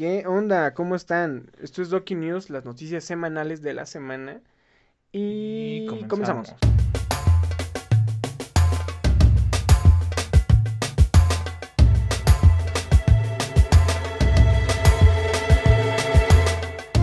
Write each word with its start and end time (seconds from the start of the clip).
¿Qué 0.00 0.26
onda? 0.26 0.72
¿Cómo 0.72 0.96
están? 0.96 1.50
Esto 1.60 1.82
es 1.82 1.90
Doki 1.90 2.14
News, 2.14 2.48
las 2.48 2.64
noticias 2.64 3.04
semanales 3.04 3.60
de 3.60 3.74
la 3.74 3.84
semana. 3.84 4.40
Y, 5.12 5.86
comenzamos. 6.08 6.54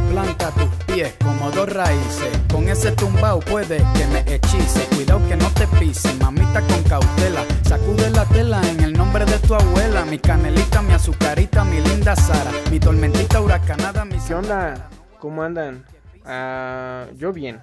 Planta 0.10 0.50
tus 0.56 0.86
pies 0.88 1.16
como 1.24 1.52
dos 1.52 1.72
raíces. 1.72 2.40
Con 2.52 2.68
ese 2.68 2.94
tumbao 2.94 3.42
puede 3.42 3.78
que 3.78 4.08
me 4.08 4.22
hechice. 4.34 4.84
Cuidado 4.96 5.22
que 5.30 5.36
no 5.36 5.48
te 5.52 5.68
pise, 5.80 6.12
mamita 6.16 6.62
con 6.62 6.82
cautela. 6.82 7.46
Sacude 7.62 8.10
la 8.10 8.26
tela 8.26 8.60
en 8.68 8.80
el 8.80 8.97
nombre 9.08 9.26
de 9.26 9.40
tu 9.40 9.56
abuela. 9.56 10.04
Mi 10.06 10.20
canelita, 10.20 10.82
mi 10.82 10.92
azucarita, 10.94 11.64
mi 11.64 11.80
linda 11.80 12.14
Sara. 12.16 12.52
Mi 12.70 12.78
tormentita 12.80 13.40
huracanada, 13.42 14.04
mi 14.04 14.18
¿Qué 14.20 14.34
onda? 14.36 14.90
¿Cómo 15.20 15.44
andan? 15.44 15.86
Ah, 16.26 17.06
yo 17.16 17.32
bien. 17.32 17.62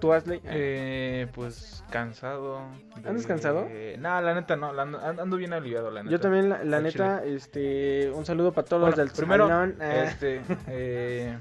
¿Tú, 0.00 0.12
Asley? 0.14 0.40
Eh, 0.44 1.26
pues 1.34 1.84
cansado. 1.90 2.62
de- 3.02 3.08
¿Andas 3.08 3.26
cansado? 3.26 3.68
No, 3.98 4.20
la 4.22 4.34
neta 4.34 4.56
no, 4.56 4.72
la 4.72 4.82
ando, 4.82 4.98
ando 5.00 5.36
bien 5.36 5.52
aliviado, 5.52 5.90
la 5.90 6.02
neta. 6.02 6.10
Yo 6.12 6.20
también, 6.20 6.48
la, 6.48 6.64
la 6.64 6.80
neta, 6.80 7.22
este, 7.24 8.10
un 8.10 8.24
saludo 8.24 8.52
para 8.52 8.66
todos 8.66 8.80
los 8.80 8.90
Bueno, 8.94 9.04
del 9.04 9.12
primero, 9.14 9.48
salón. 9.48 9.76
Ah, 9.80 10.04
Este, 10.04 10.40
eh, 10.68 11.36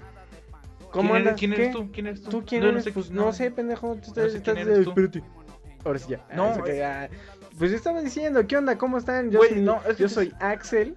¿Cómo 0.91 1.13
¿quién 1.13 1.15
eres- 1.15 1.27
andas? 1.27 1.39
¿Quién 1.39 1.53
eres 1.53 1.71
tú? 1.71 1.91
¿Quién 1.93 2.07
eres 2.07 2.21
tú? 2.23 2.29
¿Tú 2.31 2.43
quién 2.45 2.63
Yo 2.63 2.69
eres? 2.69 2.79
No 2.79 2.83
sé, 2.83 2.91
pues 2.91 3.11
no, 3.11 3.31
sé, 3.31 3.51
pendejo. 3.51 3.93
Tú 3.95 4.07
estás, 4.07 4.31
sé 4.31 4.37
estás 4.39 4.55
quién 4.55 4.67
eres 4.67 4.85
tú. 4.85 5.21
Ahora 5.85 5.99
sí 5.99 6.07
ya. 6.09 6.25
No, 6.35 6.45
Ah, 6.45 6.51
eso 6.51 6.63
que 6.63 6.77
ya. 6.77 7.09
Pues 7.57 7.71
yo 7.71 7.77
estaba 7.77 8.01
diciendo, 8.01 8.45
¿qué 8.47 8.57
onda? 8.57 8.77
¿Cómo 8.77 8.97
están? 8.97 9.31
Yo 9.31 9.41
soy, 9.41 9.61
no, 9.61 9.81
es 9.87 9.97
que 9.97 10.03
yo 10.03 10.09
soy 10.09 10.33
Axel. 10.39 10.95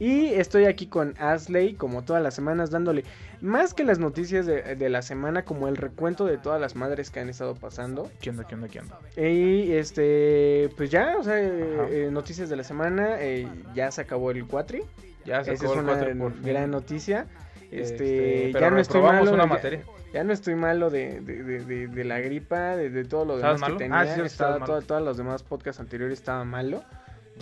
Y 0.00 0.26
estoy 0.34 0.64
aquí 0.64 0.88
con 0.88 1.14
Asley, 1.20 1.74
como 1.74 2.02
todas 2.02 2.20
las 2.20 2.34
semanas, 2.34 2.70
dándole 2.70 3.04
más 3.40 3.74
que 3.74 3.84
las 3.84 4.00
noticias 4.00 4.44
de, 4.44 4.74
de 4.74 4.88
la 4.88 5.02
semana, 5.02 5.44
como 5.44 5.68
el 5.68 5.76
recuento 5.76 6.24
de 6.24 6.36
todas 6.36 6.60
las 6.60 6.74
madres 6.74 7.10
que 7.10 7.20
han 7.20 7.28
estado 7.28 7.54
pasando. 7.54 8.10
¿Qué 8.20 8.30
onda? 8.30 8.44
¿Qué 8.44 8.56
onda? 8.56 8.68
¿Qué 8.68 8.80
onda? 8.80 8.98
Y 9.16 9.70
este, 9.70 10.68
pues 10.76 10.90
ya, 10.90 11.14
o 11.16 11.22
sea, 11.22 11.38
eh, 11.38 12.08
noticias 12.10 12.48
de 12.48 12.56
la 12.56 12.64
semana, 12.64 13.20
eh, 13.20 13.48
ya 13.72 13.88
se 13.92 14.00
acabó 14.00 14.32
el 14.32 14.44
cuatri. 14.46 14.82
Ya 15.24 15.44
se 15.44 15.52
Esa 15.52 15.64
es 15.66 15.70
acabó 15.70 15.74
el 15.74 16.18
una 16.18 16.34
gran 16.42 16.70
noticia. 16.72 17.28
Este, 17.74 18.46
Este, 18.46 18.52
ya 18.52 18.58
pero 18.60 18.70
no 18.72 18.78
estoy 18.80 19.02
malo. 19.02 19.32
una 19.32 19.42
ya- 19.44 19.46
materia. 19.48 19.82
Ya, 20.12 20.22
no 20.24 20.32
estoy 20.32 20.54
malo 20.54 20.90
de, 20.90 21.20
de, 21.20 21.42
de, 21.42 21.64
de- 21.64 21.86
de 21.88 22.04
la 22.04 22.20
gripa, 22.20 22.76
de, 22.76 22.88
de 22.90 23.04
todo 23.04 23.24
lo 23.24 23.36
demás 23.36 23.54
¿Estabas 23.56 23.60
que 23.60 23.66
malo? 23.66 23.76
tenía. 23.78 24.12
Ah, 24.12 24.14
sí, 24.14 24.20
estaba, 24.24 24.52
malo. 24.58 24.66
todo- 24.66 24.82
todos 24.82 25.02
los 25.02 25.16
demás 25.16 25.42
podcasts 25.42 25.80
anteriores 25.80 26.18
estaba 26.18 26.44
malo. 26.44 26.84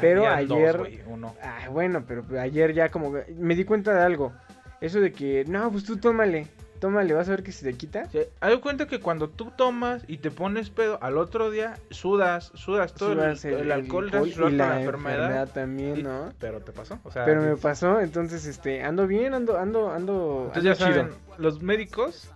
Pero 0.00 0.27
Habían 0.27 0.48
dos, 0.48 0.58
ayer- 0.58 0.78
güey, 0.78 1.00
uno. 1.06 1.34
Ah, 1.42 1.69
bueno, 1.70 2.05
pero 2.08 2.25
ayer 2.41 2.72
ya 2.72 2.88
como 2.88 3.12
me 3.36 3.55
di 3.55 3.64
cuenta 3.64 3.92
de 3.94 4.00
algo. 4.03 4.33
Eso 4.80 5.00
de 5.00 5.12
que, 5.12 5.44
no, 5.47 5.70
pues 5.70 5.84
tú 5.84 5.98
tómale, 5.98 6.47
tómale, 6.83 7.14
vas 7.14 7.28
a 7.28 7.30
ver 7.30 7.44
que 7.44 7.52
se 7.52 7.64
te 7.64 7.75
quita. 7.78 8.06
Sí, 8.11 8.19
Haz 8.41 8.56
cuenta 8.56 8.86
que 8.88 8.98
cuando 8.98 9.28
tú 9.30 9.52
tomas 9.56 10.02
y 10.08 10.19
te 10.19 10.33
pones 10.33 10.69
pedo, 10.69 10.98
al 11.00 11.16
otro 11.16 11.48
día 11.52 11.77
sudas, 11.91 12.50
sudas 12.55 12.92
todo 12.92 13.12
el- 13.12 13.19
Sudas 13.38 13.44
el, 13.44 13.70
alcohol, 13.70 14.11
hace 14.12 14.28
y 14.30 14.34
la 14.56 14.66
la 14.66 14.80
enfermedad. 14.80 15.48
también, 15.53 15.98
Y- 15.98 16.03
¿no? 16.03 16.33
Pero 16.41 16.60
te 16.60 16.72
pasó, 16.72 16.98
o 17.05 17.12
sea, 17.12 17.25
Pero 17.25 17.41
me 17.41 17.56
pasó, 17.56 18.00
entonces, 18.00 18.44
este, 18.47 18.83
ando 18.83 19.06
bien, 19.06 19.33
ando, 19.33 19.56
ando, 19.58 19.92
ando, 19.92 20.42
Entonces 20.48 20.64
ya 20.64 20.75
saben, 20.75 21.10
los 21.38 21.62
médicos, 21.62 22.28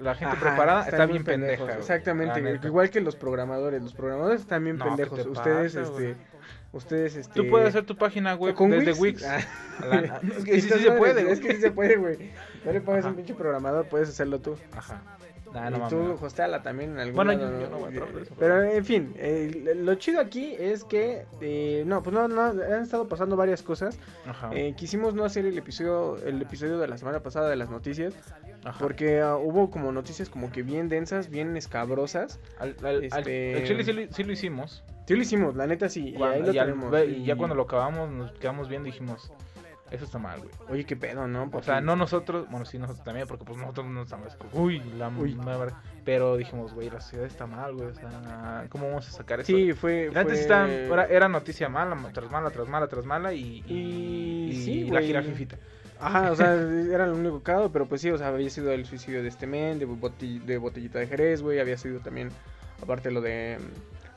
la 0.00 0.14
gente 0.14 0.36
Ajá, 0.36 0.46
preparada 0.48 0.84
está 0.88 1.04
bien 1.06 1.24
pendeja. 1.24 1.64
güey, 1.64 1.76
Exactamente, 1.76 2.40
igual 2.64 2.88
que 2.90 3.00
los 3.00 3.16
programadores, 3.16 3.82
los 3.82 3.94
programadores 3.94 4.42
están 4.42 4.62
bien 4.62 4.76
No, 4.78 4.84
¿qué 4.84 4.90
pendejos. 4.90 5.22
te 5.24 5.28
Ustedes, 5.28 5.74
pasa, 5.74 5.80
este, 5.88 6.02
güey? 6.04 6.14
ustedes, 6.70 7.16
este. 7.16 7.32
Tú 7.34 7.48
puedes 7.50 7.68
hacer 7.70 7.84
tu 7.84 7.96
página 7.96 8.36
web 8.36 8.54
con 8.54 8.70
desde 8.70 8.92
Wix. 8.92 9.00
Wix. 9.00 9.24
Ah, 9.24 9.40
La- 9.90 10.20
es 10.38 10.44
que 10.44 10.60
sí, 10.60 10.68
sí 10.70 10.78
se 10.78 10.92
puede, 10.92 11.32
Es 11.32 11.40
que 11.40 11.54
sí 11.56 11.60
se 11.60 11.70
puede, 11.72 11.96
güey. 11.96 12.30
No 12.64 12.72
le 12.72 12.80
pagas 12.80 13.00
Ajá. 13.04 13.10
un 13.10 13.16
pinche 13.16 13.34
programador, 13.34 13.86
puedes 13.86 14.08
hacerlo 14.08 14.40
tú. 14.40 14.56
Ajá. 14.72 15.02
Nah, 15.54 15.70
y 15.70 15.88
tú 15.88 16.18
hosteala 16.20 16.62
también 16.62 16.90
en 16.90 16.98
algún 16.98 17.16
Bueno, 17.16 17.32
lado, 17.32 17.50
yo- 17.52 17.60
yo 17.60 17.70
no 17.70 17.78
voy 17.78 17.96
a 17.96 18.20
eso, 18.22 18.34
Pero 18.38 18.62
en 18.64 18.84
fin, 18.84 19.14
eh, 19.16 19.74
lo 19.76 19.94
chido 19.94 20.20
aquí 20.20 20.54
es 20.58 20.84
que 20.84 21.24
eh, 21.40 21.84
no, 21.86 22.02
pues 22.02 22.12
no, 22.12 22.28
no 22.28 22.42
han 22.42 22.82
estado 22.82 23.08
pasando 23.08 23.34
varias 23.34 23.62
cosas. 23.62 23.98
Ajá. 24.26 24.50
Eh, 24.52 24.74
quisimos 24.76 25.14
no 25.14 25.24
hacer 25.24 25.46
el 25.46 25.56
episodio, 25.56 26.18
el 26.18 26.42
episodio 26.42 26.78
de 26.78 26.86
la 26.86 26.98
semana 26.98 27.20
pasada 27.20 27.48
de 27.48 27.56
las 27.56 27.70
noticias, 27.70 28.14
Ajá. 28.62 28.78
porque 28.78 29.22
ah, 29.22 29.36
hubo 29.36 29.70
como 29.70 29.90
noticias 29.90 30.28
como 30.28 30.52
que 30.52 30.62
bien 30.62 30.90
densas, 30.90 31.30
bien 31.30 31.56
escabrosas. 31.56 32.40
al, 32.58 32.76
este- 33.04 33.54
al 33.56 33.64
chile 33.64 33.84
sí, 33.84 33.92
lo- 33.94 34.12
sí 34.12 34.24
lo 34.24 34.32
hicimos. 34.32 34.84
Sí 35.06 35.14
lo 35.16 35.22
hicimos, 35.22 35.56
la 35.56 35.66
neta 35.66 35.88
sí, 35.88 36.10
y 36.10 36.22
ahí 36.22 36.42
lo 36.42 36.50
y, 36.52 36.58
tenemos. 36.58 36.94
y 37.08 37.24
ya 37.24 37.34
cuando 37.36 37.54
lo 37.54 37.62
acabamos, 37.62 38.10
nos 38.10 38.32
quedamos 38.32 38.68
viendo 38.68 38.86
y 38.88 38.92
dijimos, 38.92 39.32
eso 39.90 40.04
está 40.04 40.18
mal, 40.18 40.38
güey. 40.40 40.50
Oye, 40.68 40.84
qué 40.84 40.96
pedo, 40.96 41.26
¿no? 41.26 41.44
O 41.44 41.50
Porque- 41.50 41.66
sea, 41.66 41.80
no 41.80 41.96
nosotros, 41.96 42.46
bueno, 42.50 42.64
sí 42.66 42.78
nosotros 42.78 43.04
también, 43.04 43.26
porque 43.26 43.44
pues 43.44 43.58
nosotros 43.58 43.86
no 43.86 44.02
estamos, 44.02 44.36
uy, 44.52 44.80
la 44.98 45.08
Uy. 45.08 45.34
madre. 45.34 45.72
Pero 46.04 46.36
dijimos, 46.36 46.72
güey, 46.74 46.90
la 46.90 47.00
sociedad 47.00 47.26
está 47.26 47.46
mal, 47.46 47.74
güey, 47.74 47.88
o 47.88 47.94
sea, 47.94 48.66
¿cómo 48.70 48.88
vamos 48.88 49.08
a 49.08 49.10
sacar 49.12 49.40
eso? 49.40 49.46
Sí, 49.46 49.72
fue... 49.72 50.08
Y 50.10 50.14
la 50.14 50.24
fue- 50.24 50.34
está- 50.40 50.68
era, 50.70 51.04
era 51.06 51.28
noticia 51.28 51.68
mala, 51.68 51.96
tras 52.12 52.30
mala, 52.30 52.50
tras 52.50 52.68
mala, 52.68 52.86
tras 52.88 53.04
mala 53.04 53.32
y, 53.34 53.62
Y 53.66 54.62
sí, 54.64 54.84
la 54.84 54.90
güey. 55.00 55.06
jirafifita. 55.06 55.56
Ajá, 56.00 56.30
o 56.32 56.36
sea, 56.36 56.52
era 56.92 57.06
lo 57.06 57.14
único 57.16 57.42
cagado, 57.42 57.72
pero 57.72 57.86
pues 57.86 58.00
sí, 58.00 58.10
o 58.10 58.16
sea, 58.18 58.28
había 58.28 58.48
sido 58.50 58.72
el 58.72 58.86
suicidio 58.86 59.22
de 59.22 59.28
este 59.28 59.46
men, 59.46 59.78
de, 59.78 59.86
bote- 59.86 60.40
de 60.40 60.56
botellita 60.58 60.98
de 60.98 61.06
Jerez, 61.08 61.42
güey, 61.42 61.58
había 61.60 61.76
sido 61.76 62.00
también, 62.00 62.30
aparte 62.82 63.10
lo 63.10 63.20
de, 63.20 63.58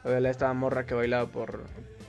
lo 0.03 0.11
de 0.11 0.21
la 0.21 0.29
esta 0.29 0.53
morra 0.53 0.85
que 0.85 0.93
bailaba 0.93 1.27
por, 1.27 1.61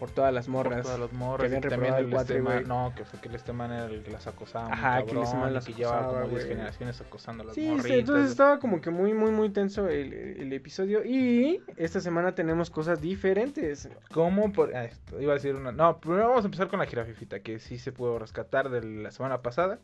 por 0.03 0.11
todas 0.11 0.35
las 0.35 0.49
morras. 0.49 0.75
Por 0.79 0.83
todas 0.83 0.99
las 0.99 1.13
morras, 1.13 1.41
que 1.43 1.47
habían 1.47 1.63
reprobado 1.63 1.99
el 1.99 2.05
el 2.07 2.11
cuatri, 2.11 2.35
este 2.39 2.43
man- 2.43 2.55
güey. 2.55 2.67
no, 2.67 2.93
que 2.97 3.05
fue 3.05 3.21
que 3.21 3.29
el 3.29 3.37
este 3.37 3.53
man 3.53 3.71
era 3.71 3.85
el 3.85 4.03
que 4.03 4.11
las 4.11 4.27
acosaba 4.27 4.67
Ajá, 4.73 5.05
que 5.05 5.13
el 5.13 5.19
este 5.19 5.37
man 5.37 5.55
las 5.55 5.65
que 5.65 5.75
llevaba 5.75 5.99
acosaba, 5.99 6.21
como 6.23 6.31
10 6.33 6.45
güey. 6.45 6.57
generaciones 6.57 7.01
acosando 7.01 7.43
a 7.45 7.47
las 7.47 7.55
Sí, 7.55 7.79
sí, 7.85 7.93
entonces 7.93 8.31
estaba 8.33 8.59
como 8.59 8.81
que 8.81 8.91
muy, 8.91 9.15
muy, 9.15 9.31
muy 9.31 9.51
tenso 9.51 9.87
el, 9.89 10.13
el 10.13 10.53
episodio 10.53 11.05
y 11.05 11.63
esta 11.77 12.01
semana 12.01 12.35
tenemos 12.35 12.69
cosas 12.69 13.01
diferentes. 13.01 13.89
¿Cómo? 14.13 14.53
Por, 14.53 14.75
ah, 14.75 14.91
iba 15.21 15.31
a 15.31 15.37
decir 15.37 15.55
una... 15.55 15.71
No, 15.71 16.01
primero 16.01 16.27
vamos 16.31 16.43
a 16.45 16.49
empezar 16.49 16.67
con 16.67 16.81
la 16.81 16.87
jirafifita, 16.87 17.39
que 17.39 17.61
sí 17.61 17.79
se 17.79 17.93
pudo 17.93 18.19
rescatar 18.19 18.71
de 18.71 18.83
la 18.83 19.13
semana 19.13 19.41
pasada. 19.41 19.79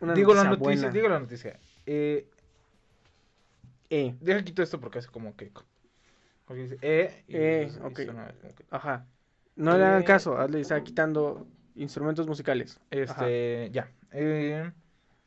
Una 0.00 0.14
digo 0.14 0.34
la 0.34 0.42
noticia 0.42 0.58
noticia, 0.66 0.88
buena. 0.88 0.92
digo 0.92 1.08
la 1.08 1.20
noticia. 1.20 1.56
Eh, 1.86 2.26
Eh, 3.90 4.16
deja 4.20 4.42
quito 4.42 4.60
esto 4.64 4.80
porque 4.80 4.98
hace 4.98 5.08
como 5.08 5.36
que... 5.36 5.52
Porque 6.46 6.62
dice, 6.64 6.78
eh, 6.82 7.22
y 7.28 7.36
Eh, 7.36 7.70
y 7.72 7.78
ok. 7.84 7.94
suena 7.94 8.32
como 8.42 8.54
que- 8.56 8.64
ajá. 8.70 9.06
No 9.56 9.76
le 9.76 9.84
hagan 9.84 10.02
Eh. 10.02 10.04
caso, 10.04 10.38
Adley 10.38 10.62
está 10.62 10.82
quitando 10.82 11.46
instrumentos 11.74 12.26
musicales. 12.26 12.80
Este, 12.90 13.70
ya. 13.72 13.88
Eh, 14.12 14.70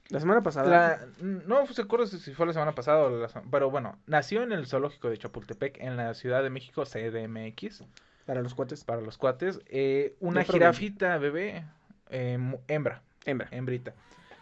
La 0.09 0.19
semana 0.19 0.41
pasada. 0.41 0.69
la- 0.69 1.07
no 1.21 1.65
se 1.67 1.81
acuerdo 1.81 2.05
si 2.07 2.33
fue 2.33 2.45
la 2.45 2.53
semana 2.53 2.73
pasada 2.73 3.03
o 3.05 3.09
la 3.09 3.27
pero 3.51 3.69
bueno, 3.71 3.97
nació 4.05 4.43
en 4.43 4.51
el 4.51 4.67
zoológico 4.67 5.09
de 5.09 5.17
Chapultepec, 5.17 5.79
en 5.81 5.97
la 5.97 6.13
Ciudad 6.13 6.43
de 6.43 6.49
México, 6.49 6.85
CDMX, 6.85 7.83
Para 8.25 8.41
los 8.41 8.53
cuates. 8.53 8.83
para 8.83 9.01
los 9.01 9.17
cuates, 9.17 9.59
eh, 9.67 10.15
una 10.19 10.43
jirafita 10.43 11.17
bebé, 11.17 11.63
eh, 12.11 12.37
hembra, 12.67 13.01
Hembra. 13.25 13.47
hembrita. 13.51 13.93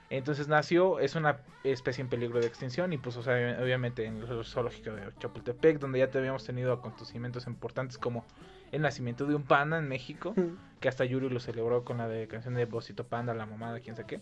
Entonces 0.10 0.48
nació, 0.48 1.00
es 1.00 1.16
una 1.16 1.38
especie 1.64 2.02
en 2.04 2.10
peligro 2.10 2.40
de 2.40 2.46
extinción 2.48 2.92
y 2.94 2.98
pues 2.98 3.16
o 3.18 3.24
sea, 3.24 3.58
obviamente 3.62 4.06
en 4.06 4.18
el 4.18 4.44
zoológico 4.46 4.92
de 4.92 5.12
Chapultepec, 5.20 5.80
donde 5.80 6.00
ya 6.00 6.10
te 6.12 6.18
habíamos 6.20 6.44
tenido 6.46 6.72
acontecimientos 6.74 7.48
importantes 7.48 7.98
como 7.98 8.26
el 8.74 8.82
nacimiento 8.82 9.26
de 9.28 9.36
un 9.36 9.44
panda 9.44 9.78
en 9.78 9.88
México, 9.88 10.34
que 10.80 10.90
hasta 10.90 11.06
Yuri 11.06 11.30
lo 11.30 11.40
celebró 11.40 11.86
con 11.86 12.00
la 12.00 12.08
de 12.08 12.28
canción 12.28 12.56
de 12.56 12.66
Bosito 12.66 13.06
Panda, 13.06 13.34
la 13.36 13.46
mamada, 13.46 13.80
quién 13.80 13.96
sabe 13.96 14.08
qué. 14.08 14.22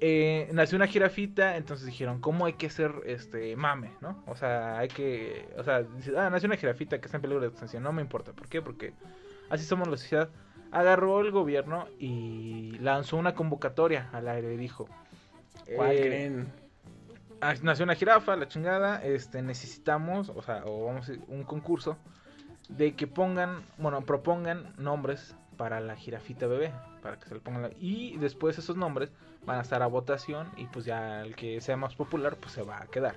Eh, 0.00 0.48
nació 0.52 0.76
una 0.76 0.86
jirafita, 0.86 1.56
entonces 1.56 1.86
dijeron, 1.86 2.20
¿cómo 2.20 2.46
hay 2.46 2.52
que 2.52 2.70
ser 2.70 2.92
este 3.04 3.56
mame, 3.56 3.90
no? 4.00 4.22
O 4.28 4.36
sea, 4.36 4.78
hay 4.78 4.86
que, 4.86 5.48
o 5.58 5.64
sea, 5.64 5.82
dice, 5.82 6.16
ah, 6.16 6.30
nació 6.30 6.46
una 6.46 6.56
jirafita 6.56 7.00
que 7.00 7.06
está 7.06 7.18
en 7.18 7.22
peligro 7.22 7.40
de 7.40 7.48
extinción, 7.48 7.82
no 7.82 7.92
me 7.92 8.00
importa, 8.00 8.32
¿por 8.32 8.48
qué? 8.48 8.62
Porque 8.62 8.92
así 9.50 9.64
somos 9.64 9.88
la 9.88 9.96
sociedad. 9.96 10.30
Agarró 10.70 11.20
el 11.20 11.32
gobierno 11.32 11.88
y 11.98 12.78
lanzó 12.78 13.16
una 13.16 13.34
convocatoria 13.34 14.08
al 14.12 14.28
aire 14.28 14.56
dijo, 14.56 14.88
¿Cuál 15.74 15.90
eh, 15.92 16.00
creen? 16.00 16.52
ah, 17.40 17.54
nació 17.62 17.84
una 17.84 17.96
jirafa, 17.96 18.36
la 18.36 18.46
chingada, 18.46 19.04
este, 19.04 19.42
necesitamos, 19.42 20.28
o 20.28 20.42
sea, 20.42 20.62
o 20.64 20.86
vamos 20.86 21.08
a 21.08 21.12
decir, 21.12 21.24
un 21.28 21.42
concurso 21.42 21.96
de 22.68 22.94
que 22.94 23.06
pongan, 23.06 23.62
bueno, 23.78 24.00
propongan 24.02 24.74
nombres 24.78 25.34
para 25.56 25.80
la 25.80 25.96
jirafita 25.96 26.46
bebé, 26.46 26.72
para 27.02 27.18
que 27.18 27.28
se 27.28 27.34
le 27.34 27.40
pongan 27.40 27.62
la- 27.62 27.70
y 27.78 28.16
después 28.18 28.58
esos 28.58 28.76
nombres 28.76 29.10
van 29.46 29.58
a 29.58 29.62
estar 29.62 29.82
a 29.82 29.86
votación 29.86 30.48
y 30.56 30.66
pues 30.66 30.84
ya 30.84 31.20
el 31.20 31.36
que 31.36 31.60
sea 31.60 31.76
más 31.76 31.94
popular 31.94 32.36
pues 32.36 32.52
se 32.52 32.62
va 32.62 32.82
a 32.82 32.86
quedar. 32.86 33.16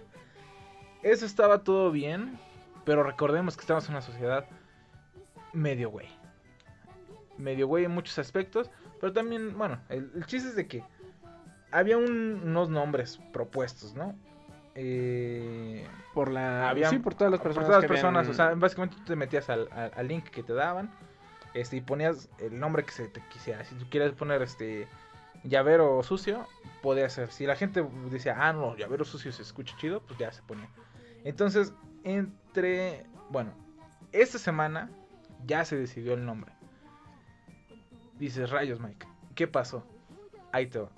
Eso 1.03 1.25
estaba 1.25 1.63
todo 1.63 1.91
bien, 1.91 2.37
pero 2.85 3.03
recordemos 3.03 3.55
que 3.55 3.61
estamos 3.61 3.85
en 3.85 3.91
una 3.91 4.01
sociedad 4.01 4.45
medio 5.53 5.89
güey. 5.89 6.07
Medio 7.37 7.67
güey 7.67 7.85
en 7.85 7.91
muchos 7.91 8.17
aspectos, 8.19 8.69
pero 8.99 9.13
también, 9.13 9.57
bueno, 9.57 9.79
el, 9.89 10.25
chiste 10.25 10.49
es 10.49 10.55
de 10.55 10.67
que 10.67 10.83
había 11.71 11.97
un- 11.97 12.41
unos 12.43 12.69
nombres 12.69 13.19
propuestos, 13.31 13.93
¿no? 13.95 14.15
Eh, 14.79 15.87
Por 16.13 16.31
la. 16.31 16.69
había- 16.69 16.89
sí, 16.91 16.99
por 16.99 17.15
todas 17.15 17.31
las 17.31 17.39
por 17.39 17.47
personas. 17.47 17.67
todas 17.67 17.81
las 17.81 17.89
personas, 17.89 18.19
habían- 18.27 18.31
o 18.31 18.35
sea, 18.35 18.53
básicamente 18.53 18.95
tú 18.97 19.03
te 19.05 19.15
metías 19.15 19.49
al, 19.49 19.67
al- 19.71 19.91
al 19.95 20.07
link 20.07 20.25
que 20.25 20.43
te 20.43 20.53
daban 20.53 20.91
este, 21.55 21.77
y 21.77 21.81
ponías 21.81 22.29
el 22.37 22.59
nombre 22.59 22.83
que 22.83 22.91
se 22.91 23.07
te 23.07 23.19
quisiera. 23.29 23.65
Si 23.65 23.73
tú 23.73 23.85
quieres 23.89 24.11
poner 24.13 24.43
este 24.43 24.87
llavero 25.43 26.03
sucio, 26.03 26.45
podía 26.83 27.09
ser. 27.09 27.31
Si 27.31 27.47
la 27.47 27.55
gente 27.55 27.83
decía, 28.11 28.35
ah, 28.37 28.53
no, 28.53 28.75
llavero 28.75 29.03
sucio 29.03 29.31
se 29.31 29.41
escucha 29.41 29.75
chido, 29.79 30.01
pues 30.01 30.19
ya 30.19 30.31
se 30.31 30.43
ponía. 30.43 30.69
Entonces, 31.23 31.73
entre. 32.03 33.03
Bueno, 33.31 33.51
esta 34.11 34.37
semana 34.37 34.91
ya 35.47 35.65
se 35.65 35.75
decidió 35.75 36.13
el 36.13 36.23
nombre. 36.23 36.51
Dices, 38.19 38.49
rayos, 38.49 38.79
Mike, 38.79 39.07
¿qué 39.35 39.47
pasó? 39.47 39.83
Ahí 40.51 40.67
te 40.67 40.79
va. 40.79 40.89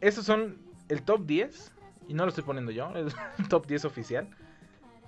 Estos 0.00 0.24
son 0.24 0.58
el 0.88 1.02
top 1.02 1.24
10, 1.26 1.71
y 2.08 2.14
no 2.14 2.24
lo 2.24 2.28
estoy 2.30 2.44
poniendo 2.44 2.72
yo, 2.72 2.90
es 2.96 3.14
el 3.38 3.48
top 3.48 3.66
10 3.66 3.84
oficial 3.84 4.28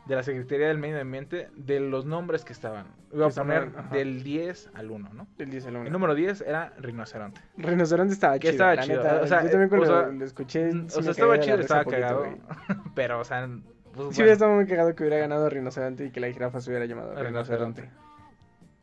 de 0.07 0.15
la 0.17 0.23
Secretaría 0.23 0.69
del 0.69 0.77
Medio 0.79 1.01
Ambiente 1.01 1.49
de 1.57 1.81
los 1.81 2.05
nombres 2.05 2.45
que 2.45 2.53
estaban. 2.53 2.87
Iba 3.13 3.27
a 3.29 3.31
poner 3.31 3.73
ajá. 3.75 3.89
del 3.95 4.23
10 4.23 4.71
al 4.75 4.91
1, 4.91 5.11
¿no? 5.15 5.27
El 5.39 5.51
10 5.51 5.67
al 5.67 5.77
1. 5.77 5.87
El 5.87 5.93
número 5.93 6.15
10 6.15 6.43
era 6.43 6.75
rinoceronte. 6.79 7.41
Rinoceronte 7.57 8.13
estaba 8.13 8.35
Que 8.35 8.51
chido. 8.51 8.53
estaba 8.53 8.77
chido, 8.83 9.03
neta, 9.03 9.21
o 9.23 9.27
sea, 9.27 9.43
yo 9.45 9.51
también 9.51 9.69
cuando 9.71 9.87
o 9.87 10.01
sea, 10.03 10.09
lo, 10.11 10.25
escuché. 10.25 10.69
o 10.69 10.89
sea, 10.91 11.11
estaba 11.11 11.41
chido, 11.41 11.57
estaba 11.59 11.85
poquito, 11.85 12.03
cagado. 12.03 12.19
güey. 12.21 12.37
pero, 12.95 13.21
o 13.21 13.25
sea, 13.25 13.47
pues, 13.47 13.61
Sí, 13.95 13.97
bueno. 13.97 14.11
hubiera 14.17 14.33
estado 14.35 14.53
muy 14.53 14.67
cagado 14.67 14.95
que 14.95 15.03
hubiera 15.05 15.19
ganado 15.19 15.49
Rinoceronte 15.49 16.05
y 16.07 16.11
que 16.11 16.21
la 16.21 16.31
jirafa 16.31 16.61
se 16.61 16.69
hubiera 16.71 16.85
llamado 16.85 17.15
Rinoceronte. 17.15 17.83
Rinoceronte. 17.83 17.91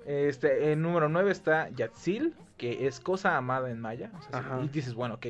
Este, 0.06 0.72
en 0.72 0.82
número 0.82 1.08
9 1.10 1.30
está 1.32 1.70
Yatzil, 1.70 2.34
que 2.58 2.88
es 2.88 3.00
cosa 3.00 3.38
amada 3.38 3.70
en 3.70 3.80
maya. 3.80 4.10
O 4.18 4.22
sea, 4.24 4.40
Ajá. 4.40 4.60
y 4.64 4.68
dices, 4.70 4.96
bueno, 4.96 5.16
ok, 5.16 5.28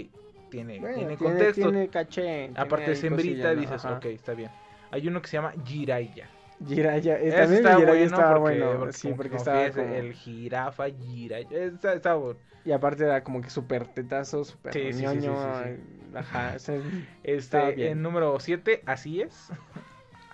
tiene, 0.52 0.80
Bueno, 0.80 0.96
tiene 0.98 1.18
tiene, 1.18 1.32
contexto. 1.34 1.62
tiene 1.72 1.88
caché. 1.90 2.52
Aparte 2.56 2.92
es 2.92 3.04
hembrita, 3.04 3.56
dices, 3.56 3.84
Ajá. 3.84 3.98
ok, 3.98 4.06
está 4.06 4.34
bien. 4.36 4.52
Hay 4.92 5.08
uno 5.08 5.22
que 5.22 5.28
se 5.30 5.38
llama 5.38 5.54
Jiraya. 5.66 6.30
Jiraya, 6.68 7.18
eh, 7.20 7.32
también 7.32 7.54
está 7.66 7.76
Jiraya 7.78 7.86
bueno 7.88 8.04
estaba 8.06 8.38
porque, 8.40 8.60
bueno. 8.62 8.80
porque 8.80 8.94
sí, 8.94 9.14
porque 9.16 9.30
que 9.32 9.38
estaba 9.38 9.70
como... 9.72 9.94
el 9.96 10.14
jirafa, 10.14 10.86
Jiraya. 10.90 11.48
Está, 11.66 11.94
está 11.94 12.14
bueno. 12.16 12.40
Y 12.64 12.72
aparte 12.72 13.04
era 13.06 13.24
como 13.24 13.42
que 13.42 13.50
súper 13.50 13.88
tetazo, 13.88 14.44
súper 14.44 14.72
Sí, 14.74 15.02
ñoño. 15.02 15.36
sí, 15.64 15.70
sí, 15.74 16.16
Ajá, 16.16 16.56
ese- 16.58 16.82
Estaba 17.24 17.70
Este, 17.70 17.90
en 17.90 18.04
número 18.04 18.40
7, 18.40 18.84
así 18.86 19.22
es. 19.22 19.50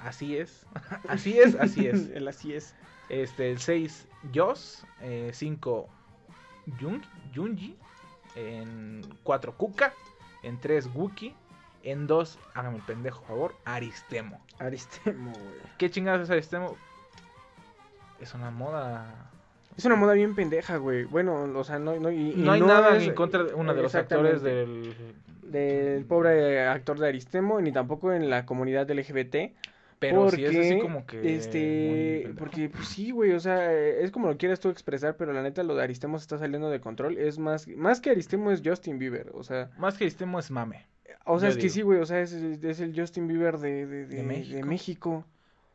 Así 0.04 0.36
es. 0.38 0.66
Así 1.08 1.40
es, 1.40 1.56
así 1.56 1.88
es. 1.88 2.10
el 2.10 2.28
así 2.28 2.54
es. 2.54 2.76
Este, 3.10 3.50
el 3.52 3.60
6, 3.60 4.08
Joss. 4.36 4.86
5, 5.32 5.88
Jung, 6.82 7.02
Junji. 7.34 7.78
En 8.38 9.02
4, 9.24 9.54
Kuka. 9.58 9.94
En 10.44 10.60
3, 10.60 10.90
Wookie. 10.94 11.34
En 11.84 12.06
2, 12.08 12.40
hágame 12.54 12.78
el 12.78 12.84
pendejo, 12.84 13.20
por 13.22 13.28
favor, 13.30 13.56
Aristemo. 13.66 14.40
Aristemo, 14.60 15.32
güey. 15.32 15.56
¿Qué 15.78 15.90
chingados 15.90 16.22
es 16.24 16.30
Aristemo? 16.30 16.76
Es 18.20 18.34
una 18.34 18.52
moda. 18.52 19.30
Es 19.78 19.86
una 19.86 19.96
moda 19.96 20.14
bien 20.14 20.36
pendeja, 20.36 20.78
güey. 20.78 21.04
Bueno, 21.06 21.44
o 21.56 21.64
sea, 21.64 21.78
no, 21.80 21.96
no, 22.00 22.10
y- 22.12 22.34
No 22.36 22.52
hay 22.52 22.62
nada 22.62 22.98
es- 22.98 23.04
en 23.08 23.14
contra 23.14 23.44
de 23.44 23.54
uno 23.54 23.74
de 23.74 23.82
los 23.82 23.94
actores 23.96 24.42
del. 24.42 24.96
del 25.44 26.04
pobre 26.06 26.68
actor 26.68 27.00
de 27.00 27.08
Aristemo, 27.08 27.62
ni 27.62 27.72
tampoco 27.72 28.12
en 28.12 28.30
la 28.30 28.46
comunidad 28.46 28.90
LGBT. 28.90 29.54
Pero 30.00 30.30
sí 30.30 30.44
es 30.44 30.50
así 30.52 30.60
porque, 30.76 30.82
como 30.82 31.06
que. 31.06 31.36
Este, 31.36 32.34
porque 32.38 32.70
pues, 32.70 32.88
sí, 32.88 33.12
güey, 33.12 33.32
o 33.32 33.40
sea, 33.40 33.74
es 33.74 34.12
como 34.12 34.28
lo 34.28 34.38
quieras 34.38 34.60
tú 34.60 34.70
expresar, 34.70 35.18
pero 35.18 35.34
la 35.34 35.42
neta 35.42 35.64
lo 35.64 35.76
de 35.76 35.84
Aristemo 35.84 36.20
se 36.20 36.24
está 36.24 36.38
saliendo 36.38 36.70
de 36.70 36.80
control. 36.80 37.18
Es 37.18 37.40
más, 37.40 37.68
más 37.68 38.00
que 38.00 38.12
Aristemo 38.12 38.52
es 38.52 38.62
Justin 38.64 39.00
Bieber, 39.00 39.32
o 39.34 39.44
sea, 39.44 39.72
Más 39.78 39.98
que 39.98 40.04
Aristemo 40.04 40.38
es 40.38 40.52
mame. 40.52 40.86
o 41.26 41.40
sea, 41.40 41.50
es 41.50 41.58
que 41.58 41.70
sí, 41.70 41.82
güey, 41.82 42.00
o 42.00 42.06
sea, 42.06 42.22
es, 42.22 42.32
es 42.34 42.80
el 42.80 43.00
Justin 43.00 43.28
Bieber 43.28 43.58
de, 43.58 43.88
de, 43.88 44.06
de, 44.06 44.16
De 44.18 44.24
México. 44.24 44.56
de 44.56 44.64
México. 44.64 45.26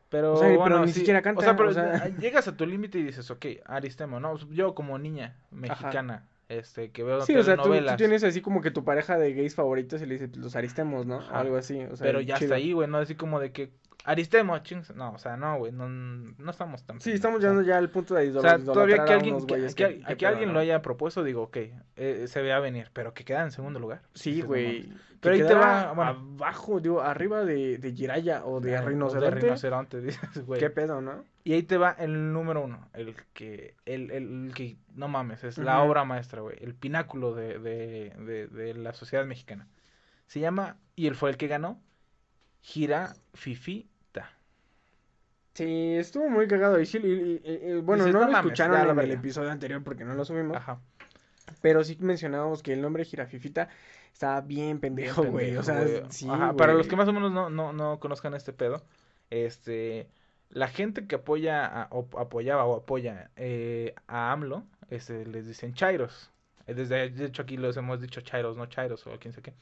Pero, 0.08 0.34
O 0.34 0.36
sea, 0.36 0.62
pero 0.62 0.84
ni 0.84 0.92
sí, 0.92 1.00
siquiera 1.00 1.22
canta, 1.22 1.40
O 1.40 1.42
sea, 1.42 1.56
pero 1.56 1.70
o 1.70 1.72
sea. 1.72 2.08
llegas 2.20 2.46
a 2.46 2.54
tu 2.54 2.66
límite 2.66 2.98
y 2.98 3.02
dices, 3.02 3.30
ok, 3.30 3.46
Aristemo, 3.64 4.20
¿no? 4.20 4.36
Yo 4.50 4.74
como 4.74 4.98
niña 4.98 5.38
mexicana, 5.50 6.28
este, 6.50 6.90
que 6.90 7.02
veo 7.02 7.22
Sí, 7.22 7.34
o 7.34 7.42
sea, 7.42 7.56
tú, 7.56 7.72
tienes 7.96 8.22
así 8.22 8.42
como 8.42 8.60
que 8.60 8.70
tu 8.70 8.84
pareja 8.84 9.16
de 9.16 9.32
gays 9.32 9.54
favoritos 9.54 10.02
y 10.02 10.06
le 10.06 10.14
dices 10.18 10.36
los 10.36 10.54
Aristemos, 10.54 11.06
¿no? 11.06 11.16
Ajá. 11.16 11.40
Algo 11.40 11.56
así, 11.56 11.80
o 11.80 11.96
sea, 11.96 12.06
pero 12.06 12.20
ya 12.20 12.36
chido. 12.36 12.44
está 12.46 12.56
ahí, 12.56 12.72
güey, 12.72 12.88
no 12.88 12.98
así 12.98 13.14
como 13.14 13.40
de 13.40 13.52
que 13.52 13.72
Aristemo, 14.04 14.58
chings. 14.58 14.94
No, 14.94 15.12
o 15.12 15.18
sea, 15.18 15.36
no, 15.36 15.58
güey, 15.58 15.72
no, 15.72 15.88
no 15.88 16.50
estamos 16.50 16.84
tan. 16.84 17.00
Sí, 17.00 17.12
estamos 17.12 17.38
o 17.38 17.40
sea, 17.40 17.50
llegando 17.50 17.68
ya 17.68 17.78
al 17.78 17.88
punto 17.90 18.14
de 18.14 18.36
O 18.36 18.40
sea, 18.42 18.58
todavía 18.58 19.04
que 19.04 19.12
alguien, 19.12 19.46
que, 19.46 19.66
que- 19.74 20.16
que- 20.16 20.26
alguien 20.26 20.48
¿no? 20.48 20.54
lo 20.54 20.60
haya 20.60 20.82
propuesto, 20.82 21.22
digo, 21.22 21.42
ok, 21.42 21.56
eh, 21.96 22.24
se 22.26 22.42
ve 22.42 22.52
a 22.52 22.58
venir, 22.58 22.90
pero 22.92 23.14
que 23.14 23.24
queda 23.24 23.42
en 23.42 23.52
segundo 23.52 23.78
lugar. 23.78 24.02
Sí, 24.14 24.40
güey. 24.42 24.92
Pero 25.20 25.36
ahí 25.36 25.40
te 25.42 25.54
va, 25.54 25.92
bueno. 25.92 26.10
abajo, 26.10 26.80
digo, 26.80 27.00
arriba 27.00 27.44
de, 27.44 27.78
de 27.78 27.92
Jiraya 27.92 28.44
o 28.44 28.60
de 28.60 28.72
Eh, 28.72 28.78
o 28.78 28.86
Rinoceronte. 28.88 29.34
De 29.36 29.40
rinoceronte, 29.40 30.00
dices, 30.02 30.44
güey. 30.46 30.58
¿Qué 30.58 30.68
pedo, 30.68 31.00
no? 31.00 31.24
Y 31.44 31.52
ahí 31.52 31.62
te 31.62 31.76
va 31.76 31.92
el 31.92 32.32
número 32.32 32.62
uno, 32.64 32.88
el 32.94 33.14
que, 33.32 33.76
el, 33.86 34.10
el, 34.10 34.46
el 34.46 34.54
que, 34.54 34.76
no 34.96 35.06
mames, 35.06 35.44
es 35.44 35.58
la 35.58 35.80
obra 35.82 36.04
maestra, 36.04 36.40
güey, 36.40 36.56
el 36.60 36.74
pináculo 36.74 37.34
de, 37.34 37.58
de, 37.60 38.10
de, 38.18 38.46
de 38.48 38.74
la 38.74 38.94
sociedad 38.94 39.24
mexicana. 39.26 39.68
Se 40.26 40.40
llama, 40.40 40.76
y 40.96 41.06
él 41.06 41.14
fue 41.14 41.30
el 41.30 41.36
que 41.36 41.46
ganó, 41.46 41.80
Gira 42.60 43.14
Fifita. 43.34 43.91
Sí, 45.54 45.94
estuvo 45.96 46.28
muy 46.30 46.46
cagado. 46.48 46.80
Y 46.80 46.86
sí, 46.86 46.98
y- 46.98 47.42
y- 47.44 47.80
bueno, 47.80 48.06
no 48.06 48.12
"No 48.20 48.26
lo 48.30 48.32
escucharon 48.38 48.76
en 48.80 48.88
el 48.90 48.96
verga". 48.96 49.14
episodio 49.14 49.50
anterior 49.50 49.82
porque 49.82 50.04
no 50.04 50.14
lo 50.14 50.24
subimos. 50.24 50.56
Ajá. 50.56 50.78
Pero 51.60 51.84
sí 51.84 51.96
mencionábamos 52.00 52.62
que 52.62 52.72
el 52.72 52.80
nombre 52.80 53.04
Jirafifita 53.04 53.68
estaba 54.12 54.40
bien 54.40 54.80
pendejo, 54.80 55.24
güey. 55.24 55.56
O 55.56 55.62
sea, 55.62 55.84
sí, 56.10 56.26
Ajá, 56.30 56.54
para 56.54 56.72
los 56.74 56.86
que 56.86 56.96
más 56.96 57.08
o 57.08 57.12
menos 57.12 57.32
no, 57.32 57.50
no, 57.50 57.72
no 57.72 57.98
conozcan 58.00 58.34
este 58.34 58.52
pedo, 58.52 58.82
este, 59.30 60.08
la 60.50 60.68
gente 60.68 61.06
que 61.06 61.16
apoya, 61.16 61.66
a- 61.66 61.88
o 61.90 62.08
apoyaba 62.18 62.64
o 62.64 62.76
apoya 62.76 63.30
eh, 63.36 63.94
a 64.06 64.32
AMLO, 64.32 64.64
este, 64.90 65.26
les 65.26 65.46
dicen 65.46 65.74
chairos. 65.74 66.30
Eh, 66.66 66.74
Desde, 66.74 67.10
de 67.10 67.26
hecho 67.26 67.42
aquí 67.42 67.56
los 67.56 67.76
hemos 67.76 68.00
dicho 68.00 68.20
chairos, 68.22 68.56
no 68.56 68.66
chairos 68.66 69.06
o 69.06 69.18
quién 69.18 69.34
sé 69.34 69.42
qué. 69.42 69.52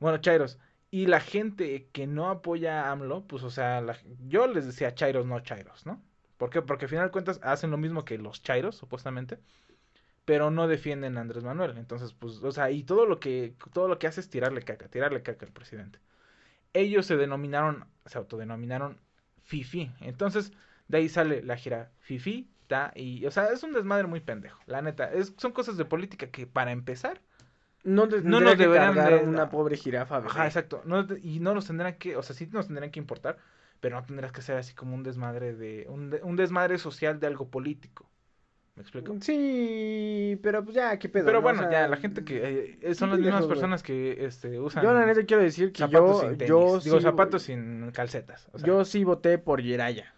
Bueno, 0.00 0.18
chairos. 0.18 0.58
Y 0.94 1.06
la 1.06 1.18
gente 1.18 1.88
que 1.90 2.06
no 2.06 2.30
apoya 2.30 2.84
a 2.84 2.92
AMLO, 2.92 3.26
pues, 3.26 3.42
o 3.42 3.50
sea, 3.50 3.84
yo 4.28 4.46
les 4.46 4.64
decía 4.64 4.94
chairos, 4.94 5.26
no 5.26 5.40
chairos, 5.40 5.84
¿no? 5.86 6.00
¿Por 6.36 6.50
qué? 6.50 6.62
Porque 6.62 6.84
al 6.84 6.88
final 6.88 7.06
de 7.06 7.10
cuentas 7.10 7.40
hacen 7.42 7.72
lo 7.72 7.76
mismo 7.78 8.04
que 8.04 8.16
los 8.16 8.44
chairos, 8.44 8.76
supuestamente, 8.76 9.40
pero 10.24 10.52
no 10.52 10.68
defienden 10.68 11.18
a 11.18 11.22
Andrés 11.22 11.42
Manuel. 11.42 11.78
Entonces, 11.78 12.12
pues, 12.12 12.36
o 12.44 12.52
sea, 12.52 12.70
y 12.70 12.84
todo 12.84 13.06
lo 13.06 13.18
que, 13.18 13.56
todo 13.72 13.88
lo 13.88 13.98
que 13.98 14.06
hace 14.06 14.20
es 14.20 14.30
tirarle 14.30 14.62
caca, 14.62 14.86
tirarle 14.88 15.22
caca 15.24 15.44
al 15.46 15.52
presidente. 15.52 15.98
Ellos 16.74 17.06
se 17.06 17.16
denominaron, 17.16 17.88
se 18.06 18.18
autodenominaron 18.18 19.00
Fifi. 19.42 19.90
Entonces, 20.00 20.52
de 20.86 20.98
ahí 20.98 21.08
sale 21.08 21.42
la 21.42 21.56
gira 21.56 21.90
Fifi, 21.98 22.48
ta, 22.68 22.92
y, 22.94 23.26
o 23.26 23.32
sea, 23.32 23.48
es 23.48 23.64
un 23.64 23.72
desmadre 23.72 24.06
muy 24.06 24.20
pendejo, 24.20 24.60
la 24.66 24.80
neta. 24.80 25.10
Son 25.38 25.50
cosas 25.50 25.76
de 25.76 25.86
política 25.86 26.30
que, 26.30 26.46
para 26.46 26.70
empezar, 26.70 27.20
No, 27.84 28.06
No 28.06 28.40
nos 28.40 28.56
que 28.56 28.62
deberían 28.64 28.94
cargar 28.94 29.20
de- 29.20 29.28
una 29.28 29.48
pobre 29.50 29.76
jirafa, 29.76 30.18
bebé. 30.18 30.30
Ajá, 30.30 30.46
exacto. 30.46 30.82
No, 30.84 31.06
y 31.22 31.40
no 31.40 31.54
nos 31.54 31.66
tendrán 31.66 31.94
que, 31.96 32.16
o 32.16 32.22
sea, 32.22 32.34
sí 32.34 32.48
nos 32.50 32.66
tendrán 32.66 32.90
que 32.90 32.98
importar, 32.98 33.36
pero 33.80 33.96
no 33.96 34.04
tendrás 34.04 34.32
que 34.32 34.42
ser 34.42 34.56
así 34.56 34.74
como 34.74 34.94
un 34.94 35.02
desmadre 35.02 35.54
de, 35.54 35.86
un, 35.88 36.10
de- 36.10 36.22
un 36.22 36.36
desmadre 36.36 36.78
social 36.78 37.20
de 37.20 37.26
algo 37.26 37.48
político. 37.48 38.08
¿Me 38.76 38.82
explico? 38.82 39.16
Sí, 39.20 40.36
pero 40.42 40.64
pues 40.64 40.74
ya, 40.74 40.98
qué 40.98 41.08
pedo. 41.08 41.26
Pero 41.26 41.38
¿no? 41.38 41.42
bueno, 41.42 41.60
O 41.60 41.62
sea, 41.62 41.70
ya, 41.82 41.88
la 41.88 41.96
gente 41.96 42.24
que 42.24 42.78
eh, 42.82 42.94
son 42.94 43.10
las 43.10 43.20
mismas 43.20 43.46
personas 43.46 43.82
que 43.84 44.24
este, 44.24 44.58
usan 44.58 44.82
Yo 44.82 44.92
la 44.92 45.06
neta 45.06 45.24
quiero 45.24 45.42
decir 45.42 45.72
que 45.72 45.78
zapatos 45.80 46.16
yo, 46.16 46.28
sin 46.28 46.38
tenis. 46.38 46.50
yo 46.50 46.78
Digo, 46.80 46.96
sí, 46.98 47.02
zapatos 47.04 47.42
sin 47.42 47.90
calcetas. 47.92 48.48
o 48.52 48.58
sea, 48.58 48.66
yo 48.66 48.84
sí 48.84 49.04
voté 49.04 49.38
por 49.38 49.60
Jiraya. 49.62 50.12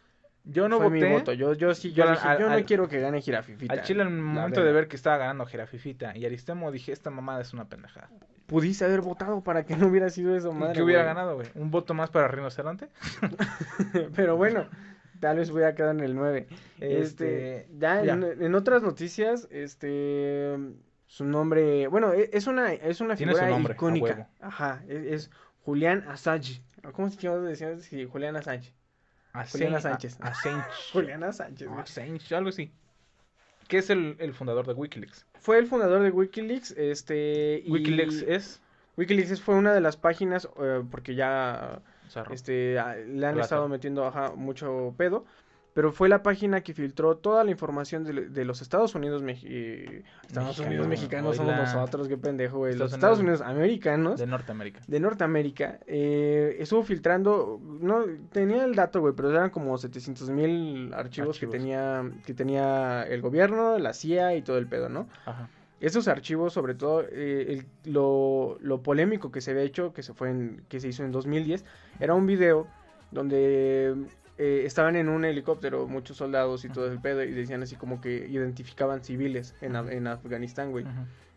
Yo 0.48 0.68
no 0.68 0.76
Fue 0.78 0.86
voté. 0.86 1.00
mi 1.06 1.12
voto. 1.12 1.32
Yo, 1.32 1.52
yo 1.54 1.74
sí, 1.74 1.90
yo, 1.92 2.04
Yo 2.04 2.10
al- 2.10 2.14
dije, 2.16 2.28
al- 2.28 2.38
yo 2.38 2.48
no 2.48 2.64
quiero 2.64 2.88
que 2.88 3.00
gane 3.00 3.20
Jirafifita. 3.20 3.72
Al 3.74 3.82
Chile, 3.82 4.02
en 4.02 4.08
el 4.08 4.14
momento 4.14 4.62
de 4.64 4.72
ver 4.72 4.88
que 4.88 4.96
estaba 4.96 5.16
ganando 5.18 5.44
Girafifita 5.46 6.16
y 6.16 6.24
Aristemo, 6.24 6.70
dije, 6.72 6.92
esta 6.92 7.10
mamada 7.10 7.40
es 7.42 7.52
una 7.52 7.68
pendejada. 7.68 8.08
Pudiste 8.46 8.84
haber 8.84 9.00
votado 9.00 9.42
para 9.42 9.64
que 9.66 9.76
no 9.76 9.88
hubiera 9.88 10.08
sido 10.08 10.36
eso, 10.36 10.52
¿Y 10.52 10.54
madre. 10.54 10.74
¿Qué 10.74 10.82
hubiera 10.82 11.02
güey. 11.02 11.14
ganado, 11.14 11.34
güey? 11.34 11.48
¿Un 11.56 11.70
voto 11.72 11.94
más 11.94 12.10
para 12.10 12.28
Rinoceronte? 12.28 12.88
Pero 14.14 14.36
bueno, 14.36 14.68
tal 15.20 15.38
vez 15.38 15.50
hubiera 15.50 15.74
quedado 15.74 15.92
en 15.92 16.00
el 16.00 16.14
9. 16.14 16.46
Este, 16.78 17.00
Este, 17.00 17.68
ya, 17.78 18.04
ya. 18.04 18.12
En, 18.14 18.24
en 18.42 18.54
otras 18.54 18.82
noticias, 18.82 19.48
este, 19.50 20.56
su 21.06 21.24
nombre, 21.24 21.88
bueno, 21.88 22.12
e- 22.12 22.30
es 22.32 22.46
una, 22.46 22.72
es 22.72 23.00
una 23.00 23.16
figura 23.16 23.48
nombre, 23.48 23.72
a 23.72 23.76
icónica. 23.76 24.28
Ajá, 24.40 24.82
es, 24.88 25.04
es 25.06 25.30
Julián 25.64 26.04
Assange. 26.08 26.62
¿Cómo 26.92 27.10
se 27.10 27.16
llama? 27.20 27.78
Sí, 27.80 28.04
Julián 28.04 28.36
Assange. 28.36 28.72
Juliana 29.52 29.80
Sánchez. 29.80 30.18
Assange. 30.20 30.64
Julián 30.92 31.32
Sánchez. 31.32 31.68
Assange, 31.76 32.34
algo 32.34 32.48
así. 32.50 32.72
Que 33.68 33.78
es 33.78 33.90
el, 33.90 34.16
el 34.20 34.32
fundador 34.32 34.66
de 34.66 34.74
Wikileaks. 34.74 35.26
Fue 35.40 35.58
el 35.58 35.66
fundador 35.66 36.02
de 36.02 36.10
Wikileaks, 36.10 36.72
este, 36.72 37.62
y 37.64 37.70
Wikileaks 37.70 38.22
es... 38.22 38.60
Wikileaks 38.96 39.40
fue 39.42 39.54
una 39.56 39.74
de 39.74 39.80
las 39.80 39.96
páginas, 39.96 40.48
eh, 40.62 40.82
porque 40.90 41.14
ya 41.14 41.82
este, 42.30 42.78
a- 42.78 42.94
le 42.94 43.26
han 43.26 43.34
Plaza. 43.34 43.40
estado 43.42 43.68
metiendo 43.68 44.06
ajá, 44.06 44.32
mucho 44.36 44.94
pedo, 44.96 45.26
pero 45.76 45.92
fue 45.92 46.08
la 46.08 46.22
página 46.22 46.62
que 46.62 46.72
filtró 46.72 47.18
toda 47.18 47.44
la 47.44 47.50
información 47.50 48.02
de, 48.02 48.30
de 48.30 48.44
los 48.46 48.62
Estados 48.62 48.94
Unidos, 48.94 49.22
eh, 49.44 50.04
Estados 50.26 50.48
Mexicano, 50.48 50.66
Unidos 50.68 50.88
mexicanos 50.88 51.36
somos 51.36 51.54
nosotros, 51.54 52.08
qué 52.08 52.16
pendejo, 52.16 52.56
güey, 52.56 52.72
los 52.72 52.94
Estados 52.94 53.18
Estados 53.18 53.18
Unidos 53.20 53.40
americanos 53.42 54.18
de 54.18 54.26
Norteamérica. 54.26 54.80
de 54.86 55.00
Norteamérica, 55.00 55.78
eh, 55.86 56.56
estuvo 56.60 56.82
filtrando, 56.82 57.60
no, 57.62 58.06
tenía 58.32 58.64
el 58.64 58.74
dato, 58.74 59.00
güey, 59.02 59.12
pero 59.14 59.30
eran 59.30 59.50
como 59.50 59.76
700 59.76 60.30
mil 60.30 60.94
archivos, 60.94 61.36
Archivos. 61.36 61.38
Que, 61.38 61.46
tenía, 61.46 62.10
que 62.24 62.32
tenía 62.32 63.02
el 63.02 63.20
gobierno, 63.20 63.78
la 63.78 63.92
CIA 63.92 64.34
y 64.36 64.40
todo 64.40 64.56
el 64.56 64.66
pedo, 64.66 64.88
¿no? 64.88 65.06
Ajá. 65.26 65.50
esos 65.78 66.08
archivos, 66.08 66.54
sobre 66.54 66.74
todo, 66.74 67.02
eh, 67.02 67.60
el- 67.84 67.92
lo, 67.92 68.56
lo 68.62 68.82
polémico 68.82 69.30
que 69.30 69.42
se 69.42 69.50
había 69.50 69.64
hecho, 69.64 69.92
que 69.92 70.02
se, 70.02 70.14
fue 70.14 70.30
en, 70.30 70.62
que 70.70 70.80
se 70.80 70.88
hizo 70.88 71.04
en 71.04 71.12
2010, 71.12 71.66
era 72.00 72.14
un 72.14 72.24
video 72.26 72.66
donde 73.10 73.94
eh, 74.38 74.62
estaban 74.66 74.96
en 74.96 75.08
un 75.08 75.24
helicóptero 75.24 75.86
muchos 75.88 76.16
soldados 76.18 76.64
y 76.64 76.68
todo 76.68 76.90
el 76.92 77.00
pedo 77.00 77.22
y 77.22 77.32
decían 77.32 77.62
así 77.62 77.76
como 77.76 78.00
que 78.00 78.26
identificaban 78.28 79.02
civiles 79.02 79.54
en, 79.60 79.72
Af- 79.74 79.90
en 79.92 80.06
Afganistán, 80.06 80.70
güey. 80.72 80.84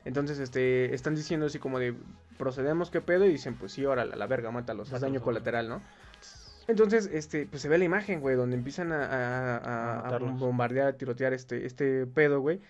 Entonces, 0.06 0.39
este, 0.39 0.94
están 0.94 1.15
diciendo 1.15 1.46
así 1.48 1.60
como 1.60 1.77
de, 1.79 1.94
procedemos, 2.38 2.89
¿qué 2.89 3.01
pedo? 3.01 3.25
Y 3.25 3.29
dicen, 3.29 3.56
pues 3.56 3.74
sí, 3.74 3.84
ahora 3.86 4.06
la, 4.06 4.15
la 4.15 4.27
verga, 4.27 4.50
mátalos, 4.51 4.91
es 4.91 5.01
daño 5.01 5.22
colateral, 5.22 5.68
¿no? 5.70 5.82
Entonces, 6.68 7.10
este, 7.12 7.48
pues 7.48 7.62
se 7.62 7.70
ve 7.70 7.77
la 7.77 7.86
imagen, 7.86 8.22
güey, 8.22 8.36
donde 8.36 8.56
empiezan 8.56 8.91
a, 8.91 9.06
a- 9.06 9.58
a- 9.58 9.58
A 9.58 10.00
a 10.00 10.03
matarlos. 10.03 10.39
bombardear, 10.39 10.88
a 10.88 10.94
tirotear 10.94 11.34
este, 11.34 11.65
este 11.65 12.06
pedo, 12.06 12.41
güey. 12.41 12.62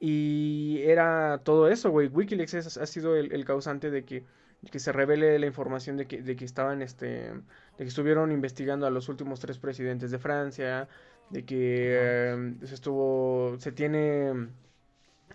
Y 0.00 0.80
era 0.84 1.40
todo 1.44 1.68
eso, 1.68 1.90
güey. 1.90 2.08
Wikileaks 2.08 2.54
es- 2.54 2.76
ha 2.76 2.86
sido 2.86 3.16
el, 3.16 3.32
el 3.32 3.44
causante 3.44 3.90
de 3.90 4.04
que, 4.04 4.24
que 4.70 4.78
se 4.78 4.92
revele 4.92 5.38
la 5.38 5.46
información 5.46 5.96
de 5.96 6.06
que, 6.06 6.22
de 6.22 6.36
que 6.36 6.44
estaban, 6.44 6.82
este, 6.82 7.06
de 7.06 7.42
que 7.78 7.84
estuvieron 7.84 8.30
investigando 8.30 8.86
a 8.86 8.90
los 8.90 9.08
últimos 9.08 9.40
tres 9.40 9.58
presidentes 9.58 10.10
de 10.10 10.18
Francia, 10.18 10.88
de 11.30 11.44
que 11.44 11.88
eh, 11.90 12.54
se 12.64 12.74
estuvo, 12.74 13.56
se 13.58 13.72
tiene 13.72 14.48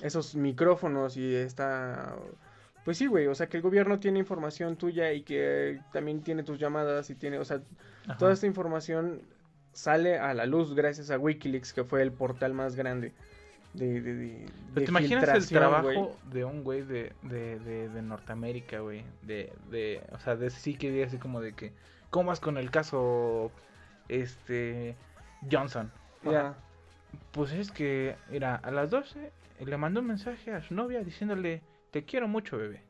esos 0.01 0.35
micrófonos 0.35 1.17
y 1.17 1.35
está... 1.35 2.15
Pues 2.85 2.97
sí, 2.97 3.07
güey, 3.07 3.27
o 3.27 3.35
sea 3.35 3.47
que 3.47 3.57
el 3.57 3.63
gobierno 3.63 3.99
tiene 3.99 4.19
información 4.19 4.77
tuya 4.77 5.11
y 5.11 5.23
que 5.23 5.81
también 5.91 6.21
tiene 6.21 6.43
tus 6.43 6.57
llamadas 6.57 7.09
y 7.09 7.15
tiene, 7.15 7.37
o 7.37 7.43
sea, 7.43 7.61
Ajá. 8.05 8.17
toda 8.17 8.31
esta 8.31 8.47
información 8.47 9.23
sale 9.73 10.17
a 10.17 10.33
la 10.33 10.45
luz 10.45 10.73
gracias 10.73 11.11
a 11.11 11.19
Wikileaks, 11.19 11.73
que 11.73 11.83
fue 11.83 12.01
el 12.01 12.13
portal 12.13 12.53
más 12.53 12.77
grande 12.77 13.13
de, 13.73 14.01
de, 14.01 14.13
de, 14.15 14.45
Pero 14.73 14.79
de 14.79 14.85
¿Te 14.85 14.91
imaginas 14.91 15.29
el 15.29 15.47
trabajo 15.47 16.17
de 16.31 16.45
un 16.45 16.63
güey 16.63 16.81
de, 16.81 17.13
de, 17.23 18.01
Norteamérica, 18.01 18.79
güey? 18.79 19.03
De, 19.21 19.53
de, 19.69 20.01
o 20.11 20.19
sea, 20.19 20.35
de 20.35 20.49
sí 20.49 20.75
que 20.75 21.03
así 21.03 21.17
como 21.17 21.41
de 21.41 21.53
que, 21.53 21.73
¿cómo 22.09 22.29
vas 22.29 22.39
con 22.39 22.57
el 22.57 22.71
caso, 22.71 23.51
este, 24.07 24.95
Johnson? 25.51 25.91
Ya. 26.23 26.55
Pues 27.31 27.51
es 27.51 27.71
que, 27.71 28.15
mira, 28.29 28.55
a 28.55 28.71
las 28.71 28.89
12 28.89 29.31
le 29.65 29.77
mandó 29.77 30.01
un 30.01 30.07
mensaje 30.07 30.53
a 30.53 30.61
su 30.61 30.73
novia 30.73 31.03
diciéndole, 31.03 31.61
te 31.91 32.03
quiero 32.03 32.27
mucho, 32.27 32.57
bebé. 32.57 32.81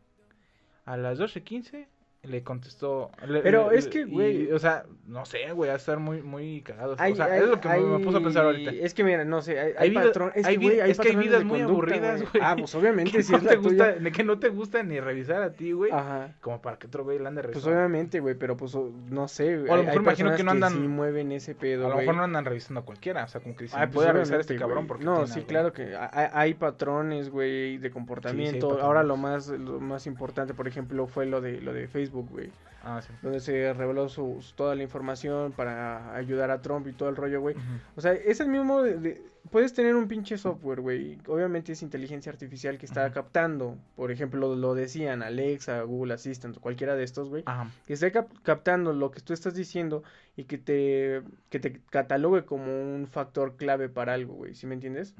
A 0.85 0.97
las 0.97 1.19
12.15 1.19 1.87
le 2.27 2.43
contestó... 2.43 3.09
le- 3.25 3.41
Pero 3.41 3.71
le- 3.71 3.77
es 3.77 3.87
que, 3.87 4.05
güey- 4.05 4.51
O 4.53 4.59
sea, 4.59 4.83
no 5.07 5.25
sé, 5.25 5.51
güey, 5.53 5.67
va 5.69 5.73
a 5.75 5.77
estar 5.77 5.97
muy, 5.99 6.21
muy 6.21 6.61
cagado. 6.61 6.95
Hay- 6.99 7.13
o 7.13 7.15
sea, 7.15 7.25
hay- 7.25 7.41
es 7.43 7.47
lo 7.49 7.59
que 7.61 7.69
me, 7.69 7.79
me 7.79 7.99
puso 8.03 8.17
a 8.17 8.21
pensar 8.21 8.45
ahorita. 8.45 8.71
Es 8.71 8.93
que 8.93 9.03
mira, 9.03 9.23
no 9.25 9.41
sé, 9.41 9.59
hay, 9.59 9.73
Hay 9.77 9.89
vida- 9.89 10.01
patrón- 10.03 10.31
es 10.35 10.43
que, 10.45 10.49
hay 10.49 10.55
es 10.55 10.59
que 10.61 10.81
hay 10.81 10.93
patrones 10.93 11.17
vidas 11.17 11.43
muy 11.45 11.59
conducta, 11.63 11.73
aburridas, 11.95 12.21
güey. 12.31 12.43
Ah, 12.43 12.55
pues 12.59 12.75
obviamente 12.75 13.11
que, 13.17 13.23
si 13.23 13.31
no 13.31 13.37
es 13.37 13.43
te 13.45 13.49
la 13.49 13.55
gusta, 13.55 13.93
tuya. 13.93 14.03
de 14.03 14.11
que 14.11 14.23
no 14.23 14.39
te 14.39 14.49
gusta 14.49 14.83
ni 14.83 14.99
revisar 14.99 15.41
a 15.41 15.53
ti, 15.53 15.71
güey. 15.71 15.91
Ajá. 15.91 16.35
Como 16.41 16.61
para 16.61 16.77
que 16.77 16.87
otro 16.87 17.03
güey 17.03 17.17
le 17.19 17.27
ande 17.27 17.41
Pues 17.43 17.53
revisando. 17.55 17.77
obviamente, 17.77 18.19
güey, 18.19 18.35
pero 18.35 18.57
pues 18.57 18.75
no 18.75 19.27
sé, 19.27 19.57
güey. 19.57 19.69
O 19.69 19.73
a 19.73 19.77
lo 19.77 19.83
mejor 19.83 20.01
imagino 20.01 20.35
que 20.35 20.43
no 20.43 20.51
andan- 20.51 20.73
sí 20.73 20.79
mueven 20.79 21.31
ese 21.31 21.55
pedo, 21.55 21.87
a 21.87 21.89
lo 21.89 21.95
mejor 21.97 22.15
no 22.15 22.23
andan 22.23 22.43
revisando 22.45 22.81
a 22.81 22.85
cualquiera. 22.85 23.23
O 23.23 23.27
sea, 23.27 23.41
como 23.41 23.55
que 23.55 23.63
dicen, 23.63 23.79
Ah, 23.79 23.85
"No 23.85 23.91
pues 23.91 24.03
puede 24.05 24.13
revisar 24.13 24.39
este 24.41 24.55
cabrón 24.57 24.87
porque 24.87 25.05
No, 25.05 25.25
sí, 25.27 25.33
algo". 25.39 25.47
claro 25.47 25.73
que 25.73 25.95
hay, 25.97 26.53
patrones, 26.55 27.29
güey, 27.29 27.77
de 27.77 27.89
comportamiento. 27.91 28.79
Ahora 28.81 29.03
lo 29.03 29.15
más 29.17 29.47
lo 29.47 29.79
más 29.79 30.07
importante, 30.07 30.53
por 30.53 30.67
ejemplo, 30.67 31.07
fue 31.07 31.25
lo 31.25 31.41
de 31.41 31.61
lo 31.61 31.73
de 31.73 31.87
Facebook, 32.17 32.29
güey, 32.31 32.51
Ah, 32.83 33.01
sí. 33.01 33.09
donde 33.21 33.39
se 33.39 33.73
reveló 33.73 34.07
su, 34.07 34.37
su- 34.41 34.55
toda 34.55 34.75
la 34.75 34.83
información 34.83 35.51
para 35.51 36.15
ayudar 36.15 36.51
a 36.51 36.61
Trump 36.61 36.87
y 36.87 36.93
todo 36.93 37.09
el 37.09 37.15
rollo, 37.15 37.41
güey. 37.41 37.55
O 37.95 38.01
sea, 38.01 38.13
es 38.13 38.39
el 38.39 38.47
mismo 38.47 38.81
de, 38.81 38.97
de- 38.97 39.21
puedes 39.51 39.73
tener 39.73 39.95
un 39.95 40.07
pinche 40.07 40.37
software, 40.37 40.79
güey. 40.81 41.17
Obviamente 41.27 41.71
es 41.73 41.81
inteligencia 41.81 42.31
artificial 42.31 42.77
que 42.77 42.85
está 42.85 43.11
captando, 43.11 43.77
por 43.95 44.11
ejemplo, 44.11 44.55
lo 44.55 44.73
decían 44.73 45.21
Alexa, 45.23 45.81
Google 45.81 46.13
Assistant 46.13 46.57
o 46.57 46.61
cualquiera 46.61 46.95
de 46.95 47.03
estos, 47.03 47.29
güey 47.29 47.43
que 47.85 47.93
esté 47.93 48.11
cap- 48.11 48.31
captando 48.43 48.93
lo 48.93 49.11
que 49.11 49.21
tú 49.21 49.33
estás 49.33 49.53
diciendo 49.55 50.03
y 50.35 50.45
que 50.45 50.57
te, 50.57 51.23
que 51.49 51.59
te 51.59 51.81
catalogue 51.89 52.45
como 52.45 52.65
un 52.65 53.07
factor 53.07 53.57
clave 53.57 53.89
para 53.89 54.13
algo, 54.13 54.33
güey, 54.35 54.53
¿sí 54.55 54.65
me 54.67 54.75
entiendes? 54.75 55.13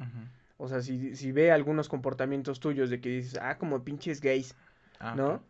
O 0.59 0.67
sea, 0.67 0.81
si, 0.81 1.15
si 1.15 1.31
ve 1.31 1.51
algunos 1.51 1.87
comportamientos 1.89 2.59
tuyos 2.59 2.89
de 2.89 2.99
que 3.01 3.09
dices, 3.09 3.39
ah, 3.41 3.57
como 3.57 3.83
pinches 3.83 4.21
gays, 4.21 4.55
Ah, 4.99 5.13
¿no? 5.15 5.43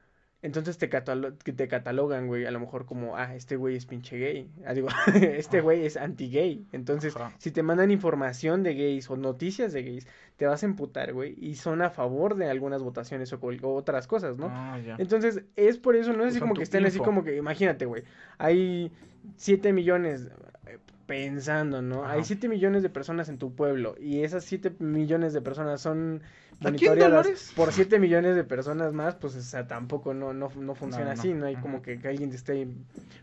Entonces 0.43 0.77
te, 0.77 0.87
catalo- 0.89 1.35
que 1.43 1.51
te 1.51 1.67
catalogan, 1.67 2.27
güey, 2.27 2.45
a 2.45 2.51
lo 2.51 2.59
mejor 2.59 2.85
como, 2.85 3.17
ah, 3.17 3.35
este 3.35 3.55
güey 3.55 3.75
es 3.75 3.87
pinche 3.87 4.17
gay. 4.19 4.51
Ah, 4.65 4.73
digo, 4.73 4.87
este 5.15 5.61
güey 5.61 5.85
es 5.85 5.97
anti-gay. 5.97 6.67
Entonces, 6.73 7.15
Ajá. 7.15 7.33
si 7.39 7.49
te 7.49 7.63
mandan 7.63 7.89
información 7.89 8.61
de 8.61 8.75
gays 8.75 9.09
o 9.09 9.17
noticias 9.17 9.73
de 9.73 9.81
gays, 9.83 10.07
te 10.37 10.45
vas 10.45 10.61
a 10.61 10.67
emputar, 10.67 11.11
güey, 11.13 11.33
y 11.39 11.55
son 11.55 11.81
a 11.81 11.89
favor 11.89 12.35
de 12.35 12.49
algunas 12.49 12.83
votaciones 12.83 13.33
o, 13.33 13.39
o 13.39 13.73
otras 13.73 14.05
cosas, 14.05 14.37
¿no? 14.37 14.47
Ah, 14.51 14.79
ya. 14.79 14.95
Entonces, 14.99 15.41
es 15.55 15.79
por 15.79 15.95
eso, 15.95 16.13
no 16.13 16.23
es 16.23 16.31
así 16.31 16.39
como 16.39 16.53
que 16.53 16.63
estén 16.63 16.85
así 16.85 16.99
como 16.99 17.23
que, 17.23 17.35
imagínate, 17.35 17.85
güey, 17.85 18.03
hay 18.37 18.91
7 19.37 19.73
millones 19.73 20.29
eh, 20.67 20.77
pensando, 21.07 21.81
¿no? 21.81 22.03
Ajá. 22.03 22.13
Hay 22.13 22.23
7 22.23 22.47
millones 22.47 22.83
de 22.83 22.89
personas 22.89 23.27
en 23.29 23.39
tu 23.39 23.55
pueblo 23.55 23.95
y 23.99 24.21
esas 24.21 24.45
7 24.45 24.71
millones 24.77 25.33
de 25.33 25.41
personas 25.41 25.81
son 25.81 26.21
¿Aquí 26.21 26.21
en 26.21 26.46
monitoreadas 26.59 27.11
Dolores? 27.25 27.53
por 27.55 27.71
7 27.71 27.99
millones 27.99 28.35
de 28.35 28.43
personas 28.43 28.93
más, 28.93 29.15
pues, 29.15 29.35
o 29.35 29.41
sea, 29.41 29.67
tampoco 29.67 30.13
no, 30.13 30.33
no, 30.33 30.49
no 30.55 30.75
funciona 30.75 31.09
No, 31.09 31.13
no. 31.15 31.19
así, 31.19 31.33
no 31.33 31.45
hay 31.45 31.55
como 31.57 31.81
que, 31.81 31.99
que 31.99 32.07
alguien 32.07 32.29
te 32.29 32.35
esté 32.35 32.67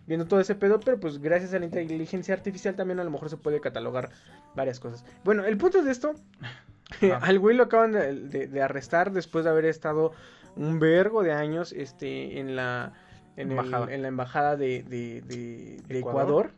viendo 0.07 0.27
todo 0.27 0.41
ese 0.41 0.55
pedo, 0.55 0.81
pero 0.81 1.01
pues 1.01 1.21
gracias 1.21 1.53
a 1.55 1.59
la 1.59 1.65
inteligencia 1.67 2.35
artificial 2.35 2.75
también 2.77 3.01
a 3.01 3.05
lo 3.05 3.11
mejor 3.11 3.29
se 3.31 3.37
puede 3.37 3.61
catalogar 3.61 4.11
varias 4.55 4.79
cosas. 4.81 5.05
Bueno, 5.25 5.45
el 5.45 5.57
punto 5.57 5.83
de 5.83 5.91
esto, 5.91 6.15
Ajá. 7.03 7.19
al 7.27 7.39
güey 7.39 7.57
lo 7.57 7.65
acaban 7.65 7.93
de, 7.93 8.15
de- 8.15 8.47
de 8.47 8.63
arrestar 8.63 9.11
después 9.13 9.45
de 9.45 9.51
haber 9.51 9.65
estado 9.65 10.13
un 10.57 10.79
vergo 10.79 11.23
de 11.25 11.33
años 11.33 11.73
este, 11.73 12.39
en 12.39 12.55
la 12.57 12.93
en, 13.37 13.51
el- 13.51 13.59
Embajada. 13.59 13.93
en 13.93 14.03
la 14.03 14.09
embajada 14.09 14.57
de, 14.57 14.85
de- 14.85 15.21
de- 15.23 15.81
de 15.89 15.99
Ecuador. 15.99 16.47
Ecuador, 16.47 16.51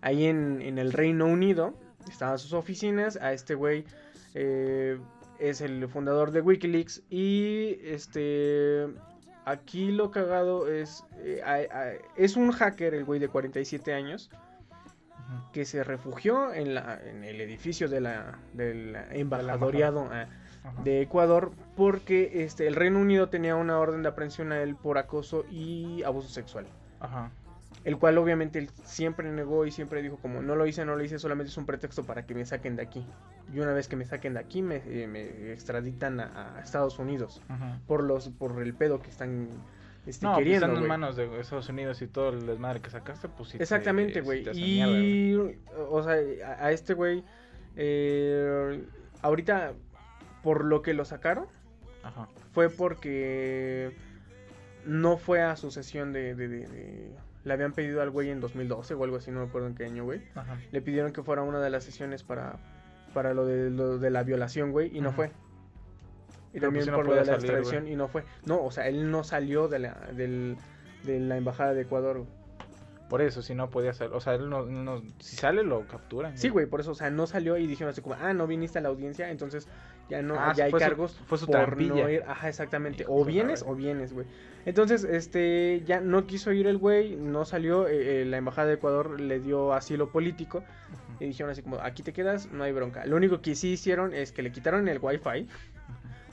ahí 0.00 0.24
en, 0.26 0.60
en 0.62 0.78
el 0.78 0.92
Reino 0.92 1.26
Unido, 1.26 1.74
estaban 2.10 2.40
sus 2.40 2.52
oficinas, 2.54 3.16
a 3.18 3.32
este 3.32 3.54
güey 3.54 3.84
eh, 4.34 4.98
es 5.38 5.60
el 5.60 5.88
fundador 5.88 6.30
de 6.30 6.40
Wikileaks 6.40 7.02
y 7.10 7.78
este 7.82 8.86
aquí 9.44 9.90
lo 9.92 10.10
cagado 10.10 10.68
es 10.68 11.04
eh, 11.18 11.40
a- 11.44 11.76
a- 11.76 11.92
es 12.16 12.36
un 12.36 12.50
hacker 12.52 12.94
el 12.94 13.04
güey 13.04 13.20
de 13.20 13.28
47 13.28 13.92
años 13.92 14.30
que 15.52 15.64
se 15.64 15.82
refugió 15.84 16.52
en, 16.52 16.74
la, 16.74 17.00
en 17.02 17.24
el 17.24 17.40
edificio 17.40 17.88
de 17.88 18.00
la, 18.00 18.38
del 18.52 18.94
embajadoriado 19.10 20.08
ah, 20.12 20.26
de 20.82 21.02
Ecuador 21.02 21.52
porque 21.76 22.42
este, 22.44 22.66
el 22.66 22.74
Reino 22.74 22.98
Unido 23.00 23.28
tenía 23.28 23.56
una 23.56 23.78
orden 23.78 24.02
de 24.02 24.08
aprehensión 24.08 24.52
a 24.52 24.62
él 24.62 24.76
por 24.76 24.98
acoso 24.98 25.44
y 25.50 26.02
abuso 26.04 26.28
sexual. 26.28 26.66
Ajá. 27.00 27.30
El 27.84 27.98
cual 27.98 28.16
obviamente 28.16 28.58
él 28.58 28.70
siempre 28.84 29.30
negó 29.30 29.66
y 29.66 29.70
siempre 29.70 30.00
dijo 30.02 30.16
como 30.16 30.40
no 30.40 30.56
lo 30.56 30.66
hice, 30.66 30.84
no 30.86 30.96
lo 30.96 31.04
hice, 31.04 31.18
solamente 31.18 31.50
es 31.50 31.56
un 31.58 31.66
pretexto 31.66 32.04
para 32.04 32.24
que 32.24 32.34
me 32.34 32.46
saquen 32.46 32.76
de 32.76 32.82
aquí. 32.82 33.06
Y 33.52 33.60
una 33.60 33.72
vez 33.74 33.88
que 33.88 33.96
me 33.96 34.06
saquen 34.06 34.32
de 34.34 34.40
aquí 34.40 34.62
me, 34.62 34.76
eh, 34.86 35.06
me 35.06 35.52
extraditan 35.52 36.18
a, 36.20 36.56
a 36.56 36.60
Estados 36.62 36.98
Unidos 36.98 37.42
Ajá. 37.48 37.78
por 37.86 38.02
los 38.02 38.30
por 38.30 38.62
el 38.62 38.72
pedo 38.74 39.02
que 39.02 39.10
están 39.10 39.48
este, 40.06 40.24
No, 40.24 40.32
pues 40.32 40.44
queriendo. 40.44 40.66
estando 40.66 40.80
en 40.82 40.88
manos 40.88 41.16
de 41.16 41.40
Estados 41.40 41.68
Unidos 41.68 42.00
y 42.02 42.06
todo 42.06 42.30
el 42.30 42.46
desmadre 42.46 42.80
que 42.80 42.88
sacaste, 42.90 43.28
pues 43.28 43.50
sí. 43.50 43.58
te- 43.58 43.64
Exactamente, 43.64 44.22
güey. 44.22 44.44
y, 44.54 45.34
o 45.90 46.02
sea, 46.02 46.14
a, 46.58 46.66
a 46.66 46.72
este 46.72 46.94
güey, 46.94 47.22
eh, 47.76 48.82
ahorita, 49.22 49.72
por 50.42 50.64
lo 50.64 50.80
que 50.82 50.94
lo 50.94 51.04
sacaron, 51.04 51.46
Ajá. 52.02 52.28
fue 52.52 52.70
porque 52.70 53.92
no 54.86 55.16
fue 55.16 55.42
a 55.42 55.56
su 55.56 55.70
sesión 55.70 56.12
de, 56.12 56.34
de- 56.34 56.48
de- 56.48 56.66
de- 56.66 57.10
Le 57.44 57.52
habían 57.52 57.72
pedido 57.72 58.00
al 58.02 58.10
güey 58.10 58.30
en 58.30 58.40
2012 58.40 58.94
o 58.94 59.04
algo 59.04 59.16
así, 59.16 59.30
no 59.30 59.40
me 59.40 59.46
acuerdo 59.46 59.68
en 59.68 59.74
qué 59.74 59.84
año, 59.84 60.04
güey. 60.04 60.22
Ajá. 60.34 60.58
Le 60.72 60.80
pidieron 60.82 61.12
que 61.12 61.22
fuera 61.22 61.42
una 61.42 61.60
de 61.60 61.70
las 61.70 61.84
sesiones 61.84 62.22
para, 62.22 62.56
para 63.12 63.34
lo, 63.34 63.44
de, 63.46 63.70
lo 63.70 63.98
de 63.98 64.10
la 64.10 64.22
violación, 64.22 64.72
güey, 64.72 64.96
y 64.96 65.00
no 65.00 65.12
fue. 65.12 65.26
Y 66.52 66.60
Pero, 66.60 66.66
también 66.68 66.84
pues, 66.84 66.90
no 66.90 66.96
por 66.96 67.06
lo 67.06 67.12
de 67.14 67.18
la 67.20 67.24
salir, 67.26 67.40
extradición, 67.40 67.82
güey. 67.82 67.92
y 67.92 67.96
no 67.96 68.08
fue. 68.08 68.24
No, 68.46 68.62
o 68.64 68.70
sea, 68.70 68.88
él 68.88 69.10
no 69.10 69.24
salió 69.24 69.68
de 69.68 69.78
la, 69.80 69.94
del- 70.16 70.56
de 71.04 71.20
la 71.20 71.36
embajada 71.36 71.74
de 71.74 71.82
Ecuador. 71.82 72.18
güey. 72.18 72.28
Por 73.10 73.20
eso, 73.20 73.42
si 73.42 73.54
no 73.54 73.68
podía 73.68 73.92
salir. 73.92 74.14
O 74.14 74.20
sea, 74.20 74.34
él 74.34 74.48
no, 74.48 74.64
no- 74.64 75.02
si 75.18 75.36
sale, 75.36 75.62
lo 75.62 75.86
capturan. 75.86 76.38
Sí, 76.38 76.48
güey, 76.48 76.66
por 76.66 76.80
eso, 76.80 76.92
o 76.92 76.94
sea, 76.94 77.10
no 77.10 77.26
salió 77.26 77.56
y 77.58 77.66
dijeron 77.66 77.90
así 77.90 78.00
como, 78.00 78.14
ah, 78.18 78.32
no 78.32 78.46
viniste 78.46 78.78
a 78.78 78.82
la 78.82 78.88
audiencia, 78.88 79.30
entonces 79.30 79.68
ya 80.08 80.20
no, 80.22 80.34
Ah, 80.38 80.52
ya 80.54 80.64
hay 80.66 80.70
su- 80.70 80.76
cargos 80.78 81.18
fue 81.26 81.38
su 81.38 81.46
por 81.46 81.56
trampilla. 81.56 81.94
no 82.04 82.10
ir, 82.10 82.22
ajá, 82.26 82.48
exactamente, 82.48 83.04
o 83.08 83.24
vienes 83.24 83.62
o 83.66 83.74
vienes, 83.74 84.12
güey. 84.12 84.26
Entonces, 84.66 85.04
este, 85.04 85.82
ya 85.86 86.00
no 86.00 86.26
quiso 86.26 86.52
ir 86.52 86.66
el 86.66 86.78
güey, 86.78 87.16
no 87.16 87.44
salió, 87.44 87.86
eh, 87.88 88.22
eh, 88.22 88.24
la 88.24 88.36
embajada 88.38 88.68
de 88.68 88.74
Ecuador 88.74 89.20
le 89.20 89.40
dio 89.40 89.72
asilo 89.74 90.10
político 90.10 90.62
y 91.20 91.26
dijeron 91.26 91.50
así 91.52 91.62
como, 91.62 91.76
aquí 91.80 92.02
te 92.02 92.12
quedas, 92.12 92.50
no 92.50 92.64
hay 92.64 92.72
bronca. 92.72 93.04
Lo 93.06 93.16
único 93.16 93.40
que 93.40 93.54
sí 93.54 93.72
hicieron 93.72 94.14
es 94.14 94.32
que 94.32 94.42
le 94.42 94.52
quitaron 94.52 94.88
el 94.88 94.98
wifi, 95.00 95.46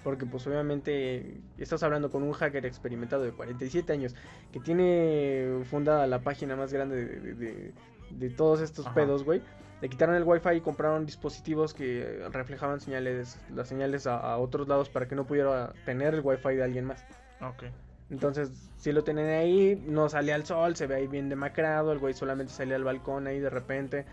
porque 0.04 0.26
pues 0.26 0.48
obviamente 0.48 1.38
estás 1.58 1.84
hablando 1.84 2.10
con 2.10 2.24
un 2.24 2.32
hacker 2.34 2.66
experimentado 2.66 3.24
de 3.24 3.32
47 3.32 3.94
años 3.94 4.16
que 4.52 4.60
tiene 4.60 5.60
fundada 5.70 6.08
la 6.08 6.20
página 6.20 6.56
más 6.56 6.74
grande 6.74 7.06
de, 7.06 7.20
de- 7.20 7.34
de- 7.36 7.74
de 8.10 8.30
todos 8.30 8.62
estos 8.62 8.86
Ajá. 8.88 8.96
pedos, 8.96 9.24
güey. 9.24 9.42
Le 9.82 9.90
quitaron 9.90 10.16
el 10.16 10.24
wifi 10.24 10.50
y 10.58 10.62
compraron 10.62 11.06
dispositivos 11.06 11.74
que 11.74 12.24
reflejaban 12.32 12.80
señales, 12.80 13.40
las 13.54 13.68
señales 13.68 14.06
a, 14.08 14.18
a 14.20 14.38
otros 14.38 14.68
lados 14.68 14.90
para 14.90 15.08
que 15.08 15.16
no 15.16 15.26
pudiera 15.26 15.74
tener 15.86 16.14
el 16.14 16.22
wifi 16.24 16.56
de 16.56 16.64
alguien 16.64 16.86
más. 16.86 17.04
Ok. 17.42 17.64
Entonces, 18.12 18.52
si 18.78 18.92
lo 18.92 19.04
tenían 19.04 19.30
ahí, 19.30 19.82
no 19.88 20.10
salía 20.10 20.36
al 20.36 20.46
sol, 20.46 20.76
se 20.76 20.86
ve 20.86 20.96
ahí 20.96 21.08
bien 21.08 21.30
demacrado, 21.30 21.94
el 21.94 22.00
güey 22.00 22.14
solamente 22.14 22.52
salía 22.52 22.76
al 22.76 22.84
balcón 22.84 23.26
ahí 23.26 23.40
de 23.40 23.50
repente, 23.50 24.06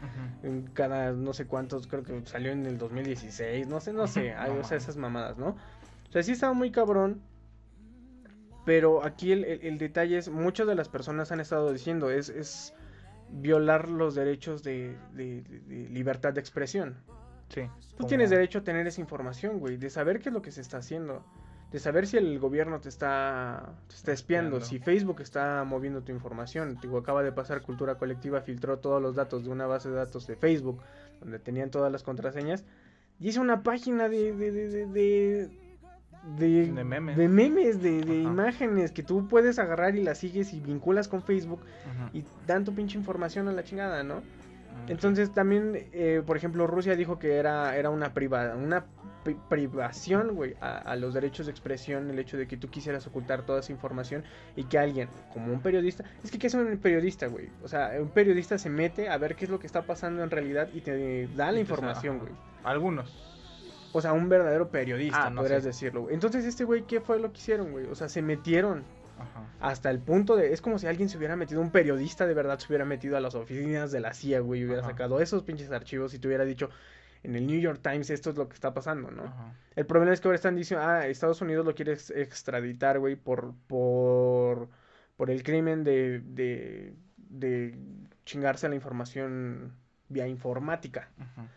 cada 0.72 1.10
no 1.12 1.32
sé 1.32 1.46
cuántos, 1.46 1.87
creo 1.88 2.04
que 2.04 2.22
salió 2.25 2.52
en 2.52 2.64
el 2.64 2.78
2016, 2.78 3.66
no 3.66 3.80
sé, 3.80 3.92
no 3.92 4.06
sé, 4.06 4.30
Ujú. 4.30 4.38
ay, 4.40 4.52
No 4.52 4.60
o 4.60 4.64
sea, 4.64 4.76
esas 4.78 4.96
mamadas, 4.96 5.37
¿no? 5.37 5.48
O 6.08 6.12
sea, 6.12 6.22
sí 6.22 6.30
estaba 6.32 6.52
muy 6.52 6.70
cabrón, 6.70 7.20
pero 8.64 9.02
aquí 9.04 9.32
el, 9.32 9.44
el- 9.44 9.62
el 9.66 9.78
detalle 9.78 10.16
es, 10.18 10.28
muchas 10.28 10.66
de 10.66 10.75
las 10.76 10.88
personas 10.88 11.32
han 11.32 11.40
estado 11.40 11.72
diciendo, 11.72 12.10
es, 12.10 12.28
es 12.28 12.75
violar 13.30 13.88
los 13.88 14.14
derechos 14.14 14.62
de, 14.62 14.97
de- 15.12 15.42
de- 15.42 15.61
de 15.61 15.88
libertad 15.90 16.32
de 16.32 16.40
expresión. 16.40 16.97
Sí. 17.49 17.62
Tú 17.90 17.97
como- 17.99 18.08
tienes 18.08 18.30
derecho 18.30 18.58
a 18.58 18.62
tener 18.64 18.87
esa 18.87 19.00
información, 19.00 19.58
güey, 19.58 19.76
de 19.76 19.90
saber 19.90 20.20
qué 20.20 20.28
es 20.28 20.32
lo 20.32 20.42
que 20.42 20.50
se 20.52 20.61
está 20.61 20.78
haciendo, 20.78 21.25
de 21.73 21.78
saber 21.78 22.06
si 22.06 22.16
el 22.16 22.38
gobierno 22.38 22.80
te 22.80 22.88
está, 22.88 23.75
te 23.88 23.94
está 23.94 24.12
espiando, 24.12 24.56
Espiando. 24.58 24.66
si 24.66 24.78
Facebook 24.85 25.20
está 25.20 25.64
moviendo 25.64 26.02
tu 26.02 26.12
información. 26.12 26.78
Digo, 26.80 26.99
acaba 26.99 27.23
de 27.23 27.32
pasar 27.32 27.61
Cultura 27.62 27.97
Colectiva, 27.97 28.40
filtró 28.40 28.78
todos 28.78 29.00
los 29.02 29.14
datos 29.14 29.44
de 29.44 29.50
una 29.50 29.66
base 29.66 29.88
de 29.90 29.97
datos 29.97 30.26
de 30.26 30.37
Facebook, 30.37 30.80
donde 31.20 31.38
tenían 31.38 31.70
todas 31.70 31.90
las 31.92 32.02
contraseñas, 32.02 32.64
y 33.20 33.28
hizo 33.28 33.40
una 33.40 33.62
página 33.62 34.08
de... 34.08 34.32
de, 34.35 35.67
de, 36.37 36.70
memes. 36.85 37.16
de, 37.16 37.28
memes, 37.28 37.82
de, 37.82 38.02
de 38.02 38.20
Ajá. 38.20 38.30
imágenes 38.30 38.92
que 38.92 39.02
tú 39.02 39.26
puedes 39.28 39.58
agarrar 39.58 39.97
y 39.97 40.02
las 40.02 40.18
sigues 40.18 40.52
y 40.52 40.61
vinculas 40.61 41.08
con 41.08 41.23
Facebook 41.23 41.61
y 42.12 42.25
dan 42.47 42.64
tu 42.64 42.75
pinche 42.75 42.99
información 42.99 43.49
a 43.49 43.52
la 43.52 43.64
chingada, 43.64 44.02
¿no? 44.02 44.16
Mm, 44.16 44.90
Entonces 44.90 45.32
también, 45.32 45.73
eh, 45.92 46.23
por 46.26 46.37
ejemplo, 46.37 46.66
Rusia 46.66 46.94
dijo 46.97 47.18
que 47.18 47.37
era, 47.37 47.76
era 47.76 47.90
una, 47.90 48.12
priva, 48.14 48.54
una 48.54 48.85
pri- 49.25 49.37
privación, 49.49 50.35
güey, 50.35 50.54
a, 50.61 50.78
a 50.78 50.97
los 50.97 51.14
derechos 51.14 51.47
de 51.47 51.52
expresión, 51.52 52.08
el 52.11 52.18
hecho 52.18 52.37
de 52.37 52.47
que 52.47 52.56
tú 52.56 52.68
quisieras 52.68 53.06
ocultar 53.06 53.42
toda 53.42 53.61
esa 53.61 53.73
información 53.73 54.25
y 54.56 54.64
que 54.64 54.78
alguien, 54.78 55.08
como 55.32 55.52
un 55.52 55.61
periodista, 55.61 56.04
es 56.23 56.30
que 56.30 56.38
¿qué 56.38 56.47
es 56.47 56.54
un 56.54 56.78
periodista, 56.78 57.26
güey? 57.26 57.49
O 57.62 57.68
sea, 57.68 57.92
un 58.00 58.08
periodista 58.11 58.56
se 58.58 58.70
mete 58.70 59.08
a 59.08 59.18
ver 59.18 59.35
qué 59.35 59.47
es 59.47 59.50
lo 59.50 59.58
que 59.58 59.66
está 59.66 59.82
pasando 59.82 60.23
en 60.23 60.30
realidad 60.30 60.68
y 60.75 60.80
te 60.80 61.26
da 61.37 61.50
la 61.52 61.58
Y 61.58 61.62
información, 61.62 62.18
güey. 62.18 62.32
Algunos. 62.64 63.27
O 63.92 64.00
sea, 64.00 64.12
un 64.12 64.28
verdadero 64.28 64.71
periodista, 64.71 65.26
Ah, 65.26 65.30
no, 65.30 65.40
podrías 65.40 65.62
sí. 65.62 65.68
decirlo, 65.68 66.02
güey. 66.02 66.14
Entonces, 66.14 66.45
este 66.45 66.64
güey, 66.64 66.83
¿qué 66.83 67.00
fue 67.00 67.18
lo 67.18 67.33
que 67.33 67.38
hicieron, 67.38 67.73
güey? 67.73 67.87
O 67.87 67.95
sea, 67.95 68.09
se 68.09 68.21
metieron 68.23 68.85
Ajá. 69.18 69.45
hasta 69.61 69.90
el 69.90 69.99
punto 69.99 70.37
de. 70.37 70.52
Es 70.52 70.61
como 70.61 70.78
si 70.78 70.87
alguien 70.87 71.09
se 71.09 71.16
hubiera 71.18 71.37
metido, 71.37 71.61
un 71.61 71.71
periodista 71.71 72.26
de 72.26 72.35
verdad 72.35 72.59
se 72.59 72.66
hubiera 72.68 72.85
metido 72.85 73.16
a 73.16 73.21
las 73.21 73.35
oficinas 73.35 73.90
de 73.90 74.00
la 74.00 74.12
CIA, 74.14 74.40
güey, 74.40 74.61
y 74.61 74.64
hubiera 74.66 74.83
Ajá. 74.83 74.90
sacado 74.90 75.21
esos 75.21 75.42
pinches 75.42 75.71
archivos 75.71 76.12
y 76.14 76.18
te 76.18 76.28
hubiera 76.28 76.45
dicho 76.45 76.68
en 77.25 77.35
el 77.35 77.47
New 77.47 77.59
York 77.61 77.80
Times 77.83 78.11
esto 78.11 78.30
es 78.30 78.37
lo 78.37 78.49
que 78.49 78.54
está 78.54 78.73
pasando, 78.75 79.11
¿no? 79.11 79.25
Ajá. 79.25 79.52
El 79.75 79.87
problema 79.87 80.12
es 80.12 80.21
que 80.21 80.28
ahora 80.28 80.37
están 80.37 80.54
diciendo, 80.54 80.87
ah, 80.87 81.07
Estados 81.07 81.40
Unidos 81.40 81.64
lo 81.66 81.75
quiere 81.75 81.92
ex- 81.95 82.11
extraditar, 82.11 82.99
güey, 83.00 83.16
por, 83.16 83.54
por, 83.66 84.68
por 85.16 85.30
el 85.30 85.42
crimen 85.42 85.83
de, 85.83 86.21
de, 86.21 86.95
de 87.16 87.76
chingarse 88.25 88.68
la 88.68 88.75
información 88.76 89.73
vía 90.09 90.28
informática. 90.28 91.09
Ajá. 91.18 91.49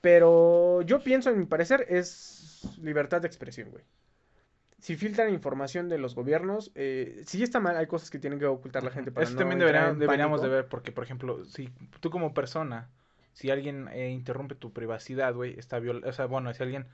Pero 0.00 0.82
yo 0.82 1.02
pienso, 1.02 1.30
en 1.30 1.38
mi 1.38 1.46
parecer, 1.46 1.86
es 1.88 2.78
libertad 2.80 3.20
de 3.20 3.26
expresión, 3.26 3.70
güey. 3.70 3.84
Si 4.78 4.94
filtran 4.96 5.30
información 5.34 5.88
de 5.88 5.98
los 5.98 6.14
gobiernos, 6.14 6.70
eh, 6.76 7.22
sí 7.26 7.42
está 7.42 7.58
mal, 7.58 7.76
hay 7.76 7.88
cosas 7.88 8.10
que 8.10 8.20
tienen 8.20 8.38
que 8.38 8.46
ocultar 8.46 8.84
la 8.84 8.92
gente 8.92 9.10
para 9.10 9.24
Eso 9.24 9.32
no 9.34 9.38
también 9.40 9.58
debería- 9.58 9.92
deberíamos 9.92 10.40
de 10.40 10.48
ver, 10.48 10.68
porque, 10.68 10.92
por 10.92 11.02
ejemplo, 11.02 11.44
si 11.44 11.68
tú 11.98 12.10
como 12.10 12.32
persona, 12.32 12.88
si 13.32 13.50
alguien 13.50 13.88
eh, 13.88 14.10
interrumpe 14.10 14.54
tu 14.54 14.72
privacidad, 14.72 15.34
güey, 15.34 15.58
está 15.58 15.80
viol 15.80 16.04
o 16.04 16.12
sea, 16.12 16.26
bueno, 16.26 16.54
si 16.54 16.62
alguien 16.62 16.86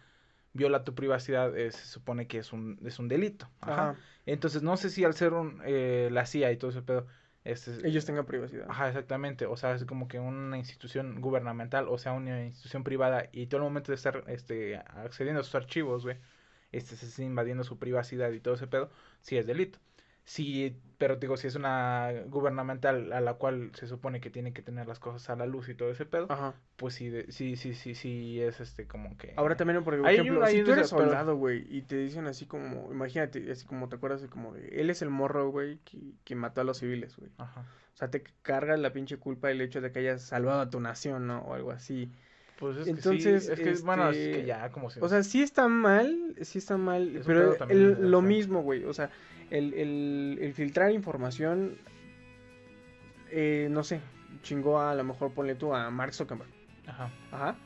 viola 0.55 0.83
tu 0.85 0.95
privacidad, 0.95 1.55
eh, 1.59 1.73
se 1.73 1.85
supone 1.85 2.27
que 2.27 2.39
es 2.39 2.55
un, 2.55 2.79
es 2.87 2.99
un 2.99 3.09
delito. 3.09 3.51
Ajá. 3.61 3.91
Ajá, 3.91 3.97
Entonces, 4.25 4.63
no 4.63 4.79
sé 4.79 4.89
si 4.89 5.05
al 5.05 5.15
ser 5.15 5.35
un, 5.35 5.61
eh, 5.67 6.09
la 6.11 6.25
CIA 6.25 6.53
y 6.53 6.57
todo 6.57 6.71
ese 6.71 6.81
pedo, 6.81 7.07
este, 7.45 7.87
ellos 7.87 8.07
tengan 8.07 8.25
privacidad. 8.27 8.67
Ajá, 8.69 8.89
exactamente. 8.89 9.47
O 9.47 9.57
sea, 9.57 9.75
es 9.75 9.85
como 9.85 10.09
que 10.09 10.19
una 10.19 10.57
institución 10.59 11.21
gubernamental, 11.21 11.89
o 11.89 11.99
sea, 11.99 12.13
una 12.13 12.45
institución 12.45 12.85
privada, 12.85 13.29
y 13.33 13.47
todo 13.47 13.59
el 13.59 13.65
momento 13.65 13.93
de 13.93 13.97
estar 13.97 14.25
este, 14.29 14.77
accediendo 14.77 15.41
a 15.41 15.45
sus 15.45 15.55
archivos, 15.55 16.05
güey, 16.05 16.17
este, 16.73 16.97
se 16.97 17.07
está 17.07 17.23
invadiendo 17.23 17.63
su 17.65 17.79
privacidad 17.79 18.31
y 18.33 18.41
todo 18.41 18.55
ese 18.55 18.67
pedo, 18.67 18.91
sí 19.21 19.37
es 19.37 19.47
delito. 19.47 19.79
Sí, 20.27 20.81
pero 20.97 21.17
digo, 21.17 21.37
si 21.37 21.47
es 21.47 21.55
una 21.55 22.11
gubernamental 22.29 23.13
a 23.13 23.21
la 23.21 23.35
cual 23.35 23.73
se 23.75 23.87
supone 23.87 24.21
que 24.23 24.31
tiene 24.31 24.55
que 24.55 24.63
tener 24.63 24.87
las 24.87 24.99
cosas 24.99 25.29
a 25.29 25.37
la 25.37 25.45
luz 25.45 25.69
y 25.69 25.75
todo 25.75 25.91
ese 25.91 26.07
pedo, 26.07 26.27
Ajá. 26.31 26.55
pues 26.77 26.95
sí, 26.95 27.11
de- 27.11 27.31
sí, 27.31 27.57
sí, 27.57 27.75
sí, 27.75 27.95
sí, 27.95 28.41
es 28.41 28.59
este 28.61 28.87
como 28.87 29.17
que... 29.19 29.35
Ahora 29.37 29.57
también, 29.57 29.85
por 29.85 29.95
ejemplo, 29.95 30.43
hay 30.45 30.57
si 30.59 30.65
tú 30.65 30.73
eres 30.73 30.89
soldado, 30.89 31.37
güey, 31.37 31.67
y 31.69 31.83
te 31.83 31.97
dicen 31.97 32.27
así 32.27 32.47
como, 32.47 32.91
imagínate, 32.91 33.51
así 33.53 33.67
como 33.67 33.91
te 33.91 33.97
acuerdas, 33.97 34.27
como 34.29 34.55
de, 34.55 34.81
él 34.81 34.89
es 34.89 35.03
el 35.03 35.11
morro, 35.11 35.51
güey, 35.51 35.79
que, 35.85 35.99
que 36.25 36.35
mató 36.35 36.63
a 36.63 36.65
los 36.65 36.79
civiles, 36.79 37.17
güey. 37.17 37.31
Ajá. 37.37 37.67
O 37.95 37.97
sea, 37.97 38.11
te 38.11 38.25
carga 38.43 38.77
la 38.79 38.93
pinche 38.93 39.19
culpa 39.19 39.51
el 39.51 39.61
hecho 39.61 39.81
de 39.81 39.93
que 39.93 39.99
hayas 39.99 40.23
salvado 40.23 40.63
a 40.63 40.71
tu 40.71 40.81
nación, 40.81 41.27
¿no? 41.27 41.41
O 41.43 41.55
algo 41.55 41.71
así. 41.71 42.11
Pues 42.65 42.79
es 42.79 42.87
Entonces, 42.89 43.49
que 43.49 43.57
sí, 43.57 43.63
es 43.73 43.79
que, 43.79 43.85
bueno, 43.85 44.09
es 44.11 44.17
este, 44.17 44.41
que 44.41 44.47
ya 44.47 44.71
como 44.71 44.89
si... 44.91 44.99
O 45.01 45.09
sea, 45.09 45.23
sí 45.23 45.43
está 45.43 45.69
mal, 45.69 46.35
sí 46.41 46.59
está 46.59 46.77
mal, 46.79 47.17
Es 47.17 47.27
pero 47.27 47.57
el- 47.69 48.11
lo 48.11 48.23
mismo, 48.23 48.63
güey, 48.63 48.85
o 48.85 48.95
sea, 48.95 49.11
el, 49.51 49.75
el, 49.75 50.39
el 50.41 50.55
filtrar 50.55 50.91
información, 50.93 51.77
eh, 53.31 53.69
no 53.71 53.85
sé, 53.85 54.01
chingó 54.43 54.79
a, 54.81 54.93
a 54.93 54.95
lo 54.95 55.05
mejor 55.05 55.33
ponle 55.33 55.55
tú 55.55 55.75
a 55.75 55.91
Mark 55.91 56.15
Zuckerberg, 56.15 56.49
Ajá. 56.87 57.11
ajá, 57.33 57.57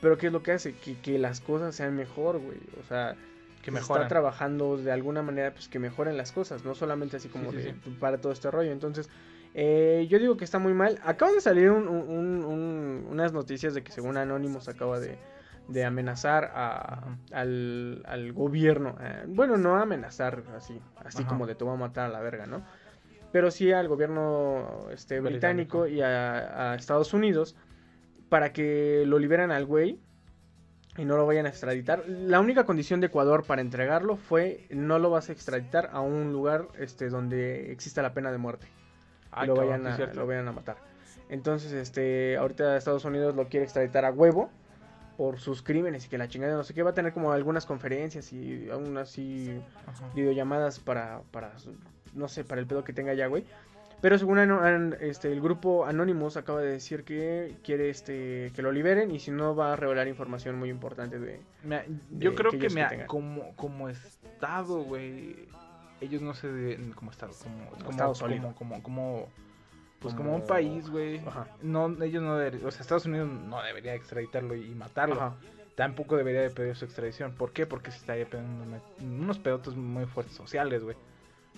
pero 0.00 0.18
¿qué 0.18 0.28
es 0.28 0.32
lo 0.32 0.42
que 0.42 0.52
hace? 0.52 0.74
Que, 0.74 0.98
que 0.98 1.18
las 1.18 1.40
cosas 1.40 1.74
sean 1.74 1.94
mejor, 1.94 2.38
güey, 2.38 2.58
o 2.80 2.84
sea, 2.88 3.16
Que 3.60 3.66
se 3.66 3.70
mejoran. 3.72 4.02
está 4.04 4.08
trabajando 4.08 4.76
de 4.78 4.90
alguna 4.92 5.22
manera, 5.22 5.52
pues 5.52 5.68
que 5.68 5.78
mejoren 5.78 6.16
las 6.16 6.32
cosas, 6.32 6.64
no 6.64 6.74
solamente 6.74 7.18
así 7.18 7.28
como 7.28 7.50
sí, 7.52 7.58
de 7.58 7.74
para 8.00 8.18
todo 8.20 8.32
este 8.32 8.50
rollo, 8.50 8.72
entonces... 8.72 9.08
eh, 9.54 10.06
yo 10.08 10.18
digo 10.18 10.36
que 10.36 10.44
está 10.44 10.58
muy 10.58 10.74
mal. 10.74 10.98
Acaban 11.04 11.34
de 11.34 11.40
salir 11.40 11.70
un- 11.70 11.88
un- 11.88 12.08
un- 12.08 12.44
un- 12.44 13.06
unas 13.10 13.32
noticias 13.32 13.74
de 13.74 13.82
que 13.82 13.92
según 13.92 14.16
Anonymous 14.16 14.68
acaba 14.68 15.00
de, 15.00 15.18
de 15.68 15.84
amenazar 15.84 16.50
a- 16.54 17.16
al, 17.32 18.02
al 18.06 18.32
gobierno. 18.32 18.96
eh, 19.00 19.24
bueno, 19.26 19.56
no 19.56 19.76
amenazar 19.76 20.42
así, 20.56 20.80
así 20.96 21.22
Ajá. 21.22 21.28
como 21.28 21.46
de 21.46 21.54
te 21.54 21.64
voy 21.64 21.74
a 21.74 21.76
matar 21.78 22.06
a 22.06 22.08
la 22.08 22.20
verga, 22.20 22.46
¿no? 22.46 22.64
Pero 23.32 23.50
sí 23.52 23.70
al 23.72 23.86
gobierno 23.88 24.86
este, 24.92 25.20
británico, 25.20 25.82
Británico. 25.82 25.86
y 25.86 26.00
a, 26.02 26.72
a 26.72 26.74
Estados 26.74 27.14
Unidos 27.14 27.56
para 28.28 28.52
que 28.52 29.04
lo 29.06 29.18
liberen 29.20 29.50
al 29.52 29.66
güey 29.66 29.98
y 30.96 31.04
no 31.04 31.16
lo 31.16 31.26
vayan 31.26 31.46
a 31.46 31.50
extraditar. 31.50 32.04
La 32.08 32.40
única 32.40 32.64
condición 32.64 32.98
de 33.00 33.06
Ecuador 33.06 33.44
para 33.44 33.60
entregarlo 33.62 34.16
fue 34.16 34.66
no 34.70 34.98
lo 34.98 35.10
vas 35.10 35.28
a 35.28 35.32
extraditar 35.32 35.90
a 35.92 36.00
un 36.00 36.32
lugar 36.32 36.66
este, 36.78 37.08
donde 37.08 37.70
exista 37.70 38.02
la 38.02 38.12
pena 38.14 38.32
de 38.32 38.38
muerte 38.38 38.66
Ay, 39.32 39.46
lo 39.46 39.54
vayan, 39.54 39.86
a, 39.86 39.96
lo 39.98 40.26
vayan 40.26 40.48
a 40.48 40.52
matar. 40.52 40.76
Entonces, 41.28 41.72
este, 41.72 42.36
ahorita 42.36 42.76
Estados 42.76 43.04
Unidos 43.04 43.36
lo 43.36 43.48
quiere 43.48 43.64
extraditar 43.64 44.04
a 44.04 44.10
huevo 44.10 44.50
por 45.16 45.38
sus 45.38 45.62
crímenes 45.62 46.06
y 46.06 46.08
que 46.08 46.18
la 46.18 46.28
chingada 46.28 46.56
no 46.56 46.64
sé 46.64 46.74
qué 46.74 46.82
va 46.82 46.90
a 46.90 46.94
tener 46.94 47.12
como 47.12 47.32
algunas 47.32 47.66
conferencias 47.66 48.32
y 48.32 48.68
aún 48.70 48.96
así 48.96 49.62
Ajá. 49.86 50.10
videollamadas 50.14 50.80
para, 50.80 51.20
para 51.30 51.52
no 52.14 52.26
sé, 52.26 52.42
para 52.42 52.60
el 52.60 52.66
pedo 52.66 52.84
que 52.84 52.92
tenga 52.92 53.14
ya, 53.14 53.26
güey. 53.26 53.44
Pero 54.00 54.18
según 54.18 54.38
este, 55.00 55.30
el 55.30 55.42
grupo 55.42 55.84
Anonymous 55.84 56.36
acaba 56.36 56.60
de 56.60 56.70
decir 56.70 57.04
que 57.04 57.56
quiere 57.62 57.90
este 57.90 58.50
que 58.54 58.62
lo 58.62 58.72
liberen 58.72 59.10
y 59.10 59.18
si 59.18 59.30
no 59.30 59.54
va 59.54 59.74
a 59.74 59.76
revelar 59.76 60.08
información 60.08 60.58
muy 60.58 60.70
importante 60.70 61.18
de... 61.18 61.40
Yo 62.10 62.30
de 62.30 62.36
creo 62.36 62.50
que 62.52 62.68
tengan. 62.68 63.06
como, 63.06 63.54
como 63.56 63.90
estado, 63.90 64.84
güey, 64.84 65.36
ellos 66.00 66.22
no 66.22 66.34
se 66.34 66.50
deben, 66.50 66.92
como 66.92 67.10
estado, 67.10 67.32
como, 67.42 67.70
como, 67.70 67.90
estado 67.90 68.12
como, 68.14 68.54
como, 68.54 68.82
como, 68.82 69.28
pues 70.00 70.14
Como- 70.14 70.34
un 70.34 70.46
país, 70.46 70.88
güey, 70.88 71.18
Ajá. 71.18 71.46
no, 71.62 71.88
ellos 72.02 72.22
no 72.22 72.36
deberían, 72.36 72.66
o 72.66 72.70
sea, 72.70 72.80
Estados 72.80 73.06
Unidos 73.06 73.28
no 73.28 73.62
debería 73.62 73.94
extraditarlo 73.94 74.54
y 74.54 74.70
matarlo, 74.74 75.16
Ajá. 75.16 75.34
tampoco 75.74 76.16
debería 76.16 76.40
de 76.40 76.50
pedir 76.50 76.74
su 76.76 76.84
extradición, 76.86 77.32
¿por 77.34 77.52
qué? 77.52 77.66
Porque 77.66 77.90
se 77.90 77.98
estaría 77.98 78.24
pidiendo 78.24 78.80
unos 79.00 79.38
pedotes 79.38 79.74
muy 79.76 80.06
fuertes 80.06 80.34
sociales, 80.34 80.82
güey, 80.82 80.96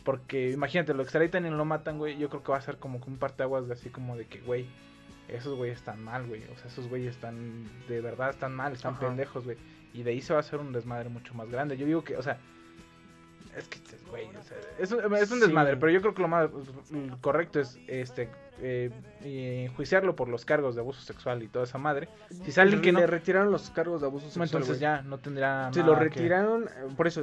porque 0.04 0.50
imagínate, 0.50 0.92
lo 0.94 1.02
extraditan 1.02 1.46
y 1.46 1.50
lo 1.50 1.64
matan, 1.64 1.98
güey, 1.98 2.18
yo 2.18 2.28
creo 2.28 2.42
que 2.42 2.50
va 2.52 2.58
a 2.58 2.62
ser 2.62 2.78
como 2.78 3.00
que 3.00 3.08
un 3.10 3.16
parteaguas 3.18 3.68
de 3.68 3.74
así 3.74 3.90
como 3.90 4.16
de 4.16 4.26
que, 4.26 4.40
güey, 4.40 4.66
esos 5.28 5.56
güeyes 5.56 5.78
están 5.78 6.02
mal, 6.02 6.26
güey, 6.26 6.42
o 6.52 6.56
sea, 6.58 6.66
esos 6.66 6.88
güeyes 6.88 7.14
están, 7.14 7.68
de 7.88 8.00
verdad 8.00 8.30
están 8.30 8.54
mal, 8.54 8.72
están 8.72 8.94
Ajá. 8.94 9.06
pendejos, 9.06 9.44
güey, 9.44 9.56
y 9.94 10.02
de 10.02 10.10
ahí 10.10 10.20
se 10.20 10.32
va 10.32 10.38
a 10.38 10.40
hacer 10.40 10.58
un 10.58 10.72
desmadre 10.72 11.08
mucho 11.08 11.32
más 11.34 11.48
grande, 11.48 11.76
yo 11.76 11.86
digo 11.86 12.02
que, 12.02 12.16
o 12.16 12.22
sea, 12.22 12.38
es 13.56 13.68
que, 13.68 13.78
güey, 14.10 14.26
o 14.36 14.42
sea, 14.42 14.56
es, 14.78 14.92
un- 14.92 15.14
es 15.16 15.30
un 15.30 15.38
Sí. 15.38 15.46
desmadre, 15.46 15.76
pero 15.76 15.92
yo 15.92 16.00
creo 16.00 16.14
que 16.14 16.22
lo 16.22 16.28
más 16.28 16.48
correcto 17.20 17.60
es, 17.60 17.78
este, 17.86 18.28
eh, 18.60 18.90
enjuiciarlo 19.66 20.14
por 20.14 20.28
los 20.28 20.44
cargos 20.44 20.74
de 20.74 20.80
abuso 20.80 21.00
sexual 21.02 21.42
y 21.42 21.48
toda 21.48 21.64
esa 21.64 21.78
madre. 21.78 22.08
Si 22.44 22.52
sale 22.52 22.80
que 22.80 22.92
no, 22.92 23.00
Le 23.00 23.06
retiraron 23.06 23.50
los 23.50 23.70
cargos 23.70 24.00
de 24.00 24.06
abuso 24.06 24.26
sexual. 24.26 24.46
entonces 24.46 24.78
ya 24.80 25.02
no 25.02 25.18
tendrá 25.18 25.70
Se 25.72 25.80
nada 25.80 25.92
lo 25.92 25.98
retiraron, 25.98 26.64
eh, 26.64 26.68
por 26.96 27.06
eso, 27.06 27.20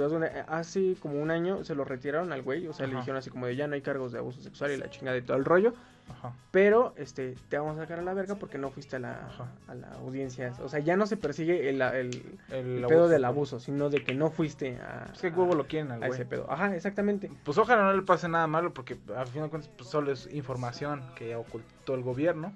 hace 0.47 0.95
como 1.01 1.21
un 1.21 1.31
año 1.31 1.63
se 1.63 1.75
lo 1.75 1.85
retiraron 1.85 2.31
al 2.33 2.41
güey, 2.41 2.67
o 2.67 2.73
sea, 2.73 2.87
le 2.87 2.95
dijeron 2.95 3.17
así 3.17 3.29
como 3.29 3.45
de 3.47 3.55
ya 3.55 3.67
no 3.67 3.75
hay 3.75 3.81
cargos 3.81 4.11
de 4.11 4.19
abuso 4.19 4.41
sexual 4.41 4.71
y 4.71 4.77
la 4.77 4.89
chingada 4.89 5.17
y 5.17 5.21
todo 5.21 5.37
el 5.37 5.45
rollo, 5.45 5.73
Ajá. 6.11 6.33
pero 6.51 6.93
este 6.97 7.35
te 7.49 7.57
vamos 7.57 7.77
a 7.77 7.81
sacar 7.81 7.99
a 7.99 8.01
la 8.01 8.13
verga 8.13 8.35
porque 8.35 8.57
no 8.57 8.69
fuiste 8.71 8.95
a 8.95 8.99
la, 8.99 9.25
Ajá. 9.27 9.47
a 9.67 9.75
la 9.75 9.87
audiencia, 9.93 10.53
o 10.63 10.67
sea, 10.69 10.79
ya 10.79 10.97
no 10.97 11.05
se 11.07 11.17
persigue 11.17 11.69
el, 11.69 11.81
el, 11.81 12.39
El, 12.49 12.77
el 12.79 12.85
pedo 12.87 13.07
del 13.07 13.23
abuso, 13.25 13.59
sino 13.59 13.89
de 13.89 14.03
que 14.03 14.13
no 14.15 14.29
fuiste 14.31 14.77
a, 14.81 15.05
Es 15.13 15.21
que 15.21 15.29
huevo 15.29 15.55
lo 15.55 15.67
quieren 15.67 15.91
al 15.91 16.03
a 16.03 16.07
ese 16.07 16.25
pedo. 16.25 16.45
Ajá, 16.51 16.75
exactamente. 16.75 17.31
Pues 17.43 17.57
ojalá 17.57 17.83
no 17.83 17.93
le 17.93 18.01
pase 18.01 18.27
nada 18.27 18.47
malo 18.47 18.73
porque 18.73 18.97
al 19.15 19.27
fin 19.27 19.43
de 19.43 19.49
cuentas 19.49 19.69
pues, 19.77 19.89
solo 19.89 20.11
es 20.11 20.27
información 20.33 21.01
que 21.15 21.35
ocultó 21.35 21.93
el 21.95 22.01
gobierno. 22.03 22.53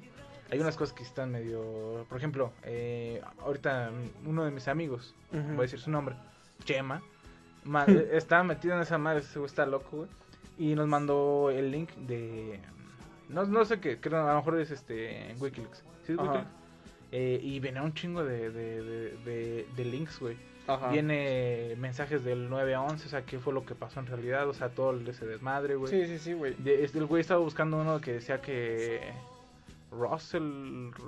Hay 0.51 0.59
unas 0.59 0.75
cosas 0.77 0.93
que 0.93 1.03
están 1.03 1.31
medio... 1.31 2.05
Por 2.09 2.17
ejemplo, 2.17 2.51
eh, 2.63 3.21
ahorita 3.43 3.89
uno 4.25 4.43
de 4.45 4.51
mis 4.51 4.67
amigos, 4.67 5.15
voy 5.31 5.57
a 5.57 5.61
decir 5.61 5.79
su 5.79 5.89
nombre, 5.89 6.15
Chema, 6.63 7.01
ma- 7.63 7.85
está 8.11 8.43
metido 8.43 8.75
en 8.75 8.81
esa 8.81 8.97
madre, 8.99 9.21
ese 9.21 9.39
güey 9.39 9.47
está 9.49 9.65
loco, 9.65 9.97
güey. 9.97 10.09
Y 10.59 10.75
nos 10.75 10.87
mandó 10.87 11.49
el 11.49 11.71
link 11.71 11.89
de... 11.95 12.59
No, 13.29 13.45
no 13.45 13.65
sé 13.65 13.79
qué, 13.79 13.99
creo 13.99 14.25
a 14.27 14.31
lo 14.33 14.37
mejor 14.37 14.59
es 14.59 14.71
este 14.71 15.35
Wikileaks. 15.39 15.83
¿Sí 16.05 16.13
es. 16.13 16.19
Wikileaks? 16.19 16.47
Eh, 17.11 17.39
y 17.43 17.59
venía 17.59 17.83
un 17.83 17.93
chingo 17.93 18.23
de, 18.23 18.49
de, 18.51 18.81
de, 18.83 19.17
de- 19.25 19.67
de 19.75 19.85
links, 19.85 20.19
güey. 20.19 20.35
Ajá. 20.65 20.89
Viene 20.91 21.75
mensajes 21.77 22.23
del 22.23 22.49
9 22.49 22.73
a 22.73 22.81
11, 22.81 23.05
o 23.05 23.09
sea, 23.09 23.23
qué 23.25 23.37
fue 23.37 23.53
lo 23.53 23.65
que 23.65 23.75
pasó 23.75 23.99
en 23.99 24.07
realidad, 24.07 24.47
o 24.47 24.53
sea, 24.53 24.69
todo 24.69 24.97
ese 25.07 25.25
desmadre, 25.25 25.75
güey. 25.75 25.91
Sí, 25.91 26.05
sí, 26.07 26.17
sí, 26.19 26.33
güey. 26.33 26.53
De- 26.55 26.83
el 26.85 27.05
güey 27.05 27.21
estaba 27.21 27.39
buscando 27.41 27.77
uno 27.77 27.99
que 28.01 28.13
decía 28.13 28.41
que 28.41 29.01
Russell, 29.91 30.41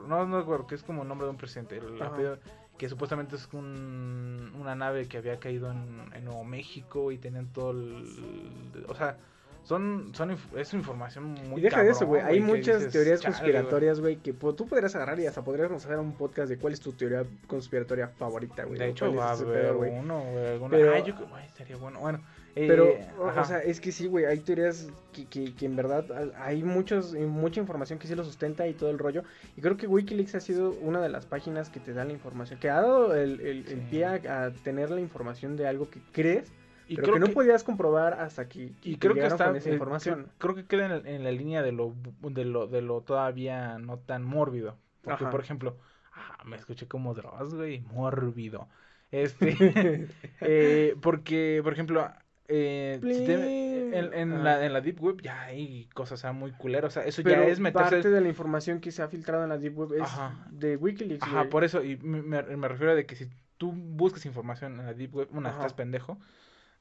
no, 0.08 0.25
no 0.28 0.39
recuerdo, 0.39 0.67
que 0.67 0.75
es 0.75 0.84
como 0.84 1.01
el 1.04 1.08
nombre 1.08 1.25
de 1.25 1.32
un 1.32 1.38
presidente, 1.38 1.78
el 1.78 2.01
apellido, 2.01 2.38
que 2.78 2.89
supuestamente 2.89 3.36
es 3.38 3.47
un, 3.54 4.51
una 4.60 4.75
nave 4.75 5.08
que 5.08 5.17
había 5.17 5.39
caído 5.39 5.71
en, 5.71 6.04
en 6.13 6.25
Nuevo 6.25 6.43
México 6.43 7.12
y 7.12 7.17
tenían 7.17 7.47
todo 7.54 7.71
el, 7.71 8.86
o 8.88 8.93
sea, 8.95 9.17
son, 9.65 10.12
son 10.13 10.38
es 10.56 10.73
información 10.73 11.34
muy 11.49 11.60
Y 11.60 11.63
deja 11.63 11.84
de 11.84 11.91
eso, 11.91 12.06
güey. 12.06 12.21
Hay 12.21 12.39
muchas 12.39 12.78
dices, 12.78 12.93
teorías 12.93 13.19
"Chale, 13.21 13.34
conspiratorias, 13.36 13.99
güey, 13.99 14.15
que 14.17 14.34
po- 14.34 14.54
tú 14.56 14.67
podrías 14.67 14.95
agarrar 14.95 15.19
y 15.19 15.25
hasta 15.28 15.43
podríamos 15.43 15.84
hacer 15.86 15.97
un 15.99 16.13
podcast 16.13 16.49
de 16.49 16.58
cuál 16.58 16.73
es 16.73 16.80
tu 16.80 16.93
teoría 16.93 17.23
conspiratoria 17.47 18.08
favorita, 18.08 18.63
güey". 18.63 18.80
De 18.80 18.89
hecho, 18.89 19.13
va 19.13 19.30
a 19.30 19.34
haber 19.34 19.73
uno, 19.75 20.21
güey, 20.21 20.69
Pero- 20.69 21.06
yo, 21.06 21.15
güey, 21.30 21.45
estaría 21.45 21.75
bueno, 21.78 21.99
bueno. 21.99 22.21
eh, 22.58 22.67
Pero, 22.69 22.88
o- 23.19 23.28
ajá. 23.28 23.41
o 23.41 23.45
sea, 23.45 23.60
es 23.60 23.82
que 23.82 23.91
sí, 23.91 24.08
güey, 24.08 24.23
hay 24.25 24.39
teorías 24.39 24.88
que, 25.12 25.25
que, 25.25 25.54
que 25.54 25.65
en 25.65 25.75
verdad 25.75 26.06
ha- 26.12 26.45
hay 26.45 26.63
muchos, 26.63 27.13
mucha 27.13 27.60
información 27.60 27.99
que 27.99 28.08
sí 28.08 28.15
lo 28.15 28.23
sustenta 28.23 28.65
y 28.67 28.73
todo 28.73 28.91
el 28.91 28.97
rollo. 28.97 29.23
Y 29.58 29.62
creo 29.62 29.75
que 29.75 29.88
Wikileaks 29.88 30.36
ha 30.36 30.39
sido 30.39 30.71
una 30.82 31.01
de 31.01 31.10
las 31.10 31.25
páginas 31.25 31.69
que 31.69 31.82
te 31.82 31.91
da 31.93 32.06
la 32.06 32.13
información, 32.13 32.58
que 32.60 32.69
ha 32.69 32.75
dado 32.75 33.13
el, 33.13 33.41
el- 33.41 33.65
pie 33.89 34.06
a, 34.06 34.45
a 34.45 34.51
tener 34.51 34.89
la 34.89 35.01
información 35.01 35.58
de 35.58 35.67
algo 35.67 35.89
que 35.89 35.99
crees, 36.13 36.49
y 36.88 36.95
pero 36.95 37.04
creo 37.04 37.13
que 37.15 37.19
no 37.21 37.26
que- 37.28 37.34
podías 37.34 37.63
comprobar 37.63 38.13
hasta 38.15 38.48
que 38.48 38.74
Y 38.84 38.98
creo 38.98 39.13
que 39.13 39.26
está 39.26 39.48
con 39.48 39.56
esa 39.56 39.69
información. 39.71 40.28
Creo, 40.38 40.54
creo 40.54 40.56
que 40.56 40.65
queda 40.65 40.86
en, 40.86 40.91
la- 41.04 41.10
en 41.10 41.24
la 41.24 41.32
línea 41.32 41.62
de 41.62 41.71
lo 41.71 41.93
de 42.21 42.45
lo 42.45 42.67
de 42.67 42.82
lo 42.82 43.02
todavía 43.02 43.78
no 43.80 43.98
tan 44.00 44.24
mórbido, 44.24 44.78
porque 45.02 45.24
Ajá. 45.24 45.32
por 45.32 45.41
ejemplo, 45.41 45.78
ah, 46.13 46.43
me 46.45 46.56
escuché 46.56 46.88
como 46.88 47.13
Dross, 47.13 47.54
güey, 47.56 47.82
mórbido. 47.93 48.67
Este 49.12 49.56
eh, 50.41 50.95
porque 51.02 51.62
por 51.63 51.74
ejemplo, 51.74 52.10
eh, 52.48 53.00
si 53.02 53.26
te- 53.26 53.98
en, 53.98 54.13
en 54.13 54.34
Ajá. 54.34 54.43
la, 54.43 54.65
en 54.65 54.74
la 54.74 54.82
deep 54.82 55.02
web 55.02 55.21
ya 55.21 55.43
hay 55.43 55.88
cosas 55.93 56.26
ah, 56.26 56.34
muy 56.34 56.52
culeras, 56.52 56.91
o 56.91 56.93
sea, 57.00 57.04
eso 57.06 57.21
Pero 57.24 57.43
ya 57.43 57.48
es 57.48 57.60
meterse 57.60 57.91
parte 57.98 58.10
de 58.10 58.21
la 58.21 58.28
información 58.28 58.82
que 58.82 58.91
se 58.91 59.02
ha 59.02 59.08
filtrado 59.08 59.43
en 59.43 59.50
la 59.50 59.58
Deep 59.58 59.78
Web 59.78 59.93
es 59.93 60.02
Ajá. 60.02 60.45
de 60.52 60.76
Wikileaks, 60.76 61.24
Ajá, 61.24 61.38
güey. 61.39 61.50
por 61.50 61.63
eso, 61.63 61.84
y 61.84 61.98
me 61.98 62.67
refiero 62.67 62.91
a 62.91 62.95
de 62.95 63.06
que 63.06 63.15
si 63.15 63.30
tú 63.58 63.71
buscas 63.71 64.26
información 64.26 64.80
en 64.80 64.86
la 64.86 64.93
deep 64.93 65.15
web, 65.15 65.30
una, 65.32 65.50
Ajá. 65.50 65.60
estás 65.60 65.74
pendejo, 65.74 66.17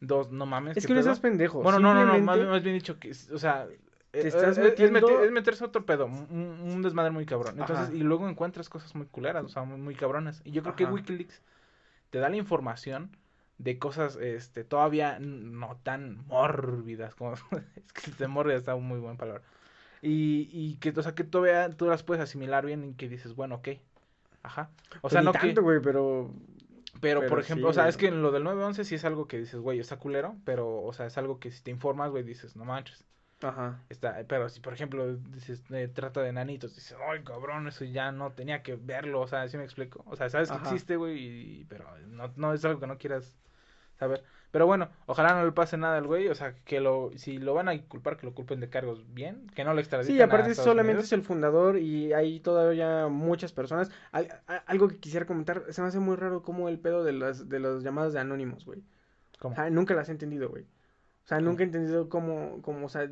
dos, 0.07 0.31
no 0.31 0.47
mames. 0.47 0.77
Es 0.77 0.85
¿qué 0.85 0.89
que 0.89 0.95
no 0.95 1.01
estás 1.01 1.21
pendejo. 1.21 1.63
Bueno, 1.63 1.79
no, 1.79 1.95
no, 1.95 2.05
no, 2.05 2.19
más, 2.21 2.63
bien 2.63 2.75
dicho 2.75 2.99
que, 2.99 3.11
o 3.11 3.39
sea, 3.39 3.67
eh, 3.69 3.79
estás 4.13 4.59
eh, 4.59 4.63
es, 4.63 4.91
metiendo- 4.91 5.25
es 5.25 5.31
meterse 5.33 5.65
a 5.65 5.67
otro 5.69 5.85
pedo, 5.85 6.07
un, 6.07 6.27
un 6.31 6.83
desmadre 6.83 7.11
muy 7.11 7.27
cabrón. 7.27 7.59
Entonces, 7.59 7.89
Ajá. 7.89 7.95
y 7.95 8.01
luego 8.01 8.29
encuentras 8.29 8.69
cosas 8.69 8.95
muy 8.95 9.07
culeras, 9.07 9.45
o 9.45 9.49
sea, 9.49 9.65
muy, 9.65 9.79
muy 9.79 9.95
cabronas. 9.95 10.41
Y 10.45 10.53
yo 10.53 10.63
creo 10.63 10.77
que. 10.77 10.85
Wikileaks 10.87 11.43
te 12.11 12.19
da 12.19 12.29
la 12.29 12.37
información 12.37 13.17
de 13.59 13.79
cosas, 13.79 14.17
este, 14.17 14.65
todavía 14.65 15.19
no 15.21 15.77
tan 15.83 16.27
mórbidas, 16.27 17.15
como, 17.15 17.35
es 17.77 17.93
que 17.93 18.11
de 18.13 18.29
mórbida 18.29 18.57
está 18.57 18.77
muy 18.77 18.99
buena 18.99 19.17
palabra. 19.19 19.43
Y, 20.03 20.49
y 20.53 20.77
que, 20.77 20.91
o 20.91 21.03
sea, 21.03 21.15
que 21.15 21.25
todavía 21.25 21.71
tú 21.71 21.87
las 21.87 22.03
puedes 22.03 22.23
asimilar 22.23 22.67
bien 22.67 22.85
y 22.85 22.95
que 22.95 23.09
dices, 23.09 23.35
bueno, 23.35 23.57
ok, 23.57 23.69
ajá. 24.43 24.71
O 25.03 25.09
Pues 25.09 25.13
sea, 25.13 25.23
no 25.23 25.33
tanto, 25.33 25.55
que... 25.55 25.61
güey, 25.61 25.81
pero... 25.81 26.31
Pero, 27.05 27.21
Pero 27.21 27.31
por 27.31 27.41
ejemplo, 27.41 27.69
sí, 27.69 27.71
o 27.71 27.73
sea, 27.75 27.89
es 27.89 27.97
que 27.97 28.09
en 28.09 28.23
lo 28.23 28.33
del 28.33 28.45
911 28.45 28.85
sí 28.85 28.95
es 28.97 29.05
algo 29.05 29.27
que 29.29 29.39
dices, 29.39 29.61
güey, 29.61 29.79
está 29.81 29.99
culero, 29.99 30.37
pero, 30.45 30.83
o 30.83 30.93
sea, 30.93 31.07
es 31.07 31.19
algo 31.19 31.39
que 31.39 31.51
si 31.51 31.63
te 31.63 31.71
informas, 31.71 32.11
güey, 32.11 32.23
dices, 32.25 32.57
no 32.57 32.65
manches. 32.65 33.05
Ajá. 33.43 33.81
Está, 33.91 34.25
pero 34.27 34.49
si, 34.49 34.61
por 34.61 34.73
ejemplo, 34.73 35.17
dices, 35.17 35.63
eh, 35.71 35.89
trata 35.89 36.23
de 36.23 36.33
nanitos, 36.33 36.75
dices, 36.75 36.97
ay, 37.11 37.23
cabrón, 37.23 37.69
eso 37.69 37.85
ya 37.85 38.13
no 38.13 38.33
tenía 38.33 38.63
que 38.63 38.77
verlo, 38.77 39.21
o 39.21 39.27
sea, 39.27 39.47
¿sí 39.49 39.57
me 39.59 39.65
explico? 39.65 40.03
O 40.07 40.17
sea, 40.17 40.29
sabes 40.31 40.51
que 40.51 40.57
existe, 40.57 40.97
güey, 40.97 41.61
y- 41.61 41.65
pero 41.67 41.87
no, 42.09 42.33
no 42.37 42.53
es 42.55 42.65
algo 42.65 42.81
que 42.81 42.87
no 42.87 42.99
quieras 42.99 43.37
saber. 44.05 44.23
Pero 44.51 44.67
bueno, 44.67 44.89
ojalá 45.07 45.35
no 45.35 45.45
le 45.45 45.51
pase 45.51 45.77
nada 45.77 45.97
al 45.99 46.07
güey, 46.07 46.29
o 46.29 46.35
sea, 46.37 46.55
que 46.65 46.79
lo, 46.79 47.11
si 47.17 47.39
lo 47.39 47.55
van 47.55 47.69
a 47.69 47.77
culpar, 47.83 48.17
que 48.17 48.25
lo 48.27 48.35
culpen 48.35 48.61
de 48.61 48.69
cargos 48.71 49.05
bien, 49.13 49.49
que 49.55 49.65
no 49.65 49.75
lo 49.75 49.81
extraditen 49.81 50.15
Sí, 50.15 50.23
aparte 50.23 50.53
a 50.53 50.55
solamente 50.55 50.93
Unidos. 50.93 51.07
es 51.07 51.13
el 51.13 51.23
fundador 51.23 51.77
y 51.77 52.13
hay 52.13 52.39
todavía 52.39 53.09
muchas 53.09 53.53
personas. 53.53 53.91
Al- 54.13 54.29
a- 54.47 54.59
algo 54.67 54.87
que 54.87 54.99
quisiera 54.99 55.27
comentar, 55.27 55.65
se 55.71 55.83
me 55.83 55.89
hace 55.89 55.99
muy 55.99 56.15
raro 56.15 56.43
como 56.43 56.69
el 56.69 56.79
pedo 56.79 57.03
de 57.03 57.13
las, 57.13 57.49
de 57.49 57.59
las 57.59 57.83
llamadas 57.83 58.13
de 58.13 58.21
anónimos, 58.21 58.65
güey. 58.65 58.81
¿Cómo? 59.41 59.57
Nunca 59.71 59.95
las 59.95 60.09
he 60.09 60.13
entendido, 60.13 60.49
güey. 60.49 60.63
O 60.63 61.27
sea, 61.27 61.41
nunca 61.41 61.63
he 61.63 61.67
entendido 61.67 62.09
cómo, 62.09 62.61
cómo, 62.63 62.87
o 62.87 62.89
sea, 62.89 63.09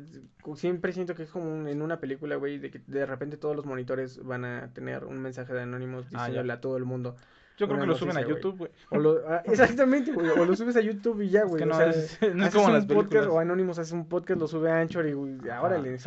siempre 0.55 0.93
siento 0.93 1.15
que 1.15 1.23
es 1.23 1.29
como 1.31 1.51
un- 1.53 1.67
en 1.67 1.81
una 1.81 1.99
película, 1.99 2.35
güey, 2.35 2.57
de 2.59 2.69
que 2.71 2.79
de 2.87 3.05
repente 3.05 3.37
todos 3.37 3.55
los 3.55 3.65
monitores 3.65 4.23
van 4.23 4.45
a 4.45 4.71
tener 4.73 5.03
un 5.03 5.19
mensaje 5.19 5.53
de 5.53 5.61
anónimos 5.63 6.05
Ah, 6.05 6.09
diciéndole 6.11 6.53
a 6.53 6.61
todo 6.61 6.77
el 6.77 6.85
mundo. 6.85 7.15
Yo 7.57 7.67
creo 7.67 7.79
que 7.79 7.85
lo 7.85 7.95
suben 7.95 8.17
a. 8.17 8.21
YouTube, 8.21 8.57
güey. 8.57 8.71
O 8.89 9.19
ah, 9.29 9.41
exactamente, 9.45 10.11
güey, 10.11 10.27
o 10.29 10.43
lo 10.45 10.55
subes 10.55 10.75
a 10.75 10.81
YouTube 10.81 11.21
y 11.21 11.29
ya, 11.29 11.41
Es 11.41 11.47
güey. 11.47 11.57
que 11.59 11.63
o 11.65 11.67
no 11.67 11.75
sea, 11.75 11.89
es- 11.89 12.17
no 12.35 12.45
es 12.45 12.53
como 12.53 12.65
un 12.65 12.73
las 12.73 12.85
podcast 12.85 13.09
películas. 13.09 13.27
o 13.27 13.39
Anonymous 13.39 13.79
hace 13.79 13.93
un 13.93 14.07
podcast, 14.07 14.39
lo 14.39 14.47
sube 14.47 14.71
a 14.71 14.79
Anchor 14.79 15.07
y, 15.07 15.13
güey, 15.13 15.37
ahora 15.51 15.75
ahí 15.77 15.97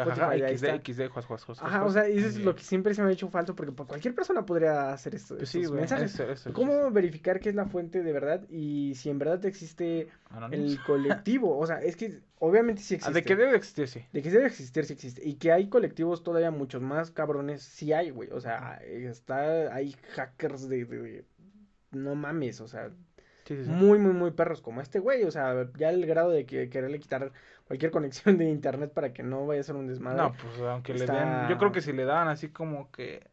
XD. 0.57 0.67
XD, 0.85 1.09
juas, 1.09 1.25
juas, 1.27 1.45
juas, 1.45 1.59
Ajá, 1.63 1.85
o 1.85 1.91
sea, 1.91 2.07
eso 2.07 2.27
es 2.27 2.39
lo 2.39 2.55
que 2.55 2.63
siempre 2.63 2.95
se 2.95 3.03
me 3.03 3.09
ha 3.09 3.13
hecho 3.13 3.29
falta 3.29 3.53
porque 3.55 3.73
pues, 3.73 3.89
cualquier 3.89 4.15
persona 4.15 4.45
podría 4.45 4.93
hacer 4.93 5.15
esto, 5.15 5.37
Pues 5.37 5.49
sí, 5.49 5.65
güey, 5.65 5.81
mensajes. 5.81 6.15
eso- 6.15 6.25
eso- 6.31 6.53
¿Cómo 6.53 6.73
eso- 6.73 6.91
verificar 6.91 7.39
qué 7.41 7.51
es 7.51 7.55
la 7.55 7.67
fuente 7.67 8.03
de 8.03 8.13
verdad 8.13 8.43
y 8.51 8.95
si 8.97 9.09
en 9.11 9.19
verdad 9.19 9.45
existe 9.47 10.09
Anonymous. 10.31 10.73
el 10.73 10.83
colectivo? 10.85 11.57
O 11.59 11.67
sea, 11.67 11.81
es 11.83 11.97
que 11.97 12.21
obviamente 12.39 12.83
sí 12.83 12.95
Ah, 12.95 12.97
existe. 12.97 13.15
de 13.15 13.23
que 13.25 13.37
debe 13.37 13.57
existir, 13.57 13.89
sí. 13.89 14.05
De 14.13 14.23
que 14.23 14.31
debe 14.31 14.47
existir, 14.47 14.85
sí 14.85 14.93
existe. 14.93 15.27
Y 15.27 15.35
que 15.35 15.53
hay 15.53 15.69
colectivos 15.69 16.23
todavía 16.23 16.51
muchos 16.51 16.83
más 16.83 17.11
cabrones, 17.11 17.63
sí 17.63 17.93
hay, 17.93 18.11
güey. 18.11 18.31
O 18.31 18.41
sea, 18.41 18.77
está, 18.85 19.75
hay 19.75 19.93
hackers 20.15 20.69
de, 20.69 20.85
de- 20.85 21.03
de- 21.03 21.25
no 21.93 22.15
mames, 22.15 22.61
o 22.61 22.69
sea, 22.69 22.91
Sí, 23.45 23.57
sí, 23.57 23.65
sí. 23.65 23.71
muy, 23.71 23.99
muy, 23.99 24.13
muy 24.13 24.33
perros 24.33 24.61
como 24.61 24.81
este 24.81 24.99
güey. 24.99 25.23
O 25.25 25.31
sea, 25.31 25.69
ya 25.77 25.91
el 25.91 26.05
grado 26.05 26.31
de 26.31 26.47
que 26.47 26.69
quererle 26.69 26.99
quitar 26.99 27.33
cualquier 27.67 27.91
conexión 27.93 28.37
de 28.39 28.45
internet 28.51 28.93
para 28.93 29.13
que 29.13 29.23
no 29.23 29.47
vaya 29.47 29.61
a 29.61 29.65
ser 29.65 29.77
un 29.77 29.87
desmadre. 29.87 30.17
No, 30.21 30.33
pues 30.33 30.59
aunque 30.61 30.95
le 30.95 31.07
den, 31.07 31.49
yo 31.49 31.57
creo 31.59 31.71
que 31.73 31.81
si 31.81 31.93
le 31.93 32.05
daban 32.05 32.27
así 32.29 32.49
como 32.49 32.91
que 32.91 33.25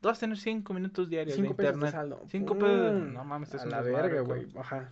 tú 0.00 0.08
vas 0.08 0.18
a 0.18 0.20
tener 0.20 0.36
cinco 0.36 0.74
minutos 0.74 1.08
diarios 1.08 1.36
Cinco 1.36 1.50
de 1.50 1.54
pesos 1.54 1.72
de 1.80 1.86
internet. 1.86 1.92
saldo. 1.92 2.22
Cinco 2.30 2.54
pesos, 2.58 2.92
¡Pum! 2.92 3.12
no 3.14 3.24
mames, 3.24 3.54
es 3.54 3.62
A 3.62 3.64
un 3.64 3.70
la 3.70 3.80
verga, 3.80 4.20
güey. 4.20 4.46
Ajá. 4.58 4.88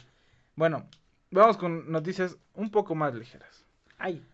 Bueno, 0.56 0.86
vamos 1.30 1.56
con 1.56 1.90
noticias 1.90 2.36
un 2.54 2.70
poco 2.70 2.94
más 2.94 3.14
ligeras. 3.14 3.64
Ay. 3.98 4.24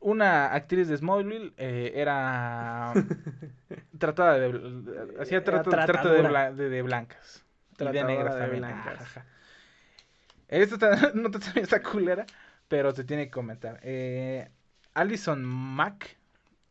Una 0.00 0.52
actriz 0.52 0.88
de 0.88 0.96
Smallville 0.98 1.54
eh, 1.56 1.92
era 1.94 2.92
tratada 3.98 4.38
de 4.38 5.14
hacía 5.20 5.42
trato, 5.42 5.70
trata 5.70 5.86
de, 5.86 5.92
tratadora. 5.92 6.28
bla- 6.30 6.52
de- 6.54 6.68
de 6.68 6.82
blancas 6.82 7.42
y 7.70 7.70
de 7.70 7.76
Tratadora 7.76 8.06
negras 8.06 8.34
de 8.50 8.56
blancas. 8.58 9.00
Ajá. 9.00 9.26
Esta 10.48 10.74
está- 10.74 11.12
nota 11.14 11.38
también 11.38 11.64
está 11.64 11.82
culera, 11.82 12.26
pero 12.68 12.92
se 12.92 13.04
tiene 13.04 13.24
que 13.26 13.30
comentar. 13.30 13.80
Eh, 13.82 14.50
Alison 14.92 15.42
Mack, 15.42 16.18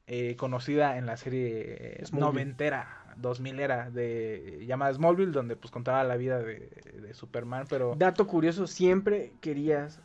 eh, 0.05 0.35
conocida 0.35 0.97
en 0.97 1.07
la 1.07 1.17
serie 1.17 2.01
Smallville. 2.05 2.19
noventera, 2.19 3.02
2000 3.17 3.59
era 3.59 3.89
de 3.89 4.63
llamada 4.65 4.93
Smallville, 4.93 5.31
donde 5.31 5.55
pues 5.55 5.71
contaba 5.71 6.03
la 6.03 6.15
vida 6.17 6.39
de, 6.39 6.69
de 7.01 7.13
Superman, 7.13 7.65
pero 7.69 7.95
Dato 7.97 8.27
curioso, 8.27 8.67
siempre 8.67 9.33
querías 9.41 9.99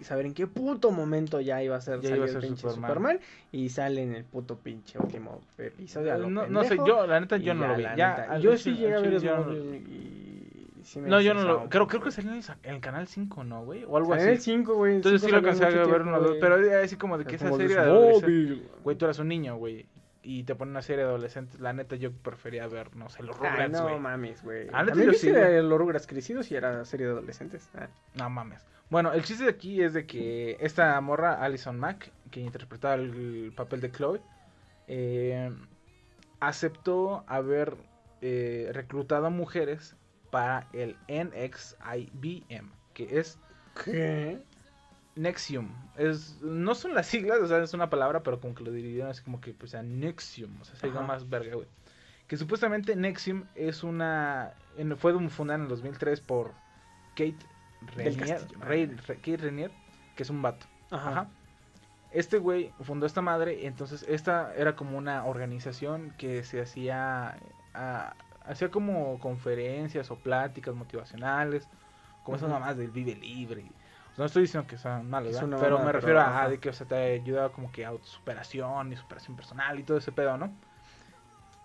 saber 0.00 0.24
en 0.26 0.32
qué 0.34 0.46
puto 0.46 0.90
momento 0.90 1.40
ya 1.40 1.62
iba 1.62 1.76
a 1.76 1.80
ser 1.80 2.00
Ya 2.00 2.16
iba 2.16 2.24
a 2.24 2.26
el 2.28 2.32
ser 2.32 2.40
pinche 2.40 2.62
Superman. 2.68 2.88
Superman. 2.90 3.20
y 3.52 3.68
sale 3.68 4.02
en 4.02 4.14
el 4.14 4.24
puto 4.24 4.56
pinche 4.56 4.98
último 4.98 5.42
episodio. 5.58 6.14
a 6.14 6.18
lo 6.18 6.30
no, 6.30 6.46
no 6.46 6.62
sé, 6.62 6.70
pendejo, 6.70 6.86
yo 6.86 7.06
la 7.06 7.20
neta 7.20 7.36
yo 7.36 7.52
no 7.54 7.62
ya, 7.62 7.68
lo 7.68 7.76
vi. 7.76 7.82
Ya, 7.82 8.16
neta, 8.18 8.38
yo 8.38 8.56
sí 8.56 8.74
llegué 8.74 8.94
a 8.94 9.00
ver 9.00 9.12
no- 9.12 9.20
Smallville 9.20 9.76
y 9.76 10.70
sí 10.82 11.00
No, 11.00 11.20
yo 11.20 11.34
no 11.34 11.42
lo. 11.44 11.68
Creo, 11.68 11.86
creo 11.86 12.02
que 12.02 12.10
salió 12.10 12.30
en 12.32 12.38
el, 12.38 12.44
en 12.62 12.74
el 12.76 12.80
canal 12.80 13.06
5, 13.08 13.44
¿no, 13.44 13.64
güey? 13.64 13.84
O 13.84 13.96
algo 13.96 14.10
Salía 14.10 14.24
en 14.24 14.30
el 14.30 14.36
así. 14.36 14.50
5, 14.52 14.74
güey. 14.74 14.94
Entonces 14.96 15.20
sí 15.22 15.30
lo 15.30 15.36
alcancé 15.38 15.64
a 15.64 15.68
ver 15.68 16.02
uno 16.02 16.16
o 16.16 16.20
dos. 16.20 16.36
Pero 16.40 16.56
así 16.82 16.96
como 16.96 17.18
de 17.18 17.24
que 17.26 17.36
esa 17.36 17.50
serie 17.52 17.76
de. 17.76 18.62
Güey, 18.82 18.96
tú 18.96 19.04
eras 19.04 19.18
un 19.18 19.28
niño, 19.28 19.56
güey. 19.56 19.86
Y 20.24 20.44
te 20.44 20.54
ponen 20.54 20.70
una 20.70 20.82
serie 20.82 21.04
de 21.04 21.10
adolescentes. 21.10 21.60
La 21.60 21.72
neta, 21.72 21.96
yo 21.96 22.10
prefería 22.12 22.66
ver, 22.66 22.96
no 22.96 23.08
sé, 23.10 23.22
los 23.22 23.36
Rugrats, 23.36 23.72
no 23.72 23.98
mames, 23.98 24.42
güey. 24.42 24.64
Neta, 24.66 24.86
También 24.86 25.12
yo 25.12 25.18
sí, 25.18 25.30
de 25.30 25.62
los 25.62 25.78
Rugrats 25.78 26.06
crecidos 26.06 26.50
y 26.50 26.56
era 26.56 26.84
serie 26.84 27.06
de 27.06 27.12
adolescentes. 27.12 27.68
Ah. 27.74 27.88
No 28.14 28.30
mames. 28.30 28.66
Bueno, 28.90 29.12
el 29.12 29.22
chiste 29.22 29.44
de 29.44 29.50
aquí 29.50 29.82
es 29.82 29.92
de 29.92 30.06
que 30.06 30.56
esta 30.60 31.00
morra, 31.00 31.42
Alison 31.44 31.78
Mack, 31.78 32.10
que 32.30 32.40
interpretaba 32.40 32.94
el, 32.94 33.52
papel 33.54 33.80
de 33.80 33.92
Chloe, 33.92 34.20
eh, 34.88 35.50
aceptó 36.40 37.24
haber 37.26 37.76
eh, 38.20 38.70
reclutado 38.72 39.30
mujeres 39.30 39.96
para 40.30 40.66
el 40.72 40.96
NXIBM, 41.08 42.70
que 42.92 43.18
es 43.18 43.38
¿Qué? 43.84 44.40
Nexium. 45.16 45.68
Es, 45.96 46.38
no 46.42 46.74
son 46.74 46.94
las 46.94 47.06
siglas, 47.06 47.38
o 47.40 47.46
sea, 47.46 47.62
es 47.62 47.72
una 47.74 47.90
palabra, 47.90 48.22
pero 48.22 48.40
como 48.40 48.54
que 48.54 48.64
lo 48.64 48.70
dividieron 48.72 49.10
así 49.10 49.22
como 49.22 49.40
que, 49.40 49.52
pues, 49.52 49.70
sea, 49.72 49.82
Nexium, 49.82 50.60
o 50.60 50.64
sea, 50.64 50.76
se 50.76 50.88
Ajá. 50.88 51.02
más 51.02 51.28
verga, 51.28 51.54
güey. 51.54 51.68
Que 52.26 52.36
supuestamente 52.36 52.96
Nexium 52.96 53.44
es 53.54 53.82
una. 53.84 54.54
en- 54.78 54.96
fue 54.96 55.12
fundada 55.28 55.56
en 55.56 55.62
el 55.64 55.68
2003 55.68 56.20
por 56.20 56.52
Kate 57.10 57.36
Renier. 57.94 58.40
Rey- 58.60 58.86
Re- 58.86 59.16
Kate 59.16 59.36
Renier, 59.36 59.70
que 60.16 60.22
es 60.22 60.30
un 60.30 60.40
vato. 60.42 60.66
Ajá. 60.90 61.10
Ajá. 61.10 61.28
Este 62.12 62.38
güey 62.38 62.72
fundó 62.80 63.06
esta 63.06 63.20
madre, 63.22 63.66
entonces 63.66 64.04
esta 64.08 64.54
era 64.54 64.74
como 64.76 64.96
una 64.96 65.24
organización 65.26 66.14
que 66.16 66.44
se 66.44 66.60
hacía, 66.62 67.36
ah, 67.74 68.14
hacía 68.46 68.70
como 68.70 69.18
conferencias 69.18 70.10
o 70.12 70.16
pláticas 70.16 70.74
motivacionales, 70.74 71.68
como 72.22 72.36
esas 72.36 72.48
mamás 72.48 72.76
del 72.76 72.90
Vive 72.90 73.16
Libre. 73.16 73.64
O 74.14 74.16
sea, 74.16 74.22
no 74.22 74.26
estoy 74.26 74.42
diciendo 74.42 74.66
que 74.68 74.78
sean 74.78 75.06
una 75.06 75.20
pero 75.20 75.78
me 75.78 75.86
pero, 75.86 75.92
refiero 75.92 76.20
a 76.20 76.48
de 76.48 76.58
que 76.58 76.68
o 76.68 76.72
sea, 76.72 76.86
te 76.86 76.94
ayudaba 76.94 77.50
como 77.50 77.72
que 77.72 77.84
a 77.84 77.88
autosuperación 77.88 78.92
y 78.92 78.96
superación 78.96 79.36
personal 79.36 79.78
y 79.78 79.82
todo 79.82 79.96
ese 79.98 80.12
pedo, 80.12 80.36
¿no? 80.38 80.52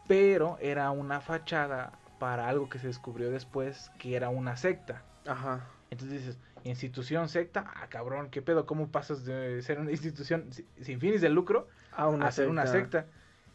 Pero 0.07 0.57
era 0.59 0.89
una 0.91 1.21
fachada 1.21 1.91
para 2.19 2.47
algo 2.47 2.67
que 2.69 2.79
se 2.79 2.87
descubrió 2.87 3.29
después 3.29 3.91
que 3.99 4.15
era 4.15 4.29
una 4.29 4.57
secta. 4.57 5.03
Ajá. 5.27 5.61
Entonces 5.91 6.19
dices, 6.21 6.37
institución 6.63 7.29
secta, 7.29 7.65
ah 7.75 7.87
cabrón, 7.89 8.29
¿qué 8.29 8.41
pedo? 8.41 8.65
¿Cómo 8.65 8.89
pasas 8.89 9.25
de 9.25 9.61
ser 9.61 9.79
una 9.79 9.91
institución 9.91 10.51
si- 10.51 10.65
sin 10.81 10.99
fines 10.99 11.21
de 11.21 11.29
lucro 11.29 11.67
Ah, 11.91 12.07
una 12.07 12.27
a 12.27 12.31
ser 12.31 12.47
una 12.47 12.65
secta? 12.65 13.05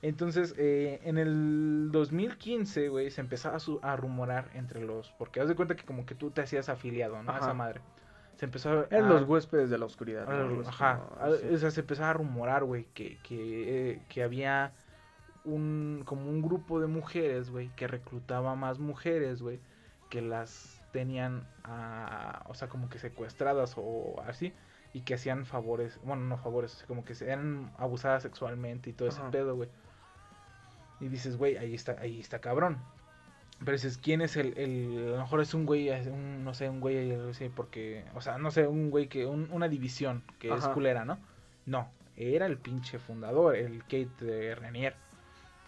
Entonces, 0.03 0.55
eh, 0.59 1.01
en 1.05 1.17
el 1.19 1.89
2015, 1.91 2.89
güey, 2.89 3.11
se 3.11 3.21
empezaba 3.23 3.57
a, 3.57 3.61
su- 3.61 3.81
a 3.83 3.97
rumorar 3.97 4.51
entre 4.55 4.81
los... 4.83 5.13
Porque 5.19 5.41
haz 5.41 5.49
de 5.49 5.55
cuenta 5.55 5.77
que 5.77 5.85
como 5.85 6.05
que 6.05 6.15
tú 6.15 6.31
te 6.31 6.43
hacías 6.43 6.69
afiliado, 6.69 7.23
¿no? 7.23 7.33
A 7.33 7.39
esa 7.39 7.55
madre. 7.55 7.81
Se 8.37 8.47
empezó 8.47 8.71
a... 8.71 8.87
Eran 8.91 9.09
los 9.09 9.23
huéspedes 9.29 9.71
de 9.71 9.79
la 9.79 9.85
oscuridad. 9.87 10.27
Ajá. 10.69 11.01
a-. 11.21 11.29
O 11.55 11.57
sea, 11.59 11.71
se 11.71 11.81
empezaba 11.81 12.11
a 12.11 12.13
rumorar, 12.15 12.65
güey, 12.65 12.85
que, 12.95 13.19
que, 13.23 13.93
eh, 13.93 14.03
que 14.09 14.23
había 14.23 14.73
un... 15.45 16.03
como 16.05 16.29
un 16.29 16.43
grupo 16.43 16.81
de 16.81 16.87
mujeres, 16.87 17.51
güey, 17.51 17.69
que 17.77 17.87
reclutaba 17.87 18.55
más 18.57 18.79
mujeres, 18.79 19.43
güey, 19.43 19.61
que 20.11 20.21
las 20.23 20.81
tenían, 20.93 21.47
a, 21.65 22.45
o 22.47 22.55
sea, 22.55 22.69
como 22.69 22.89
que 22.89 22.99
secuestradas 22.99 23.75
o 23.77 24.23
así, 24.27 24.53
y 24.93 25.01
que 25.01 25.15
hacían 25.15 25.45
favores, 25.45 25.99
bueno, 26.05 26.23
no 26.25 26.37
favores, 26.39 26.73
o 26.75 26.77
sea, 26.79 26.87
como 26.87 27.05
que 27.05 27.15
se- 27.17 27.27
eran 27.27 27.73
abusadas 27.79 28.23
sexualmente 28.23 28.91
y 28.91 28.93
todo 28.93 29.09
ese 29.09 29.21
pedo, 29.33 29.57
güey. 29.57 29.69
Y 31.01 31.09
dices, 31.09 31.37
güey, 31.37 31.57
ahí 31.57 31.75
está, 31.75 31.97
ahí 32.01 32.21
está 32.21 32.41
cabrón. 32.41 32.79
Pero 33.65 33.73
dices, 33.77 33.99
¿quién 33.99 34.21
es 34.21 34.37
el, 34.37 34.57
el, 34.59 35.09
a 35.09 35.17
lo 35.17 35.19
mejor 35.23 35.41
es 35.41 35.55
un 35.55 35.65
güey, 35.65 35.89
un, 36.09 36.45
no 36.45 36.53
sé, 36.55 36.69
un 36.69 36.81
güey, 36.81 37.17
porque, 37.55 38.05
o 38.15 38.21
sea, 38.21 38.37
no 38.39 38.51
sé, 38.51 38.67
un 38.67 38.91
güey 38.91 39.09
que, 39.09 39.27
un- 39.27 39.49
una 39.51 39.69
división 39.69 40.23
que 40.39 40.53
es 40.55 40.69
culera, 40.69 41.05
¿no? 41.05 41.19
No, 41.67 41.89
era 42.17 42.47
el 42.47 42.59
pinche 42.59 42.99
fundador, 42.99 43.57
el 43.57 43.83
Kate 43.85 44.11
de 44.21 44.55
Renier. 44.55 44.95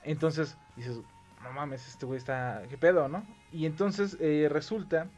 Entonces, 0.02 0.56
dices, 0.76 1.00
no 1.42 1.52
mames, 1.52 1.86
este 1.88 2.06
güey 2.06 2.18
está, 2.18 2.62
¿qué 2.68 2.76
pedo, 2.76 3.08
no? 3.08 3.24
Y 3.52 3.66
entonces 3.66 4.16
eh, 4.20 4.48
resulta 4.50 5.08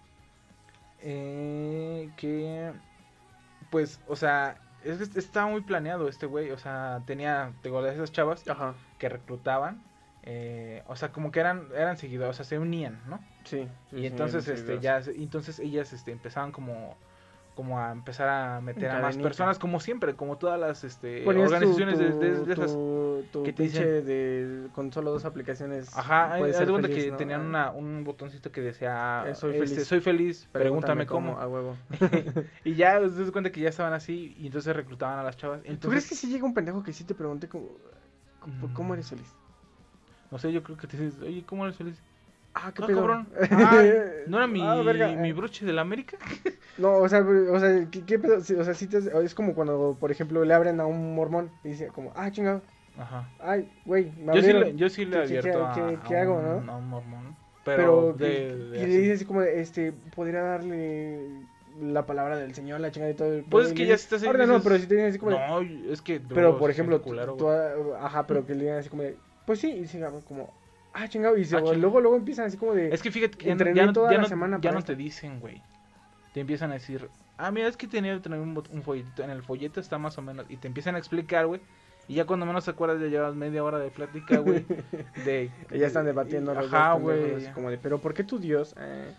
eh, 1.01 2.11
que, 2.17 2.73
pues, 3.71 4.01
o 4.07 4.17
sea, 4.17 4.59
es 4.85 5.01
estaba 5.17 5.47
muy 5.51 5.61
planeado 5.63 6.09
este 6.09 6.27
güey, 6.27 6.51
o 6.51 6.59
sea, 6.59 7.03
tenía, 7.07 7.53
te 7.63 7.71
de 7.71 7.93
esas 7.93 8.13
chavas 8.13 8.47
Ajá. 8.49 8.75
que 8.99 9.09
reclutaban, 9.09 9.83
eh, 10.23 10.83
o 10.87 10.97
sea, 10.97 11.11
como 11.13 11.31
que 11.31 11.41
eran, 11.41 11.69
eran 11.75 11.97
seguidores, 11.97 12.31
o 12.31 12.37
sea, 12.37 12.45
se 12.45 12.59
unían, 12.59 13.01
¿no? 13.07 13.21
Sí. 13.45 13.67
sí, 13.91 13.97
y 13.97 14.07
entonces, 14.07 14.47
este, 14.49 14.79
ya, 14.81 15.01
entonces 15.07 15.59
ellas, 15.59 15.93
este, 15.93 16.11
empezaban 16.13 16.53
como, 16.53 16.97
como 17.55 17.81
a 17.81 17.91
empezar 17.91 18.29
a 18.29 18.61
meter 18.61 18.91
a 18.91 19.01
más 19.01 19.17
personas, 19.17 19.59
como 19.59 19.81
siempre, 19.81 20.15
como 20.15 20.37
todas 20.39 20.61
las, 20.61 20.85
este, 20.85 21.23
Ponías 21.25 21.49
tu- 21.49 21.55
organizaciones 21.55 21.99
de, 21.99 22.11
tu- 22.13 22.19
de- 22.21 22.45
de 22.45 22.53
esas. 22.53 22.73
tu- 22.73 23.25
tu 23.33 23.43
que 23.43 23.53
te 23.53 23.63
dicen- 23.65 24.05
de 24.05 24.69
con 24.73 24.93
solo 24.93 25.11
dos 25.11 25.25
aplicaciones. 25.25 25.97
Ajá, 25.97 26.35
de 26.35 26.41
cuenta 26.43 26.89
feliz, 26.89 27.05
que 27.05 27.11
¿no? 27.11 27.17
tenían 27.17 27.41
Ah, 27.41 27.45
una, 27.49 27.71
un 27.73 28.05
botoncito 28.05 28.53
que 28.53 28.61
decía, 28.61 29.25
Eh, 29.27 29.35
soy 29.35 29.55
este, 29.57 29.67
feliz. 29.67 29.87
soy 29.89 30.01
feliz, 30.01 30.49
pregúntame, 30.53 31.07
cómo. 31.07 31.39
A 31.41 31.49
huevo. 31.49 31.75
y 32.65 32.75
ya, 32.75 33.01
te 33.01 33.09
das 33.09 33.31
cuenta 33.33 33.51
que 33.51 33.61
ya 33.61 33.71
estaban 33.71 33.93
así, 33.93 34.37
y 34.39 34.47
entonces 34.47 34.77
reclutaban 34.77 35.19
a 35.19 35.23
las 35.25 35.37
chavas. 35.37 35.59
Entonces, 35.61 35.81
¿Tú 35.81 35.89
crees 35.89 36.09
que 36.09 36.15
si 36.15 36.29
llega 36.29 36.45
un 36.45 36.55
pendejo 36.55 36.83
que 36.85 36.93
sí 36.93 37.03
te 37.05 37.15
pregunte 37.15 37.49
cómo, 37.49 37.71
cómo, 38.39 38.73
cómo 38.75 38.91
Mm. 38.91 38.93
eres 38.95 39.09
feliz? 39.11 39.35
No 40.31 40.39
sé, 40.39 40.53
yo 40.53 40.63
creo 40.63 40.77
que 40.77 40.87
te 40.87 40.97
dices, 40.97 41.21
oye, 41.23 41.45
¿cómo 41.45 41.65
eres 41.65 41.77
feliz? 41.77 42.03
Ah, 42.55 42.73
qué 42.75 42.83
Ah, 42.83 42.83
pedo. 42.83 42.91
cabrón. 42.91 43.29
Ay, 43.51 43.89
¿No 44.27 44.39
era 44.39 44.47
mi, 44.47 44.63
Ah, 44.63 44.83
verga. 44.83 45.09
mi 45.17 45.33
broche 45.33 45.65
de 45.67 45.73
la 45.73 45.83
América? 45.83 46.19
No, 46.77 46.99
o 46.99 47.09
sea, 47.09 47.21
o 47.23 47.59
sea, 47.59 47.89
¿qué, 47.91 48.05
qué 48.05 48.19
pedo? 48.21 48.39
O 48.39 48.41
sea, 48.65 48.75
sí 48.75 48.87
te, 48.87 48.99
es 49.25 49.35
como 49.35 49.55
cuando, 49.55 49.97
por 49.99 50.13
ejemplo, 50.13 50.45
le 50.45 50.55
abren 50.55 50.79
a 50.81 50.87
un 50.87 51.15
mormón 51.15 51.51
y 51.65 51.71
dice 51.71 51.89
como, 51.89 52.13
ah, 52.15 52.31
chingado, 52.31 52.63
Ajá. 52.97 53.31
ay, 53.39 53.69
güey, 53.85 54.13
me 54.17 54.33
Yo 54.35 54.43
sí, 54.43 54.53
le, 54.53 54.77
yo 54.77 54.89
sí 54.89 55.05
le 55.05 55.17
he 55.17 55.21
¿Qué- 55.25 55.39
qué- 55.41 55.41
abierto 55.41 55.65
a, 55.65 55.71
qué- 55.73 55.99
a 55.99 56.01
qué 56.05 56.17
hago, 56.17 56.43
un, 56.43 56.43
no? 56.43 56.71
a 56.71 56.77
un 56.77 56.89
mormón. 56.89 57.37
pero, 57.75 58.09
Pero, 58.13 58.17
que- 58.17 58.19
de, 58.19 58.57
de 58.57 58.79
y 58.79 58.87
le 58.87 58.97
dice 58.99 59.13
así 59.15 59.25
como, 59.25 59.43
este, 59.43 59.93
podría 59.93 60.43
darle 60.43 61.47
la 61.79 62.07
palabra 62.07 62.37
del 62.37 62.55
Señor, 62.55 62.81
la 62.81 62.91
chingada 62.91 63.13
y 63.13 63.17
todo. 63.17 63.33
el 63.35 63.45
Pues 63.51 63.67
pedo", 63.67 63.69
es 63.69 63.73
que 63.75 63.87
ya 63.87 63.95
ahí, 63.95 64.01
Ahora 64.27 64.47
no, 64.47 64.63
pero 64.63 64.79
si 64.79 64.87
te 64.87 64.95
dicen 64.95 65.09
así 65.11 65.19
como, 65.19 65.31
No, 65.31 65.61
es 65.93 66.03
que... 66.03 66.21
pero 66.33 66.57
por 66.59 66.71
se 66.73 66.73
ejemplo, 66.73 67.01
tú- 67.01 67.49
ajá, 67.97 68.27
pero 68.27 68.45
que 68.47 68.55
le 68.55 68.63
digan 68.65 68.79
así 68.79 68.89
como 68.89 69.03
de, 69.03 69.21
pues 69.49 69.61
sí, 69.61 69.71
y 69.71 69.87
se 69.87 69.99
como, 70.29 70.53
ah, 70.93 71.09
chingado, 71.09 71.39
y 71.39 71.45
se- 71.47 71.57
Ah, 71.57 71.61
chingado. 71.61 71.79
luego, 71.79 72.01
luego 72.03 72.17
empiezan 72.19 72.45
así 72.45 72.59
como 72.59 72.75
de, 72.75 72.93
Es 72.93 73.01
que 73.01 73.11
fíjate 73.11 73.39
que 73.39 73.47
ya 73.47 73.49
no, 73.49 73.53
Entrené 73.55 73.77
ya 73.81 73.87
no, 73.87 73.93
toda 73.95 74.11
ya 74.11 74.17
la 74.19 74.23
no- 74.25 74.29
semana 74.29 74.59
ya 74.61 74.73
no 74.73 74.79
esto. 74.81 74.93
te 74.93 74.97
dicen, 74.97 75.41
güey. 75.41 75.63
Te 76.35 76.41
empiezan 76.41 76.71
a 76.71 76.75
decir, 76.75 77.09
ah, 77.39 77.51
mira, 77.51 77.67
es 77.67 77.79
que 77.79 77.87
tenía 77.87 78.13
que 78.15 78.21
tener 78.21 78.39
un, 78.41 78.51
un 78.71 78.83
folletito. 78.83 79.23
En 79.23 79.31
el 79.31 79.43
folleto 79.43 79.81
está 79.81 79.97
más 79.97 80.19
o 80.19 80.23
menos. 80.23 80.45
Y 80.51 80.59
te 80.59 80.69
empiezan 80.69 80.95
a 80.95 80.99
explicar, 80.99 81.47
güey. 81.47 81.63
Y 82.09 82.15
ya 82.15 82.27
cuando 82.27 82.45
menos 82.45 82.67
te 82.67 82.71
acuerdas, 82.73 83.01
ya 83.01 83.07
llevas 83.07 83.35
media 83.35 83.65
hora 83.65 83.79
de 83.79 83.89
plática, 83.91 84.37
güey. 84.39 84.67
De, 85.25 85.51
ya 85.75 85.87
están 85.87 86.05
debatiendo 86.05 86.53
los 86.55 86.67
Ajá, 86.73 86.93
güey. 86.93 87.51
como 87.55 87.71
de, 87.71 87.79
pero 87.79 87.99
¿por 87.99 88.13
qué 88.13 88.23
tu 88.25 88.39
Dios? 88.39 88.75
Eh, 88.79 89.13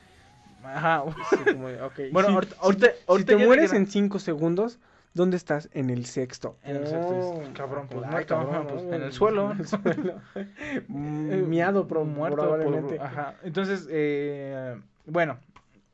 Ajá, 0.64 1.04
sí, 1.32 1.38
como 1.54 1.70
de, 1.70 1.82
ok. 1.82 2.00
Bueno, 2.12 2.30
Si- 2.30 2.34
ahorita- 2.36 2.56
si- 2.56 2.62
ahorita- 2.62 2.88
si 2.88 2.94
ahorita 3.08 3.38
te 3.38 3.46
mueres 3.46 3.74
en 3.74 3.88
5 3.88 4.20
segundos, 4.20 4.78
¿dónde 5.14 5.38
estás? 5.38 5.70
En 5.74 5.90
el 5.90 6.06
sexto. 6.06 6.58
En 6.64 6.78
el 6.78 6.88
sexto, 6.88 7.14
Oh, 7.14 7.42
cabrón, 7.56 7.88
pues, 7.90 8.04
ay, 8.06 8.12
muerto, 8.12 8.36
cabrón, 8.36 8.68
pues, 8.70 8.84
en 8.84 9.02
el 9.04 9.12
suelo. 9.14 9.52
En 9.52 9.60
el 9.60 9.68
suelo. 9.68 10.22
Mm, 10.88 11.32
Eh, 11.32 11.36
Miado, 11.48 11.88
pro- 11.88 12.06
muerto 12.06 12.38
por- 12.38 12.60
probablemente. 12.60 13.00
ajá. 13.00 13.36
Entonces, 13.44 13.88
eh, 13.90 14.80
bueno, 15.06 15.40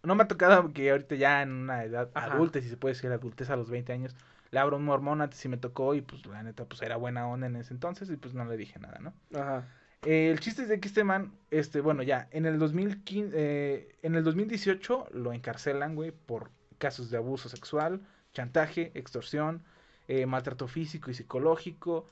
no 0.03 0.15
me 0.15 0.23
ha 0.23 0.27
tocado 0.27 0.71
que 0.73 0.91
ahorita 0.91 1.15
ya 1.15 1.41
en 1.41 1.51
una 1.51 1.83
edad 1.83 2.09
Ajá. 2.13 2.33
adulta, 2.33 2.61
si 2.61 2.69
se 2.69 2.77
puede 2.77 2.93
decir 2.93 3.11
adultez 3.11 3.49
a 3.49 3.55
los 3.55 3.69
20 3.69 3.91
años, 3.93 4.15
le 4.51 4.59
abro 4.59 4.77
un 4.77 4.85
mormón 4.85 5.21
antes 5.21 5.39
si 5.39 5.49
me 5.49 5.57
tocó 5.57 5.95
y 5.95 6.01
pues 6.01 6.25
la 6.27 6.43
neta 6.43 6.65
pues 6.65 6.81
era 6.81 6.95
buena 6.97 7.27
onda 7.27 7.47
en 7.47 7.55
ese 7.55 7.73
entonces 7.73 8.09
y 8.09 8.15
pues 8.15 8.33
no 8.33 8.45
le 8.45 8.55
dije 8.57 8.79
nada, 8.79 8.99
¿no? 8.99 9.13
Ajá. 9.39 9.67
Eh, 10.03 10.29
el 10.31 10.39
chiste 10.39 10.61
es 10.61 10.69
de 10.69 10.79
que 10.79 10.87
este 10.87 11.03
man, 11.03 11.31
este, 11.49 11.81
bueno, 11.81 12.03
ya, 12.03 12.27
en 12.31 12.45
el 12.45 12.59
2015, 12.59 13.31
eh, 13.35 13.95
en 14.03 14.13
el 14.15 14.23
2018 14.23 15.07
lo 15.11 15.33
encarcelan, 15.33 15.95
güey, 15.95 16.11
por 16.11 16.51
casos 16.77 17.09
de 17.09 17.17
abuso 17.17 17.49
sexual, 17.49 18.01
chantaje, 18.35 18.91
extorsión, 18.93 19.63
eh, 20.07 20.27
maltrato 20.27 20.67
físico 20.67 21.09
y 21.09 21.15
psicológico. 21.15 22.05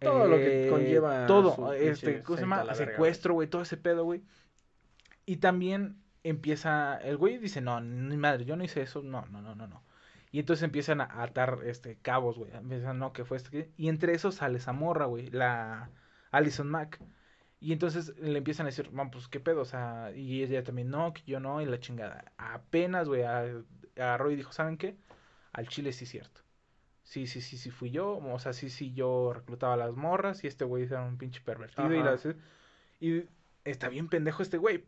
Todo 0.00 0.26
lo 0.26 0.36
que 0.36 0.66
eh, 0.66 0.70
conlleva 0.70 1.26
Todo, 1.26 1.72
este, 1.74 2.22
¿cómo 2.22 2.36
se 2.36 2.42
llama? 2.42 2.74
Secuestro, 2.74 3.34
güey, 3.34 3.48
todo 3.48 3.62
ese 3.62 3.76
pedo, 3.76 4.04
güey. 4.04 4.22
Y 5.26 5.36
también 5.36 6.00
empieza, 6.22 6.96
el 6.98 7.16
güey 7.16 7.38
dice, 7.38 7.60
no, 7.60 7.80
ni 7.80 8.16
madre, 8.16 8.44
yo 8.44 8.56
no 8.56 8.64
hice 8.64 8.80
eso, 8.80 9.02
no, 9.02 9.26
no, 9.26 9.42
no, 9.42 9.54
no, 9.54 9.66
no. 9.66 9.82
Y 10.32 10.40
entonces 10.40 10.64
empiezan 10.64 11.00
a 11.00 11.22
atar, 11.22 11.60
este, 11.64 11.96
cabos, 11.96 12.38
güey, 12.38 12.52
empiezan, 12.52 12.98
no, 12.98 13.12
que 13.12 13.24
fue 13.24 13.38
que-". 13.42 13.70
y 13.76 13.88
entre 13.88 14.14
esos 14.14 14.36
sale 14.36 14.58
esa 14.58 14.72
morra, 14.72 15.06
güey, 15.06 15.30
la 15.30 15.90
Alison 16.30 16.68
Mack. 16.68 17.00
Y 17.58 17.72
entonces 17.72 18.16
le 18.18 18.38
empiezan 18.38 18.66
a 18.66 18.70
decir, 18.70 18.92
man, 18.92 19.10
pues 19.10 19.28
qué 19.28 19.40
pedo, 19.40 19.62
o 19.62 19.64
sea, 19.64 20.12
y 20.14 20.42
ella 20.42 20.62
también, 20.62 20.90
no, 20.90 21.12
que 21.12 21.22
yo 21.26 21.40
no, 21.40 21.60
y 21.62 21.66
la 21.66 21.80
chingada. 21.80 22.32
Apenas, 22.36 23.08
güey, 23.08 23.22
agarró 23.24 24.30
y 24.30 24.36
dijo, 24.36 24.52
¿saben 24.52 24.76
qué? 24.76 24.96
Al 25.56 25.68
chile 25.68 25.92
sí 25.92 26.04
es 26.04 26.10
cierto. 26.10 26.40
Sí, 27.02 27.26
sí, 27.26 27.40
sí, 27.40 27.56
sí 27.56 27.70
fui 27.70 27.90
yo, 27.90 28.18
o 28.18 28.38
sea, 28.38 28.52
sí, 28.52 28.68
sí, 28.68 28.92
yo 28.92 29.32
reclutaba 29.32 29.74
a 29.74 29.76
las 29.76 29.94
morras 29.94 30.42
y 30.44 30.48
este 30.48 30.64
güey 30.64 30.84
era 30.84 31.02
un 31.02 31.18
pinche 31.18 31.40
pervertido 31.40 31.88
y, 31.94 32.02
las- 32.02 32.26
y 33.00 33.24
está 33.64 33.88
bien 33.88 34.08
pendejo 34.08 34.42
este 34.42 34.58
güey. 34.58 34.84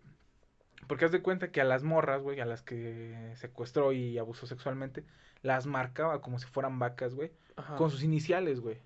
Porque 0.88 1.04
haz 1.04 1.12
de 1.12 1.22
cuenta 1.22 1.50
que 1.52 1.60
a 1.60 1.64
las 1.64 1.82
morras, 1.82 2.22
güey, 2.22 2.40
a 2.40 2.44
las 2.46 2.62
que 2.62 3.32
secuestró 3.36 3.92
y 3.92 4.18
abusó 4.18 4.46
sexualmente, 4.46 5.04
las 5.42 5.66
marcaba 5.66 6.20
como 6.20 6.38
si 6.38 6.46
fueran 6.46 6.78
vacas, 6.78 7.14
güey, 7.14 7.30
con 7.76 7.90
sus 7.90 8.02
iniciales, 8.02 8.60
güey. 8.60 8.78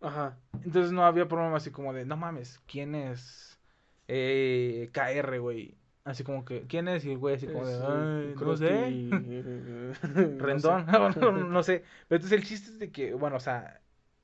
Ajá. 0.00 0.38
Entonces 0.64 0.92
no 0.92 1.04
había 1.04 1.28
problema 1.28 1.56
así 1.56 1.70
como 1.70 1.92
de, 1.92 2.04
no 2.04 2.16
mames, 2.16 2.60
¿quién 2.66 2.94
es 2.94 3.58
eh, 4.08 4.90
KR, 4.92 5.38
güey? 5.38 5.76
Así 6.04 6.22
como 6.22 6.44
que, 6.44 6.66
¿quién 6.66 6.86
es? 6.88 7.04
Y 7.04 7.12
el 7.12 7.18
güey 7.18 7.36
así 7.36 7.46
como 7.46 7.64
de, 7.66 7.74
"Ay, 7.74 7.80
no 7.82 8.30
eh, 8.30 8.34
no 8.38 8.56
Rendón, 10.38 10.86
sé. 11.14 11.20
no, 11.20 11.62
sé. 11.62 11.84
Pero 12.08 12.16
entonces 12.18 12.32
el 12.32 12.44
chiste 12.44 12.70
es 12.72 12.78
de 12.78 12.90
que, 12.92 13.14
bueno, 13.14 13.36
o 13.36 13.40
sea, 13.40 13.80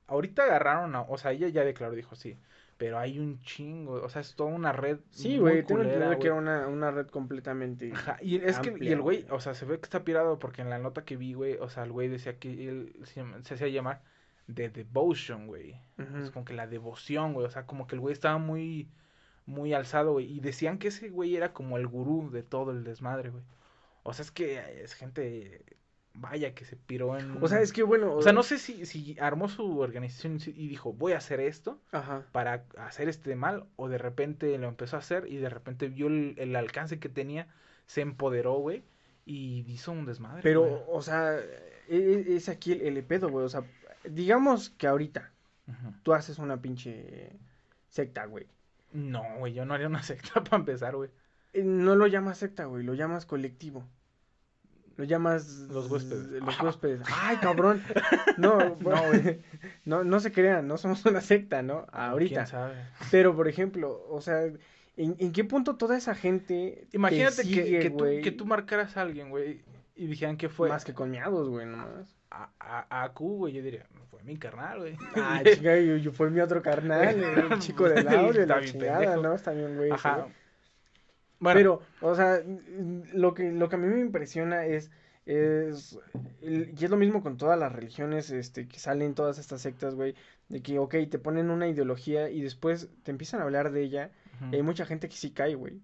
ahorita 0.07 0.43
agarraron 0.43 0.95
a, 0.95 1.01
o 1.01 1.17
sea, 1.17 1.31
ella 1.31 1.47
ya 1.49 1.63
declaró, 1.63 1.95
dijo, 1.95 2.15
sí, 2.15 2.37
pero 2.77 2.99
hay 2.99 3.17
un 3.19 3.41
chingo, 3.41 3.93
o 3.93 4.09
sea, 4.09 4.21
es 4.21 4.35
toda 4.35 4.49
una 4.51 4.71
red 4.71 4.99
Sí, 5.11 5.37
güey, 5.37 5.63
tengo 5.65 5.81
entendido 5.81 6.17
que 6.19 6.27
era 6.27 6.35
una, 6.35 6.67
una 6.67 6.91
red 6.91 7.07
completamente. 7.07 7.91
Ajá, 7.93 8.17
y 8.21 8.37
es 8.37 8.59
que, 8.59 8.75
y 8.79 8.91
el 8.91 9.01
güey, 9.01 9.25
o 9.29 9.39
sea, 9.39 9.53
se 9.53 9.65
ve 9.65 9.77
que 9.79 9.83
está 9.85 10.03
pirado 10.03 10.37
porque 10.39 10.61
en 10.61 10.69
la 10.69 10.79
nota 10.79 11.03
que 11.03 11.17
vi, 11.17 11.33
güey, 11.33 11.57
o 11.59 11.69
sea, 11.69 11.83
el 11.83 11.91
güey 11.91 12.09
decía 12.09 12.37
que 12.37 12.67
él 12.69 12.95
se, 13.05 13.21
llama- 13.21 13.43
se 13.43 13.53
hacía 13.55 13.67
llamar 13.69 14.01
The 14.53 14.69
Devotion, 14.69 15.47
güey. 15.47 15.79
Es 16.19 16.31
como 16.31 16.45
que 16.45 16.53
la 16.53 16.67
devoción, 16.67 17.33
güey, 17.33 17.45
o 17.45 17.49
sea, 17.51 17.65
como 17.65 17.87
que 17.87 17.95
el 17.95 18.01
güey 18.01 18.13
estaba 18.13 18.37
muy, 18.37 18.89
muy 19.45 19.73
alzado, 19.73 20.13
güey, 20.13 20.31
y 20.31 20.39
decían 20.39 20.77
que 20.77 20.89
ese 20.89 21.09
güey 21.09 21.35
era 21.35 21.53
como 21.53 21.77
el 21.77 21.87
gurú 21.87 22.29
de 22.31 22.43
todo 22.43 22.71
el 22.71 22.83
desmadre, 22.83 23.29
güey. 23.29 23.43
O 24.03 24.13
sea, 24.13 24.23
es 24.23 24.31
que 24.31 24.81
es 24.83 24.93
gente, 24.93 25.63
vaya, 26.13 26.53
que 26.55 26.65
se 26.65 26.75
piró 26.75 27.17
en... 27.17 27.37
O 27.43 27.47
sea, 27.47 27.61
es 27.61 27.71
que 27.73 27.83
bueno. 27.83 28.15
O 28.15 28.21
sea, 28.21 28.33
no 28.33 28.43
sé 28.43 28.57
si, 28.57 28.85
si 28.85 29.17
armó 29.19 29.47
su 29.49 29.79
organización 29.79 30.39
y 30.45 30.67
dijo, 30.67 30.93
voy 30.93 31.13
a 31.13 31.17
hacer 31.17 31.39
esto 31.39 31.79
Ajá. 31.91 32.25
para 32.31 32.65
hacer 32.77 33.09
este 33.09 33.35
mal, 33.35 33.65
o 33.75 33.89
de 33.89 33.97
repente 33.97 34.57
lo 34.57 34.67
empezó 34.67 34.95
a 34.95 34.99
hacer 34.99 35.27
y 35.27 35.37
de 35.37 35.49
repente 35.49 35.87
vio 35.89 36.07
el, 36.07 36.35
el 36.37 36.55
alcance 36.55 36.99
que 36.99 37.09
tenía, 37.09 37.47
se 37.85 38.01
empoderó, 38.01 38.53
güey, 38.55 38.83
y 39.25 39.63
hizo 39.67 39.91
un 39.91 40.05
desmadre. 40.05 40.41
Pero, 40.41 40.61
güey. 40.61 40.81
o 40.87 41.01
sea, 41.01 41.37
e- 41.37 41.43
e- 41.89 42.35
es 42.35 42.49
aquí 42.49 42.71
el, 42.73 42.97
el 42.97 43.03
pedo, 43.03 43.29
güey. 43.29 43.45
O 43.45 43.49
sea, 43.49 43.63
digamos 44.03 44.71
que 44.71 44.87
ahorita 44.87 45.31
tú 46.03 46.13
haces 46.13 46.39
una 46.39 46.61
pinche 46.61 47.31
secta, 47.89 48.25
güey. 48.25 48.47
No, 48.93 49.23
güey, 49.39 49.53
yo 49.53 49.65
no 49.65 49.73
haría 49.73 49.87
una 49.87 50.03
secta 50.03 50.43
para 50.43 50.57
empezar, 50.57 50.95
güey. 50.95 51.09
Eh, 51.53 51.63
No 51.63 51.95
lo 51.95 52.07
llamas 52.07 52.37
secta, 52.37 52.65
güey, 52.65 52.83
lo 52.83 52.93
llamas 52.93 53.25
colectivo. 53.25 53.87
Lo 54.97 55.05
llamas... 55.05 55.47
Los 55.69 55.89
huéspedes. 55.89 56.27
Los 56.43 56.59
huéspedes. 56.61 57.01
¡Ay, 57.11 57.37
cabrón! 57.37 57.81
No, 58.37 58.57
No, 58.79 59.07
güey. 59.07 59.41
no, 59.85 60.03
no 60.03 60.19
se 60.19 60.31
crean, 60.31 60.67
no 60.67 60.77
somos 60.77 61.03
una 61.05 61.21
secta, 61.21 61.61
¿no? 61.61 61.85
¿Quién 61.87 62.01
Ahorita. 62.01 62.45
sabe? 62.45 62.75
Pero, 63.09 63.35
por 63.35 63.47
ejemplo, 63.47 64.05
o 64.09 64.21
sea, 64.21 64.43
¿en, 64.43 65.15
en 65.17 65.31
qué 65.31 65.43
punto 65.43 65.77
toda 65.77 65.97
esa 65.97 66.13
gente 66.13 66.87
te 66.91 66.97
Imagínate 66.97 67.37
que, 67.37 67.43
sigue, 67.43 67.79
que, 67.79 67.89
tú, 67.89 67.97
güey? 67.99 68.21
que 68.21 68.31
tú 68.31 68.45
marcaras 68.45 68.97
a 68.97 69.01
alguien, 69.01 69.29
güey, 69.29 69.61
y 69.95 70.07
dijeran 70.07 70.37
que 70.37 70.49
fue 70.49 70.69
Más 70.69 70.83
que 70.85 70.93
con 70.93 71.09
miados, 71.09 71.49
güey, 71.49 71.65
nomás. 71.65 72.15
A, 72.31 72.49
a, 72.59 73.03
a 73.03 73.13
Q, 73.13 73.37
güey, 73.37 73.53
yo 73.53 73.61
diría, 73.61 73.85
fue 74.09 74.23
mi 74.23 74.37
carnal, 74.37 74.79
güey. 74.79 74.97
Ah, 75.15 75.41
chica, 75.43 75.77
yo, 75.77 75.97
yo 75.97 76.11
fue 76.11 76.29
mi 76.29 76.39
otro 76.39 76.61
carnal, 76.61 77.21
el 77.21 77.59
chico 77.59 77.87
del 77.89 78.07
audio, 78.07 78.45
la 78.45 78.61
chingada, 78.61 78.99
pendejo. 78.99 79.21
¿no? 79.21 79.35
Está 79.35 79.51
bien, 79.51 79.75
güey. 79.75 79.91
Ajá. 79.91 80.27
Bueno, 81.39 81.57
Pero, 81.57 81.81
o 82.01 82.15
sea, 82.15 82.39
lo 83.13 83.33
que, 83.33 83.51
lo 83.51 83.67
que 83.67 83.75
a 83.75 83.79
mí 83.79 83.87
me 83.87 83.99
impresiona 83.99 84.65
es, 84.65 84.91
es, 85.25 85.97
y 86.41 86.85
es 86.85 86.89
lo 86.89 86.97
mismo 86.97 87.21
con 87.23 87.37
todas 87.37 87.59
las 87.59 87.71
religiones, 87.71 88.29
este, 88.29 88.67
que 88.67 88.79
salen 88.79 89.15
todas 89.15 89.39
estas 89.39 89.61
sectas, 89.61 89.95
güey, 89.95 90.15
de 90.49 90.61
que, 90.61 90.77
ok, 90.77 90.95
te 91.09 91.19
ponen 91.19 91.49
una 91.49 91.67
ideología 91.67 92.29
y 92.29 92.41
después 92.41 92.89
te 93.03 93.11
empiezan 93.11 93.39
a 93.39 93.43
hablar 93.43 93.71
de 93.71 93.81
ella, 93.81 94.11
ujú. 94.39 94.51
y 94.51 94.55
hay 94.57 94.61
mucha 94.61 94.85
gente 94.85 95.09
que 95.09 95.15
sí 95.15 95.31
cae, 95.31 95.55
güey, 95.55 95.81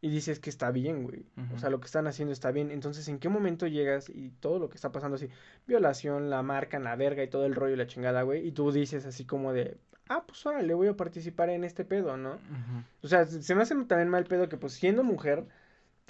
y 0.00 0.08
dices 0.08 0.40
que 0.40 0.50
está 0.50 0.70
bien, 0.70 1.02
güey, 1.02 1.26
o 1.54 1.58
sea, 1.58 1.68
lo 1.68 1.80
que 1.80 1.86
están 1.86 2.06
haciendo 2.06 2.32
está 2.32 2.50
bien, 2.50 2.70
entonces, 2.70 3.06
¿en 3.08 3.18
qué 3.18 3.28
momento 3.28 3.66
llegas 3.66 4.08
y 4.08 4.30
todo 4.40 4.58
lo 4.58 4.68
que 4.68 4.76
está 4.76 4.92
pasando 4.92 5.16
así, 5.16 5.28
violación, 5.66 6.30
la 6.30 6.42
marcan, 6.42 6.84
la 6.84 6.96
verga 6.96 7.22
y 7.22 7.28
todo 7.28 7.44
el 7.44 7.54
rollo 7.54 7.74
y 7.74 7.76
la 7.76 7.86
chingada, 7.86 8.22
güey, 8.22 8.46
y 8.46 8.52
tú 8.52 8.72
dices 8.72 9.04
así 9.04 9.24
como 9.26 9.52
de, 9.52 9.76
ah, 10.08 10.24
pues 10.26 10.44
ahora 10.46 10.62
le 10.62 10.74
voy 10.74 10.88
a 10.88 10.96
participar 10.96 11.50
en 11.50 11.64
este 11.64 11.84
pedo, 11.84 12.16
¿no? 12.16 12.38
O 13.02 13.08
sea, 13.08 13.26
se 13.26 13.42
se 13.42 13.54
me 13.54 13.62
hace 13.62 13.74
también 13.84 14.08
mal 14.08 14.24
pedo 14.24 14.48
que 14.48 14.56
pues 14.56 14.72
siendo 14.72 15.04
mujer 15.04 15.44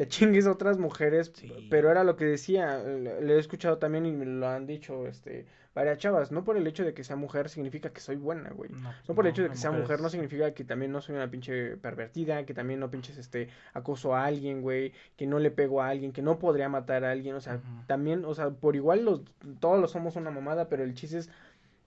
te 0.01 0.09
chingues 0.09 0.47
a 0.47 0.53
otras 0.53 0.79
mujeres, 0.79 1.31
Sí. 1.35 1.69
pero 1.71 1.91
era 1.91 2.05
lo 2.05 2.17
que 2.17 2.25
decía, 2.25 2.79
le 2.83 3.35
he 3.35 3.39
escuchado 3.39 3.77
también 3.77 4.07
y 4.07 4.13
me 4.13 4.25
lo 4.25 4.49
han 4.49 4.67
dicho 4.67 5.07
este 5.07 5.45
varias 5.75 5.99
chavas, 5.99 6.33
no 6.33 6.43
por 6.43 6.57
el 6.57 6.67
hecho 6.67 6.85
de 6.85 6.95
que 6.95 7.05
sea 7.05 7.17
mujer 7.17 7.51
significa 7.51 7.91
que 7.91 8.01
soy 8.01 8.17
buena, 8.17 8.49
güey. 8.51 8.71
No, 8.71 8.93
No 9.09 9.15
por 9.15 9.27
el 9.27 9.29
no, 9.29 9.31
hecho 9.35 9.43
de 9.43 9.51
que 9.51 9.57
sea 9.57 9.71
mujer 9.71 10.01
no 10.01 10.09
significa 10.09 10.53
que 10.55 10.65
también 10.65 10.91
no 10.91 11.03
soy 11.03 11.15
una 11.17 11.31
pinche 11.31 11.77
pervertida, 11.77 12.45
que 12.47 12.55
también 12.55 12.81
no 12.81 12.91
pinches 12.91 13.19
este 13.19 13.51
acoso 13.75 14.17
a 14.17 14.25
alguien, 14.25 14.63
güey, 14.63 14.93
que 15.17 15.27
no 15.27 15.39
le 15.39 15.51
pego 15.51 15.83
a 15.83 15.89
alguien, 15.89 16.13
que 16.13 16.23
no 16.23 16.39
podría 16.39 16.69
matar 16.71 17.05
a 17.05 17.11
alguien, 17.13 17.35
o 17.37 17.41
sea, 17.43 17.61
también, 17.87 18.25
o 18.25 18.35
sea, 18.35 18.49
por 18.51 18.75
igual 18.77 19.05
los 19.05 19.21
todos 19.61 19.79
los 19.81 19.91
somos 19.91 20.17
una 20.17 20.31
mamada, 20.31 20.69
pero 20.71 20.83
el 20.83 20.95
chiste 20.95 21.19
es 21.19 21.31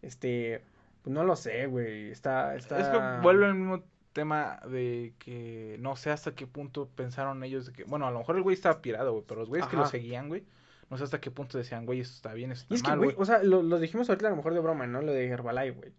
este 0.03 0.61
pues 1.01 1.13
no 1.13 1.23
lo 1.25 1.35
sé, 1.35 1.65
güey, 1.65 2.11
está 2.11 2.55
está 2.55 2.79
Es 2.79 2.87
que 2.87 3.21
vuelve 3.23 3.45
al 3.47 3.55
mismo 3.55 3.83
tema 4.13 4.59
de 4.69 5.13
que 5.19 5.77
no 5.79 5.95
sé 5.95 6.11
hasta 6.11 6.33
qué 6.35 6.47
punto 6.47 6.87
pensaron 6.95 7.43
ellos 7.43 7.65
de 7.65 7.73
que, 7.73 7.83
bueno, 7.83 8.07
a 8.07 8.11
lo 8.11 8.19
mejor 8.19 8.37
el 8.37 8.43
güey 8.43 8.53
estaba 8.53 8.81
pirado, 8.81 9.11
güey, 9.11 9.25
pero 9.27 9.41
los 9.41 9.49
güeyes 9.49 9.67
que 9.67 9.75
lo 9.75 9.85
seguían, 9.85 10.29
güey, 10.29 10.45
no 10.89 10.97
sé 10.97 11.03
hasta 11.03 11.19
qué 11.19 11.31
punto 11.31 11.57
decían, 11.57 11.85
güey, 11.85 11.99
eso 11.99 12.13
está 12.13 12.33
bien, 12.33 12.51
eso 12.51 12.61
está 12.63 12.73
Y 12.73 12.77
es 12.77 12.83
que, 12.83 12.89
mal, 12.89 12.99
güey, 12.99 13.11
güey. 13.11 13.21
o 13.21 13.25
sea, 13.25 13.43
lo, 13.43 13.63
lo 13.63 13.79
dijimos 13.79 14.09
ahorita 14.09 14.27
a 14.27 14.29
lo 14.29 14.37
mejor 14.37 14.53
de 14.53 14.59
broma, 14.59 14.87
¿no? 14.87 15.01
Lo 15.01 15.11
de 15.11 15.27
Herbalife, 15.27 15.77
güey. 15.77 15.93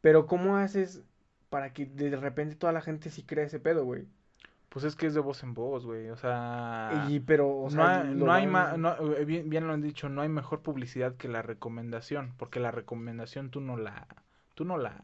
Pero 0.00 0.26
¿cómo 0.26 0.56
haces 0.56 1.02
para 1.50 1.72
que 1.72 1.86
de 1.86 2.14
repente 2.16 2.54
toda 2.54 2.72
la 2.72 2.80
gente 2.80 3.10
sí 3.10 3.22
crea 3.24 3.44
ese 3.44 3.60
pedo, 3.60 3.84
güey? 3.84 4.06
Pues 4.68 4.84
es 4.84 4.94
que 4.94 5.06
es 5.06 5.14
de 5.14 5.20
voz 5.20 5.42
en 5.42 5.54
voz, 5.54 5.86
güey, 5.86 6.10
o 6.10 6.16
sea... 6.16 7.06
Y 7.08 7.20
pero, 7.20 7.48
o 7.48 7.64
no 7.64 7.70
sea, 7.70 8.04
lo 8.04 8.26
no 8.26 8.32
hay 8.32 8.46
no, 8.46 9.14
eh, 9.16 9.24
bien, 9.24 9.48
bien 9.48 9.66
lo 9.66 9.72
han 9.72 9.80
dicho, 9.80 10.08
no 10.08 10.22
hay 10.22 10.28
mejor 10.28 10.62
publicidad 10.62 11.16
que 11.16 11.28
la 11.28 11.42
recomendación, 11.42 12.34
porque 12.36 12.60
la 12.60 12.70
recomendación 12.70 13.50
tú 13.50 13.60
no 13.60 13.76
la, 13.76 14.06
tú 14.54 14.64
no 14.64 14.76
la, 14.76 15.02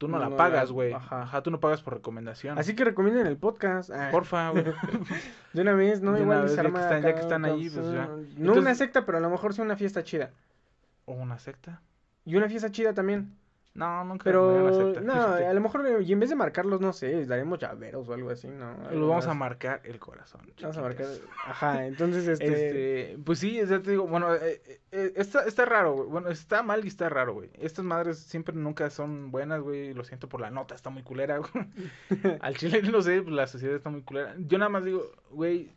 tú 0.00 0.08
no, 0.08 0.18
No 0.18 0.30
la 0.30 0.34
pagas, 0.36 0.72
güey. 0.72 0.94
ajá. 0.94 1.22
Ajá. 1.24 1.42
tú 1.42 1.50
no 1.50 1.60
pagas 1.60 1.82
por 1.82 1.92
recomendación. 1.92 2.58
Así 2.58 2.74
que 2.74 2.84
recomienden 2.86 3.26
el 3.26 3.36
podcast. 3.36 3.90
Ah, 3.90 4.08
Porfa, 4.10 4.48
güey. 4.48 4.64
de 5.52 5.60
una 5.60 5.74
vez, 5.74 6.00
¿no? 6.00 6.12
De 6.14 6.22
Igual 6.22 6.48
se 6.48 6.56
vez, 6.56 6.56
ya 6.56 6.62
que 6.62 6.68
están- 6.80 7.02
ya 7.02 7.14
que 7.14 7.20
están 7.20 7.44
ahí, 7.44 7.68
pues, 7.68 7.92
ya. 7.92 8.08
No 8.38 8.54
una 8.54 8.74
secta, 8.74 9.04
pero 9.04 9.18
a 9.18 9.20
lo 9.20 9.28
mejor 9.28 9.52
sí 9.52 9.60
una 9.60 9.76
fiesta 9.76 10.02
chida. 10.02 10.30
o 11.04 11.12
una 11.12 11.38
secta. 11.38 11.82
Y 12.24 12.36
una 12.36 12.48
fiesta 12.48 12.70
chida 12.70 12.94
también. 12.94 13.36
No, 13.72 14.04
nunca 14.04 14.24
Pero, 14.24 15.00
no, 15.00 15.12
a 15.34 15.52
lo 15.52 15.60
mejor, 15.60 15.86
eh, 15.86 16.02
y 16.02 16.12
en 16.12 16.20
vez 16.20 16.30
de 16.30 16.36
marcarlos, 16.36 16.80
no 16.80 16.92
sé, 16.92 17.24
daremos 17.26 17.58
llaveros 17.60 18.08
o 18.08 18.14
algo 18.14 18.30
así, 18.30 18.48
¿no? 18.48 18.74
Lo 18.90 19.06
vamos 19.06 19.26
a 19.28 19.34
marcar 19.34 19.80
el 19.84 19.98
corazón. 20.00 20.40
Vamos 20.60 20.76
a 20.76 20.82
marcar. 20.82 21.06
chiquitos. 21.06 21.30
Ajá, 21.46 21.86
entonces, 21.86 22.26
este. 22.28 22.46
Este, 22.46 23.18
pues 23.24 23.38
sí, 23.38 23.56
ya 23.56 23.80
te 23.80 23.92
digo, 23.92 24.08
bueno, 24.08 24.34
eh, 24.34 24.60
eh, 24.66 24.80
eh, 24.90 25.12
está, 25.16 25.44
está 25.44 25.64
raro, 25.64 25.94
güey. 25.94 26.08
Bueno, 26.08 26.30
está 26.30 26.62
mal 26.64 26.84
y 26.84 26.88
está 26.88 27.08
raro, 27.08 27.34
güey. 27.34 27.50
Estas 27.54 27.84
madres 27.84 28.18
siempre 28.18 28.56
nunca 28.56 28.90
son 28.90 29.30
buenas, 29.30 29.60
güey. 29.60 29.94
Lo 29.94 30.02
siento 30.02 30.28
por 30.28 30.40
la 30.40 30.50
nota, 30.50 30.74
está 30.74 30.90
muy 30.90 31.04
culera, 31.04 31.38
güey. 31.38 31.50
Al 32.40 32.56
chile 32.56 32.82
no 32.82 33.02
sé, 33.02 33.22
pues, 33.22 33.34
la 33.34 33.46
sociedad 33.46 33.76
está 33.76 33.90
muy 33.90 34.02
culera. 34.02 34.34
Yo 34.38 34.58
nada 34.58 34.68
más 34.68 34.84
digo, 34.84 35.12
güey, 35.30 35.70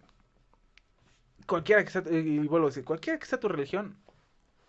cualquiera 1.46 1.84
que 1.84 1.92
sea, 1.92 2.04
y 2.10 2.40
vuelvo 2.48 2.68
a 2.68 2.70
decir, 2.70 2.84
cualquiera 2.84 3.20
que 3.20 3.26
sea 3.26 3.40
tu 3.40 3.48
religión, 3.48 3.98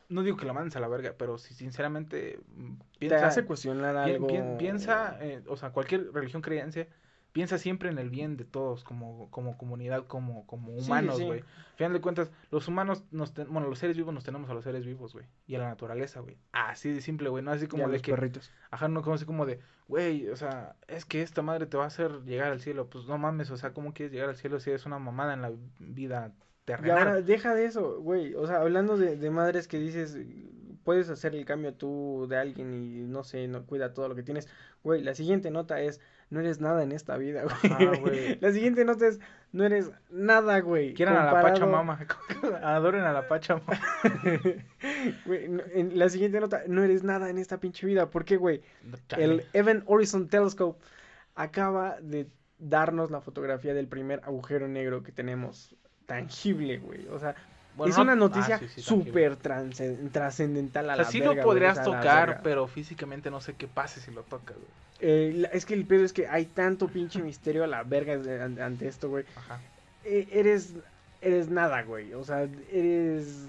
no 0.08 0.22
digo 0.22 0.36
que 0.36 0.46
la 0.46 0.52
mandes 0.52 0.76
a 0.76 0.80
la 0.80 0.88
verga, 0.88 1.14
pero 1.18 1.38
si 1.38 1.54
sinceramente 1.54 2.38
mm, 2.56 2.74
te 2.74 2.98
piensa, 2.98 3.26
hace 3.26 3.44
cuestionar 3.44 3.96
algo. 3.96 4.26
pi- 4.26 4.38
piensa, 4.58 5.16
eh, 5.20 5.42
o 5.48 5.56
sea, 5.56 5.70
cualquier 5.70 6.12
religión 6.12 6.42
creencia, 6.42 6.86
piensa 7.32 7.58
siempre 7.58 7.90
en 7.90 7.98
el 7.98 8.10
bien 8.10 8.36
de 8.36 8.44
todos 8.44 8.84
como, 8.84 9.28
como 9.30 9.58
comunidad, 9.58 10.06
como, 10.06 10.46
como 10.46 10.78
Sí, 10.78 10.86
humanos, 10.86 11.16
sí. 11.16 11.24
güey. 11.24 11.40
Al 11.40 11.76
final 11.76 11.92
de 11.94 12.00
cuentas, 12.00 12.30
los 12.52 12.68
humanos, 12.68 13.02
nos 13.10 13.34
ten- 13.34 13.52
bueno, 13.52 13.68
los 13.68 13.80
seres 13.80 13.96
vivos 13.96 14.14
nos 14.14 14.22
tenemos 14.22 14.48
a 14.50 14.54
los 14.54 14.62
seres 14.62 14.86
vivos, 14.86 15.12
güey. 15.14 15.26
Y 15.48 15.56
a 15.56 15.58
la 15.58 15.68
naturaleza, 15.68 16.20
güey. 16.20 16.36
Así 16.52 16.92
de 16.92 17.00
simple, 17.00 17.28
güey. 17.30 17.42
No 17.42 17.50
así 17.50 17.64
Y 17.64 17.68
como 17.68 17.84
a 17.84 17.86
de 17.88 17.94
los 17.94 18.02
que, 18.02 18.12
perritos. 18.12 18.52
ajá, 18.70 18.86
no 18.86 19.02
como 19.02 19.16
así 19.16 19.24
como 19.24 19.46
de, 19.46 19.58
güey, 19.88 20.28
o 20.28 20.36
sea, 20.36 20.76
es 20.86 21.04
que 21.04 21.22
esta 21.22 21.42
madre 21.42 21.66
te 21.66 21.76
va 21.76 21.82
a 21.84 21.86
hacer 21.88 22.22
llegar 22.22 22.52
al 22.52 22.60
cielo. 22.60 22.88
Pues 22.88 23.06
no 23.06 23.18
mames, 23.18 23.50
o 23.50 23.56
sea, 23.56 23.72
¿cómo 23.72 23.94
quieres 23.94 24.12
llegar 24.12 24.28
al 24.28 24.36
cielo 24.36 24.60
si 24.60 24.70
eres 24.70 24.86
una 24.86 25.00
mamada 25.00 25.34
en 25.34 25.42
la 25.42 25.50
vida 25.80 26.32
Y 26.66 26.90
ahora, 26.90 27.20
deja 27.20 27.54
de 27.54 27.66
eso, 27.66 28.00
güey. 28.00 28.34
O 28.34 28.46
sea, 28.46 28.60
hablando 28.60 28.96
de, 28.96 29.16
de 29.16 29.30
madres 29.30 29.68
que 29.68 29.78
dices, 29.78 30.16
puedes 30.84 31.08
hacer 31.10 31.34
el 31.34 31.44
cambio 31.44 31.74
tú 31.74 32.26
de 32.28 32.36
alguien 32.36 32.72
y 32.74 33.02
no 33.06 33.24
sé, 33.24 33.48
no 33.48 33.66
cuida 33.66 33.92
todo 33.92 34.08
lo 34.08 34.14
que 34.14 34.22
tienes. 34.22 34.48
Güey, 34.82 35.02
la 35.02 35.14
siguiente 35.14 35.50
nota 35.50 35.80
es, 35.80 36.00
no 36.30 36.40
eres 36.40 36.60
nada 36.60 36.82
en 36.82 36.92
esta 36.92 37.16
vida, 37.16 37.42
güey. 37.42 37.72
Ajá, 37.72 38.00
güey. 38.00 38.38
La 38.40 38.52
siguiente 38.52 38.84
nota 38.84 39.06
es, 39.06 39.18
no 39.52 39.64
eres 39.64 39.90
nada, 40.10 40.60
güey. 40.60 40.94
Quieran 40.94 41.16
a 41.16 41.24
la 41.24 41.42
Pachamama. 41.42 42.06
Adoren 42.62 43.02
a 43.04 43.12
la 43.12 43.28
Pachamama. 43.28 43.78
Güey, 45.26 45.48
no- 45.48 45.62
en 45.72 45.98
la 45.98 46.08
siguiente 46.08 46.40
nota, 46.40 46.62
no 46.66 46.82
eres 46.82 47.02
nada 47.04 47.30
en 47.30 47.38
esta 47.38 47.58
pinche 47.58 47.86
vida. 47.86 48.10
¿Por 48.10 48.24
qué, 48.24 48.36
güey? 48.36 48.62
Chale. 49.08 49.24
El 49.24 49.44
Event 49.52 49.84
Horizon 49.86 50.28
Telescope 50.28 50.82
acaba 51.34 52.00
de 52.00 52.28
darnos 52.58 53.10
la 53.10 53.20
fotografía 53.20 53.74
del 53.74 53.88
primer 53.88 54.20
agujero 54.24 54.68
negro 54.68 55.02
que 55.02 55.12
tenemos 55.12 55.76
tangible, 56.06 56.78
güey. 56.78 57.06
O 57.08 57.18
sea, 57.18 57.34
Bueno, 57.76 57.90
es 57.90 57.96
no- 57.96 58.02
una 58.04 58.12
ah, 58.12 58.16
noticia 58.16 58.58
sí, 58.58 58.68
sí, 58.68 58.82
tranquilo. 58.82 59.04
súper 59.04 59.36
trascendental 60.12 60.90
a 60.90 60.92
O 60.94 60.96
sea, 60.96 61.04
la 61.04 61.10
sí 61.10 61.20
verga, 61.20 61.34
lo 61.34 61.42
podrías 61.42 61.82
tocar, 61.82 62.40
pero 62.42 62.66
físicamente 62.68 63.30
no 63.30 63.40
sé 63.40 63.54
qué 63.54 63.66
pase 63.68 64.00
si 64.00 64.10
lo 64.10 64.22
tocas, 64.22 64.56
güey. 64.56 64.68
Eh, 65.00 65.48
es 65.52 65.66
que 65.66 65.74
el 65.74 65.84
pedo 65.84 66.04
es 66.04 66.12
que 66.12 66.28
hay 66.28 66.46
tanto 66.46 66.88
pinche 66.88 67.20
misterio 67.22 67.64
a 67.64 67.66
la 67.66 67.82
verga 67.82 68.14
an- 68.44 68.60
ante 68.60 68.86
esto, 68.88 69.08
güey. 69.08 69.24
Ajá. 69.36 69.60
Eh, 70.04 70.28
eres 70.32 70.74
eres 71.20 71.48
nada, 71.48 71.82
güey. 71.82 72.12
O 72.14 72.22
sea, 72.24 72.46
eres 72.70 73.48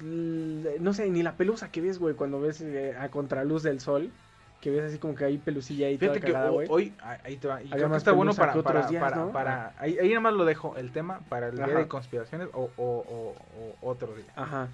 no 0.00 0.92
sé, 0.94 1.08
ni 1.10 1.22
la 1.22 1.36
pelusa 1.36 1.70
que 1.70 1.80
ves, 1.80 1.98
güey, 1.98 2.14
cuando 2.14 2.40
ves 2.40 2.60
eh, 2.60 2.94
a 2.98 3.08
contraluz 3.08 3.62
del 3.62 3.80
sol, 3.80 4.10
que 4.62 4.70
ves 4.70 4.84
así 4.84 4.98
como 4.98 5.14
que 5.14 5.24
hay 5.26 5.36
pelusilla 5.38 5.88
ahí 5.88 5.98
toda 5.98 6.12
Fíjate 6.14 6.26
que 6.26 6.32
cagada, 6.32 6.50
ho- 6.50 6.54
güey. 6.54 6.68
hoy, 6.70 6.94
ah, 7.02 7.18
ahí 7.24 7.36
te 7.36 7.48
va, 7.48 7.62
y 7.62 7.68
creo 7.68 7.90
que 7.90 7.96
está 7.98 8.12
bueno 8.12 8.32
para, 8.32 8.52
que 8.54 8.62
para, 8.62 8.86
días, 8.86 9.02
para, 9.02 9.16
¿no? 9.16 9.32
para- 9.32 9.74
ahí, 9.78 9.98
ahí 10.00 10.08
nada 10.08 10.20
más 10.20 10.32
lo 10.34 10.44
dejo, 10.46 10.76
el 10.78 10.92
tema 10.92 11.20
para 11.28 11.48
el 11.48 11.56
día 11.56 11.66
de 11.66 11.88
conspiraciones 11.88 12.48
o, 12.54 12.70
o, 12.76 12.84
o, 12.86 13.34
o 13.82 13.90
otro 13.90 14.14
día. 14.14 14.32
Ajá. 14.36 14.68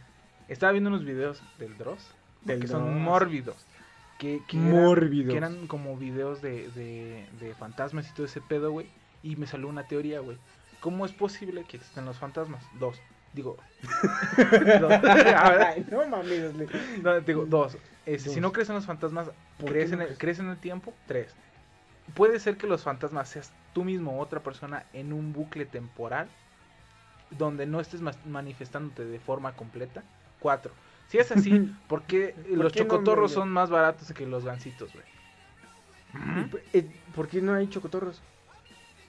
Estaba 0.47 0.71
viendo 0.73 0.89
unos 0.91 1.05
videos 1.05 1.43
del 1.59 1.77
Dross, 1.79 2.07
Del 2.45 2.61
que 2.61 2.69
son 2.69 3.03
mórbidos. 3.03 3.57
Que, 4.19 4.41
que 4.47 4.57
eran- 4.59 4.71
Mórbidos. 4.73 5.31
que 5.33 5.37
eran 5.39 5.67
como 5.69 5.97
videos 5.97 6.43
de, 6.43 6.69
de, 6.71 7.27
de 7.41 7.55
fantasmas 7.55 8.09
y 8.11 8.15
todo 8.15 8.27
ese 8.27 8.41
pedo, 8.41 8.71
güey. 8.73 8.87
Y 9.23 9.37
me 9.37 9.47
salió 9.47 9.69
una 9.69 9.85
teoría, 9.85 10.21
güey. 10.21 10.37
¿Cómo 10.81 11.07
es 11.07 11.13
posible 11.13 11.65
que 11.65 11.77
existen 11.79 12.05
los 12.05 12.19
fantasmas? 12.19 12.65
Dos. 12.79 13.01
Digo. 13.33 13.57
dos. 14.81 14.93
Ay, 15.37 15.87
no 15.91 16.07
mames, 16.09 16.53
no, 17.03 17.21
digo, 17.21 17.47
dos. 17.47 17.77
Es, 18.09 18.25
Dos. 18.25 18.35
Si 18.35 18.41
no 18.41 18.53
crees 18.53 18.69
en 18.71 18.77
los 18.77 18.87
fantasmas, 18.87 19.31
¿Por 19.59 19.71
¿crees 19.71 19.93
en, 19.93 20.01
el, 20.01 20.07
crees? 20.07 20.19
¿crees 20.19 20.39
en 20.39 20.49
el 20.49 20.57
tiempo? 20.57 20.95
Tres. 21.07 21.35
Puede 22.15 22.41
ser 22.41 22.57
que 22.57 22.67
los 22.67 22.83
fantasmas 22.83 23.29
seas 23.29 23.53
tú 23.75 23.85
mismo 23.85 24.13
o 24.13 24.21
otra 24.21 24.41
persona 24.41 24.87
en 24.95 25.13
un 25.13 25.35
bucle 25.35 25.67
temporal 25.67 26.29
donde 27.31 27.67
no 27.67 27.81
estés 27.81 28.01
manifestándote 28.25 29.05
de 29.05 29.21
forma 29.21 29.53
completa. 29.53 30.03
Cuatro. 30.41 30.73
Si 31.09 31.19
es 31.19 31.31
así, 31.33 31.71
¿por 31.89 32.03
qué 32.05 32.35
los 32.49 32.73
qué 32.73 32.81
no, 32.81 32.87
chocotorros 32.87 33.33
son 33.33 33.51
más 33.51 33.69
baratos 33.69 34.11
que 34.13 34.27
los 34.27 34.45
gancitos, 34.45 34.91
güey? 34.95 35.05
Eh, 36.73 36.89
¿Por 37.15 37.29
qué 37.29 37.43
no 37.43 37.55
hay 37.55 37.69
chocotorros? 37.69 38.23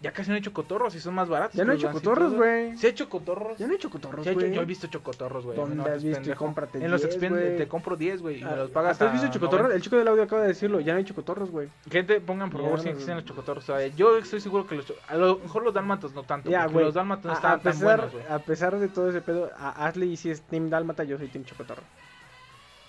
Ya 0.02 0.14
casi 0.14 0.30
no 0.30 0.36
hay 0.38 0.41
chocotorros 0.41 0.95
y 0.95 1.02
son 1.02 1.14
más 1.14 1.28
baratos. 1.28 1.56
Ya 1.56 1.66
no 1.66 1.74
hay 1.74 1.78
chocotorros, 1.78 2.34
güey. 2.34 2.78
¿Sí 2.78 2.88
hay 2.88 2.93
chocotorros? 2.93 3.58
Ya 3.58 3.68
no 3.68 3.74
hay 3.74 3.80
chocotorros, 3.80 4.26
Sí 4.26 4.34
güey. 4.34 4.54
yo 4.54 4.62
he 4.62 4.66
visto 4.66 4.88
chocotorros, 4.88 5.43
güey. 5.43 5.58
¿Dónde 5.58 5.76
No, 5.76 5.84
has 5.86 6.02
visto 6.02 6.32
y 6.32 6.34
cómprate 6.36 6.78
En 6.84 6.89
los 6.89 7.02
10, 7.02 7.14
expendes 7.14 7.43
güey? 7.45 7.58
te 7.58 7.68
compro 7.68 7.97
10, 7.97 8.22
güey, 8.22 8.39
y 8.39 8.43
me 8.45 8.50
Ah, 8.50 8.56
los 8.56 8.72
pagas 8.72 9.02
¿Has 9.02 9.10
a 9.10 9.12
visto 9.12 9.28
chocotorros? 9.28 9.64
90. 9.64 9.76
El 9.76 9.82
chico 9.82 9.97
del 9.97 10.08
audio 10.08 10.24
acaba 10.24 10.43
de 10.43 10.47
decirlo, 10.47 10.80
ya 10.80 10.93
no 10.93 11.00
hay 11.00 11.04
chocotorros, 11.04 11.52
güey. 11.52 11.68
Gente, 11.91 12.22
pongan 12.22 12.50
por 12.50 12.62
Ya, 12.62 12.68
favor 12.68 12.80
si 12.82 12.88
existen 12.89 13.16
los 13.18 13.26
chocotorros. 13.26 13.66
Yo 13.97 14.18
estoy 14.18 14.39
seguro 14.39 14.66
que 14.66 14.76
los 14.76 14.93
a 15.10 15.16
lo 15.16 15.38
mejor 15.39 15.64
los 15.64 15.74
dálmatas 15.74 16.14
no 16.14 16.24
tanto, 16.24 16.50
Ya, 16.50 16.62
porque 16.62 16.74
güey. 16.76 16.86
los 16.86 16.93
dálmatas 16.93 17.26
no 17.26 17.34
estaban 17.34 17.60
tan 17.62 17.80
buenos, 17.80 18.12
güey. 18.14 18.24
a 18.30 18.39
pesar 18.39 18.80
de 18.80 18.88
todo 18.88 19.10
ese 19.10 19.20
pedo, 19.20 19.52
a 19.58 19.86
Ashley 19.86 20.16
si 20.16 20.30
es 20.32 20.41
Team 20.43 20.70
Dálmata, 20.70 21.04
yo 21.04 21.18
soy 21.18 21.28
Team 21.28 21.43
Chocotorro. 21.43 21.82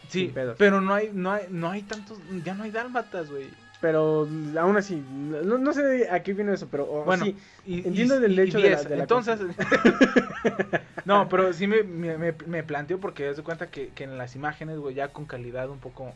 Sí, 0.08 0.32
pero 0.58 0.80
no 0.80 0.94
hay 0.94 1.10
no 1.12 1.32
hay 1.32 1.46
no 1.50 1.70
hay 1.70 1.82
tantos 1.82 2.18
ya 2.44 2.54
no 2.54 2.64
hay 2.64 2.70
dálmatas, 2.70 3.30
güey. 3.30 3.48
Pero 3.80 4.28
aún 4.58 4.76
así, 4.76 5.02
no, 5.10 5.56
no 5.56 5.72
sé 5.72 6.08
a 6.10 6.22
qué 6.22 6.34
vino 6.34 6.52
eso, 6.52 6.68
pero 6.70 6.84
o- 6.84 7.04
Bueno, 7.04 7.24
sí, 7.24 7.34
Y, 7.64 7.86
Entiendo 7.86 8.16
y- 8.16 8.20
del 8.20 8.32
y 8.38 8.40
hecho 8.42 8.58
de 8.58 8.70
la- 8.70 8.76
10. 8.76 8.88
de 8.90 8.96
la 8.96 9.02
Entonces, 9.04 9.40
no, 11.04 11.28
pero 11.28 11.52
sí 11.52 11.66
me, 11.66 11.82
me, 11.82 12.32
me, 12.46 12.62
planteo 12.62 12.98
porque 13.00 13.24
das 13.24 13.36
de 13.38 13.42
cuenta 13.42 13.68
que, 13.70 13.88
que 13.88 14.04
en 14.04 14.18
las 14.18 14.36
imágenes, 14.36 14.78
güey, 14.78 14.94
ya 14.94 15.08
con 15.08 15.24
calidad 15.24 15.70
un 15.70 15.78
poco 15.78 16.12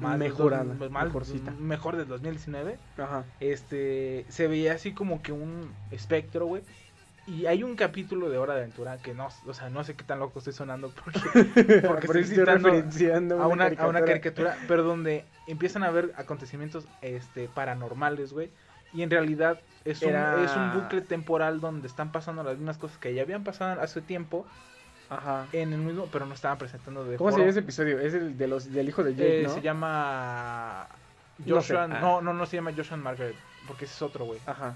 más 0.00 0.18
Mejorada, 0.18 0.64
dos- 0.64 0.90
más- 0.90 1.04
mejorcita. 1.06 1.50
mejor 1.58 1.96
del 1.96 2.06
2019, 2.08 2.78
ajá. 2.98 3.24
este, 3.40 4.24
se 4.28 4.46
veía 4.48 4.74
así 4.74 4.92
como 4.92 5.22
que 5.22 5.32
un 5.32 5.70
espectro, 5.90 6.46
güey. 6.46 6.62
Y 7.28 7.44
hay 7.46 7.62
un 7.62 7.76
capítulo 7.76 8.30
de 8.30 8.38
Hora 8.38 8.54
de 8.54 8.60
Aventura 8.60 8.96
que 8.98 9.12
no, 9.12 9.28
o 9.46 9.52
sea, 9.54 9.68
no 9.68 9.84
sé 9.84 9.94
qué 9.94 10.02
tan 10.04 10.18
loco 10.18 10.38
estoy 10.38 10.54
sonando 10.54 10.90
porque, 10.92 11.20
porque 11.86 12.06
Por 12.06 12.16
estoy 12.16 12.44
referenciando 12.44 13.42
a 13.42 13.46
una, 13.48 13.66
a 13.66 13.86
una 13.86 14.02
caricatura. 14.04 14.56
pero 14.66 14.82
donde 14.82 15.24
empiezan 15.46 15.82
a 15.82 15.88
haber 15.88 16.12
acontecimientos 16.16 16.86
este, 17.02 17.48
paranormales, 17.48 18.32
güey. 18.32 18.50
Y 18.94 19.02
en 19.02 19.10
realidad 19.10 19.60
es 19.84 20.00
un, 20.02 20.08
Era- 20.10 20.42
es 20.42 20.56
un 20.56 20.72
bucle 20.72 21.02
temporal 21.02 21.60
donde 21.60 21.86
están 21.86 22.10
pasando 22.12 22.42
las 22.42 22.56
mismas 22.56 22.78
cosas 22.78 22.96
que 22.96 23.12
ya 23.12 23.22
habían 23.22 23.44
pasado 23.44 23.78
hace 23.82 24.00
tiempo 24.00 24.46
Ajá. 25.10 25.46
en 25.52 25.74
el 25.74 25.80
mismo, 25.80 26.08
pero 26.10 26.24
no 26.24 26.32
estaban 26.34 26.56
presentando 26.56 27.04
de 27.04 27.16
¿Cómo 27.18 27.30
se 27.30 27.38
llama 27.38 27.50
ese 27.50 27.60
episodio? 27.60 27.98
Es 28.00 28.14
el 28.14 28.38
de 28.38 28.48
los, 28.48 28.72
del 28.72 28.88
hijo 28.88 29.04
de 29.04 29.14
Jake, 29.14 29.40
Eh, 29.40 29.42
¿no? 29.44 29.50
Se 29.54 29.60
llama 29.60 30.86
No 31.38 31.60
sé. 31.60 31.74
Joshua, 31.74 31.84
Ah. 31.84 32.00
no, 32.00 32.22
no, 32.22 32.32
no 32.32 32.46
se 32.46 32.56
llama 32.56 32.72
Joshua 32.74 32.94
and 32.94 33.04
Margaret, 33.04 33.36
porque 33.66 33.84
ese 33.84 33.92
es 33.94 34.00
otro, 34.02 34.24
güey. 34.24 34.38
Ajá. 34.46 34.74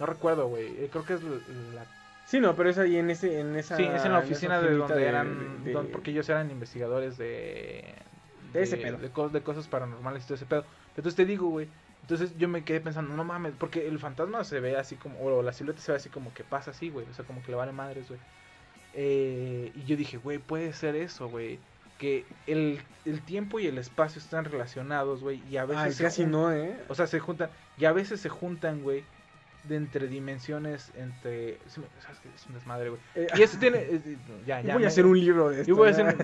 No 0.00 0.06
recuerdo, 0.06 0.48
güey. 0.48 0.66
eh, 0.66 0.88
Creo 0.90 1.04
que 1.04 1.14
es 1.14 1.22
la, 1.22 1.30
la- 1.74 1.86
Sí, 2.26 2.40
no, 2.40 2.56
pero 2.56 2.70
es 2.70 2.78
ahí 2.78 2.96
en 2.96 3.10
ese, 3.10 3.38
en 3.40 3.54
esa. 3.54 3.76
sí, 3.76 3.84
es 3.84 4.04
en 4.04 4.12
la 4.12 4.18
oficina 4.20 4.60
de 4.60 4.74
donde 4.74 5.06
eran, 5.06 5.62
de- 5.64 5.72
don- 5.72 5.88
porque 5.88 6.10
ellos 6.10 6.28
eran 6.28 6.50
investigadores 6.50 7.18
de 7.18 7.84
De 8.52 8.62
ese 8.62 8.76
pedo. 8.78 8.96
de, 8.98 9.08
de 9.38 9.40
cosas 9.42 9.68
paranormales 9.68 10.24
y 10.24 10.26
todo 10.26 10.34
ese 10.36 10.46
pedo. 10.46 10.64
Entonces 10.96 11.14
te 11.16 11.26
digo, 11.26 11.48
güey. 11.48 11.68
Entonces 12.02 12.36
yo 12.36 12.48
me 12.48 12.64
quedé 12.64 12.80
pensando, 12.80 13.14
no 13.14 13.24
mames, 13.24 13.54
porque 13.58 13.86
el 13.88 13.98
fantasma 13.98 14.44
se 14.44 14.60
ve 14.60 14.76
así 14.76 14.96
como, 14.96 15.18
o 15.20 15.42
la 15.42 15.52
silueta 15.52 15.80
se 15.80 15.92
ve 15.92 15.96
así 15.96 16.08
como 16.10 16.32
que 16.34 16.44
pasa 16.44 16.70
así, 16.70 16.90
güey. 16.90 17.06
O 17.08 17.14
sea, 17.14 17.24
como 17.24 17.42
que 17.42 17.50
le 17.50 17.56
vale 17.56 17.72
madres, 17.72 18.08
güey. 18.08 18.20
Eh, 18.94 19.72
y 19.74 19.84
yo 19.84 19.96
dije, 19.96 20.16
güey, 20.18 20.38
puede 20.38 20.72
ser 20.72 20.96
eso, 20.96 21.28
güey. 21.28 21.58
Que 21.98 22.24
el, 22.46 22.80
el 23.04 23.22
tiempo 23.22 23.58
y 23.60 23.66
el 23.66 23.78
espacio 23.78 24.20
están 24.20 24.44
relacionados, 24.44 25.20
güey. 25.20 25.42
Y 25.50 25.56
a 25.56 25.64
veces 25.64 25.98
Ay, 26.00 26.04
casi 26.06 26.26
no, 26.26 26.52
¿eh? 26.52 26.76
O 26.88 26.94
sea, 26.94 27.06
se 27.06 27.20
juntan. 27.20 27.50
Y 27.78 27.84
a 27.86 27.92
veces 27.92 28.20
se 28.20 28.28
juntan, 28.28 28.82
güey. 28.82 29.04
De 29.68 29.76
entre 29.76 30.08
dimensiones, 30.08 30.90
entre. 30.94 31.52
es 31.66 31.78
un- 31.78 31.84
desmadre, 32.52 32.90
güey. 32.90 33.00
Eh, 33.14 33.26
Y 33.36 33.42
eso 33.42 33.56
tiene. 33.58 33.78
eh, 33.78 34.16
Ya, 34.46 34.60
yo 34.60 34.66
ya. 34.68 34.74
voy 34.74 34.80
me- 34.82 34.84
a 34.86 34.88
hacer 34.88 35.06
un 35.06 35.18
libro 35.18 35.48
de 35.48 35.60
esto. 35.62 35.68
Yo 35.68 35.76
voy 35.76 35.88
a 35.88 35.92
hacer. 35.92 36.16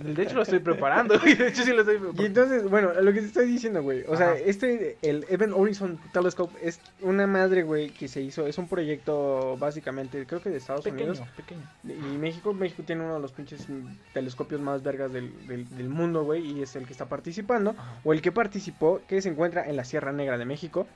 un- 0.00 0.14
De 0.14 0.22
hecho, 0.24 0.34
lo 0.34 0.42
estoy 0.42 0.58
preparando, 0.58 1.16
güey. 1.20 1.34
De 1.36 1.46
hecho, 1.48 1.62
sí 1.62 1.70
lo 1.72 1.80
estoy 1.82 1.94
Y 1.94 1.98
preparando. 1.98 2.24
entonces, 2.26 2.68
bueno, 2.68 2.92
lo 3.00 3.12
que 3.12 3.20
te 3.20 3.26
estoy 3.26 3.46
diciendo, 3.46 3.82
güey. 3.82 4.02
O 4.08 4.16
sea, 4.16 4.34
este, 4.36 4.96
el 5.02 5.24
Event 5.28 5.52
Horizon 5.54 6.00
Telescope 6.12 6.58
es 6.60 6.80
una 7.02 7.28
madre, 7.28 7.62
güey, 7.62 7.90
que 7.90 8.08
se 8.08 8.20
hizo. 8.20 8.46
Es 8.48 8.58
un 8.58 8.66
proyecto 8.68 9.56
básicamente, 9.58 10.26
creo 10.26 10.42
que 10.42 10.50
de 10.50 10.56
Estados 10.56 10.82
Pequeño, 10.84 11.10
Unidos. 11.12 11.28
pequeño. 11.36 11.62
Y 11.84 12.16
México, 12.18 12.52
México 12.52 12.82
tiene 12.84 13.04
uno 13.04 13.14
de 13.14 13.20
los 13.20 13.30
pinches 13.30 13.64
telescopios 14.12 14.60
más 14.60 14.82
vergas 14.82 15.12
del, 15.12 15.46
del, 15.46 15.68
del 15.76 15.88
mundo, 15.88 16.24
güey. 16.24 16.44
Y 16.58 16.62
es 16.62 16.74
el 16.74 16.84
que 16.86 16.92
está 16.92 17.06
participando. 17.08 17.70
Ajá. 17.78 18.00
O 18.02 18.12
el 18.12 18.20
que 18.22 18.32
participó, 18.32 19.00
que 19.06 19.22
se 19.22 19.28
encuentra 19.28 19.68
en 19.68 19.76
la 19.76 19.84
Sierra 19.84 20.10
Negra 20.12 20.36
de 20.36 20.44
México. 20.46 20.88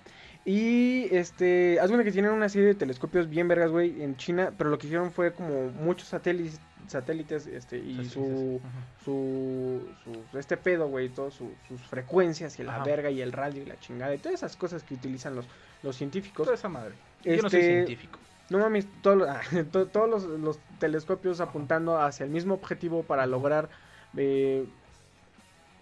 Y 0.48 1.08
este, 1.12 1.80
haz 1.80 1.90
que 1.90 2.12
tienen 2.12 2.30
una 2.30 2.48
serie 2.48 2.68
de 2.68 2.74
telescopios 2.76 3.28
bien 3.28 3.48
vergas, 3.48 3.72
güey, 3.72 4.00
en 4.00 4.16
China. 4.16 4.52
Pero 4.56 4.70
lo 4.70 4.78
que 4.78 4.86
hicieron 4.86 5.10
fue 5.10 5.32
como 5.32 5.72
muchos 5.72 6.06
satélites, 6.06 6.60
satélites 6.86 7.48
este, 7.48 7.78
y 7.78 8.04
su, 8.04 8.60
su, 9.04 9.82
su- 10.04 10.38
este 10.38 10.56
pedo, 10.56 10.86
güey, 10.86 11.08
todas 11.08 11.34
su- 11.34 11.50
sus 11.66 11.80
frecuencias 11.82 12.60
y 12.60 12.62
la 12.62 12.76
Ajá. 12.76 12.84
verga 12.84 13.10
y 13.10 13.20
el 13.22 13.32
radio 13.32 13.62
y 13.62 13.66
la 13.66 13.76
chingada 13.80 14.14
y 14.14 14.18
todas 14.18 14.34
esas 14.36 14.56
cosas 14.56 14.84
que 14.84 14.94
utilizan 14.94 15.34
los, 15.34 15.46
los 15.82 15.96
científicos. 15.96 16.44
Toda 16.44 16.54
esa 16.54 16.68
madre. 16.68 16.94
Yo 17.24 17.42
no 17.42 17.50
soy 17.50 17.60
Este, 17.60 17.74
científico. 17.74 18.20
No 18.48 18.60
mames, 18.60 18.86
todos 19.02 19.18
los- 19.52 19.70
to- 19.72 19.86
todos 19.88 20.08
los, 20.08 20.22
los 20.38 20.60
telescopios 20.78 21.40
apuntando 21.40 21.98
hacia 22.00 22.22
el 22.22 22.30
mismo 22.30 22.54
objetivo 22.54 23.02
para 23.02 23.26
lograr 23.26 23.68
eh, 24.16 24.64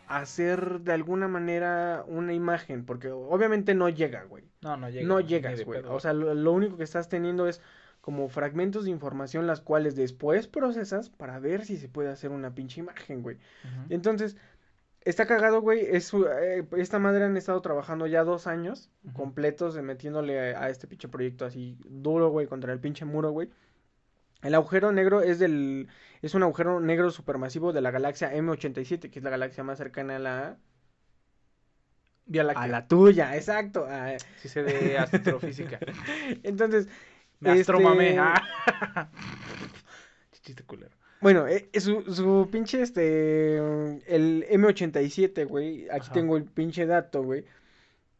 hacer 0.08 0.80
de 0.80 0.92
alguna 0.92 1.28
manera 1.28 2.04
una 2.06 2.32
imagen, 2.32 2.84
porque 2.84 3.10
obviamente 3.10 3.74
no 3.74 3.88
llega, 3.88 4.24
güey. 4.24 4.44
No, 4.62 4.76
no 4.76 4.88
llega. 4.88 5.06
No 5.06 5.20
llegas, 5.20 5.64
güey. 5.64 5.82
O 5.86 6.00
sea, 6.00 6.12
lo, 6.12 6.34
lo 6.34 6.52
único 6.52 6.76
que 6.76 6.84
estás 6.84 7.08
teniendo 7.08 7.48
es 7.48 7.60
como 8.00 8.28
fragmentos 8.28 8.84
de 8.84 8.90
información 8.90 9.46
las 9.46 9.62
cuales 9.62 9.96
después 9.96 10.46
procesas 10.46 11.08
para 11.08 11.38
ver 11.38 11.64
si 11.64 11.78
se 11.78 11.88
puede 11.88 12.10
hacer 12.10 12.32
una 12.32 12.54
pinche 12.54 12.80
imagen, 12.80 13.22
güey. 13.22 13.38
Entonces, 13.88 14.36
está 15.00 15.26
cagado, 15.26 15.62
güey. 15.62 15.80
Es, 15.80 16.12
eh, 16.12 16.66
esta 16.76 16.98
madre 16.98 17.24
han 17.24 17.36
estado 17.38 17.62
trabajando 17.62 18.06
ya 18.06 18.22
dos 18.24 18.46
años 18.46 18.90
completos 19.14 19.80
metiéndole 19.80 20.54
a, 20.54 20.64
a 20.64 20.68
este 20.68 20.86
pinche 20.86 21.08
proyecto 21.08 21.46
así 21.46 21.78
duro, 21.88 22.28
güey, 22.28 22.46
contra 22.46 22.74
el 22.74 22.78
pinche 22.80 23.06
muro, 23.06 23.30
güey. 23.30 23.48
El 24.42 24.54
agujero 24.54 24.92
negro 24.92 25.22
es 25.22 25.38
del 25.38 25.88
es 26.26 26.34
un 26.34 26.42
agujero 26.42 26.80
negro 26.80 27.10
supermasivo 27.10 27.72
de 27.72 27.80
la 27.80 27.90
galaxia 27.90 28.32
M87, 28.34 29.10
que 29.10 29.18
es 29.18 29.22
la 29.24 29.30
galaxia 29.30 29.64
más 29.64 29.78
cercana 29.78 30.16
a 30.16 30.18
la 30.18 30.56
Vía 32.26 32.44
Láctea. 32.44 32.62
a 32.62 32.68
la 32.68 32.88
tuya, 32.88 33.36
exacto. 33.36 33.86
ah, 33.88 34.12
Sí 34.38 34.48
sé 34.48 34.62
de 34.62 34.98
astrofísica. 34.98 35.78
Entonces, 36.42 36.88
Me 37.40 37.50
Este- 37.50 37.60
astromamé. 37.62 38.16
Chiste 40.42 40.62
culero. 40.64 40.94
Bueno, 41.20 41.46
eh, 41.46 41.70
su, 41.80 42.02
su 42.14 42.48
pinche, 42.52 42.82
este, 42.82 43.56
el 43.56 44.46
M87, 44.50 45.46
güey, 45.46 45.88
aquí 45.88 46.06
Ajá. 46.06 46.12
tengo 46.12 46.36
el 46.36 46.44
pinche 46.44 46.84
dato, 46.84 47.22
güey, 47.22 47.46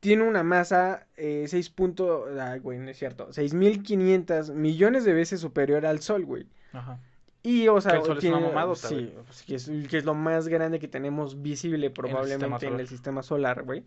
tiene 0.00 0.22
una 0.22 0.42
masa 0.42 1.06
eh, 1.16 1.44
6 1.46 1.68
punto, 1.70 2.26
ay, 2.40 2.60
güey, 2.60 2.78
no 2.78 2.90
es 2.90 2.96
cierto, 2.98 3.28
6.500 3.30 4.54
millones 4.54 5.04
de 5.04 5.12
veces 5.12 5.40
superior 5.40 5.84
al 5.84 6.00
Sol, 6.00 6.24
güey. 6.24 6.46
Ajá. 6.72 6.98
Y, 7.46 7.68
o 7.68 7.78
sea, 7.78 7.92
Que 7.92 7.98
el 7.98 8.04
Sol 8.06 8.18
es 8.18 8.24
una 8.24 8.74
sí, 8.74 9.12
pues, 9.26 9.42
que, 9.42 9.54
es, 9.56 9.70
que 9.90 9.98
es 9.98 10.04
lo 10.06 10.14
más 10.14 10.48
grande 10.48 10.78
que 10.78 10.88
tenemos 10.88 11.42
visible 11.42 11.90
probablemente 11.90 12.66
en 12.66 12.80
el 12.80 12.88
sistema 12.88 13.22
solar, 13.22 13.64
güey. 13.64 13.84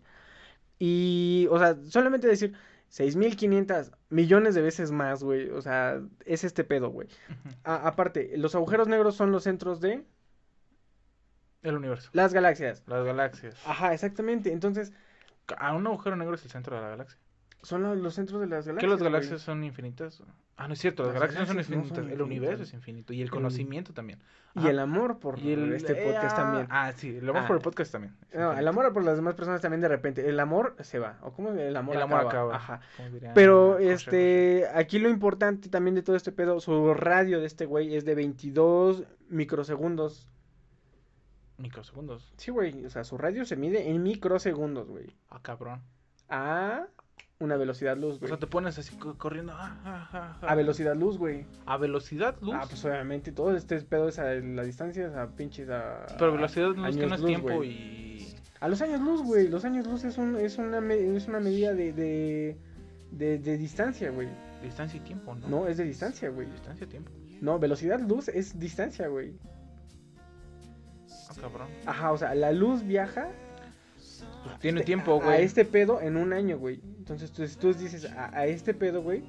Y, 0.78 1.48
o 1.50 1.58
sea, 1.58 1.76
solamente 1.88 2.28
decir, 2.28 2.54
6.500 2.88 3.90
millones 4.10 4.54
de 4.54 4.62
veces 4.62 4.92
más, 4.92 5.24
güey. 5.24 5.50
O 5.50 5.60
sea, 5.60 6.00
es 6.24 6.44
este 6.44 6.62
pedo, 6.62 6.90
güey. 6.90 7.08
A- 7.64 7.88
aparte, 7.88 8.32
los 8.36 8.54
agujeros 8.54 8.86
negros 8.86 9.16
son 9.16 9.32
los 9.32 9.42
centros 9.42 9.80
de 9.80 10.04
El 11.62 11.76
universo. 11.76 12.10
las 12.12 12.32
galaxias. 12.32 12.84
Las 12.86 13.04
galaxias. 13.04 13.56
Ajá, 13.66 13.92
exactamente. 13.92 14.52
Entonces, 14.52 14.92
A 15.56 15.74
un 15.74 15.84
agujero 15.86 16.14
negro 16.14 16.34
es 16.36 16.44
el 16.44 16.50
centro 16.50 16.76
de 16.76 16.82
la 16.82 16.90
galaxia. 16.90 17.18
Son 17.62 17.82
los, 17.82 17.98
los 17.98 18.14
centros 18.14 18.40
de 18.40 18.46
las 18.46 18.66
galaxias. 18.66 18.80
¿Que 18.80 18.86
las 18.86 18.98
güey. 19.00 19.10
galaxias 19.12 19.42
son 19.42 19.64
infinitas? 19.64 20.22
Ah, 20.56 20.66
no 20.68 20.74
es 20.74 20.80
cierto, 20.80 21.02
las, 21.04 21.12
Las 21.12 21.20
galaxias, 21.20 21.40
no 21.40 21.46
son 21.46 21.56
no 21.56 21.60
infinitas. 21.62 21.96
son 21.98 22.10
el 22.10 22.22
universo 22.22 22.62
es 22.64 22.72
infinito. 22.72 23.12
Y 23.12 23.18
el 23.20 23.24
El- 23.26 23.30
conocimiento 23.30 23.92
también. 23.92 24.20
Y 24.54 24.60
Ajá. 24.60 24.70
el 24.70 24.78
amor 24.80 25.18
por 25.18 25.38
Y 25.38 25.52
el, 25.52 25.72
este 25.72 25.94
podcast 25.94 26.32
ah, 26.32 26.36
también. 26.42 26.66
Ah, 26.70 26.92
sí, 26.96 27.16
el 27.16 27.28
amor 27.28 27.42
Ah. 27.42 27.46
por 27.46 27.56
el 27.56 27.62
podcast 27.62 27.92
también. 27.92 28.16
No, 28.34 28.52
el 28.58 28.66
amor 28.66 28.92
por 28.92 29.04
las 29.04 29.16
demás 29.16 29.34
personas 29.34 29.60
también 29.60 29.80
de 29.80 29.88
repente. 29.88 30.28
El 30.28 30.40
amor 30.40 30.74
se 30.80 30.98
va. 30.98 31.18
¿O 31.22 31.32
cómo 31.32 31.50
el 31.50 31.76
amor 31.76 31.94
el 31.96 32.02
amor 32.02 32.18
acaba? 32.20 32.56
acaba. 32.56 32.56
Ajá. 32.56 32.80
Pero 33.34 33.78
este, 33.78 34.66
aquí 34.74 34.98
lo 34.98 35.08
importante 35.08 35.68
también 35.68 35.94
de 35.94 36.02
todo 36.02 36.16
este 36.16 36.32
pedo, 36.32 36.58
su 36.60 36.94
radio 36.94 37.38
de 37.40 37.46
este 37.46 37.66
güey 37.66 37.94
es 37.94 38.04
de 38.04 38.14
22 38.16 39.04
microsegundos. 39.28 40.28
Microsegundos. 41.58 42.32
Sí, 42.36 42.50
güey, 42.52 42.84
o 42.84 42.90
sea, 42.90 43.02
su 43.04 43.18
radio 43.18 43.44
se 43.44 43.56
mide 43.56 43.88
en 43.90 44.02
microsegundos, 44.02 44.88
güey. 44.88 45.06
Ah, 45.28 45.40
cabrón. 45.42 45.82
A 46.28 46.86
una 47.40 47.56
velocidad 47.56 47.96
luz, 47.96 48.16
O 48.16 48.18
güey. 48.18 48.28
sea, 48.30 48.38
te 48.38 48.46
pones 48.46 48.78
así 48.78 48.96
co- 48.96 49.16
corriendo. 49.16 49.52
ah, 49.54 49.76
ah, 49.84 50.08
ah. 50.42 50.46
A 50.48 50.54
velocidad 50.54 50.96
luz, 50.96 51.18
güey. 51.18 51.46
A 51.66 51.76
velocidad 51.76 52.36
luz. 52.40 52.54
Ah, 52.56 52.64
pues 52.68 52.84
obviamente 52.84 53.30
todo 53.32 53.56
este 53.56 53.80
pedo 53.82 54.08
es 54.08 54.18
a 54.18 54.24
la 54.34 54.62
distancia, 54.64 55.22
a 55.22 55.28
pinches 55.28 55.68
a... 55.70 56.06
Pero 56.18 56.32
velocidad 56.32 56.68
luz 56.68 56.96
que 56.96 57.06
no 57.06 57.14
es 57.14 57.20
luz, 57.20 57.28
tiempo 57.28 57.54
güey. 57.54 57.70
y. 57.70 58.34
A 58.60 58.68
los 58.68 58.82
años 58.82 59.00
luz, 59.00 59.22
güey. 59.22 59.46
Los 59.48 59.64
años 59.64 59.86
luz 59.86 60.02
es, 60.04 60.18
un, 60.18 60.36
es, 60.36 60.58
una, 60.58 60.80
me- 60.80 61.16
es 61.16 61.28
una 61.28 61.38
medida 61.38 61.72
de, 61.74 61.92
de, 61.92 62.56
de, 63.12 63.38
de 63.38 63.56
distancia, 63.56 64.10
güey. 64.10 64.28
Distancia 64.62 64.96
y 64.98 65.04
tiempo, 65.04 65.36
¿no? 65.36 65.48
No, 65.48 65.66
es 65.68 65.76
de 65.76 65.84
distancia, 65.84 66.28
güey. 66.30 66.48
Distancia 66.50 66.84
y 66.86 66.88
tiempo. 66.88 67.12
No, 67.40 67.60
velocidad 67.60 68.00
luz 68.00 68.26
es 68.26 68.58
distancia, 68.58 69.06
güey. 69.06 69.34
Ah, 71.30 71.34
cabrón. 71.40 71.68
Ajá, 71.86 72.10
o 72.12 72.18
sea, 72.18 72.34
la 72.34 72.50
luz 72.50 72.82
viaja 72.82 73.28
Pues 74.44 74.58
tiene 74.58 74.82
tiempo, 74.82 75.20
a, 75.20 75.24
güey. 75.24 75.36
a 75.36 75.38
este 75.40 75.64
pedo 75.64 76.00
en 76.00 76.16
un 76.16 76.32
año, 76.32 76.58
güey. 76.58 76.80
Entonces 76.98 77.30
tú, 77.32 77.44
tú 77.60 77.72
dices 77.74 78.04
a, 78.12 78.36
a 78.36 78.46
este 78.46 78.74
pedo, 78.74 79.02
güey. 79.02 79.22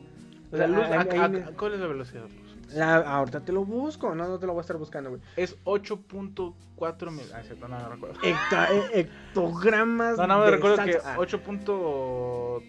O 0.51 0.57
sea, 0.57 0.67
luz, 0.67 0.83
a- 0.85 1.01
a- 1.01 1.55
¿Cuál 1.57 1.73
es 1.75 1.79
la 1.79 1.87
velocidad 1.87 2.23
luz? 2.23 2.75
la- 2.75 2.97
ahorita 2.97 3.39
te 3.41 3.51
lo 3.51 3.65
busco, 3.65 4.13
no, 4.15 4.27
no 4.27 4.37
te 4.39 4.45
lo 4.45 4.53
voy 4.53 4.59
a 4.59 4.61
estar 4.61 4.77
buscando, 4.77 5.09
güey. 5.11 5.21
Es 5.35 5.57
8.4 5.63 7.11
mil. 7.11 7.25
Ah, 7.33 7.41
cierto, 7.43 7.67
no, 7.67 7.79
no 7.79 7.89
recuerdo. 7.89 8.19
Hecta- 8.23 8.67
eh, 8.73 8.83
hectogramas. 8.93 10.17
No, 10.17 10.27
no 10.27 10.39
me 10.39 10.51
recuerdo 10.51 10.77
que 10.85 10.93
salsa. 10.93 11.13
Ah, 11.13 11.17
8 11.19 11.41
punto 11.41 12.61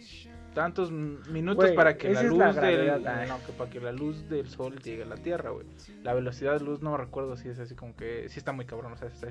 tantos 0.55 0.91
minutos 0.91 1.65
Güey, 1.65 1.77
para 1.77 1.97
que 1.97 2.11
la 2.11 2.23
luz 2.25 2.39
la 2.39 2.53
del 2.53 3.03
no, 3.29 3.39
que 3.47 3.53
para 3.57 3.71
que 3.71 3.81
la 3.81 3.93
luz 3.93 4.29
del 4.29 4.49
sol 4.49 4.81
llegue 4.81 5.05
a 5.05 5.07
la 5.07 5.17
tierra, 5.17 5.51
güey. 5.51 5.65
La 6.03 6.13
velocidad 6.13 6.55
de 6.59 6.65
luz 6.65 6.83
no 6.83 6.91
me 6.91 6.97
recuerdo 6.99 7.37
si 7.37 7.49
es 7.49 7.59
así 7.61 7.77
como 7.77 7.95
que 7.95 8.29
sí 8.29 8.39
está 8.41 8.51
muy 8.53 8.65
cabrón, 8.65 8.93
o 8.93 8.97
sea, 8.97 9.07
está, 9.09 9.29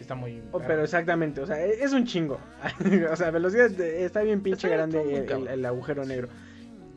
está 0.00 0.14
muy 0.14 0.42
Oh, 0.52 0.60
pero 0.60 0.82
exactamente, 0.82 1.40
o 1.40 1.46
sea, 1.46 1.64
e- 1.64 1.82
es 1.84 1.92
un 1.92 2.04
chingo. 2.06 2.38
o 3.12 3.16
sea, 3.16 3.30
velocidad 3.30 3.70
de- 3.70 4.04
está 4.04 4.22
bien 4.22 4.40
pinche 4.42 4.66
Está- 4.68 4.76
grande 4.76 5.16
el, 5.18 5.26
cabrón. 5.26 5.48
el- 5.48 5.54
el 5.54 5.64
agujero 5.66 6.04
negro. 6.04 6.28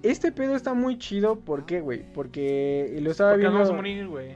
Este 0.04 0.32
pedo 0.32 0.56
está 0.56 0.74
muy 0.74 0.98
chido, 0.98 1.40
¿por 1.40 1.66
qué, 1.66 1.82
güey? 1.82 2.04
Porque 2.14 2.98
lo 3.02 3.12
estaba 3.12 3.32
porque 3.32 3.42
viendo. 3.42 3.58
vamos 3.60 3.72
a 3.72 3.76
morir, 3.76 4.08
güey. 4.08 4.36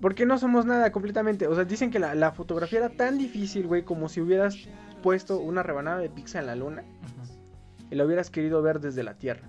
Porque 0.00 0.26
no 0.26 0.38
somos 0.38 0.64
nada 0.66 0.92
completamente. 0.92 1.46
O 1.48 1.54
sea, 1.54 1.64
dicen 1.64 1.90
que 1.90 1.98
la, 1.98 2.14
la 2.14 2.30
fotografía 2.32 2.78
era 2.80 2.90
tan 2.90 3.18
difícil, 3.18 3.66
güey, 3.66 3.82
como 3.82 4.08
si 4.08 4.20
hubieras 4.20 4.56
puesto 5.02 5.38
una 5.40 5.62
rebanada 5.62 5.98
de 5.98 6.08
pizza 6.10 6.38
en 6.40 6.46
la 6.46 6.54
luna 6.56 6.84
y 7.90 7.94
la 7.94 8.04
hubieras 8.04 8.30
querido 8.30 8.60
ver 8.62 8.80
desde 8.80 9.02
la 9.02 9.14
Tierra. 9.14 9.48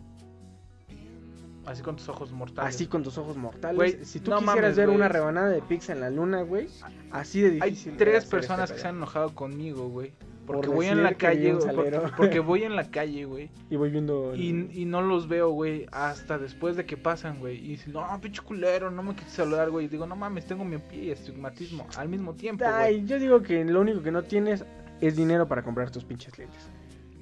Así 1.65 1.83
con 1.83 1.95
tus 1.97 2.09
ojos 2.09 2.31
mortales. 2.31 2.73
Así 2.75 2.87
con 2.87 3.03
tus 3.03 3.17
ojos 3.17 3.37
mortales. 3.37 3.97
Si 4.07 4.19
tú 4.19 4.31
no 4.31 4.37
quisieras 4.39 4.61
mames, 4.63 4.75
ver 4.77 4.89
una 4.89 5.07
rebanada 5.07 5.49
de 5.49 5.61
pizza 5.61 5.93
en 5.93 5.99
la 6.01 6.09
luna, 6.09 6.41
güey, 6.41 6.67
así 7.11 7.41
de 7.41 7.59
Hay 7.61 7.71
difícil. 7.71 7.95
tres 7.97 8.09
era 8.09 8.17
hacer 8.19 8.29
personas 8.29 8.71
que 8.71 8.79
se 8.79 8.87
han 8.87 8.95
enojado 8.97 9.35
conmigo, 9.35 9.87
güey. 9.89 10.13
Porque 10.47 10.65
Por 10.65 10.77
voy 10.77 10.87
en 10.87 11.03
la 11.03 11.13
calle, 11.13 11.53
un 11.53 11.59
güey, 11.59 11.75
por- 11.75 11.85
salero. 11.85 12.11
porque 12.17 12.39
voy 12.39 12.63
en 12.63 12.75
la 12.75 12.83
calle, 12.89 13.25
güey. 13.25 13.51
Y 13.69 13.75
voy 13.75 13.91
viendo. 13.91 14.33
el- 14.33 14.41
Y, 14.41 14.81
y 14.81 14.85
no 14.85 15.03
los 15.03 15.27
veo, 15.27 15.51
güey, 15.51 15.85
hasta 15.91 16.39
después 16.39 16.75
de 16.75 16.87
que 16.87 16.97
pasan, 16.97 17.37
güey. 17.37 17.57
Y 17.63 17.67
dicen, 17.69 17.93
no, 17.93 18.19
pinche 18.19 18.41
culero, 18.41 18.89
no 18.89 19.03
me 19.03 19.15
quise 19.15 19.29
saludar, 19.29 19.69
güey. 19.69 19.85
Y 19.85 19.89
digo, 19.89 20.07
no 20.07 20.15
mames, 20.15 20.47
tengo 20.47 20.65
miopía 20.65 21.03
y 21.03 21.11
estigmatismo 21.11 21.85
al 21.97 22.09
mismo 22.09 22.33
tiempo. 22.33 22.65
Ay, 22.67 23.05
yo 23.05 23.19
digo 23.19 23.43
que 23.43 23.63
lo 23.63 23.81
único 23.81 24.01
que 24.01 24.09
no 24.11 24.23
tienes 24.23 24.65
es 25.01 25.15
dinero 25.15 25.47
para 25.47 25.61
comprar 25.61 25.91
tus 25.91 26.03
pinches 26.03 26.35
lentes. 26.39 26.67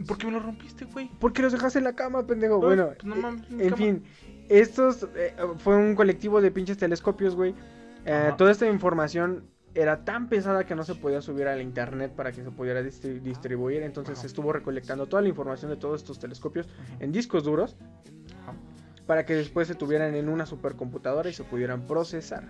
¿Por 0.06 0.18
qué 0.18 0.28
me 0.28 0.34
lo 0.34 0.40
rompiste, 0.40 0.86
güey? 0.86 1.10
¿Por 1.20 1.34
qué 1.34 1.42
los 1.42 1.52
dejaste 1.52 1.80
en 1.80 1.86
la 1.86 1.94
cama, 1.96 2.26
pendejo? 2.28 2.60
Bueno, 2.60 2.88
pues 2.90 3.04
no 3.06 3.16
eh, 3.16 3.20
mames, 3.20 3.50
en 3.50 3.58
cama. 3.70 3.76
fin, 3.78 4.04
estos 4.50 5.08
eh, 5.16 5.34
fue 5.58 5.76
un 5.76 5.96
colectivo 5.96 6.42
de 6.42 6.52
pinches 6.52 6.78
telescopios, 6.78 7.36
güey. 7.36 7.56
Eh, 8.06 8.32
toda 8.38 8.52
esta 8.52 8.68
información 8.68 9.46
era 9.74 10.06
tan 10.06 10.28
pesada 10.30 10.66
que 10.66 10.76
no 10.76 10.84
se 10.84 10.96
podía 10.96 11.22
subir 11.22 11.48
al 11.48 11.62
internet 11.62 12.14
para 12.16 12.32
que 12.32 12.44
se 12.44 12.52
pudiera 12.52 12.82
distri- 12.82 13.22
distribuir. 13.22 13.84
Entonces 13.84 14.18
se 14.20 14.28
estuvo 14.28 14.54
recolectando 14.54 15.08
toda 15.08 15.22
la 15.22 15.28
información 15.30 15.70
de 15.72 15.78
todos 15.78 16.02
estos 16.02 16.20
telescopios 16.20 16.68
en 17.00 17.12
discos 17.12 17.44
duros 17.44 17.76
para 19.06 19.26
que 19.26 19.36
después 19.36 19.68
se 19.68 19.76
tuvieran 19.76 20.16
en 20.16 20.30
una 20.30 20.46
supercomputadora 20.46 21.30
y 21.30 21.34
se 21.34 21.44
pudieran 21.44 21.86
procesar. 21.88 22.46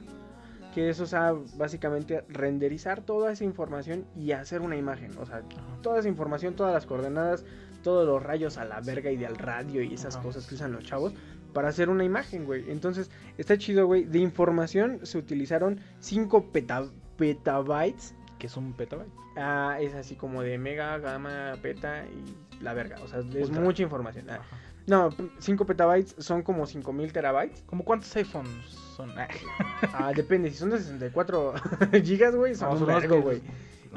Que 0.78 0.90
eso, 0.90 1.06
o 1.06 1.08
sea, 1.08 1.34
básicamente 1.56 2.24
renderizar 2.30 3.02
toda 3.02 3.32
esa 3.32 3.44
información 3.44 4.06
y 4.16 4.34
hacer 4.34 4.62
una 4.62 4.76
imagen. 4.76 5.10
O 5.18 5.26
sea, 5.26 5.42
toda 5.82 5.98
esa 5.98 6.08
información, 6.08 6.56
todas 6.56 6.72
las 6.72 6.86
coordenadas, 6.86 7.46
todos 7.82 8.06
los 8.06 8.22
rayos 8.22 8.60
a 8.60 8.66
la 8.66 8.80
verga 8.82 9.10
y 9.10 9.18
del 9.18 9.38
radio 9.38 9.82
y 9.82 9.96
esas 9.96 10.18
cosas 10.18 10.46
que 10.46 10.54
usan 10.54 10.72
los 10.74 10.84
chavos 10.84 11.14
para 11.52 11.70
hacer 11.70 11.90
una 11.90 12.04
imagen, 12.04 12.46
güey. 12.46 12.70
Entonces, 12.70 13.10
está 13.40 13.58
chido, 13.58 13.88
güey. 13.88 14.04
De 14.04 14.20
información 14.20 15.00
se 15.02 15.18
utilizaron 15.18 15.80
5 16.00 16.52
petabytes. 16.52 18.14
Que 18.38 18.46
es 18.46 18.56
un 18.56 18.74
petabyte. 18.74 19.10
Ah, 19.36 19.80
es 19.82 19.96
así 19.96 20.14
como 20.14 20.44
de 20.44 20.60
mega, 20.60 21.00
gamma, 21.00 21.54
peta 21.60 22.06
y 22.06 22.64
la 22.64 22.76
verga. 22.76 22.98
O 23.04 23.08
sea, 23.08 23.22
es 23.22 23.48
Ultra. 23.48 23.62
mucha 23.62 23.82
información. 23.82 24.30
Ah, 24.30 24.42
no, 24.86 25.10
5 25.40 25.66
petabytes 25.66 26.14
son 26.20 26.44
como 26.44 26.68
5000 26.68 27.12
terabytes. 27.14 27.64
¿Cómo 27.66 27.84
cuántos 27.84 28.16
iPhones 28.16 28.87
son? 28.98 29.12
Ah, 29.18 29.28
Ah, 29.94 30.12
depende, 30.16 30.50
si 30.52 30.58
son 30.58 30.72
de 30.72 30.80
64 30.80 31.54
gigas, 32.04 32.36
güey, 32.36 32.56
son 32.56 32.70
no, 32.74 32.80
un 32.82 32.86
vergo, 32.88 33.16
que- 33.16 33.22
güey. 33.22 33.42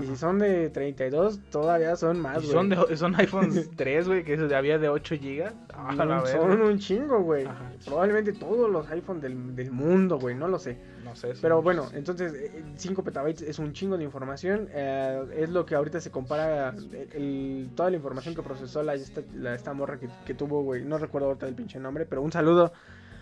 Y 0.00 0.06
si 0.06 0.16
son 0.16 0.38
de 0.38 0.70
32, 0.70 1.40
todavía 1.50 1.94
son 1.96 2.20
más, 2.20 2.36
güey. 2.38 2.52
son, 2.52 2.68
de, 2.68 2.96
son 2.96 3.14
iPhones 3.16 3.70
3, 3.76 4.06
güey, 4.06 4.24
que 4.24 4.34
había 4.54 4.78
de 4.78 4.88
8 4.88 5.16
gigas. 5.16 5.52
Ah, 5.74 5.92
No, 5.94 6.06
verga. 6.22 6.26
son 6.26 6.62
un 6.62 6.78
chingo, 6.78 7.20
güey. 7.22 7.46
Probablemente 7.84 8.32
todos 8.32 8.70
los 8.70 8.88
iPhones 8.90 9.20
del, 9.22 9.56
del 9.56 9.72
mundo, 9.72 10.18
güey, 10.18 10.36
no 10.36 10.46
lo 10.48 10.58
sé. 10.60 10.78
No 11.04 11.16
sé. 11.16 11.34
Pero 11.42 11.56
muchos. 11.60 11.64
bueno, 11.64 11.88
entonces 11.92 12.32
5 12.76 13.02
petabytes 13.02 13.42
es 13.42 13.58
un 13.58 13.72
chingo 13.72 13.98
de 13.98 14.04
información. 14.04 14.68
eh, 14.70 15.22
es 15.36 15.50
lo 15.50 15.66
que 15.66 15.74
ahorita 15.74 16.00
se 16.00 16.10
compara 16.12 16.68
el- 16.70 17.08
el- 17.12 17.70
toda 17.74 17.90
la 17.90 17.96
información 17.96 18.34
que 18.34 18.42
procesó 18.42 18.82
la, 18.84 18.94
esta, 18.94 19.22
la- 19.34 19.56
esta 19.56 19.74
morra 19.74 19.98
que, 19.98 20.08
que 20.24 20.34
tuvo, 20.34 20.62
güey. 20.62 20.84
No 20.84 20.98
recuerdo 20.98 21.26
ahorita 21.28 21.48
el 21.48 21.54
pinche 21.56 21.80
nombre, 21.80 22.06
pero 22.06 22.22
un 22.22 22.30
saludo 22.32 22.72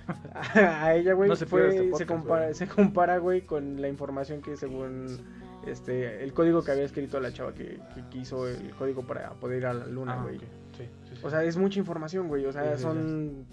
a, 0.55 0.95
ella, 0.95 1.13
güey. 1.15 1.29
No 1.29 1.37
se 1.37 1.47
Fue- 1.47 1.61
pierda 1.63 1.75
este 1.75 1.85
se, 1.85 1.91
podcast, 1.91 2.11
compara, 2.11 2.43
güey. 2.45 2.55
se 2.55 2.69
compara, 2.69 3.19
güey, 3.19 3.41
con 3.43 3.81
la 3.81 3.89
información 3.89 4.41
que 4.43 4.57
según 4.57 5.07
este 5.67 6.23
el 6.25 6.33
código 6.33 6.63
que 6.63 6.71
había 6.71 6.85
escrito 6.85 7.21
la 7.21 7.33
chava 7.33 7.53
que, 7.53 7.79
que 7.95 8.03
quiso 8.11 8.49
el 8.49 8.71
código 8.79 9.03
para 9.03 9.31
poder 9.35 9.59
ir 9.59 9.67
a 9.67 9.75
la 9.75 9.87
luna, 9.87 10.15
Ah, 10.19 10.23
güey. 10.23 10.39
Sí, 10.39 10.47
sí, 11.09 11.15
sí. 11.15 11.21
O 11.23 11.31
sea, 11.31 11.43
es 11.45 11.57
mucha 11.57 11.79
información, 11.79 12.29
güey. 12.29 12.47
O 12.47 12.53
sea, 12.53 12.77
son. 12.79 13.45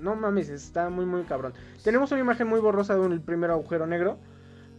No 0.00 0.14
mames, 0.14 0.48
está 0.48 0.90
muy, 0.90 1.06
muy 1.06 1.22
cabrón. 1.24 1.52
Tenemos 1.82 2.10
una 2.12 2.20
imagen 2.20 2.46
muy 2.46 2.60
borrosa 2.60 2.94
de 2.94 3.00
un 3.00 3.20
primer 3.20 3.50
agujero 3.50 3.86
negro. 3.86 4.18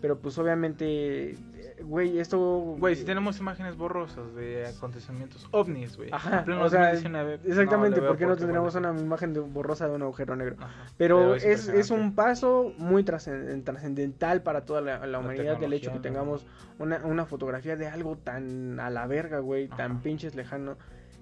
Pero 0.01 0.17
pues 0.19 0.37
obviamente. 0.37 1.35
Güey, 1.84 2.19
esto. 2.19 2.39
Güey, 2.77 2.95
si 2.95 3.03
tenemos 3.05 3.39
imágenes 3.39 3.75
borrosas 3.77 4.34
de 4.36 4.67
acontecimientos 4.67 5.47
ovnis, 5.51 5.97
güey. 5.97 6.09
Ajá, 6.11 6.39
en 6.39 6.45
pleno 6.45 6.63
o 6.63 6.69
sea, 6.69 6.91
2019, 6.93 7.39
Exactamente, 7.45 7.95
le 7.97 8.01
veo 8.01 8.09
¿por 8.11 8.17
qué 8.17 8.25
no 8.25 8.36
tendríamos 8.36 8.73
bueno. 8.73 8.91
una 8.91 8.99
imagen 9.01 9.34
de, 9.34 9.39
borrosa 9.39 9.88
de 9.88 9.95
un 9.95 10.01
agujero 10.03 10.36
negro? 10.36 10.55
Ajá. 10.59 10.86
Pero, 10.97 11.36
es 11.36 11.45
es, 11.45 11.67
es 11.69 11.91
un 11.91 12.15
paso 12.15 12.73
muy 12.77 13.03
trascen- 13.03 13.63
trascendental 13.63 14.41
para 14.43 14.65
toda 14.65 14.82
la, 14.82 15.05
la 15.07 15.19
humanidad 15.19 15.61
el 15.63 15.73
hecho 15.73 15.91
que 15.93 15.99
tengamos 15.99 16.45
una, 16.80 17.05
una 17.05 17.25
fotografía 17.25 17.75
de 17.75 17.88
algo 17.88 18.17
tan 18.17 18.80
a 18.80 18.89
la 18.89 19.07
verga, 19.07 19.39
güey, 19.39 19.67
tan 19.67 20.01
pinches 20.01 20.36
lejano. 20.36 20.77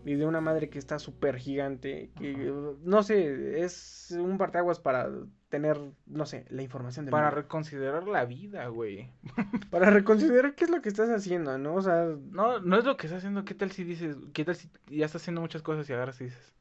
Y 0.05 0.15
de 0.15 0.25
una 0.25 0.39
madre 0.41 0.69
que 0.69 0.79
está 0.79 0.99
súper 0.99 1.37
gigante. 1.37 2.09
Que, 2.17 2.33
no 2.83 3.03
sé, 3.03 3.61
es 3.63 4.15
un 4.17 4.37
parteaguas 4.37 4.79
para 4.79 5.09
tener, 5.49 5.79
no 6.05 6.25
sé, 6.25 6.45
la 6.49 6.61
información 6.61 7.05
del 7.05 7.11
Para 7.11 7.27
mundo. 7.27 7.41
reconsiderar 7.41 8.07
la 8.07 8.25
vida, 8.25 8.67
güey. 8.67 9.09
Para 9.71 9.89
reconsiderar 9.89 10.55
qué 10.55 10.65
es 10.65 10.69
lo 10.69 10.81
que 10.81 10.89
estás 10.89 11.09
haciendo, 11.09 11.57
¿no? 11.57 11.75
O 11.75 11.81
sea, 11.81 12.05
No, 12.31 12.59
no 12.59 12.77
es 12.77 12.85
lo 12.85 12.95
que 12.97 13.07
estás 13.07 13.19
haciendo. 13.19 13.43
¿Qué 13.45 13.53
tal 13.53 13.71
si 13.71 13.83
dices, 13.83 14.15
qué 14.33 14.45
tal 14.45 14.55
si 14.55 14.69
ya 14.87 15.05
estás 15.05 15.21
haciendo 15.21 15.41
muchas 15.41 15.61
cosas 15.61 15.89
y 15.89 15.93
agarras 15.93 16.19
y 16.21 16.25
dices, 16.25 16.53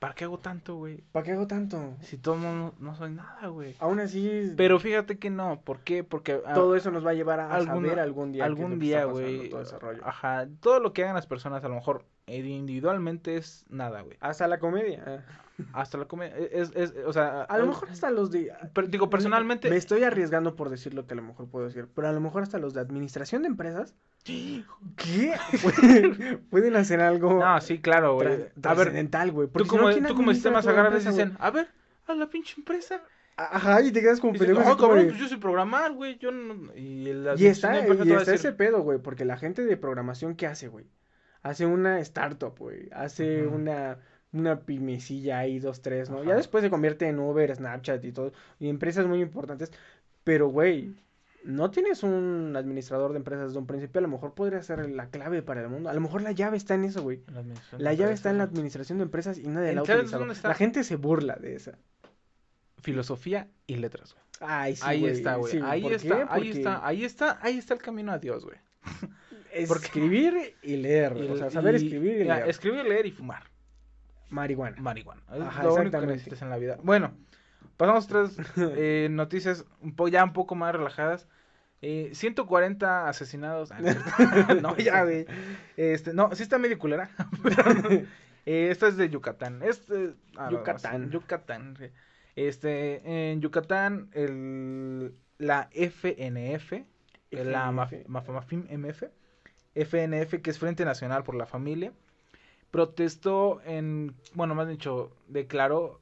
¿para 0.00 0.14
qué 0.14 0.24
hago 0.24 0.38
tanto, 0.38 0.76
güey? 0.76 1.02
¿para 1.12 1.24
qué 1.24 1.32
hago 1.32 1.46
tanto? 1.48 1.96
Si 2.02 2.16
todo 2.18 2.36
no, 2.36 2.74
no 2.78 2.94
soy 2.94 3.10
nada, 3.12 3.48
güey. 3.48 3.74
Aún 3.80 3.98
así, 4.00 4.52
Pero 4.56 4.78
fíjate 4.78 5.18
que 5.18 5.30
no, 5.30 5.60
¿por 5.62 5.80
qué? 5.80 6.02
Porque 6.04 6.40
ah, 6.46 6.54
todo 6.54 6.76
eso 6.76 6.90
nos 6.92 7.04
va 7.04 7.10
a 7.10 7.14
llevar 7.14 7.40
a 7.40 7.52
alguna- 7.54 7.74
saber 7.88 7.98
algún 8.00 8.30
día. 8.32 8.44
algún 8.44 8.78
día, 8.78 9.04
güey. 9.04 9.48
Todo 9.50 9.62
ese 9.62 9.78
rollo. 9.78 10.02
Ajá, 10.04 10.46
todo 10.60 10.78
lo 10.80 10.92
que 10.92 11.02
hagan 11.04 11.14
las 11.16 11.26
personas, 11.26 11.64
a 11.64 11.68
lo 11.68 11.74
mejor 11.76 12.04
individualmente 12.36 13.36
es 13.36 13.64
nada, 13.68 14.02
güey. 14.02 14.16
Hasta 14.20 14.46
la 14.48 14.58
comedia. 14.58 15.02
ah. 15.06 15.42
Hasta 15.72 15.98
la 15.98 16.04
comedia. 16.04 16.36
Es, 16.36 16.70
es, 16.76 16.94
o 17.04 17.12
sea. 17.12 17.42
A 17.42 17.58
lo 17.58 17.66
mejor 17.66 17.90
hasta 17.90 18.10
los 18.10 18.30
de... 18.30 18.52
pero, 18.72 18.86
digo, 18.86 19.10
personalmente. 19.10 19.68
Me 19.68 19.76
estoy 19.76 20.04
arriesgando 20.04 20.54
por 20.54 20.70
decir 20.70 20.94
lo 20.94 21.06
que 21.06 21.14
a 21.14 21.16
lo 21.16 21.22
mejor 21.22 21.48
puedo 21.48 21.66
decir, 21.66 21.88
pero 21.94 22.08
a 22.08 22.12
lo 22.12 22.20
mejor 22.20 22.42
hasta 22.44 22.58
los 22.58 22.74
de 22.74 22.80
administración 22.80 23.42
de 23.42 23.48
empresas. 23.48 23.94
¿Qué? 24.24 25.34
Pueden, 25.62 26.44
pueden 26.50 26.76
hacer 26.76 27.00
algo 27.00 27.40
No, 27.40 27.60
sí, 27.60 27.80
claro, 27.80 28.14
güey. 28.14 28.50
trascendental, 28.60 29.32
güey. 29.32 29.48
tú 29.48 29.52
porque 29.52 29.68
si 29.68 29.76
no, 29.76 29.82
como, 29.82 29.92
¿quién 29.92 30.06
tú 30.06 30.14
como 30.14 30.32
sistemas 30.32 30.64
la 30.64 30.70
agarras 30.72 31.04
y 31.04 31.08
dicen, 31.08 31.36
a 31.40 31.50
ver, 31.50 31.68
a 32.06 32.14
la 32.14 32.28
pinche 32.28 32.54
empresa. 32.58 33.02
Ajá, 33.36 33.82
y 33.82 33.92
te 33.92 34.00
quedas 34.00 34.20
como 34.20 34.32
pendejo. 34.32 34.60
no, 34.60 34.76
como 34.76 34.88
cabrón, 34.88 35.06
pues 35.06 35.18
yo 35.18 35.28
soy 35.28 35.38
programar, 35.38 35.92
güey. 35.92 36.18
Yo 36.18 36.32
no. 36.32 36.74
Y, 36.74 37.08
el 37.08 37.28
Y 37.36 37.46
está, 37.46 37.78
y 37.78 37.90
está 37.90 38.04
decir, 38.04 38.34
ese 38.34 38.52
pedo, 38.52 38.80
güey, 38.82 38.98
porque 38.98 39.24
la 39.24 39.36
gente 39.36 39.64
de 39.64 39.76
programación, 39.76 40.34
¿qué 40.34 40.46
hace, 40.46 40.68
güey? 40.68 40.86
Hace 41.42 41.66
una 41.66 42.00
startup, 42.00 42.58
güey. 42.58 42.88
Hace 42.92 43.46
una, 43.46 43.98
una 44.32 44.60
pymecilla 44.60 45.38
ahí, 45.38 45.58
dos, 45.58 45.82
tres, 45.82 46.10
¿no? 46.10 46.24
Ya 46.24 46.34
después 46.34 46.62
se 46.62 46.70
convierte 46.70 47.08
en 47.08 47.18
Uber, 47.18 47.54
Snapchat 47.54 48.04
y 48.04 48.12
todo. 48.12 48.32
Y 48.58 48.68
empresas 48.68 49.06
muy 49.06 49.20
importantes. 49.20 49.72
Pero, 50.24 50.48
güey, 50.48 50.94
no 51.44 51.70
tienes 51.70 52.02
un 52.02 52.54
administrador 52.56 53.12
de 53.12 53.18
empresas 53.18 53.52
de 53.52 53.58
un 53.58 53.66
principio. 53.66 53.98
A 54.00 54.02
lo 54.02 54.08
mejor 54.08 54.34
podría 54.34 54.62
ser 54.62 54.88
la 54.90 55.08
clave 55.08 55.42
para 55.42 55.62
el 55.62 55.68
mundo. 55.68 55.88
A 55.88 55.94
lo 55.94 56.00
mejor 56.00 56.22
la 56.22 56.32
llave 56.32 56.56
está 56.56 56.74
en 56.74 56.84
eso, 56.84 57.02
güey. 57.02 57.22
La, 57.78 57.94
llave 57.94 58.12
está 58.12 58.30
en 58.30 58.38
la 58.38 58.44
administración 58.44 58.98
de 58.98 59.04
empresas 59.04 59.38
y 59.38 59.46
nadie 59.46 59.72
la 59.72 59.82
ha. 59.82 60.48
La 60.48 60.54
gente 60.54 60.84
se 60.84 60.96
burla 60.96 61.36
de 61.36 61.54
esa. 61.54 61.78
Filosofía 62.82 63.48
y 63.66 63.76
letras, 63.76 64.14
güey. 64.14 64.24
Ay, 64.40 64.76
sí, 64.76 64.82
ahí 64.84 65.06
está, 65.06 65.34
güey. 65.36 65.52
sí, 65.52 65.60
ahí 65.64 65.82
¿por 65.82 65.92
está, 65.92 66.26
ahí 66.32 66.50
está, 66.50 66.86
ahí 66.86 67.04
está, 67.04 67.38
ahí 67.40 67.58
está 67.58 67.74
el 67.74 67.80
camino 67.80 68.12
a 68.12 68.18
Dios, 68.18 68.44
güey. 68.44 68.56
Porque- 69.66 69.86
Escribir 69.86 70.54
y 70.62 70.76
leer, 70.76 71.16
Y 71.16 71.28
o 71.28 71.36
sea, 71.36 71.50
saber 71.50 71.74
y- 71.74 71.84
escribir 71.84 72.20
y 72.20 72.24
leer. 72.24 72.48
Escribir, 72.48 72.84
leer 72.84 73.06
y 73.06 73.10
fumar. 73.12 73.44
Marihuana. 74.30 74.76
Marihuana. 74.80 75.22
Es 75.34 75.40
Ajá, 75.40 75.62
lo 75.62 75.68
único 75.70 75.74
que 75.74 75.86
exactamente. 75.86 76.12
necesitas 76.14 76.42
en 76.42 76.50
la 76.50 76.58
vida. 76.58 76.78
Bueno, 76.82 77.12
pasamos 77.76 78.04
a 78.04 78.06
otras 78.06 78.36
eh, 78.76 79.08
noticias 79.10 79.64
un 79.80 79.94
po- 79.96 80.08
ya 80.08 80.22
un 80.24 80.32
poco 80.32 80.54
más 80.54 80.74
relajadas. 80.74 81.28
Eh, 81.80 82.10
140 82.12 83.08
asesinados. 83.08 83.70
Ah, 83.70 83.78
no, 84.62 84.76
ya, 84.76 85.04
güey. 85.04 85.26
Este, 85.76 86.12
no, 86.12 86.34
sí 86.34 86.42
está 86.42 86.58
medio 86.58 86.78
culera. 86.78 87.10
pero. 87.42 88.02
Eh, 88.46 88.68
esta 88.70 88.88
es 88.88 88.96
de 88.96 89.08
Yucatán. 89.10 89.62
Este, 89.62 90.14
ah, 90.36 90.48
Yucatán. 90.50 91.02
no, 91.06 91.10
Yucatán. 91.10 91.76
Este, 92.34 93.30
en 93.32 93.40
Yucatán, 93.40 94.08
el, 94.12 95.14
la 95.38 95.68
FNF, 95.72 96.72
eh, 96.72 96.84
la 97.44 97.70
Maf- 97.70 97.88
FNF. 97.92 98.08
Mafamafim 98.08 98.66
MF, 98.70 99.04
FNF, 99.84 100.40
que 100.42 100.50
es 100.50 100.58
Frente 100.58 100.84
Nacional 100.84 101.22
por 101.22 101.34
la 101.34 101.46
Familia, 101.46 101.92
protestó 102.70 103.60
en, 103.64 104.14
bueno, 104.34 104.54
más 104.54 104.68
dicho, 104.68 105.10
declaró 105.28 106.00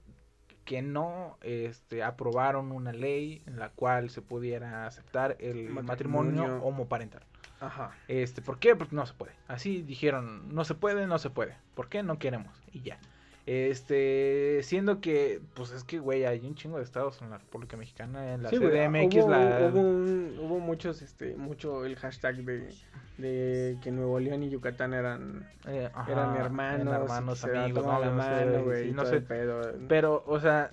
que 0.65 0.83
no 0.83 1.39
este, 1.43 2.03
aprobaron 2.03 2.73
una 2.73 2.93
ley 2.93 3.43
en 3.47 3.59
la 3.59 3.71
cual 3.71 4.11
se 4.11 4.21
pudiera 4.21 4.87
aceptar 4.87 5.37
el 5.39 5.69
matrimonio, 5.71 6.43
Matrimonio. 6.43 6.65
homoparental. 6.65 7.23
Ajá. 7.61 7.93
Este, 8.09 8.43
¿por 8.43 8.59
qué? 8.59 8.75
Porque 8.77 8.97
no 8.97 9.07
se 9.07 9.15
puede. 9.15 9.33
Así 9.49 9.83
dijeron, 9.83 10.55
no 10.55 10.65
se 10.65 10.75
puede, 10.75 11.07
no 11.07 11.19
se 11.19 11.31
puede. 11.31 11.57
¿Por 11.75 11.89
qué? 11.89 12.03
No 12.03 12.19
queremos. 12.19 12.63
Y 12.73 12.83
ya. 12.83 12.99
Este, 13.47 14.61
siendo 14.65 15.01
que, 15.01 15.41
pues 15.55 15.71
es 15.71 15.85
que, 15.85 15.99
güey, 16.01 16.25
hay 16.25 16.41
un 16.45 16.57
chingo 16.57 16.79
de 16.79 16.83
estados 16.85 17.23
en 17.23 17.31
la 17.31 17.39
República 17.39 17.77
Mexicana, 17.77 18.35
en 18.35 18.43
la 18.43 18.51
Sí, 18.51 18.57
güey, 18.59 18.71
CDMX, 18.73 19.17
hubo, 19.25 19.31
la... 19.31 19.71
hubo, 19.73 19.81
un- 19.81 20.39
hubo 20.41 20.59
muchos, 20.59 21.01
este, 21.01 21.37
mucho 21.37 21.85
el 21.85 21.95
hashtag 21.97 22.37
de, 22.45 22.75
de 23.19 23.79
que 23.83 23.93
Nuevo 23.93 24.19
León 24.19 24.43
y 24.43 24.51
Yucatán 24.51 24.95
eran, 24.95 25.49
eh, 25.69 25.89
ajá, 25.95 26.11
eran 26.13 26.37
hermanos, 26.37 26.93
hermanos, 26.95 27.45
amigos, 27.45 27.85
tomaban 27.85 28.01
la 28.03 28.11
no, 28.11 28.17
mano, 28.47 28.65
güey, 28.65 28.93
no 28.93 29.07
sé, 29.07 29.21
pedo. 29.21 29.61
Pero, 29.89 30.25
o 30.27 30.41
sea, 30.41 30.73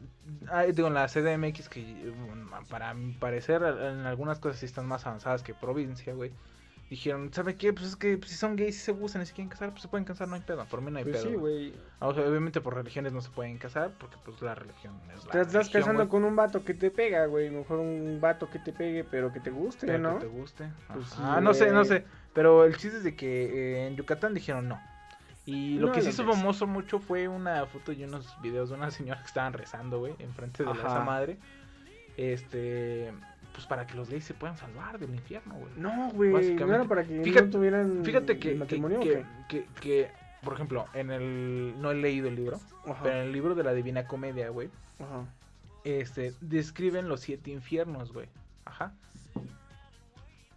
hay- 0.50 0.72
digo, 0.72 0.88
en 0.88 0.96
la 0.96 1.08
CDMX, 1.08 1.70
que 1.70 2.12
para 2.70 2.94
mi 2.96 3.14
parecer, 3.14 3.62
en 3.62 4.06
algunas 4.08 4.40
cosas 4.40 4.60
sí 4.60 4.66
están 4.66 4.88
más 4.88 5.06
avanzadas 5.06 5.44
que 5.44 5.54
provincia, 5.54 6.14
güey. 6.16 6.32
Dijeron, 6.90 7.34
¿sabe 7.34 7.56
qué? 7.56 7.74
Pues 7.74 7.88
es 7.88 7.96
que 7.96 8.18
pues, 8.18 8.30
si 8.30 8.38
son 8.38 8.56
gays 8.56 8.76
y 8.76 8.80
se 8.80 8.92
gustan 8.92 9.22
y 9.24 9.26
se 9.26 9.34
quieren 9.34 9.50
casar, 9.50 9.72
pues 9.72 9.82
se 9.82 9.88
pueden 9.88 10.06
casar, 10.06 10.28
no 10.28 10.36
hay 10.36 10.42
pedo. 10.42 10.64
Por 10.66 10.82
mí 10.82 10.92
no 10.92 11.00
hay 11.00 11.04
Pues 11.06 11.18
pedo. 11.18 11.30
sí, 11.32 11.36
güey. 11.36 11.70
güey. 11.72 11.82
O 12.00 12.14
sea, 12.14 12.28
obviamente 12.28 12.62
por 12.62 12.76
religiones 12.76 13.14
no 13.14 13.22
se 13.22 13.30
pueden 13.32 13.58
casar, 13.58 13.92
porque 13.98 14.16
pues 14.24 14.40
la 14.44 14.54
religión 14.54 14.94
es 15.16 15.26
la 15.26 15.32
Te 15.32 15.40
estás 15.42 15.54
religión, 15.54 15.82
casando 15.82 16.10
con 16.10 16.24
un 16.24 16.36
vato 16.36 16.64
que 16.64 16.76
te 16.76 16.92
pega, 16.92 17.26
güey. 17.26 17.50
Mejor 17.50 17.80
un 17.80 18.20
vato 18.22 18.50
que 18.50 18.60
te 18.60 18.74
pegue, 18.74 19.04
pero 19.04 19.34
que 19.34 19.40
te 19.40 19.50
guste, 19.50 19.88
Pero 19.88 19.98
¿no? 20.00 20.14
que 20.20 20.26
te 20.26 20.32
guste. 20.32 20.70
Pues 20.94 21.08
sí, 21.08 21.16
ah, 21.20 21.40
no 21.42 21.54
sé, 21.56 21.72
no 21.72 21.84
sé. 21.84 22.06
Pero 22.34 22.64
el 22.66 22.78
chiste 22.78 22.98
es 22.98 23.04
de 23.04 23.16
que 23.16 23.46
eh, 23.84 23.88
en 23.88 23.96
Yucatán 23.96 24.34
dijeron 24.36 24.68
no. 24.68 24.80
Y 25.46 25.78
lo 25.80 25.88
No 25.88 25.94
que 25.94 26.02
lo 26.02 26.10
hizo 26.10 26.26
famoso 26.26 26.68
mucho 26.68 27.00
fue 27.00 27.28
una 27.28 27.66
foto 27.66 27.92
y 27.92 28.04
unos 28.04 28.40
videos 28.42 28.70
de 28.70 28.76
una 28.76 28.92
señora 28.92 29.20
que 29.22 29.28
estaban 29.28 29.54
rezando, 29.54 30.00
güey, 30.00 30.14
enfrente 30.20 30.64
de 30.64 30.70
la- 30.70 30.76
esa 30.80 31.00
madre. 31.04 31.38
Este, 32.18 33.12
pues 33.54 33.66
para 33.68 33.86
que 33.88 33.94
los 33.96 34.10
gays 34.10 34.24
se 34.26 34.34
puedan 34.34 34.58
salvar 34.58 34.98
del 35.00 35.14
infierno, 35.14 35.54
güey. 35.56 35.72
No, 35.78 36.10
güey. 36.12 36.54
Era 36.58 36.84
para 36.86 37.04
que 37.06 37.22
Fíjate- 37.24 37.46
no 37.46 37.52
tuvieran 37.52 38.04
Fíjate 38.04 38.38
que, 38.40 38.56
matrimonio. 38.56 39.00
¿o 39.00 39.02
que, 39.04 39.24
que- 39.48 39.66
que, 39.80 40.12
por 40.44 40.54
ejemplo, 40.56 40.86
en 40.94 41.12
el, 41.12 41.76
no 41.80 41.92
he 41.92 41.96
leído 41.96 42.28
el 42.28 42.36
libro, 42.36 42.60
Ajá. 42.86 43.00
pero 43.04 43.16
en 43.18 43.22
el 43.28 43.32
libro 43.32 43.56
de 43.56 43.64
la 43.64 43.74
Divina 43.74 44.06
Comedia, 44.08 44.50
güey, 44.50 44.70
Ajá. 45.00 45.26
este, 45.84 46.34
describen 46.42 47.08
los 47.08 47.22
siete 47.22 47.52
infiernos, 47.52 48.12
güey. 48.12 48.28
Ajá. 48.66 48.94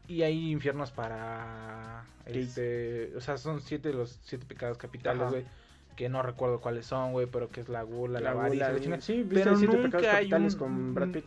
Y 0.09 0.23
hay 0.23 0.53
infiernos 0.53 0.93
para, 0.93 2.05
este, 2.27 3.13
o 3.17 3.21
sea, 3.21 3.37
son 3.39 3.61
siete 3.61 3.93
los 3.93 4.21
siete 4.23 4.47
pecados 4.47 4.79
capitales, 4.79 5.29
güey. 5.31 5.45
Que 5.97 6.09
no 6.09 6.23
recuerdo 6.23 6.61
cuáles 6.61 6.87
son, 6.87 7.13
güey, 7.13 7.27
pero 7.27 7.49
que 7.49 7.61
es 7.61 7.69
la 7.69 7.83
gula, 7.83 8.21
la, 8.21 8.33
La 8.35 8.41
avaricia, 8.41 8.69
la. 8.71 9.01
Sí, 9.01 9.27
Pero 9.29 9.57
siete 9.57 9.75
nunca 9.77 9.99
pecados 9.99 10.07
hay 10.17 10.25
capitales 10.29 10.53
un- 10.55 10.59
con 10.61 10.95
Brad 10.95 11.09
Pitt. 11.09 11.25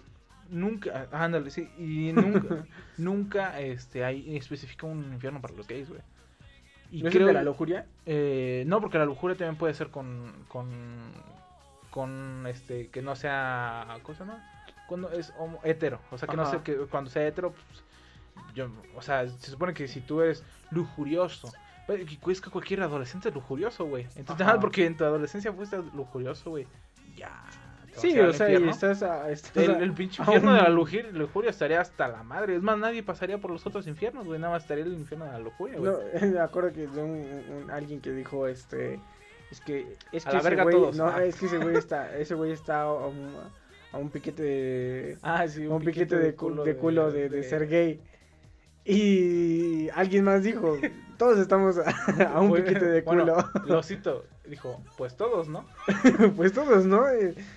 Nunca, 0.49 1.07
ah, 1.11 1.23
ándale, 1.25 1.49
sí, 1.51 1.69
y 1.77 2.11
nunca, 2.13 2.65
nunca, 2.97 3.59
este, 3.59 4.03
hay 4.03 4.35
especifica 4.37 4.87
un 4.87 5.13
infierno 5.13 5.41
para 5.41 5.53
los 5.53 5.67
gays, 5.67 5.89
güey. 5.89 6.01
Y 6.91 7.03
¿No 7.03 7.09
es 7.09 7.15
el 7.15 7.25
de 7.27 7.33
la 7.33 7.43
lujuria? 7.43 7.85
eh, 8.07 8.63
no, 8.65 8.81
porque 8.81 8.97
la 8.97 9.05
lujuria 9.05 9.37
también 9.37 9.57
puede 9.57 9.75
ser 9.75 9.89
con, 9.89 10.33
con, 10.47 11.11
con, 11.91 12.45
este, 12.47 12.87
que 12.87 13.01
no 13.01 13.15
sea, 13.15 13.99
¿cómo 14.01 14.17
se 14.17 14.23
llama? 14.23 14.43
Cuando 14.87 15.11
es 15.11 15.31
homo- 15.37 15.59
hetero, 15.63 15.99
o 16.09 16.17
sea, 16.17 16.27
que 16.27 16.35
no 16.35 16.45
sé, 16.49 16.61
que 16.63 16.75
cuando 16.87 17.11
sea 17.11 17.27
hetero, 17.27 17.51
pues, 17.51 17.83
yo, 18.55 18.69
o 18.95 19.01
sea, 19.03 19.27
se 19.27 19.51
supone 19.51 19.73
que 19.75 19.87
si 19.87 20.01
tú 20.01 20.21
eres 20.21 20.43
lujurioso, 20.71 21.51
pues, 21.85 22.03
que 22.05 22.31
es 22.31 22.41
que 22.41 22.49
cualquier 22.49 22.81
adolescente 22.81 23.29
es 23.29 23.35
lujurioso, 23.35 23.85
güey. 23.85 24.07
Entonces, 24.15 24.47
Ajá. 24.47 24.59
porque 24.61 24.85
en 24.87 24.97
tu 24.97 25.03
adolescencia 25.03 25.53
fuiste 25.53 25.77
lujurioso, 25.93 26.49
güey, 26.49 26.65
ya. 27.15 27.43
Sí, 27.99 28.19
o 28.19 28.33
sea, 28.33 28.49
y 28.49 28.67
estás, 28.69 29.03
a- 29.03 29.29
estás 29.31 29.55
El, 29.57 29.71
a- 29.75 29.79
el 29.79 29.93
pinche 29.93 30.21
infierno 30.21 30.53
de 30.53 30.61
la 30.61 30.69
lujuria, 30.69 31.05
lujuria 31.11 31.49
estaría 31.49 31.81
hasta 31.81 32.07
la 32.07 32.23
madre. 32.23 32.55
Es 32.55 32.61
más, 32.61 32.77
nadie 32.77 33.03
pasaría 33.03 33.37
por 33.37 33.51
los 33.51 33.65
otros 33.65 33.85
infiernos, 33.87 34.25
güey. 34.25 34.39
Nada 34.39 34.53
más 34.53 34.63
estaría 34.63 34.83
el 34.85 34.93
infierno 34.93 35.25
de 35.25 35.31
la 35.31 35.39
lujuria, 35.39 35.77
güey. 35.77 35.91
No, 35.91 36.27
me 36.33 36.39
acuerdo 36.39 36.73
que 36.73 36.87
de 36.87 37.03
un, 37.03 37.11
un- 37.63 37.71
alguien 37.71 38.01
que 38.01 38.11
dijo 38.11 38.47
este 38.47 38.99
es 39.51 39.61
que 39.61 39.95
es 40.11 40.25
A 40.27 40.29
que 40.29 40.35
la 40.35 40.39
ese 40.41 40.49
verga 40.49 40.63
güey, 40.63 40.75
todos. 40.75 40.97
no, 40.97 41.05
Ah. 41.07 41.23
es 41.23 41.35
que 41.35 41.45
ese 41.47 41.57
güey 41.57 41.75
está 41.75 42.15
ese 42.17 42.35
güey 42.35 42.51
está 42.51 42.81
a 42.83 43.07
un, 43.07 43.33
a 43.91 43.97
un 43.97 44.09
piquete 44.09 44.43
de 44.43 45.17
Ah, 45.23 45.47
sí, 45.47 45.65
a 45.65 45.69
un 45.69 45.83
piquete 45.83 46.15
de 46.17 46.35
culo 46.35 46.63
de, 46.63 46.75
culo 46.75 47.11
de, 47.11 47.29
de 47.29 47.43
ser 47.43 47.67
gay. 47.67 47.99
Y 48.85 49.89
alguien 49.89 50.23
más 50.23 50.43
dijo, 50.43 50.77
todos 51.19 51.37
estamos 51.37 51.77
a, 51.77 51.83
a 52.33 52.39
un 52.41 52.53
piquete 52.53 52.85
de 52.85 53.01
bueno, 53.01 53.23
culo. 53.25 53.65
Lo 53.65 53.83
cito, 53.83 54.25
dijo, 54.47 54.81
pues 54.97 55.17
todos, 55.17 55.49
¿no? 55.49 55.65
pues 56.37 56.53
todos, 56.53 56.85
¿no? 56.85 57.03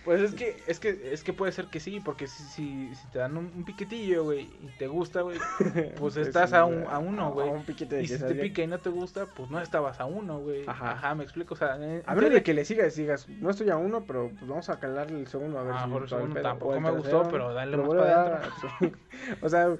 Pues 0.04 0.20
es 0.20 0.34
que, 0.34 0.60
es 0.66 0.80
que, 0.80 1.10
es 1.12 1.22
que 1.22 1.32
puede 1.32 1.52
ser 1.52 1.66
que 1.66 1.78
sí, 1.78 2.00
porque 2.00 2.26
si, 2.26 2.42
si, 2.42 2.94
si 2.94 3.06
te 3.12 3.20
dan 3.20 3.36
un, 3.36 3.52
un 3.56 3.64
piquetillo, 3.64 4.24
güey, 4.24 4.40
y 4.60 4.68
te 4.78 4.88
gusta, 4.88 5.22
güey, 5.22 5.38
pues 5.96 6.16
estás 6.16 6.50
sí, 6.50 6.56
a, 6.56 6.64
un, 6.64 6.84
a 6.88 6.98
uno, 6.98 7.30
güey. 7.32 7.48
A 7.48 7.52
un 7.52 7.64
piquete 7.64 7.96
de 7.96 8.02
Y 8.02 8.08
si 8.08 8.18
te 8.18 8.34
pica 8.34 8.62
y 8.62 8.66
no 8.66 8.78
te 8.80 8.90
gusta, 8.90 9.26
pues 9.26 9.48
no 9.48 9.60
estabas 9.60 10.00
a 10.00 10.06
uno, 10.06 10.40
güey. 10.40 10.64
Ajá. 10.66 10.92
Ajá. 10.92 11.14
me 11.14 11.22
explico, 11.22 11.54
o 11.54 11.56
sea, 11.56 11.76
en- 11.76 12.02
A 12.04 12.12
en 12.12 12.18
menos 12.18 12.32
de 12.34 12.42
que 12.42 12.54
le 12.54 12.64
sigas, 12.64 12.96
digas, 12.96 13.28
no 13.28 13.48
estoy 13.50 13.70
a 13.70 13.76
uno, 13.76 14.04
pero 14.04 14.30
pues 14.38 14.48
vamos 14.48 14.68
a 14.68 14.80
calarle 14.80 15.20
el 15.20 15.28
segundo 15.28 15.60
a 15.60 15.62
ver 15.62 15.74
Ah, 15.76 15.84
si 15.84 15.90
por 15.92 16.02
el 16.02 16.08
segundo 16.08 16.40
tampoco 16.42 16.74
el 16.74 16.80
me 16.80 16.90
gustó, 16.90 17.22
pero 17.30 17.54
dale 17.54 17.76
más 17.76 17.88
para 17.88 18.02
a 18.02 18.28
dar, 18.28 18.50
sí. 18.80 18.92
O 19.40 19.48
sea, 19.48 19.76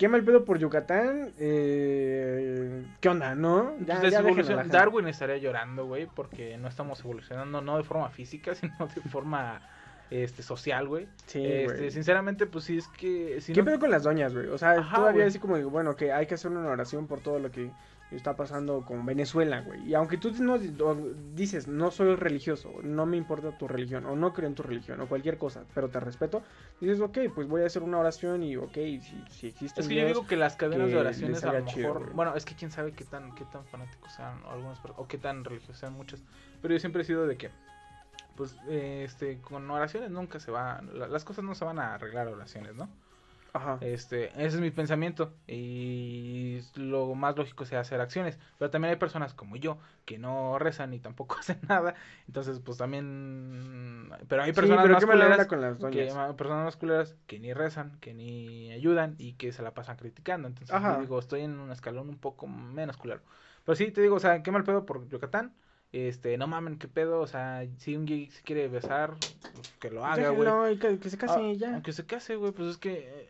qué 0.00 0.08
mal 0.08 0.24
pedo 0.24 0.46
por 0.46 0.58
Yucatán. 0.58 1.30
Eh, 1.38 2.86
¿Qué 3.00 3.08
onda, 3.10 3.34
no? 3.34 3.74
Ya, 3.84 4.00
Pues 4.00 4.12
ya. 4.12 4.22
Darwin 4.64 5.06
estaría 5.08 5.36
llorando, 5.36 5.84
güey, 5.84 6.06
porque 6.06 6.56
no 6.56 6.68
estamos 6.68 7.00
evolucionando, 7.00 7.60
no 7.60 7.76
de 7.76 7.84
forma 7.84 8.08
física, 8.08 8.54
sino 8.54 8.74
de 8.94 9.02
forma 9.10 9.60
este 10.10 10.42
social, 10.42 10.88
güey. 10.88 11.06
Sí, 11.26 11.44
este, 11.46 11.90
sinceramente, 11.90 12.46
pues 12.46 12.64
sí 12.64 12.78
es 12.78 12.88
que 12.88 13.42
si 13.42 13.52
¿Qué 13.52 13.60
no- 13.60 13.66
pedo 13.66 13.78
con 13.78 13.90
las 13.90 14.04
doñas, 14.04 14.32
güey? 14.32 14.46
O 14.46 14.56
sea, 14.56 14.70
Ajá, 14.72 14.96
todavía 14.96 15.18
güey. 15.18 15.28
así 15.28 15.38
como, 15.38 15.58
digo, 15.58 15.68
bueno, 15.68 15.94
que 15.96 16.12
hay 16.12 16.24
que 16.26 16.34
hacer 16.34 16.50
una 16.50 16.66
oración 16.66 17.06
por 17.06 17.20
todo 17.20 17.38
lo 17.38 17.50
que 17.50 17.70
está 18.10 18.34
pasando 18.36 18.84
con 18.84 19.06
Venezuela, 19.06 19.60
güey. 19.60 19.88
Y 19.88 19.94
aunque 19.94 20.16
tú 20.18 20.32
no 20.40 20.58
dices, 20.58 21.68
no 21.68 21.90
soy 21.90 22.14
religioso, 22.16 22.72
no 22.82 23.06
me 23.06 23.16
importa 23.16 23.52
tu 23.52 23.68
religión, 23.68 24.04
o 24.06 24.16
no 24.16 24.32
creo 24.32 24.48
en 24.48 24.54
tu 24.54 24.62
religión, 24.62 25.00
o 25.00 25.06
cualquier 25.08 25.38
cosa, 25.38 25.64
pero 25.74 25.88
te 25.90 26.00
respeto, 26.00 26.42
dices, 26.80 27.00
ok, 27.00 27.18
pues 27.34 27.46
voy 27.48 27.62
a 27.62 27.66
hacer 27.66 27.82
una 27.82 27.98
oración 27.98 28.42
y, 28.42 28.56
ok, 28.56 28.72
si, 28.72 29.24
si 29.30 29.46
existe 29.48 29.80
Es 29.80 29.88
que 29.88 29.94
yo 29.94 30.06
digo 30.06 30.26
que 30.26 30.36
las 30.36 30.56
cadenas 30.56 30.88
que 30.88 30.94
de 30.94 31.00
oraciones 31.00 31.44
a 31.44 31.52
lo 31.52 31.64
chido, 31.66 31.94
mejor. 31.94 32.14
bueno, 32.14 32.34
es 32.34 32.44
que 32.44 32.54
quién 32.54 32.70
sabe 32.70 32.92
qué 32.92 33.04
tan, 33.04 33.32
qué 33.34 33.44
tan 33.44 33.64
fanáticos 33.66 34.12
sean 34.12 34.40
algunos 34.48 34.80
o 34.96 35.06
qué 35.06 35.18
tan 35.18 35.44
religiosos 35.44 35.78
sean 35.78 35.92
muchos. 35.92 36.22
Pero 36.60 36.74
yo 36.74 36.80
siempre 36.80 37.02
he 37.02 37.04
sido 37.04 37.26
de 37.26 37.36
que, 37.36 37.50
pues, 38.36 38.56
eh, 38.68 39.02
este, 39.04 39.38
con 39.40 39.70
oraciones 39.70 40.10
nunca 40.10 40.40
se 40.40 40.50
va, 40.50 40.82
la- 40.94 41.08
las 41.08 41.24
cosas 41.24 41.44
no 41.44 41.54
se 41.54 41.64
van 41.64 41.78
a 41.78 41.94
arreglar 41.94 42.26
oraciones, 42.28 42.74
¿no? 42.74 42.88
Ajá. 43.52 43.80
Este, 43.80 44.26
ese 44.34 44.56
es 44.56 44.60
mi 44.60 44.70
pensamiento 44.70 45.32
y 45.46 46.60
lo 46.74 47.14
más 47.14 47.34
lógico 47.36 47.64
sea 47.64 47.80
hacer 47.80 47.98
acciones, 48.02 48.38
pero 48.58 48.70
también 48.70 48.90
hay 48.90 48.98
personas 48.98 49.32
como 49.32 49.56
yo 49.56 49.78
que 50.04 50.18
no 50.18 50.58
rezan 50.58 50.90
ni 50.90 50.98
tampoco 50.98 51.36
hacen 51.40 51.60
nada, 51.66 51.94
entonces 52.26 52.60
pues 52.60 52.76
también, 52.76 54.10
pero 54.28 54.42
hay 54.42 54.50
Sí, 54.50 54.54
personas 54.54 54.82
pero 54.82 54.94
más 54.94 55.06
culeras 55.06 55.46
con 55.46 55.60
las 55.62 55.78
que 55.78 56.06
personas 56.36 56.64
más 56.64 56.76
culeras 56.76 57.16
que 57.26 57.38
ni 57.40 57.54
rezan, 57.54 57.98
que 58.00 58.12
ni 58.12 58.70
ayudan 58.72 59.14
y 59.18 59.32
que 59.34 59.50
se 59.52 59.62
la 59.62 59.72
pasan 59.72 59.96
criticando. 59.96 60.46
Entonces, 60.48 60.74
Ajá. 60.76 60.96
yo 60.96 61.00
digo, 61.00 61.18
estoy 61.18 61.40
en 61.42 61.58
un 61.58 61.72
escalón 61.72 62.08
un 62.08 62.18
poco 62.18 62.46
menos 62.46 62.96
culero. 62.98 63.22
Pero 63.64 63.76
sí, 63.76 63.90
te 63.90 64.00
digo, 64.02 64.16
o 64.16 64.20
sea, 64.20 64.42
qué 64.42 64.50
mal 64.50 64.64
pedo 64.64 64.84
por 64.86 65.08
Yucatán. 65.08 65.54
Este, 65.92 66.36
no 66.38 66.46
mamen, 66.46 66.78
qué 66.78 66.88
pedo. 66.88 67.20
O 67.20 67.26
sea, 67.26 67.64
si 67.78 67.96
un 67.96 68.06
gay 68.06 68.30
se 68.30 68.42
quiere 68.42 68.68
besar, 68.68 69.14
pues, 69.54 69.68
que 69.80 69.90
lo 69.90 70.04
haga, 70.04 70.30
güey. 70.30 70.74
Y 70.74 70.78
que, 70.78 70.98
que 70.98 71.10
se 71.10 71.18
case 71.18 71.40
Ah, 71.40 71.52
ya. 71.56 71.74
Aunque 71.74 71.92
se 71.92 72.06
case, 72.06 72.36
güey, 72.36 72.52
pues 72.52 72.70
es 72.70 72.76
que. 72.78 73.28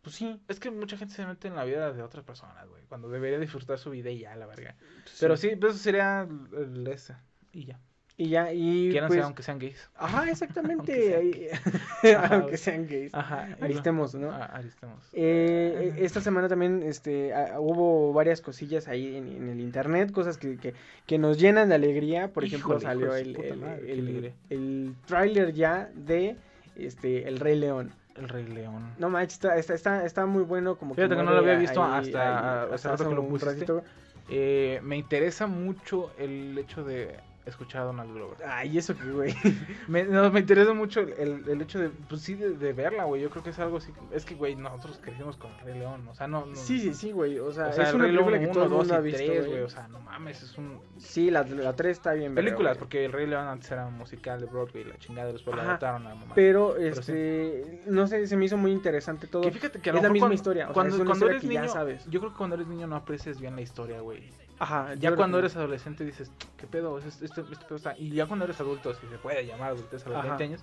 Eh, 0.00 0.02
Pues 0.02 0.16
sí. 0.16 0.40
Es 0.48 0.60
que 0.60 0.70
mucha 0.70 0.96
gente 0.96 1.14
se 1.14 1.26
mete 1.26 1.48
en 1.48 1.54
la 1.54 1.64
vida 1.64 1.92
de 1.92 2.02
otras 2.02 2.24
personas, 2.24 2.66
güey. 2.68 2.82
Cuando 2.88 3.08
debería 3.08 3.38
disfrutar 3.38 3.78
su 3.78 3.90
vida 3.90 4.10
y 4.10 4.20
ya, 4.20 4.34
la 4.36 4.46
verga. 4.46 4.74
Pero 5.18 5.36
sí, 5.36 5.56
pues 5.56 5.74
eso 5.74 5.82
sería 5.82 6.26
el, 6.52 6.86
ese. 6.86 7.14
Y 7.52 7.64
ya. 7.64 7.78
Y 8.16 8.28
ya, 8.28 8.52
y 8.52 8.90
Quieran 8.90 9.08
pues... 9.08 9.16
ser, 9.16 9.24
aunque 9.24 9.42
sean 9.42 9.58
gays. 9.58 9.90
Ajá, 9.94 10.18
Aunque 10.18 10.32
exactamente. 10.32 11.50
Ajá, 12.16 12.34
Aunque 12.34 12.58
sean 12.58 12.86
gays. 12.86 13.14
Ajá. 13.14 13.56
Aristemos, 13.62 14.14
¿no? 14.14 14.30
Ah, 14.30 14.44
aristemos. 14.44 15.08
Eh, 15.14 15.92
Ajá. 15.92 16.00
esta 16.00 16.20
semana 16.20 16.46
también 16.46 16.82
este, 16.82 17.32
ah, 17.32 17.58
hubo 17.58 18.12
varias 18.12 18.42
cosillas 18.42 18.88
ahí 18.88 19.16
en, 19.16 19.26
en 19.26 19.48
el 19.48 19.60
internet, 19.60 20.12
cosas 20.12 20.36
que, 20.36 20.58
que, 20.58 20.74
que 21.06 21.18
nos 21.18 21.38
llenan 21.38 21.70
de 21.70 21.76
alegría. 21.76 22.30
Por 22.30 22.44
ejemplo, 22.44 22.76
Híjole, 22.76 22.82
salió 22.82 23.14
el, 23.14 23.36
el, 23.36 23.62
el, 23.88 24.34
el 24.50 24.94
tráiler 25.06 25.54
ya 25.54 25.90
de 25.94 26.36
este, 26.76 27.26
El 27.26 27.40
Rey 27.40 27.58
León. 27.58 27.92
El 28.20 28.28
Rey 28.28 28.44
León. 28.46 28.94
No 28.98 29.08
manches, 29.08 29.34
está, 29.34 29.56
está, 29.56 29.74
está, 29.74 30.04
está 30.06 30.26
muy 30.26 30.42
bueno. 30.42 30.76
Como 30.76 30.94
Fíjate 30.94 31.16
que 31.16 31.22
no 31.22 31.30
lo 31.32 31.38
había 31.38 31.56
visto 31.56 31.82
ahí- 31.82 32.06
hasta- 32.06 32.62
ahí- 32.64 32.68
hace 32.74 32.88
rato 32.88 33.08
que 33.08 33.14
lo 33.14 33.22
un 33.22 33.28
pusiste. 33.30 33.54
ratito. 33.54 33.82
Eh, 34.28 34.78
me 34.82 34.96
interesa 34.96 35.46
mucho 35.46 36.12
el 36.18 36.56
hecho 36.58 36.84
de 36.84 37.18
escuchar 37.46 37.82
a 37.82 37.84
Donald 37.86 38.12
Glover. 38.12 38.36
Ay, 38.46 38.78
eso 38.78 38.96
que, 38.96 39.10
güey. 39.10 39.34
Me, 39.88 40.04
no, 40.04 40.30
me 40.30 40.40
interesa 40.40 40.72
mucho 40.72 41.00
el, 41.00 41.44
el- 41.48 41.60
hecho 41.62 41.78
de, 41.78 41.88
pues 41.88 42.20
sí, 42.22 42.34
de, 42.34 42.50
de 42.50 42.72
verla, 42.72 43.04
güey. 43.04 43.22
Yo 43.22 43.30
creo 43.30 43.42
que 43.42 43.50
es 43.50 43.58
algo 43.58 43.78
así. 43.78 43.92
Es 44.12 44.24
que, 44.24 44.34
güey, 44.34 44.54
nosotros 44.56 45.00
crecimos 45.02 45.36
con 45.36 45.50
Rey 45.64 45.78
León. 45.78 46.06
O 46.08 46.14
sea, 46.14 46.26
no. 46.28 46.46
no 46.46 46.54
Sí, 46.54 46.78
sí, 46.80 46.94
sí, 46.94 47.12
güey. 47.12 47.38
O 47.38 47.50
sea, 47.52 47.68
O 47.68 47.72
sea, 47.72 47.84
es 47.88 47.94
una 47.94 48.04
Rey 48.04 48.12
León 48.12 48.26
película 48.26 48.46
que 48.48 48.52
todo 48.52 48.64
el 48.64 48.68
1, 48.70 48.76
mundo 48.78 48.94
2 48.94 48.96
ha 48.96 49.00
y 49.00 49.04
visto. 49.12 49.32
3, 49.32 49.46
güey. 49.48 49.60
O 49.62 49.68
sea, 49.70 49.88
no 49.88 50.00
mames, 50.00 50.42
es 50.42 50.56
un. 50.58 50.80
Sí, 50.98 51.30
la, 51.30 51.42
la 51.44 51.74
3 51.74 51.90
está 51.96 52.12
bien. 52.12 52.34
Películas, 52.34 52.76
porque 52.78 53.04
el 53.04 53.12
Rey 53.12 53.26
León 53.26 53.46
antes 53.48 53.70
era 53.72 53.86
un 53.86 53.94
musical 53.94 54.40
de 54.40 54.46
Broadway 54.46 54.84
la 54.84 54.96
chingada 54.98 55.32
después 55.32 55.56
la 55.56 55.62
Ajá, 55.62 55.70
adaptaron 55.72 56.06
a 56.06 56.14
mamá. 56.14 56.32
Pero, 56.34 56.76
sí. 56.76 56.84
este, 56.84 57.80
no 57.86 58.06
sé, 58.06 58.26
se 58.26 58.36
me 58.36 58.44
hizo 58.44 58.56
muy 58.56 58.70
interesante 58.72 59.26
todo. 59.26 59.42
Que 59.42 59.50
fíjate 59.50 59.80
que 59.80 59.90
a 59.90 59.92
lo 59.94 59.98
es 59.98 60.02
la 60.02 60.10
misma 60.10 60.24
cuando- 60.26 60.34
historia, 60.34 60.64
o 60.64 60.66
sea, 60.68 60.74
Cuando, 60.74 60.94
es 60.94 61.00
una 61.00 61.04
cuando 61.10 61.26
historia 61.26 61.32
eres 61.32 61.42
que 61.42 61.48
niño, 61.48 61.62
ya 61.62 61.68
sabes. 61.68 62.04
yo 62.10 62.20
creo 62.20 62.32
que 62.32 62.38
cuando 62.38 62.56
eres 62.56 62.68
niño 62.68 62.86
no 62.86 62.96
aprecias 62.96 63.40
bien 63.40 63.56
la 63.56 63.62
historia, 63.62 64.00
güey. 64.00 64.22
Ajá, 64.60 64.94
Ya 64.94 65.16
cuando 65.16 65.38
eres 65.38 65.56
adolescente 65.56 66.04
dices, 66.04 66.30
¿qué 66.58 66.66
pedo? 66.66 66.98
Este, 66.98 67.24
este, 67.24 67.40
este 67.40 67.64
pedo 67.64 67.76
está... 67.76 67.96
Y 67.98 68.10
ya 68.10 68.26
cuando 68.26 68.44
eres 68.44 68.60
adulto, 68.60 68.94
si 68.94 69.06
se 69.08 69.16
puede 69.18 69.44
llamar 69.46 69.70
adultez 69.70 70.04
a 70.06 70.10
los 70.10 70.18
Ajá. 70.18 70.28
20 70.28 70.44
años, 70.44 70.60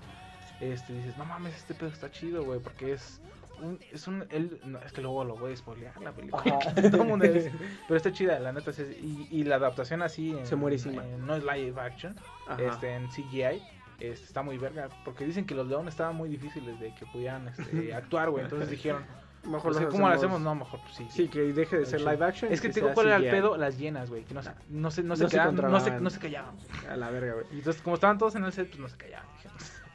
este, 0.61 0.93
dices, 0.93 1.17
no 1.17 1.25
mames, 1.25 1.55
este 1.55 1.73
pedo 1.73 1.89
está 1.89 2.09
chido, 2.11 2.43
güey, 2.45 2.59
porque 2.59 2.93
es 2.93 3.19
un... 3.59 3.79
Es 3.91 4.07
un 4.07 4.25
él, 4.29 4.61
no, 4.65 4.77
es 4.79 4.91
que 4.93 5.01
luego 5.01 5.23
lo 5.25 5.35
voy 5.35 5.51
a 5.53 5.57
spoilear 5.57 5.99
la 5.99 6.11
película. 6.11 6.59
Todo 6.91 7.03
mundo 7.05 7.25
dice, 7.27 7.51
pero 7.87 7.97
está 7.97 8.11
chida, 8.11 8.39
la 8.39 8.53
neta. 8.53 8.71
sí, 8.71 8.83
y, 9.31 9.39
y 9.39 9.43
la 9.43 9.55
adaptación 9.55 10.03
así... 10.03 10.29
En, 10.31 10.45
Se 10.45 10.55
muere 10.55 10.77
en- 10.77 11.25
no 11.25 11.35
es 11.35 11.43
live 11.43 11.81
action, 11.81 12.15
Ajá. 12.47 12.61
este, 12.61 12.93
en 12.93 13.07
CGI. 13.09 13.63
este, 13.99 14.25
está 14.25 14.43
muy 14.43 14.59
verga, 14.59 14.89
porque 15.03 15.25
dicen 15.25 15.45
que 15.47 15.55
los 15.55 15.65
leones 15.67 15.95
estaban 15.95 16.15
muy 16.15 16.29
difíciles 16.29 16.79
de 16.79 16.93
que 16.93 17.07
pudieran 17.07 17.47
este, 17.47 17.93
actuar, 17.95 18.29
güey. 18.29 18.43
Entonces 18.43 18.69
dijeron, 18.69 19.03
Mejor 19.43 19.71
pues, 19.73 19.83
los 19.83 19.93
¿cómo 19.93 20.07
lo 20.09 20.13
hacemos? 20.13 20.41
No, 20.41 20.55
mejor 20.55 20.81
pues 20.81 20.95
sí. 20.95 21.07
Sí, 21.09 21.27
que 21.27 21.53
deje 21.53 21.77
de 21.77 21.85
ser 21.85 22.01
live 22.01 22.25
action. 22.25 22.51
Es 22.51 22.59
y 22.59 22.61
que 22.61 22.69
te 22.69 22.81
digo 22.81 22.93
cuál 22.93 23.07
era 23.07 23.15
el 23.17 23.23
CGI. 23.23 23.31
pedo, 23.31 23.57
las 23.57 23.77
llenas, 23.77 24.09
güey, 24.09 24.23
que 24.23 24.33
no 24.33 24.43
se, 24.43 24.51
no 24.69 24.91
se, 24.91 25.03
no 25.03 25.15
se, 25.15 25.23
No 25.23 25.29
se 25.29 25.35
quedaban, 25.35 25.55
no, 25.55 25.61
se, 25.61 25.63
controlaban. 25.63 26.03
no 26.03 26.09
se 26.09 26.19
callaban. 26.19 26.55
A 26.89 26.97
la 26.97 27.09
verga, 27.09 27.33
güey. 27.33 27.45
Y 27.51 27.57
entonces, 27.59 27.81
como 27.81 27.95
estaban 27.95 28.17
todos 28.17 28.35
en 28.35 28.43
el 28.43 28.51
set, 28.51 28.67
pues 28.67 28.79
no 28.79 28.89
se 28.89 28.97
callaban. 28.97 29.25
dije, 29.37 29.49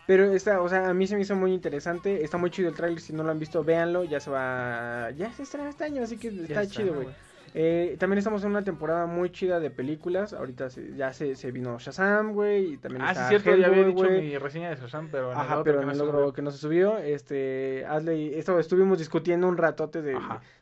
Pero 0.07 0.32
esta, 0.32 0.61
o 0.61 0.68
sea, 0.68 0.88
a 0.88 0.95
mí 0.95 1.07
se 1.07 1.16
me 1.16 1.22
hizo 1.22 1.36
muy 1.36 1.53
interesante. 1.53 2.24
Está 2.24 2.38
muy 2.38 2.51
chido 2.51 2.68
el 2.68 2.74
tráiler. 2.74 3.01
Si 3.01 3.12
no 3.12 3.22
lo 3.22 3.30
han 3.30 3.38
visto, 3.38 3.62
véanlo. 3.62 4.05
Ya 4.05 4.20
se 4.20 4.30
va. 4.30 5.11
Ya 5.12 5.32
se 5.32 5.43
estrena 5.43 5.68
este 5.68 5.84
año, 5.84 6.03
así 6.03 6.16
que 6.16 6.28
está 6.28 6.62
está, 6.62 6.66
chido, 6.66 6.95
¿no, 6.95 7.03
güey. 7.03 7.09
Eh, 7.55 7.96
también 7.98 8.18
estamos 8.18 8.42
en 8.44 8.50
una 8.50 8.64
temporada 8.64 9.07
muy 9.07 9.30
chida 9.30 9.61
de 9.61 9.70
películas. 9.70 10.32
Ahorita 10.32 10.70
se- 10.70 10.94
ya 10.96 11.12
se, 11.12 11.36
se 11.36 11.50
vino 11.53 11.78
Shazam, 11.78 12.32
güey. 12.32 12.74
Y 12.74 12.76
también 12.78 13.03
Ah, 13.03 13.09
sí, 13.09 13.12
está 13.20 13.28
cierto, 13.28 13.55
ya 13.57 13.66
había 13.66 13.84
dicho 13.84 14.05
mi 14.09 14.38
reseña 14.38 14.70
de 14.70 14.76
Shazam, 14.76 15.09
pero 15.11 15.26
en 15.32 15.38
el 15.38 15.44
Ajá, 15.44 15.62
pero 15.62 15.80
que 15.80 15.86
no 15.86 15.94
subió. 15.94 16.32
que 16.32 16.42
no 16.42 16.50
se 16.50 16.59
subió, 16.59 16.98
este, 16.98 17.84
hazle, 17.86 18.38
esto 18.38 18.59
estuvimos 18.59 18.98
discutiendo 18.98 19.48
un 19.48 19.57
ratote 19.59 20.00
de, 20.03 20.18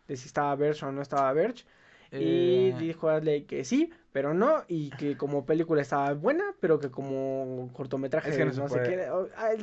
de 0.09 0.17
si 0.17 0.27
estaba 0.27 0.55
Verge 0.57 0.85
o 0.85 0.93
no 0.93 1.03
estaba 1.03 1.33
Verge, 1.33 1.65
Eh, 2.13 2.73
y 2.77 2.79
dijo 2.79 3.09
Adley 3.09 3.43
que 3.45 3.65
sí, 3.65 3.93
pero 4.13 4.35
no, 4.35 4.65
y 4.69 4.91
que 4.91 5.17
como 5.17 5.47
película 5.47 5.83
estaba 5.83 6.13
buena, 6.15 6.45
pero 6.61 6.81
que 6.81 6.91
como 6.91 7.71
cortometraje 7.73 8.31
Es 8.31 8.37
que 8.37 8.45
no 8.45 8.69
sé 8.69 8.83
qué, 8.83 9.09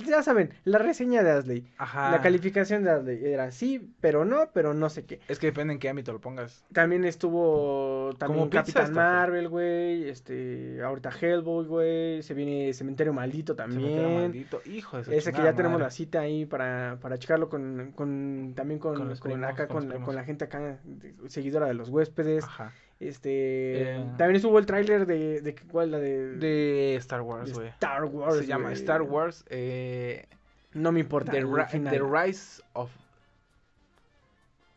ya 0.05 0.23
saben, 0.23 0.53
la 0.63 0.77
reseña 0.77 1.23
de 1.23 1.31
Asley, 1.31 1.67
Ajá. 1.77 2.11
la 2.11 2.21
calificación 2.21 2.83
de 2.83 2.91
Asley 2.91 3.25
era 3.25 3.51
sí, 3.51 3.93
pero 3.99 4.25
no, 4.25 4.49
pero 4.53 4.73
no 4.73 4.89
sé 4.89 5.05
qué. 5.05 5.19
Es 5.27 5.39
que 5.39 5.47
depende 5.47 5.73
en 5.73 5.79
qué 5.79 5.89
ámbito 5.89 6.13
lo 6.13 6.21
pongas. 6.21 6.65
También 6.71 7.03
estuvo 7.03 8.15
también 8.17 8.39
Como 8.39 8.49
Capitán 8.49 8.85
pues. 8.85 8.95
Marvel, 8.95 9.49
güey, 9.49 10.09
este, 10.09 10.81
ahorita 10.81 11.09
Hellboy, 11.09 11.65
güey, 11.65 12.23
se 12.23 12.33
viene 12.33 12.73
Cementerio 12.73 13.13
Maldito 13.13 13.55
también. 13.55 13.81
metieron 13.81 14.15
maldito. 14.15 14.61
Hijo 14.65 15.01
de 15.01 15.17
Ese 15.17 15.33
que 15.33 15.43
ya 15.43 15.53
tenemos 15.53 15.81
la 15.81 15.89
cita 15.89 16.21
ahí 16.21 16.45
para, 16.45 16.97
para 17.01 17.17
checarlo 17.17 17.49
con, 17.49 17.91
con 17.95 18.53
también 18.55 18.79
con, 18.79 18.95
Con 18.95 19.09
los 19.09 19.19
con 19.19 19.31
primos, 19.31 19.49
acá 19.49 19.67
con 19.67 19.87
con, 20.01 20.15
la, 20.15 20.23
gente 20.23 20.45
acá 20.45 20.79
seguidora 21.27 21.67
de 21.67 21.73
los 21.73 21.89
huéspedes. 21.89 22.43
Ajá. 22.43 22.73
Este 22.99 23.93
Eh. 23.95 24.05
también 24.17 24.37
estuvo 24.37 24.57
el 24.57 24.65
tráiler 24.65 25.05
de, 25.05 25.41
de 25.41 25.55
cuál 25.55 25.91
la 25.91 25.99
de, 25.99 26.35
De 26.37 26.95
Star 26.95 27.21
Wars, 27.21 27.53
güey. 27.53 27.67
Star 27.69 28.05
Wars. 28.05 28.37
Se 28.37 28.45
llama. 28.47 28.71
Star 28.73 29.01
Wars 29.03 29.45
eh, 29.49 30.25
No 30.73 30.91
me 30.91 31.01
importa. 31.01 31.31
The. 31.31 31.41
The 31.41 31.99
Rise 32.01 32.63
of 32.73 32.89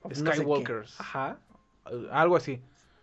Of 0.03 0.11
no 0.13 0.17
sé 0.17 0.25
qué. 0.25 0.33
Skywalkers. 0.37 1.01
Ajá. 1.01 1.39
eh, 1.91 2.09
Algo 2.11 2.37
así. 2.37 2.61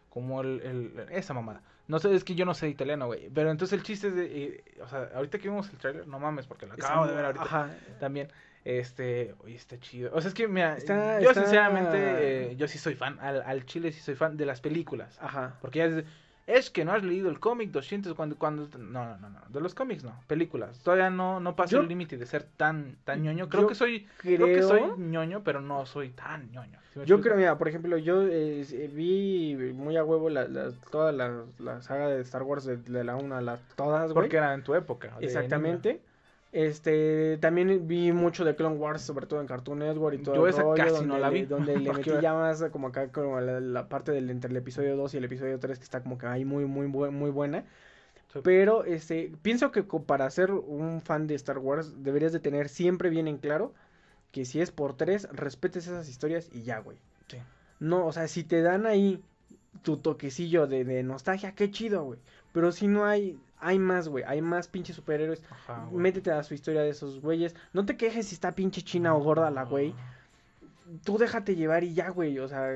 Como 0.09 0.41
el, 0.41 0.61
el- 0.63 1.05
esa 1.11 1.33
mamada. 1.33 1.61
No 1.87 1.99
sé, 1.99 2.13
es 2.13 2.23
que 2.23 2.35
yo 2.35 2.43
no 2.45 2.53
sé 2.53 2.67
italiano, 2.69 3.05
güey. 3.07 3.29
Pero 3.33 3.49
entonces 3.49 3.77
el 3.77 3.83
chiste 3.83 4.07
es 4.09 4.15
de. 4.15 4.25
eh, 4.25 4.63
o 4.81 4.87
sea, 4.89 5.09
ahorita 5.15 5.37
que 5.39 5.47
vimos 5.49 5.69
el 5.69 5.77
trailer, 5.77 6.07
no 6.07 6.19
mames, 6.19 6.45
porque 6.47 6.65
lo 6.65 6.73
acabo 6.73 7.07
de 7.07 7.15
ver 7.15 7.25
ahorita 7.25 7.43
Ajá. 7.43 7.69
también. 7.99 8.27
Este, 8.65 9.33
oye, 9.43 9.55
está 9.55 9.79
chido. 9.79 10.11
O 10.13 10.19
sea, 10.21 10.29
es 10.29 10.33
que, 10.33 10.47
mira, 10.47 10.75
Está- 10.77 11.21
yo 11.21 11.29
está- 11.29 11.41
sinceramente, 11.41 11.97
eh, 12.51 12.55
yo 12.57 12.67
sí 12.67 12.77
soy 12.77 12.95
fan. 12.95 13.17
Al, 13.21 13.41
al 13.43 13.65
chile 13.65 13.91
sí 13.91 14.01
soy 14.01 14.15
fan 14.15 14.35
de 14.37 14.45
las 14.45 14.59
películas. 14.61 15.17
Ajá. 15.21 15.55
Porque 15.61 15.79
ya 15.79 15.85
es, 15.85 16.03
es 16.47 16.69
que 16.69 16.83
no 16.85 16.93
has 16.93 17.03
leído 17.03 17.29
el 17.29 17.39
cómic 17.39 17.71
200 17.71 18.13
cuando, 18.13 18.37
cuando... 18.37 18.67
No, 18.77 19.05
no, 19.05 19.17
no, 19.17 19.29
no. 19.29 19.39
De 19.49 19.59
los 19.61 19.73
cómics 19.73 20.03
no. 20.03 20.17
Películas. 20.27 20.79
Todavía 20.79 21.09
no, 21.09 21.39
no 21.39 21.55
paso 21.55 21.77
Yo- 21.77 21.81
el 21.81 21.87
límite 21.87 22.17
de 22.17 22.25
ser 22.25 22.43
tan, 22.43 22.95
tan 23.05 23.21
ñoño. 23.21 23.47
Creo 23.49 23.63
yo 23.63 23.67
que 23.69 23.75
soy... 23.75 24.07
Creo, 24.17 24.37
Creo 24.45 24.55
que 24.55 24.63
soy 24.63 24.81
ñoño, 24.97 25.43
pero 25.43 25.61
no 25.61 25.85
soy 25.85 26.09
tan 26.09 26.49
ñoño. 26.51 26.79
¿Sí 26.93 26.99
me 26.99 27.05
Yo 27.05 27.19
creo, 27.21 27.35
mira, 27.35 27.57
por 27.57 27.67
ejemplo, 27.67 27.97
yo 27.97 28.23
eh, 28.27 28.65
eh, 28.69 28.89
vi 28.93 29.55
muy 29.73 29.97
a 29.97 30.03
huevo 30.05 30.29
la, 30.29 30.47
la- 30.47 30.71
toda 30.89 31.11
la, 31.11 31.43
la 31.59 31.81
saga 31.81 32.07
de 32.07 32.21
Star 32.21 32.43
Wars 32.43 32.63
de, 32.65 32.77
de 32.77 33.03
la 33.03 33.15
1 33.17 33.35
a 33.35 33.41
la 33.41 33.59
todas, 33.75 34.11
güey. 34.13 34.13
Porque 34.13 34.37
era 34.37 34.53
en 34.53 34.63
tu 34.63 34.73
época. 34.73 35.13
Exactamente. 35.19 36.01
Este, 36.57 37.37
también 37.37 37.87
vi 37.87 38.11
mucho 38.11 38.43
de 38.43 38.55
Clone 38.55 38.77
Wars, 38.77 39.03
sobre 39.03 39.27
todo 39.27 39.41
en 39.41 39.45
Cartoon 39.47 39.77
Network 39.79 40.15
y 40.19 40.23
todo 40.23 40.33
Yo 40.35 40.47
el 40.47 40.53
esa 40.53 40.63
rollo, 40.63 40.75
casi 40.83 40.91
donde 40.95 41.07
no 41.07 41.17
la 41.19 41.29
le- 41.29 41.39
vi, 41.41 41.45
donde 41.45 41.77
le 41.79 41.93
metí 41.93 42.09
ya 42.19 42.33
más 42.33 42.63
como 42.71 42.87
acá 42.87 43.11
como 43.11 43.39
la, 43.39 43.59
la 43.59 43.87
parte 43.89 44.11
del 44.11 44.29
entre 44.31 44.49
el 44.49 44.57
episodio 44.57 44.95
2 44.95 45.13
y 45.13 45.17
el 45.17 45.25
episodio 45.25 45.59
3 45.59 45.77
que 45.77 45.83
está 45.83 46.01
como 46.01 46.17
que 46.17 46.25
ahí 46.25 46.45
muy 46.45 46.65
muy 46.65 46.87
muy 46.87 47.29
buena. 47.29 47.63
Sí. 48.33 48.39
Pero 48.43 48.83
este, 48.85 49.31
pienso 49.43 49.71
que 49.71 49.83
para 49.83 50.29
ser 50.31 50.51
un 50.51 50.99
fan 51.01 51.27
de 51.27 51.35
Star 51.35 51.59
Wars 51.59 52.03
deberías 52.03 52.33
de 52.33 52.39
tener 52.39 52.69
siempre 52.69 53.09
bien 53.11 53.27
en 53.27 53.37
claro 53.37 53.73
que 54.31 54.43
si 54.43 54.59
es 54.59 54.71
por 54.71 54.95
tres, 54.97 55.27
respetes 55.31 55.85
esas 55.87 56.09
historias 56.09 56.49
y 56.51 56.63
ya, 56.63 56.79
güey. 56.79 56.97
Sí. 57.27 57.37
No, 57.79 58.07
o 58.07 58.11
sea, 58.11 58.27
si 58.27 58.43
te 58.43 58.61
dan 58.63 58.85
ahí 58.87 59.21
tu 59.83 59.97
toquecillo 59.97 60.65
de, 60.65 60.83
de 60.83 61.03
nostalgia, 61.03 61.53
qué 61.53 61.69
chido, 61.69 62.03
güey. 62.03 62.19
Pero 62.51 62.71
si 62.71 62.87
no 62.87 63.05
hay, 63.05 63.37
hay 63.59 63.79
más, 63.79 64.07
güey. 64.07 64.23
Hay 64.27 64.41
más 64.41 64.67
pinches 64.67 64.95
superhéroes. 64.95 65.41
Ajá. 65.49 65.87
Métete 65.91 66.31
a 66.31 66.43
su 66.43 66.53
historia 66.53 66.81
de 66.81 66.89
esos 66.89 67.19
güeyes. 67.21 67.55
No 67.73 67.85
te 67.85 67.97
quejes 67.97 68.27
si 68.27 68.35
está 68.35 68.51
pinche 68.53 68.81
china 68.81 69.15
o 69.15 69.19
gorda 69.19 69.49
la 69.51 69.63
güey. 69.63 69.93
tú 71.03 71.17
déjate 71.17 71.55
llevar 71.55 71.83
y 71.83 71.93
ya, 71.93 72.09
güey, 72.09 72.39
o 72.39 72.47
sea... 72.47 72.71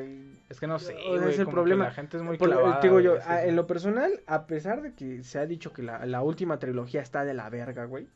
Es 0.49 0.59
que 0.59 0.67
no 0.67 0.79
sé, 0.79 0.93
O 0.95 0.97
sea, 1.13 1.21
güey, 1.21 1.34
es 1.34 1.39
el 1.39 1.47
problema. 1.47 1.86
La 1.86 1.91
gente 1.91 2.17
es 2.17 2.23
muy 2.23 2.38
clavada. 2.38 2.82
digo 2.82 2.99
yo, 2.99 3.17
a- 3.25 3.45
en 3.45 3.55
lo 3.55 3.67
personal, 3.67 4.11
a 4.27 4.47
pesar 4.47 4.82
de 4.82 4.93
que 4.93 5.23
se 5.23 5.39
ha 5.39 5.45
dicho 5.45 5.71
que 5.71 5.82
la, 5.82 6.05
la 6.05 6.21
última 6.21 6.59
trilogía 6.59 7.01
está 7.01 7.23
de 7.23 7.34
la 7.34 7.49
verga, 7.49 7.86
güey. 7.86 8.07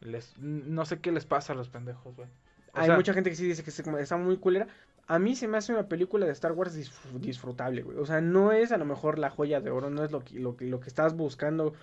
Les- 0.00 0.34
no 0.38 0.86
sé 0.86 0.98
qué 1.00 1.12
les 1.12 1.26
pasa 1.26 1.52
a 1.52 1.56
los 1.56 1.68
pendejos, 1.68 2.16
güey. 2.16 2.28
Hay 2.72 2.86
sea, 2.86 2.96
mucha 2.96 3.12
gente 3.12 3.28
que 3.30 3.36
sí 3.36 3.46
dice 3.46 3.62
que 3.62 3.70
se- 3.70 3.82
está 4.00 4.16
muy 4.16 4.38
culera. 4.38 4.66
A 5.06 5.18
mí 5.18 5.36
se 5.36 5.46
me 5.46 5.58
hace 5.58 5.72
una 5.74 5.88
película 5.88 6.24
de 6.24 6.32
Star 6.32 6.52
Wars 6.52 6.74
disfr- 6.74 7.18
disfrutable, 7.20 7.82
güey. 7.82 7.98
O 7.98 8.06
sea, 8.06 8.22
no 8.22 8.50
es 8.52 8.72
a 8.72 8.78
lo 8.78 8.86
mejor 8.86 9.18
la 9.18 9.28
joya 9.28 9.60
de 9.60 9.68
oro, 9.70 9.90
no 9.90 10.02
es 10.04 10.10
lo 10.10 10.24
que, 10.24 10.38
lo 10.40 10.56
que, 10.56 10.64
lo 10.64 10.80
que 10.80 10.88
estás 10.88 11.14
buscando. 11.14 11.74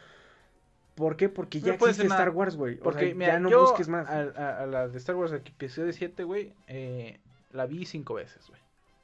¿Por 0.95 1.15
qué? 1.15 1.29
Porque 1.29 1.59
No 1.59 1.67
ya 1.67 1.77
puede 1.77 1.91
existe 1.91 2.07
Star. 2.13 2.29
Wars, 2.31 2.55
güey. 2.55 2.75
O 2.79 2.83
Porque, 2.83 3.07
sea, 3.07 3.15
mira, 3.15 3.33
ya 3.33 3.39
no 3.39 3.49
yo 3.49 3.61
busques 3.61 3.87
más. 3.87 4.07
A, 4.07 4.19
a- 4.21 4.63
a 4.63 4.65
la 4.65 4.87
de 4.87 4.97
Star 4.97 5.15
Wars 5.15 5.31
episodio 5.31 5.91
7, 5.93 6.23
güey, 6.23 6.53
eh, 6.67 7.19
la 7.51 7.65
vi 7.65 7.85
cinco 7.85 8.13
veces, 8.15 8.45
güey. 8.47 8.59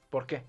¿Por 0.10 0.26
qué? 0.28 0.44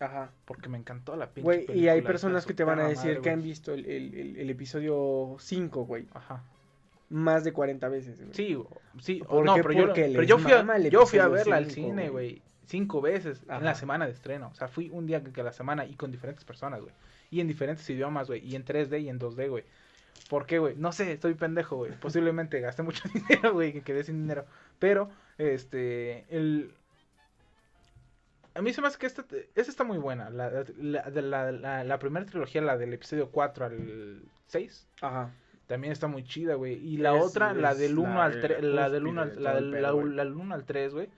Ajá. 0.00 0.30
Porque 0.46 0.68
me 0.68 0.78
encantó 0.78 1.14
la 1.16 1.28
pinche 1.30 1.44
Güey, 1.44 1.78
y 1.78 1.88
hay 1.88 2.00
personas 2.02 2.46
que 2.46 2.54
te 2.54 2.64
van 2.64 2.80
a 2.80 2.88
decir 2.88 3.10
madre, 3.10 3.20
que 3.22 3.30
han 3.30 3.42
visto 3.42 3.72
el, 3.74 3.84
el- 3.86 4.14
el- 4.14 4.36
el 4.36 4.50
episodio 4.50 5.36
5, 5.38 5.84
güey. 5.84 6.06
Ajá. 6.14 6.42
Más 7.10 7.44
de 7.44 7.52
40 7.52 7.88
veces, 7.88 8.18
güey. 8.20 8.32
Sí, 8.34 8.56
sí. 9.00 9.22
¿Por 9.28 9.44
no, 9.44 9.54
qué? 9.56 9.62
pero 9.62 9.74
yo, 9.74 9.92
pero 9.92 10.38
fui 10.38 10.52
a, 10.52 10.78
yo 10.88 11.06
fui 11.06 11.18
verla 11.18 11.56
al 11.56 11.70
cine, 11.70 12.08
güey. 12.08 12.40
Cinco 12.66 13.00
veces 13.00 13.42
en 13.48 13.64
la 13.64 13.74
semana 13.74 14.06
de 14.06 14.12
estreno. 14.12 14.48
O 14.48 14.54
sea, 14.54 14.68
fui 14.68 14.90
un 14.90 15.06
día 15.06 15.22
que, 15.24 15.32
que 15.32 15.40
a 15.40 15.44
la 15.44 15.52
semana 15.52 15.84
y 15.84 15.94
con 15.96 16.12
diferentes 16.12 16.44
personas, 16.44 16.80
güey. 16.80 16.94
Y 17.32 17.40
en 17.40 17.48
diferentes 17.48 17.88
idiomas, 17.90 18.28
güey. 18.28 18.46
Y 18.46 18.54
en 18.54 18.64
3D 18.64 19.00
y 19.02 19.08
en 19.08 19.18
2D, 19.18 19.48
güey. 19.48 19.64
¿Por 20.28 20.46
qué, 20.46 20.58
güey? 20.58 20.74
No 20.76 20.92
sé, 20.92 21.12
estoy 21.12 21.34
pendejo, 21.34 21.76
güey. 21.76 21.92
Posiblemente 21.98 22.60
gasté 22.60 22.82
mucho 22.82 23.02
dinero, 23.14 23.52
güey, 23.52 23.72
que 23.72 23.82
quedé 23.82 24.04
sin 24.04 24.20
dinero. 24.22 24.44
Pero, 24.78 25.10
este, 25.38 26.24
el... 26.30 26.72
A 28.54 28.62
mí 28.62 28.72
se 28.72 28.80
me 28.80 28.88
hace 28.88 28.98
que 28.98 29.06
esta, 29.06 29.24
esta 29.54 29.70
está 29.70 29.84
muy 29.84 29.98
buena. 29.98 30.28
La, 30.30 30.50
la, 30.78 31.84
la, 31.84 31.98
primera 31.98 32.26
trilogía, 32.26 32.60
la 32.60 32.76
del 32.76 32.92
episodio 32.92 33.30
4 33.30 33.64
al 33.66 34.22
6, 34.48 34.88
Ajá. 35.02 35.30
también 35.68 35.92
está 35.92 36.08
muy 36.08 36.24
chida, 36.24 36.54
güey. 36.56 36.74
Y 36.74 36.96
la 36.96 37.16
Es- 37.16 37.22
otra, 37.24 37.54
la 37.54 37.74
del 37.74 37.96
1 37.98 38.14
la- 38.14 38.24
al 38.24 38.40
3, 38.40 38.62
la 38.64 38.90
del 38.90 39.06
1 39.06 39.22
cúspide 39.24 39.48
al, 39.48 39.54
del- 39.54 39.70
pedo, 39.70 39.82
la- 39.82 39.90
güey. 39.92 40.12
la 40.14 40.24
del 40.24 40.32
1 40.34 40.54
al 40.54 40.64
3, 40.64 40.94
güey. 40.94 41.08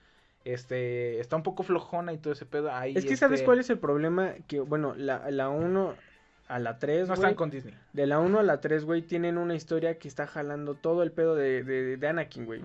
Este, 0.45 1.19
está 1.19 1.35
un 1.35 1.43
poco 1.43 1.63
flojona 1.63 2.13
y 2.13 2.17
todo 2.19 2.33
ese 2.33 2.45
pedo. 2.45 2.71
Ahí, 2.71 2.93
Es 2.95 3.05
que 3.05 3.15
¿sabes 3.17 3.39
este, 3.39 3.45
cuál 3.45 3.59
es 3.59 3.69
el 3.69 3.79
problema? 3.79 4.33
Que, 4.47 4.59
bueno, 4.59 4.93
la, 4.95 5.31
la 5.31 5.49
1 5.49 5.95
a 6.47 6.59
la 6.59 6.77
3, 6.79 7.07
No 7.07 7.13
están 7.13 7.35
con 7.35 7.49
Disney. 7.49 7.73
De 7.93 8.05
la 8.07 8.19
1 8.19 8.39
a 8.39 8.43
la 8.43 8.59
3, 8.61 8.85
güey, 8.85 9.01
tienen 9.01 9.37
una 9.37 9.55
historia 9.55 9.97
que 9.97 10.07
está 10.07 10.27
jalando 10.27 10.75
todo 10.75 11.03
el 11.03 11.11
pedo 11.11 11.35
de, 11.35 11.63
de, 11.63 11.97
de 11.97 12.07
Anakin, 12.07 12.45
güey. 12.45 12.61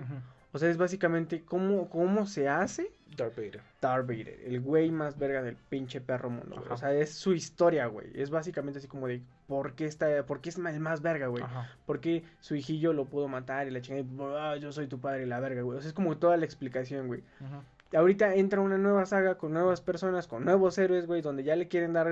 O 0.51 0.57
sea, 0.57 0.69
es 0.69 0.77
básicamente 0.77 1.43
cómo, 1.43 1.89
cómo 1.89 2.25
se 2.25 2.49
hace 2.49 2.91
Darth 3.15 3.35
Vader. 3.35 3.61
Darth 3.81 4.07
Vader, 4.07 4.39
el 4.45 4.59
güey 4.61 4.89
más 4.89 5.17
verga 5.17 5.43
del 5.43 5.55
pinche 5.55 6.01
perro 6.01 6.29
mundo, 6.31 6.55
güey. 6.55 6.65
Ajá. 6.65 6.73
O 6.73 6.77
sea, 6.77 6.91
es 6.93 7.11
su 7.11 7.33
historia, 7.33 7.85
güey. 7.85 8.07
Es 8.15 8.31
básicamente 8.31 8.79
así 8.79 8.87
como 8.87 9.07
de 9.07 9.21
por 9.47 9.73
qué 9.73 9.85
está, 9.85 10.23
por 10.25 10.41
qué 10.41 10.49
es 10.49 10.57
el 10.57 10.79
más 10.79 11.01
verga, 11.01 11.27
güey. 11.27 11.43
Ajá. 11.43 11.69
por 11.85 11.99
qué 11.99 12.23
su 12.39 12.55
hijillo 12.55 12.93
lo 12.93 13.05
pudo 13.05 13.27
matar 13.27 13.67
y 13.67 13.71
la 13.71 13.81
chingada, 13.81 14.51
"Ah, 14.51 14.55
yo 14.57 14.71
soy 14.71 14.87
tu 14.87 14.99
padre 14.99 15.23
y 15.23 15.25
la 15.27 15.39
verga, 15.39 15.61
güey. 15.61 15.77
O 15.77 15.81
sea, 15.81 15.89
es 15.89 15.93
como 15.93 16.17
toda 16.17 16.35
la 16.37 16.45
explicación, 16.45 17.07
güey. 17.07 17.21
Ujú. 17.41 17.61
Ahorita 17.91 18.35
entra 18.35 18.61
una 18.61 18.77
nueva 18.77 19.05
saga 19.07 19.35
con 19.35 19.51
nuevas 19.51 19.81
personas, 19.81 20.27
con 20.27 20.45
nuevos 20.45 20.77
héroes, 20.77 21.07
güey, 21.07 21.21
donde 21.23 21.43
ya 21.43 21.55
le 21.55 21.67
quieren 21.67 21.93
dar 21.93 22.07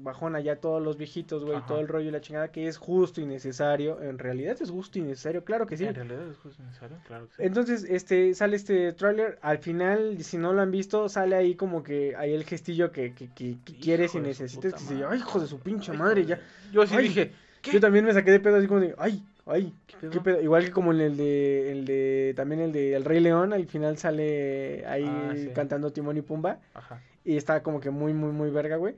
bajón 0.00 0.36
allá 0.36 0.52
a 0.52 0.56
todos 0.56 0.80
los 0.80 0.96
viejitos, 0.96 1.44
güey, 1.44 1.58
todo 1.66 1.80
el 1.80 1.88
rollo 1.88 2.08
y 2.08 2.12
la 2.12 2.20
chingada, 2.20 2.52
que 2.52 2.68
es 2.68 2.78
justo 2.78 3.20
y 3.20 3.26
necesario. 3.26 4.00
En 4.00 4.18
realidad 4.18 4.56
es 4.60 4.70
justo 4.70 4.98
y 4.98 5.02
necesario, 5.02 5.42
claro 5.44 5.66
que 5.66 5.76
sí. 5.76 5.84
En 5.86 5.94
realidad 5.96 6.22
es 6.30 6.36
justo 6.36 6.62
necesario, 6.62 6.98
claro 7.06 7.26
que 7.28 7.34
sí. 7.34 7.42
Entonces, 7.42 7.84
este, 7.88 8.32
sale 8.34 8.54
este 8.56 8.92
tráiler, 8.92 9.38
al 9.42 9.58
final, 9.58 10.22
si 10.22 10.38
no 10.38 10.52
lo 10.52 10.62
han 10.62 10.70
visto, 10.70 11.08
sale 11.08 11.34
ahí 11.34 11.56
como 11.56 11.82
que 11.82 12.14
ahí 12.16 12.32
el 12.32 12.44
gestillo 12.44 12.92
que, 12.92 13.12
que, 13.12 13.28
que- 13.34 13.56
que 13.64 13.74
quieres 13.74 14.14
y 14.14 14.20
necesitas, 14.20 14.74
que 14.74 14.94
madre. 14.94 15.06
ay, 15.10 15.18
hijo 15.18 15.40
de 15.40 15.46
su 15.48 15.58
pinche 15.58 15.90
Ay, 15.92 15.98
madre, 15.98 16.24
ya. 16.26 16.38
Yo 16.70 16.86
sí 16.86 16.96
dije, 16.96 17.32
¿qué? 17.60 17.72
Yo 17.72 17.80
también 17.80 18.04
me 18.04 18.12
saqué 18.12 18.30
de 18.30 18.38
pedo 18.38 18.56
así 18.56 18.68
como 18.68 18.80
de, 18.80 18.94
ay, 18.98 19.20
ay, 19.48 19.72
¿Qué 19.86 20.08
¿Qué 20.10 20.20
pedo? 20.20 20.40
Igual 20.40 20.64
que 20.64 20.70
como 20.70 20.92
en 20.92 21.00
el 21.00 21.16
de, 21.16 21.72
el 21.72 21.84
de, 21.84 22.32
también 22.36 22.60
el 22.60 22.72
de 22.72 22.94
El 22.94 23.04
Rey 23.04 23.20
León, 23.20 23.52
al 23.52 23.66
final 23.66 23.96
sale 23.98 24.84
ahí 24.86 25.04
Ah, 25.06 25.34
sí. 25.36 25.50
cantando 25.54 25.90
Timón 25.92 26.16
y 26.16 26.22
Pumba, 26.22 26.58
Ajá. 26.74 27.00
y 27.24 27.36
está 27.36 27.62
como 27.62 27.80
que 27.80 27.90
muy, 27.90 28.12
muy, 28.12 28.30
muy 28.32 28.50
verga, 28.50 28.76
güey. 28.76 28.94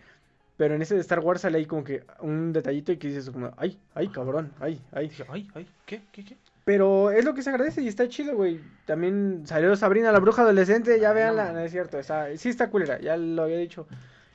Pero 0.56 0.74
en 0.74 0.82
ese 0.82 0.94
de 0.94 1.00
Star 1.00 1.20
Wars 1.20 1.40
sale 1.40 1.56
ahí 1.58 1.64
como 1.64 1.84
que 1.84 2.02
un 2.20 2.52
detallito 2.52 2.92
y 2.92 2.98
que 2.98 3.08
dices 3.08 3.30
como, 3.30 3.50
ay, 3.56 3.78
ay, 3.94 4.06
Ajá. 4.06 4.14
cabrón, 4.14 4.52
ay, 4.60 4.80
ay. 4.92 5.08
Dije, 5.08 5.24
ay, 5.30 5.48
ay, 5.54 5.66
¿qué? 5.86 6.02
¿Qué? 6.12 6.24
¿Qué? 6.24 6.36
Pero 6.64 7.10
es 7.10 7.24
lo 7.24 7.32
que 7.32 7.42
se 7.42 7.48
agradece 7.48 7.80
y 7.82 7.88
está 7.88 8.06
chido, 8.08 8.36
güey. 8.36 8.60
También 8.84 9.42
salió 9.46 9.74
Sabrina, 9.76 10.12
la 10.12 10.18
bruja 10.20 10.42
adolescente, 10.42 11.00
ya 11.00 11.10
Ah, 11.10 11.14
veanla, 11.14 11.46
no. 11.46 11.52
no 11.54 11.60
es 11.60 11.72
cierto, 11.72 11.98
está, 11.98 12.36
sí 12.36 12.50
está 12.50 12.68
culera, 12.68 13.00
ya 13.00 13.16
lo 13.16 13.42
había 13.42 13.56
dicho. 13.56 13.86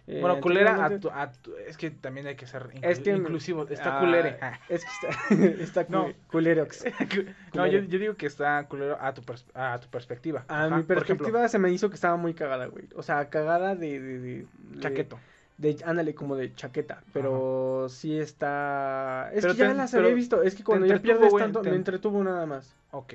Eh, 0.08 0.20
Bueno, 0.22 0.40
culera, 0.40 0.86
a 0.86 1.00
tu, 1.00 1.10
a 1.10 1.32
tu- 1.32 1.56
es 1.58 1.78
que 1.78 1.90
también 1.90 2.28
hay 2.28 2.36
que 2.36 2.46
ser 2.46 2.64
inclu- 2.70 2.80
Es 2.84 3.00
que- 3.00 3.12
inclusivo. 3.12 3.68
Está 3.68 3.98
Ah, 3.98 4.00
culere. 4.02 4.38
Es 4.70 4.84
que 4.86 4.92
está, 4.92 5.36
está 5.64 5.86
No. 5.90 6.08
cul- 6.10 6.16
culerox. 6.32 6.84
no, 7.54 7.66
yo, 7.68 7.80
yo 7.80 8.00
digo 8.00 8.16
que 8.16 8.28
está 8.28 8.64
culero 8.68 8.98
a 9.02 9.14
tu, 9.14 9.22
pers- 9.24 9.46
a 9.56 9.80
tu 9.80 9.88
perspectiva. 9.90 10.46
A 10.48 10.66
Ajá, 10.66 10.78
mi 10.78 10.84
perspectiva 10.84 11.48
se 11.48 11.58
me 11.60 11.72
hizo 11.72 11.90
que 11.90 11.96
estaba 11.96 12.18
muy 12.18 12.34
cagada, 12.34 12.68
güey. 12.68 12.86
O 12.96 13.02
sea, 13.04 13.30
cagada 13.30 13.76
de... 13.76 14.00
de, 14.00 14.20
de- 14.20 14.46
chaqueto. 14.80 15.20
De, 15.58 15.78
ándale, 15.86 16.14
como 16.14 16.36
de 16.36 16.54
chaqueta. 16.54 17.02
Pero 17.14 17.88
sí 17.90 18.20
está... 18.20 19.30
Es 19.34 19.42
Pero 19.42 19.54
que 19.54 19.60
ya 19.62 19.70
te- 19.70 19.74
las 19.76 19.94
había 19.96 20.14
visto. 20.14 20.44
Es 20.44 20.54
que 20.54 20.64
cuando 20.64 20.86
ya 20.86 21.00
pierdes 21.02 21.34
tanto, 21.34 21.62
te- 21.62 21.70
me 21.70 21.78
entretuvo 21.78 22.24
nada 22.24 22.46
más. 22.46 22.76
Ok. 22.92 23.14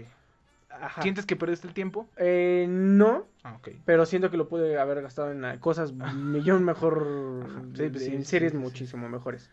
Ajá. 0.81 1.03
¿Sientes 1.03 1.27
que 1.27 1.37
perdiste 1.37 1.67
el 1.69 1.75
tiempo? 1.75 2.07
Eh, 2.17 2.67
no, 2.69 3.27
Ah, 3.43 3.59
pero 3.85 4.05
siento 4.07 4.31
que 4.31 4.37
lo 4.37 4.49
pude 4.49 4.79
haber 4.79 5.01
gastado 5.03 5.31
en 5.33 5.45
ah, 5.45 5.59
cosas 5.61 5.93
millón 5.93 6.65
mejor... 6.65 7.43
Ajá. 7.47 7.61
de- 7.65 7.77
Sí, 7.89 7.89
de- 7.91 7.99
sí, 8.01 8.15
en 8.15 8.25
series 8.25 8.53
sí, 8.53 8.59
muchísimo 8.59 9.09
mejores. 9.09 9.51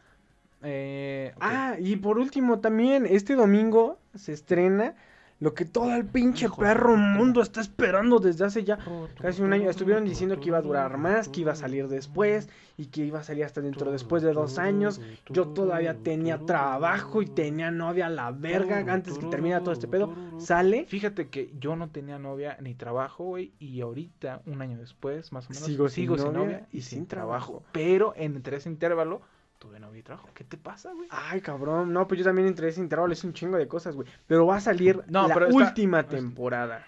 Eh. 0.64 1.34
Ah, 1.40 1.76
y 1.80 1.98
por 1.98 2.18
último 2.18 2.60
también, 2.60 3.06
este 3.06 3.36
domingo 3.36 4.00
se 4.16 4.34
estrena 4.34 4.96
lo 5.40 5.54
que 5.54 5.66
todo 5.66 5.94
el 5.96 6.06
pinche 6.06 6.48
perro 6.50 6.96
mundo 6.96 7.42
está 7.42 7.62
esperando 7.62 8.20
desde 8.20 8.46
hace 8.46 8.64
ya 8.64 8.80
casi 9.22 9.42
un 9.42 9.54
año. 9.54 9.70
Estuvieron 9.70 10.06
diciendo 10.06 10.40
que 10.40 10.48
iba 10.48 10.58
a 10.58 10.62
durar 10.62 10.98
más, 10.98 11.30
que 11.30 11.42
iba 11.42 11.52
a 11.52 11.56
salir 11.56 11.88
después 11.88 12.50
y 12.78 12.88
que 12.88 13.06
iba 13.06 13.20
a 13.20 13.24
salir 13.24 13.44
hasta 13.46 13.62
dentro 13.62 13.92
después 13.92 14.24
de 14.24 14.34
dos 14.34 14.58
años. 14.58 15.00
Yo 15.30 15.50
todavía 15.50 15.96
tenía 15.96 16.40
trabajo 16.40 17.22
y 17.22 17.28
tenía 17.28 17.72
novia 17.72 18.08
a 18.08 18.10
la 18.10 18.32
verga 18.32 18.80
antes 18.92 19.18
que 19.18 19.26
termine 19.28 19.60
todo 19.62 19.74
este 19.74 19.88
pedo. 19.88 20.14
Sale, 20.38 20.86
Fíjate 20.88 21.30
que 21.30 21.52
yo 21.60 21.76
no 21.76 21.90
tenía 21.90 22.18
novia 22.20 22.58
ni 22.62 22.74
trabajo, 22.74 23.24
güey, 23.26 23.52
y 23.60 23.82
ahorita, 23.82 24.42
un 24.46 24.62
año 24.62 24.78
después, 24.78 25.32
más 25.32 25.46
o 25.46 25.50
menos, 25.54 25.66
Sigo 25.66 25.90
sin 25.90 26.08
sin 26.08 26.18
novia 26.18 26.32
novia 26.32 26.68
y 26.72 26.82
sin 26.82 27.06
trabajo. 27.06 27.18
trabajo. 27.28 27.64
Pero 27.72 28.14
entre 28.16 28.58
ese 28.58 28.70
intervalo, 28.70 29.22
tuve 29.60 29.80
novia 29.80 30.00
y 30.00 30.04
trabajo. 30.04 30.30
¿Qué 30.34 30.44
te 30.44 30.58
pasa, 30.58 30.92
güey? 30.94 31.08
ay 31.12 31.42
cabrón, 31.42 31.92
no, 31.94 32.08
pues 32.08 32.20
yo 32.20 32.26
también 32.26 32.48
entré 32.48 32.70
ese 32.70 32.80
intervalo, 32.80 33.14
es 33.14 33.24
un 33.24 33.34
chingo 33.34 33.58
de 33.58 33.68
cosas, 33.68 33.96
güey. 33.96 34.08
Pero 34.28 34.46
va 34.46 34.58
a 34.58 34.62
salir 34.62 35.04
No, 35.08 35.28
la 35.28 35.34
pero 35.34 35.48
última 35.50 36.04
temporada. 36.04 36.86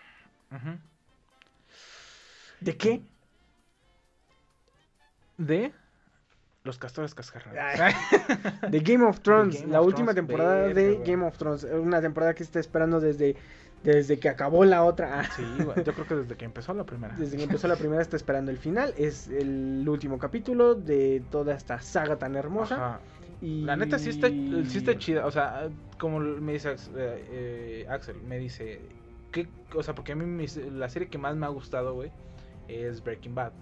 ¿De 2.60 2.76
qué? 2.78 3.02
De 5.38 5.74
los 6.64 6.78
castores 6.78 7.16
cascarrabias. 7.16 7.96
De 8.70 8.80
Game 8.82 9.06
of 9.06 9.22
Thrones, 9.22 9.62
Game 9.62 9.72
la 9.72 9.80
of 9.80 9.88
última 9.88 10.14
Thrones, 10.14 10.28
temporada 10.28 10.68
de 10.68 10.96
güey. 10.96 11.10
Game 11.10 11.26
of 11.26 11.38
Thrones. 11.38 11.64
Una 11.64 12.02
temporada 12.02 12.34
que 12.34 12.44
se 12.44 12.50
está 12.50 12.60
esperando 12.60 13.00
desde, 13.00 13.36
desde 13.84 14.20
que 14.20 14.30
acabó 14.30 14.66
la 14.66 14.84
otra. 14.84 15.22
Ah, 15.22 15.30
Sí. 15.36 15.44
Yo 15.58 15.94
creo 15.94 16.08
que 16.08 16.16
desde 16.16 16.36
que 16.36 16.46
empezó 16.46 16.74
la 16.74 16.84
primera. 16.86 17.16
Desde 17.18 17.38
que 17.38 17.44
empezó 17.44 17.68
la 17.68 17.76
primera 17.78 18.02
está 18.02 18.16
esperando 18.18 18.52
el 18.52 18.58
final. 18.58 18.94
Es 18.98 19.28
el 19.30 19.86
último 19.88 20.18
capítulo 20.20 20.76
de 20.76 21.24
toda 21.32 21.56
esta 21.56 21.80
saga 21.82 22.18
tan 22.18 22.36
hermosa. 22.36 22.76
Ajá. 22.76 23.00
Y... 23.42 23.62
La 23.62 23.78
neta 23.78 23.98
sí 23.98 24.10
está, 24.10 24.28
sí 24.28 24.80
está 24.80 24.98
chida, 24.98 25.26
o 25.26 25.32
sea, 25.32 25.70
como 25.98 26.20
me 26.20 26.52
dice 26.52 26.72
eh, 26.72 26.76
eh, 26.98 27.88
Axel, 27.90 28.18
me 28.28 28.38
dice, 28.38 28.82
¿qué, 29.32 29.48
o 29.74 29.82
sea, 29.82 29.96
porque 29.96 30.12
a 30.12 30.16
mí 30.18 30.26
mis- 30.26 30.58
la 30.58 30.90
serie 30.90 31.08
que 31.08 31.18
más 31.18 31.38
me 31.38 31.46
ha 31.46 31.50
gustado, 31.50 31.94
güey, 31.94 32.12
es 32.68 33.02
Breaking 33.02 33.36
Bad. 33.36 33.54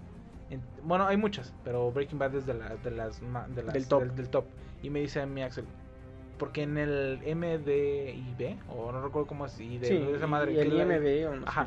En- 0.50 0.62
bueno, 0.82 1.06
hay 1.06 1.16
muchas, 1.16 1.54
pero 1.62 1.92
Breaking 1.92 2.18
Bad 2.18 2.34
es 2.34 2.44
de, 2.46 2.54
la- 2.54 2.74
de 2.74 2.90
las, 2.90 3.20
de 3.54 3.62
las 3.62 3.72
Del 3.72 3.86
top. 3.86 4.00
Del, 4.02 4.16
del 4.16 4.28
top. 4.30 4.46
Y 4.82 4.90
me 4.90 4.98
dice 5.00 5.20
a 5.20 5.26
mí 5.26 5.44
Axel, 5.44 5.64
porque 6.38 6.62
en 6.62 6.78
el 6.78 7.20
MDIB, 7.24 8.56
o 8.68 8.92
no 8.92 9.02
recuerdo 9.02 9.26
cómo 9.26 9.46
es, 9.46 9.58
y 9.60 9.78
de 9.78 9.86
Sí, 9.88 10.08
esa 10.14 10.26
madre, 10.26 10.52
y 10.52 10.58
el 10.58 10.76
la- 10.76 10.84
IMD, 10.96 11.26
¿o 11.28 11.36
no 11.36 11.46
Ajá. 11.46 11.66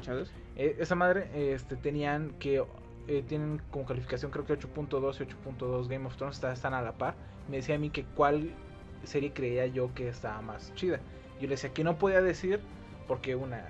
eh, 0.55 0.76
esa 0.80 0.95
madre, 0.95 1.30
este, 1.53 1.76
tenían 1.76 2.32
que 2.39 2.63
eh, 3.07 3.24
tienen 3.28 3.61
como 3.72 3.86
calificación 3.86 4.32
creo 4.32 4.45
que 4.45 4.53
8.2 4.53 5.19
y 5.19 5.24
8.2 5.24 5.88
Game 5.89 6.05
of 6.05 6.15
Thrones 6.17 6.36
está- 6.36 6.53
están 6.53 6.74
a 6.74 6.82
la 6.82 6.93
par. 6.93 7.15
Me 7.49 7.57
decía 7.57 7.76
a 7.76 7.78
mí 7.80 7.89
que 7.89 8.03
cuál 8.15 8.51
serie 9.03 9.34
creía 9.34 9.65
yo 9.65 9.93
que 9.95 10.07
estaba 10.07 10.39
más 10.41 10.74
chida. 10.76 10.97
Yo 11.39 11.47
le 11.47 11.55
decía 11.55 11.74
que 11.74 11.84
no 11.84 11.97
podía 11.97 12.22
decir 12.22 12.59
porque 13.07 13.36
una 13.36 13.65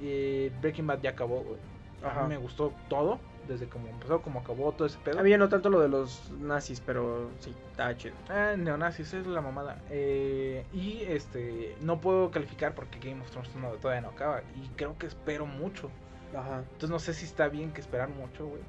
eh, 0.00 0.50
Breaking 0.60 0.86
Bad 0.88 1.00
ya 1.02 1.10
acabó. 1.10 1.42
güey. 1.44 1.56
A 2.02 2.08
Ajá. 2.08 2.22
mí 2.24 2.30
me 2.30 2.36
gustó 2.36 2.72
todo 2.88 3.20
desde 3.48 3.68
como 3.68 3.88
empezó, 3.88 4.20
como 4.22 4.40
acabó 4.40 4.72
todo 4.72 4.86
ese 4.86 4.98
pedo. 4.98 5.18
Había 5.20 5.38
no 5.38 5.48
tanto 5.48 5.70
lo 5.70 5.80
de 5.80 5.88
los 5.88 6.30
nazis, 6.40 6.80
pero 6.80 7.30
sí, 7.40 7.54
estaba 7.70 7.96
chido. 7.96 8.14
Ah, 8.28 8.54
neonazis, 8.56 9.12
es 9.14 9.26
la 9.26 9.40
mamada. 9.40 9.78
Eh, 9.90 10.64
y 10.72 11.02
este, 11.06 11.76
no 11.80 12.00
puedo 12.00 12.30
calificar 12.30 12.74
porque 12.74 12.98
Game 12.98 13.20
of 13.22 13.30
Thrones 13.30 13.54
no- 13.56 13.70
todavía 13.72 14.00
no 14.02 14.08
acaba. 14.08 14.42
Y 14.56 14.68
creo 14.76 14.96
que 14.98 15.06
espero 15.06 15.46
mucho. 15.46 15.90
Ajá. 16.36 16.58
Entonces 16.58 16.90
no 16.90 16.98
sé 16.98 17.14
si 17.14 17.24
está 17.26 17.48
bien 17.48 17.72
que 17.72 17.80
esperar 17.80 18.08
mucho, 18.08 18.46
güey. 18.46 18.62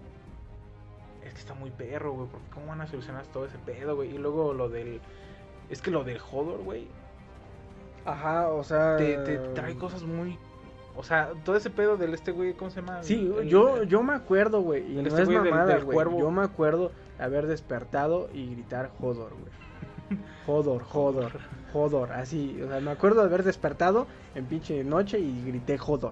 Es 1.25 1.33
que 1.33 1.39
está 1.39 1.53
muy 1.55 1.71
perro, 1.71 2.11
güey. 2.13 2.27
Porque 2.29 2.47
¿cómo 2.53 2.67
van 2.67 2.81
a 2.81 2.87
solucionar 2.87 3.25
todo 3.27 3.45
ese 3.45 3.57
pedo, 3.57 3.95
güey? 3.95 4.13
Y 4.13 4.17
luego 4.17 4.53
lo 4.53 4.69
del. 4.69 5.01
Es 5.69 5.81
que 5.81 5.89
lo 5.89 6.03
del 6.03 6.19
Hodor, 6.31 6.61
güey. 6.63 6.87
Ajá, 8.05 8.49
o 8.49 8.63
sea. 8.63 8.97
Te, 8.97 9.17
te 9.17 9.37
trae 9.39 9.75
cosas 9.75 10.03
muy. 10.03 10.37
O 10.97 11.03
sea, 11.03 11.31
todo 11.43 11.55
ese 11.55 11.69
pedo 11.69 11.97
del 11.97 12.13
este 12.13 12.31
güey, 12.31 12.53
¿cómo 12.53 12.69
se 12.71 12.81
llama? 12.81 13.03
Sí, 13.03 13.31
El- 13.39 13.47
yo, 13.49 13.83
yo 13.83 14.01
me 14.03 14.13
acuerdo, 14.13 14.61
güey. 14.61 14.83
Y 14.93 14.97
el 14.97 15.03
no 15.03 15.09
este 15.09 15.21
es 15.23 15.27
del- 15.27 15.41
mamada, 15.41 15.65
del 15.75 15.83
güey. 15.83 15.95
cuervo. 15.95 16.19
Yo 16.19 16.31
me 16.31 16.43
acuerdo 16.43 16.91
haber 17.19 17.47
despertado 17.47 18.29
y 18.33 18.51
gritar 18.51 18.91
Hodor, 18.99 19.31
güey. 19.31 19.51
Hodor, 20.47 20.83
Hodor, 20.93 21.31
Hodor. 21.73 22.11
Así, 22.13 22.59
o 22.61 22.67
sea, 22.67 22.79
me 22.79 22.91
acuerdo 22.91 23.21
de 23.21 23.27
haber 23.27 23.43
despertado 23.43 24.07
en 24.35 24.45
pinche 24.45 24.83
noche 24.83 25.19
y 25.19 25.43
grité 25.45 25.77
güey. 25.77 26.11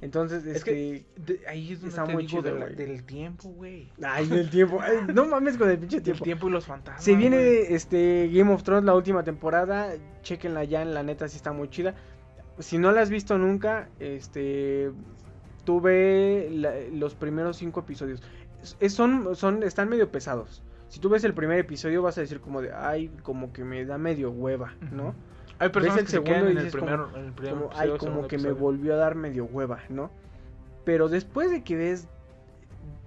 Entonces, 0.00 0.44
Es 0.44 0.56
es 0.56 0.64
que 0.64 0.72
que. 1.16 1.22
de- 1.34 1.46
ahí 1.48 1.72
es 1.72 1.80
donde 1.80 1.88
está 1.90 2.04
te 2.04 2.12
muy 2.12 2.26
digo 2.26 2.42
chido, 2.42 2.54
de 2.56 2.74
del 2.74 3.04
tiempo, 3.04 3.48
güey. 3.48 3.88
Ay, 4.02 4.28
el 4.30 4.50
tiempo. 4.50 4.78
Ay, 4.82 4.98
no 5.14 5.24
mames 5.24 5.56
con 5.56 5.70
el 5.70 5.78
pinche 5.78 5.96
Del 5.96 6.04
tiempo. 6.04 6.24
tiempo 6.24 6.48
y 6.48 6.50
los 6.50 6.66
fantasmas. 6.66 7.02
Se 7.02 7.16
viene 7.16 7.72
este 7.74 8.28
Game 8.30 8.52
of 8.52 8.62
Thrones 8.64 8.84
la 8.84 8.94
última 8.94 9.22
temporada, 9.22 9.94
chequenla 10.22 10.64
ya, 10.64 10.82
en 10.82 10.92
la 10.92 11.02
neta 11.02 11.26
sí 11.28 11.36
está 11.36 11.52
muy 11.52 11.68
chida. 11.70 11.94
Si 12.58 12.78
no 12.78 12.92
la 12.92 13.00
has 13.02 13.10
visto 13.10 13.36
nunca, 13.38 13.88
este 13.98 14.92
tuve 15.64 16.48
la- 16.50 16.74
los 16.92 17.14
primeros 17.14 17.56
cinco 17.56 17.80
episodios. 17.80 18.22
Es- 18.80 18.92
son, 18.94 19.34
son, 19.34 19.62
están 19.62 19.88
medio 19.88 20.10
pesados. 20.10 20.62
Si 20.88 21.00
tú 21.00 21.08
ves 21.08 21.24
el 21.24 21.34
primer 21.34 21.58
episodio 21.58 22.02
vas 22.02 22.16
a 22.18 22.20
decir 22.20 22.40
como 22.40 22.60
de, 22.62 22.72
ay, 22.72 23.08
como 23.22 23.52
que 23.52 23.64
me 23.64 23.84
da 23.84 23.98
medio 23.98 24.30
hueva, 24.30 24.74
¿no? 24.92 25.14
Hay 25.58 25.70
personas 25.70 25.98
el 25.98 26.04
que 26.04 26.10
se 26.10 26.16
segundo 26.18 26.32
quedan 26.34 26.48
y 26.48 26.50
en 26.52 26.58
el 26.58 26.64
dices 26.64 26.72
primer, 26.72 27.00
como- 27.00 27.16
en 27.16 27.24
el 27.26 27.32
primer 27.32 27.52
Como, 27.54 27.64
episodio, 27.66 27.92
ay, 27.92 27.98
como 27.98 28.26
que 28.28 28.38
me 28.38 28.52
volvió 28.52 28.94
a 28.94 28.96
dar 28.96 29.14
medio 29.14 29.44
hueva, 29.46 29.80
¿no? 29.88 30.10
Pero 30.84 31.08
después 31.08 31.50
de 31.50 31.62
que 31.64 31.76
ves 31.76 32.06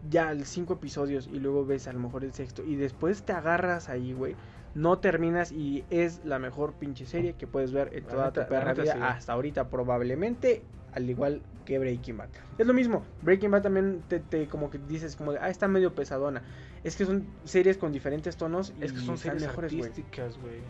ya 0.10 0.32
el 0.32 0.45
cinco 0.45 0.74
episodios 0.74 1.28
y 1.32 1.39
luego 1.39 1.66
ves 1.66 1.88
a 1.88 1.93
lo 1.93 2.00
mejor 2.00 2.24
el 2.24 2.34
sexto 2.34 2.64
y 2.64 2.76
después 2.76 3.24
te 3.24 3.34
agarras 3.34 3.89
ahí, 3.89 4.14
güey, 4.14 4.36
no 4.78 4.99
terminas 4.99 5.51
y 5.51 5.86
es 5.89 6.23
la 6.23 6.38
mejor 6.38 6.73
pinche 6.73 7.05
serie 7.07 7.34
que 7.34 7.47
puedes 7.47 7.71
ver 7.71 7.89
en 7.93 8.05
toda 8.05 8.28
neta- 8.28 8.43
tu 8.43 8.49
perra 8.49 8.69
neta 8.69 8.82
vida 8.84 8.93
sí. 8.93 8.99
hasta 9.01 9.34
ahorita 9.34 9.69
probablemente, 9.69 10.63
al 10.93 11.09
igual 11.09 11.41
que 11.65 11.80
Breaking 11.80 12.17
Bad. 12.17 12.30
Es 12.59 12.67
lo 12.67 12.73
mismo, 12.73 13.03
Breaking 13.21 13.49
Bad 13.51 13.63
también 13.63 14.03
te, 14.07 14.19
te 14.19 14.47
como 14.47 14.69
que 14.69 14.78
dices 14.78 15.15
como 15.15 15.34
de, 15.34 15.39
ah, 15.41 15.49
está 15.49 15.67
medio 15.67 15.95
pesadona. 15.95 16.43
Es 16.84 16.95
que 16.95 17.05
son 17.05 17.25
series 17.43 17.78
con 17.78 17.91
diferentes 17.91 18.38
tonos 18.38 18.71
y 18.80 18.84
Es 18.86 18.93
que 18.93 18.99
son 18.99 19.17
series 19.17 19.41
mejores, 19.41 19.73
artísticas, 19.73 20.38
güey. 20.38 20.61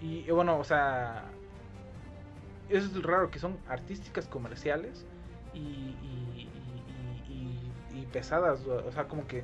Y 0.00 0.30
bueno, 0.30 0.58
o 0.58 0.64
sea. 0.64 1.24
Eso 2.68 2.86
es 2.86 3.02
raro, 3.02 3.30
que 3.30 3.38
son 3.38 3.58
artísticas 3.68 4.26
comerciales 4.28 5.04
y, 5.54 5.58
y, 5.58 6.50
y- 7.28 8.06
pesadas, 8.12 8.64
o 8.66 8.92
sea, 8.92 9.08
como 9.08 9.26
que. 9.26 9.42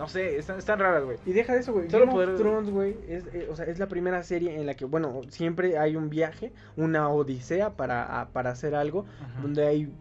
No 0.00 0.08
sé, 0.08 0.38
están, 0.38 0.58
están 0.58 0.78
raras, 0.78 1.04
güey. 1.04 1.18
Y 1.26 1.32
deja 1.32 1.52
de 1.52 1.60
eso, 1.60 1.72
güey. 1.74 1.90
Solo 1.90 2.06
Game 2.06 2.14
poder- 2.16 2.28
of 2.30 2.40
Thrones, 2.40 2.70
güey, 2.70 2.96
es, 3.06 3.26
eh, 3.34 3.46
o 3.50 3.54
sea, 3.54 3.66
es 3.66 3.78
la 3.78 3.86
primera 3.86 4.22
serie 4.22 4.58
en 4.58 4.64
la 4.66 4.74
que, 4.74 4.86
bueno, 4.86 5.20
siempre 5.28 5.76
hay 5.78 5.94
un 5.94 6.08
viaje, 6.08 6.52
una 6.76 7.08
odisea 7.10 7.76
para, 7.76 8.20
a- 8.20 8.30
para 8.30 8.50
hacer 8.50 8.74
algo, 8.74 9.04
Ajá. 9.22 9.42
donde 9.42 9.66
hay 9.66 9.92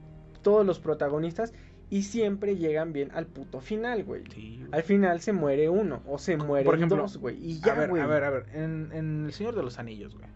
todos 0.42 0.66
los 0.66 0.80
protagonistas 0.80 1.54
y 1.90 2.04
siempre 2.04 2.56
llegan 2.56 2.94
bien 2.94 3.10
al 3.14 3.26
puto 3.26 3.60
final, 3.62 4.04
güey. 4.06 4.24
Sí. 4.34 4.64
Al 4.72 4.84
final 4.84 5.20
se 5.22 5.34
muere 5.34 5.68
uno 5.70 6.02
o 6.08 6.18
se 6.18 6.38
mueren 6.38 6.66
Por 6.66 6.76
ejemplo, 6.76 6.98
dos, 6.98 7.18
güey. 7.18 7.36
Y 7.44 7.60
ya, 7.60 7.74
a 7.74 7.80
ver, 7.80 7.90
güey. 7.90 8.02
a 8.02 8.06
ver, 8.08 8.24
a 8.24 8.30
ver. 8.30 8.46
En, 8.54 8.92
en 8.94 9.26
El 9.26 9.34
Señor 9.34 9.56
de 9.56 9.64
los 9.64 9.80
Anillos, 9.80 10.16
güey. 10.16 10.28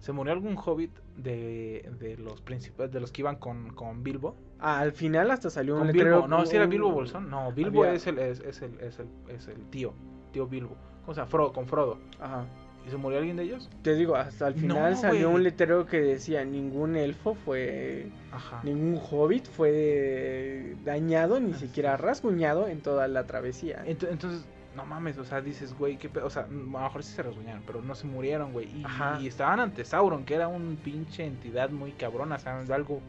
¿Se 0.00 0.12
murió 0.12 0.32
algún 0.32 0.56
hobbit 0.56 0.98
de, 1.16 1.90
de 2.00 2.16
los 2.16 2.40
principales, 2.40 2.90
de 2.92 3.00
los 3.00 3.12
que 3.12 3.22
iban 3.22 3.36
con, 3.36 3.74
con 3.74 4.02
Bilbo? 4.02 4.34
Ah, 4.58 4.80
al 4.80 4.92
final 4.92 5.30
hasta 5.30 5.50
salió 5.50 5.76
un. 5.76 5.92
Bilbo, 5.92 6.26
no, 6.26 6.44
si 6.46 6.56
era 6.56 6.66
Bilbo 6.66 6.90
Bolsón. 6.90 7.28
No, 7.30 7.52
Bilbo 7.52 7.82
había- 7.84 7.94
es, 7.94 8.06
el, 8.06 8.18
es, 8.18 8.40
es 8.40 8.62
el, 8.62 8.80
es, 8.80 8.98
el, 8.98 9.08
es 9.28 9.48
el 9.48 9.64
tío, 9.70 9.92
tío 10.32 10.46
Bilbo. 10.46 10.76
¿Cómo 11.02 11.14
se 11.14 11.20
llama? 11.20 11.30
Frodo, 11.30 11.52
con 11.52 11.66
Frodo. 11.66 11.98
Ajá. 12.18 12.46
¿Y 12.86 12.90
se 12.90 12.96
murió 12.96 13.18
alguien 13.18 13.36
de 13.36 13.42
ellos? 13.44 13.68
Te 13.82 13.94
digo, 13.94 14.16
hasta 14.16 14.48
el 14.48 14.54
final 14.54 14.92
No, 14.92 14.96
salió 14.96 15.30
un 15.30 15.42
letrero 15.42 15.86
que 15.86 16.00
decía 16.00 16.44
ningún 16.44 16.96
elfo 16.96 17.34
fue 17.34 18.06
Ajá. 18.32 18.60
ningún 18.62 18.98
hobbit 19.10 19.44
fue 19.46 20.74
dañado 20.84 21.40
ni 21.40 21.54
siquiera 21.54 21.96
rasguñado 21.96 22.68
en 22.68 22.80
toda 22.80 23.06
la 23.08 23.24
travesía. 23.26 23.84
Ent- 23.86 24.08
Entonces, 24.10 24.44
no 24.76 24.86
mames, 24.86 25.18
o 25.18 25.24
sea, 25.24 25.40
dices, 25.40 25.76
güey, 25.76 25.98
qué 25.98 26.08
pedo. 26.08 26.26
O 26.26 26.30
sea, 26.30 26.44
a 26.44 26.46
lo 26.46 26.54
mejor 26.54 27.02
sí 27.02 27.12
se 27.12 27.22
rasguñaron, 27.22 27.62
pero 27.66 27.82
no 27.82 27.94
se 27.94 28.06
murieron, 28.06 28.52
güey. 28.52 28.66
Y, 28.74 28.84
Ajá. 28.84 29.18
y 29.20 29.26
estaban 29.26 29.60
ante 29.60 29.84
Sauron, 29.84 30.24
que 30.24 30.34
era 30.34 30.48
un 30.48 30.76
pinche 30.76 31.24
entidad 31.24 31.70
muy 31.70 31.92
cabrona, 31.92 32.36
o 32.36 32.38
sea, 32.38 32.58
algo 32.72 33.00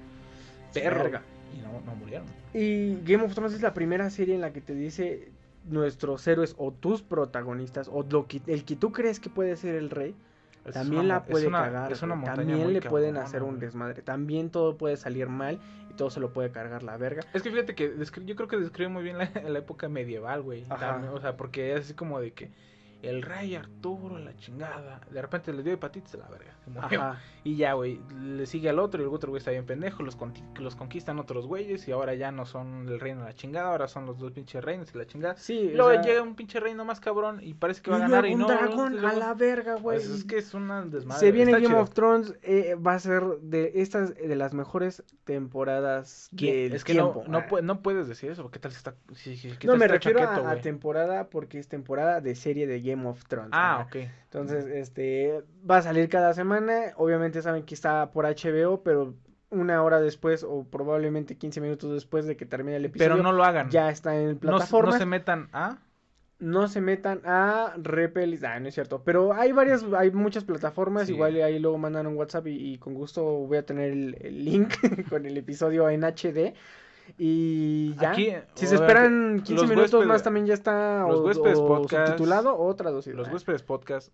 perro. 0.74 1.08
Y 1.56 1.62
no, 1.62 1.82
no 1.86 1.96
murieron. 1.96 2.26
Y 2.54 2.96
Game 3.04 3.24
of 3.24 3.34
Thrones 3.36 3.54
es 3.54 3.62
la 3.62 3.74
primera 3.74 4.10
serie 4.10 4.36
en 4.36 4.42
la 4.42 4.52
que 4.52 4.62
te 4.62 4.74
dice 4.74 5.30
nuestros 5.66 6.26
héroes 6.28 6.56
o 6.58 6.72
tus 6.72 7.02
protagonistas 7.02 7.90
o 7.92 8.04
lo 8.10 8.28
que, 8.28 8.42
el 8.48 8.66
que 8.66 8.76
tú 8.76 8.92
crees 8.92 9.20
que 9.20 9.30
puede 9.30 9.56
ser 9.56 9.76
el 9.76 9.90
rey 9.90 10.16
Es 10.66 10.74
también 10.74 11.06
una 11.06 11.14
la 11.16 11.24
puede 11.24 11.48
una- 11.48 11.62
cagar. 11.64 11.94
también 12.26 12.74
le 12.74 12.82
pueden 12.82 13.18
hacer 13.18 13.44
un 13.44 13.60
desmadre. 13.60 14.02
También 14.02 14.50
todo 14.50 14.78
puede 14.78 14.98
salir 14.98 15.28
mal 15.28 15.60
y 15.90 15.94
todo 15.94 16.10
se 16.10 16.20
lo 16.20 16.32
puede 16.34 16.52
cargar 16.52 16.84
la 16.84 16.98
verga. 16.98 17.24
Es 17.34 17.42
que 17.44 17.52
fíjate 17.52 17.76
que 17.76 17.94
yo 18.26 18.36
creo 18.36 18.48
que 18.48 18.58
describe 18.58 18.90
muy 18.90 19.04
bien 19.04 19.18
la, 19.18 19.30
la 19.50 19.60
época 19.60 19.88
medieval, 19.90 20.42
güey. 20.42 20.66
O 21.14 21.20
sea, 21.20 21.38
porque 21.38 21.74
es 21.74 21.82
así 21.86 21.94
como 21.94 22.20
de 22.20 22.32
que 22.32 22.50
el 23.02 23.22
rey 23.22 23.56
Arturo, 23.56 24.18
la 24.20 24.36
chingada, 24.38 25.02
de 25.10 25.22
repente 25.22 25.52
le 25.54 25.64
dio 25.64 25.74
hepatitis 25.74 26.16
a 26.16 26.18
la 26.18 26.28
verga. 26.30 26.54
se 26.64 26.70
murió. 26.70 27.02
Ajá. 27.02 27.20
Y 27.44 27.56
ya, 27.56 27.74
güey, 27.74 28.00
le 28.22 28.46
sigue 28.46 28.70
al 28.70 28.78
otro 28.78 29.02
y 29.02 29.06
el 29.08 29.12
otro 29.14 29.30
güey 29.32 29.40
está 29.40 29.50
bien 29.52 29.66
pendejo, 29.66 30.04
los, 30.04 30.16
conti- 30.18 30.44
los 30.60 30.76
conquistan 30.76 31.18
otros 31.18 31.48
güeyes 31.48 31.88
y 31.88 31.92
ahora 31.92 32.14
ya 32.14 32.32
no 32.32 32.46
son 32.46 32.88
el 32.88 33.00
reino 33.00 33.22
de 33.22 33.28
la 33.30 33.34
chingada, 33.34 33.70
ahora 33.70 33.88
son 33.88 34.06
los 34.06 34.20
dos 34.20 34.32
pinches 34.32 34.64
reinos 34.64 34.94
y 34.94 34.98
la 34.98 35.08
chingada. 35.08 35.36
Sí, 35.38 35.72
luego 35.74 35.90
sea, 35.92 36.02
llega 36.04 36.22
un 36.22 36.36
pinche 36.36 36.60
reino 36.60 36.86
más 36.86 37.00
cabrón 37.00 37.40
y 37.42 37.56
parece 37.56 37.82
que 37.82 37.90
va 37.90 37.98
a 37.98 38.00
ganar 38.02 38.26
y 38.28 38.36
no. 38.36 38.46
un 38.46 38.52
dragón 38.56 39.06
a 39.06 39.14
la 39.14 39.34
verga, 39.34 39.74
güey. 39.76 39.98
Pues 39.98 40.08
es 40.10 40.24
que 40.24 40.38
es 40.38 40.54
una 40.54 40.84
desmadre. 40.86 41.20
Se 41.20 41.32
viene 41.32 41.52
Game 41.54 41.66
chido. 41.68 41.80
of 41.82 41.90
Thrones, 41.92 42.36
eh, 42.44 42.76
va 42.76 42.94
a 42.94 43.00
ser 43.00 43.24
de 43.42 43.72
estas 43.76 44.14
de 44.16 44.36
las 44.36 44.54
mejores 44.54 45.04
temporadas 45.24 46.30
que 46.38 46.70
tiempo. 46.86 47.24
no, 47.28 47.40
no, 47.40 47.46
Ah. 47.58 47.62
no 47.62 47.82
puedes 47.82 48.08
decir 48.08 48.32
eso, 48.32 48.44
porque 48.44 48.60
qué 48.60 48.64
tal 48.64 48.72
si 48.72 48.78
está. 48.78 48.96
si- 49.16 49.36
si- 49.38 49.50
No, 49.66 49.76
me 49.78 49.88
refiero 49.88 50.20
a- 50.20 50.24
chaqueto, 50.26 50.48
a, 50.48 50.52
güey? 50.52 50.62
temporada 50.62 51.30
porque 51.30 51.58
es 51.60 51.68
temporada 51.68 52.22
de 52.22 52.36
serie 52.36 52.68
de 52.68 52.82
Game 52.82 52.91
of 53.06 53.24
Thrones. 53.28 53.50
Ah, 53.54 53.86
ok. 53.88 53.96
Entonces, 54.26 54.66
este, 54.68 55.44
va 55.70 55.78
a 55.78 55.82
salir 55.82 56.10
cada 56.10 56.34
semana. 56.34 56.94
Obviamente 56.98 57.42
saben 57.42 57.64
que 57.64 57.74
está 57.76 58.12
por 58.12 58.26
HBO, 58.26 58.84
pero 58.84 59.16
una 59.50 59.84
hora 59.84 60.00
después 60.00 60.44
o 60.48 60.64
probablemente 60.64 61.38
15 61.38 61.60
minutos 61.62 61.92
después 61.94 62.26
de 62.26 62.38
que 62.38 62.46
termine 62.46 62.78
el 62.78 62.86
episodio, 62.86 63.12
Pero 63.16 63.24
no 63.24 63.32
lo 63.34 63.44
hagan. 63.44 63.70
ya 63.70 63.90
está 63.90 64.16
en 64.18 64.34
no, 64.34 64.40
plataformas. 64.40 64.96
no 64.96 65.00
se 65.00 65.06
metan 65.06 65.50
a. 65.52 65.80
no 66.40 66.68
se 66.70 66.80
metan 66.82 67.22
a 67.26 67.74
Repel, 67.78 68.40
ah, 68.46 68.60
no 68.62 68.70
es 68.70 68.74
cierto, 68.74 69.04
pero 69.04 69.34
hay 69.34 69.52
varias, 69.52 69.86
hay 69.96 70.10
muchas 70.12 70.44
plataformas, 70.46 71.08
Sí. 71.08 71.14
igual 71.14 71.36
ahí 71.42 71.60
luego 71.60 71.78
mandan 71.78 72.08
un 72.08 72.16
WhatsApp 72.16 72.48
y, 72.48 72.74
y 72.74 72.78
con 72.78 72.94
gusto 72.94 73.24
voy 73.24 73.58
a 73.58 73.66
tener 73.66 73.92
el, 73.92 74.18
el 74.22 74.46
link 74.46 74.74
con 75.10 75.26
el 75.26 75.38
episodio 75.38 75.90
en 75.90 76.04
HD 76.04 76.54
y 77.18 77.96
ya. 77.96 78.12
Aquí, 78.12 78.34
si 78.56 78.68
se 78.68 78.76
esperan 78.76 79.42
15 79.44 79.54
los 79.54 79.70
minutos 79.70 79.94
huéspedes- 79.94 80.08
más 80.08 80.24
también 80.24 80.46
ya 80.46 80.54
está 80.54 81.06
los 81.08 81.20
o, 81.20 81.24
huéspedes 81.24 81.58
o 81.60 81.68
podcast- 81.68 82.06
subtitulado 82.08 82.58
o 82.58 82.76
traducido. 82.76 83.18
Los 83.18 83.28
Ah. 83.28 83.32
huéspedes 83.34 83.64
podcast 83.64 84.12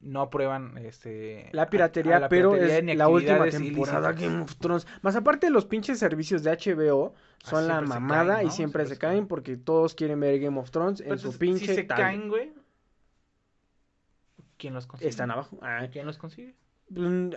no 0.00 0.22
aprueban 0.22 0.78
este 0.78 1.50
La 1.52 1.68
piratería, 1.68 2.16
a 2.16 2.20
la 2.20 2.28
pero 2.30 2.52
piratería 2.52 2.92
es 2.92 2.98
la 2.98 3.08
última 3.08 3.44
temporada 3.50 4.10
ilícitas. 4.10 4.20
Game 4.30 4.42
of 4.44 4.56
Thrones. 4.56 4.86
Más 5.02 5.14
aparte 5.16 5.50
los 5.50 5.66
pinches 5.66 5.98
servicios 5.98 6.42
de 6.42 6.50
HBO 6.52 7.14
son 7.44 7.64
Ah, 7.64 7.66
la 7.66 7.80
mamada 7.82 8.36
caen, 8.36 8.46
y 8.46 8.50
siempre, 8.50 8.84
Siempre 8.84 8.84
se 8.86 8.94
se 8.94 8.98
caen 8.98 9.14
caen. 9.18 9.26
porque 9.28 9.56
todos 9.58 9.94
quieren 9.94 10.18
ver 10.20 10.38
Game 10.40 10.58
of 10.58 10.70
Thrones 10.70 11.00
en 11.00 11.18
su 11.18 11.36
pinche 11.36 11.66
si 11.66 11.74
se 11.74 11.86
caen, 11.86 12.28
güey. 12.28 12.52
¿Quién 14.56 14.74
los 14.74 14.86
consigue? 14.86 15.08
Están 15.10 15.30
abajo. 15.30 15.58
Ah, 15.62 15.86
¿Quién 15.90 16.06
los 16.06 16.18
consigue? 16.18 16.54
Mm, 16.90 17.30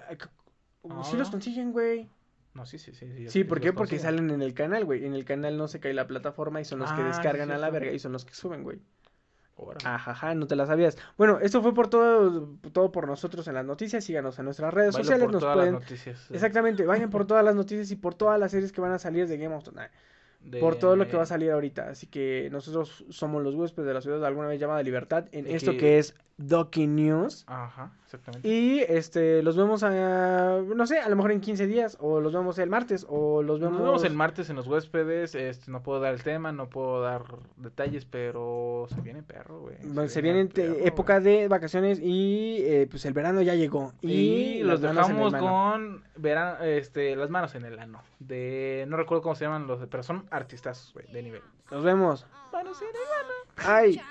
Sí 1.06 1.16
los 1.16 1.30
Ah. 1.30 1.32
consiguen, 1.32 1.72
güey. 1.72 2.10
No, 2.54 2.66
sí, 2.68 2.78
sí, 2.78 2.94
sí. 2.94 3.30
sí, 3.30 3.44
¿por 3.44 3.60
qué? 3.60 3.74
Porque 3.74 3.98
salen 4.00 4.30
en 4.30 4.42
el 4.42 4.54
canal, 4.54 4.86
güey. 4.86 5.06
En 5.06 5.14
el 5.16 5.26
canal 5.26 5.58
no 5.58 5.68
se 5.68 5.80
cae 5.80 5.94
la 5.94 6.06
plataforma 6.06 6.62
y 6.62 6.66
son 6.66 6.80
los 6.80 6.92
que 6.92 7.02
Ah, 7.02 7.06
sí, 7.12 7.18
descargan 7.18 7.50
a 7.52 7.58
la 7.58 7.70
verga 7.72 7.92
y 7.92 8.00
son 8.00 8.12
los 8.12 8.26
que 8.26 8.34
suben, 8.34 8.64
güey. 8.64 8.80
Ajaja, 9.86 10.34
no 10.36 10.48
te 10.48 10.56
la 10.56 10.66
sabías. 10.66 10.98
Bueno, 11.18 11.40
esto 11.42 11.62
fue 11.62 11.74
por 11.74 11.88
todo, 11.88 12.58
todo 12.72 12.92
por 12.92 13.08
nosotros 13.08 13.48
en 13.48 13.54
las 13.54 13.66
noticias. 13.66 14.04
Síganos 14.04 14.38
en 14.40 14.46
nuestras 14.46 14.74
redes 14.74 14.94
Bailo 14.94 15.04
sociales. 15.04 15.24
por 15.26 15.32
Nos 15.34 15.42
todas 15.42 15.56
pueden. 15.56 15.74
las 15.74 15.82
noticias. 15.84 16.32
Exactamente, 16.32 16.86
vayan 16.86 17.10
por 17.10 17.26
todas 17.28 17.46
las 17.46 17.56
noticias 17.56 17.90
y 17.92 17.96
por 17.96 18.16
todas 18.16 18.40
las 18.40 18.52
series 18.52 18.72
que 18.72 18.82
van 18.82 18.92
a 18.92 19.00
salir 19.00 19.28
de 19.28 19.38
Game 19.38 19.56
of 19.56 19.64
Thrones. 19.64 19.90
De- 20.42 20.60
Por 20.60 20.76
todo 20.76 20.96
lo 20.98 21.08
que 21.08 21.16
va 21.16 21.24
a 21.24 21.28
salir 21.28 21.52
ahorita. 21.52 21.88
Así 21.90 22.08
que 22.08 22.50
nosotros 22.52 23.06
somos 23.10 23.42
los 23.44 23.56
huéspedes 23.56 23.88
de 23.88 23.94
la 23.94 24.02
ciudad 24.02 24.20
de 24.20 24.28
alguna 24.28 24.48
vez 24.48 24.60
llamada 24.60 24.84
Libertad 24.84 25.26
en 25.32 25.46
De 25.46 25.56
esto 25.56 25.72
que- 25.72 25.78
que 25.78 26.00
es 26.00 26.16
Doki 26.38 26.88
News. 26.88 27.44
Ajá, 27.48 27.92
exactamente. 28.06 28.48
Y 28.48 28.80
este, 28.80 29.44
los 29.44 29.56
vemos 29.56 29.84
a, 29.84 30.60
no 30.62 30.88
sé, 30.88 31.00
a 31.00 31.08
lo 31.08 31.16
mejor 31.16 31.32
en 31.32 31.42
15 31.42 31.68
días, 31.68 31.98
o 32.00 32.20
los 32.20 32.34
vemos 32.34 32.58
el 32.58 32.70
martes, 32.70 33.06
o 33.08 33.44
los 33.44 33.60
vemos... 33.60 33.78
Nos 33.78 33.86
vemos 33.86 34.04
el 34.04 34.14
martes 34.16 34.50
en 34.50 34.56
los 34.56 34.68
huéspedes. 34.68 35.36
Este, 35.36 35.70
no 35.70 35.84
puedo 35.84 36.00
dar 36.00 36.14
el 36.14 36.24
tema, 36.24 36.52
no 36.52 36.70
puedo 36.70 37.02
dar 37.02 37.24
detalles, 37.58 38.06
pero 38.06 38.88
se 38.90 39.02
viene 39.02 39.22
perro, 39.22 39.62
güey. 39.62 39.78
Bueno, 39.84 40.10
Se 40.10 40.22
viene 40.22 40.46
perro, 40.48 40.76
época 40.80 41.20
de 41.20 41.48
vacaciones 41.48 42.00
y 42.02 42.58
eh, 42.62 42.88
pues 42.90 43.06
el 43.06 43.14
verano 43.14 43.42
ya 43.42 43.54
llegó. 43.54 43.94
Y, 44.02 44.12
Y 44.12 44.64
los 44.64 44.82
dejamos 44.82 45.34
con 45.36 46.04
verano, 46.16 46.64
este, 46.64 47.16
las 47.16 47.30
manos 47.30 47.54
en 47.56 47.66
el 47.66 47.78
ano. 47.78 48.02
De, 48.20 48.86
no 48.88 48.98
recuerdo 48.98 49.22
cómo 49.22 49.36
se 49.36 49.46
llaman 49.46 49.68
los, 49.68 49.86
pero 49.88 50.02
son 50.02 50.26
artistas, 50.32 50.92
güey, 50.94 51.06
de 51.12 51.22
nivel. 51.22 51.42
Nos 51.70 51.84
vemos. 51.84 52.26
Manos 52.52 52.82
en 52.82 52.88
el 52.88 52.96
ano. 52.96 53.34
Ay. 53.58 54.02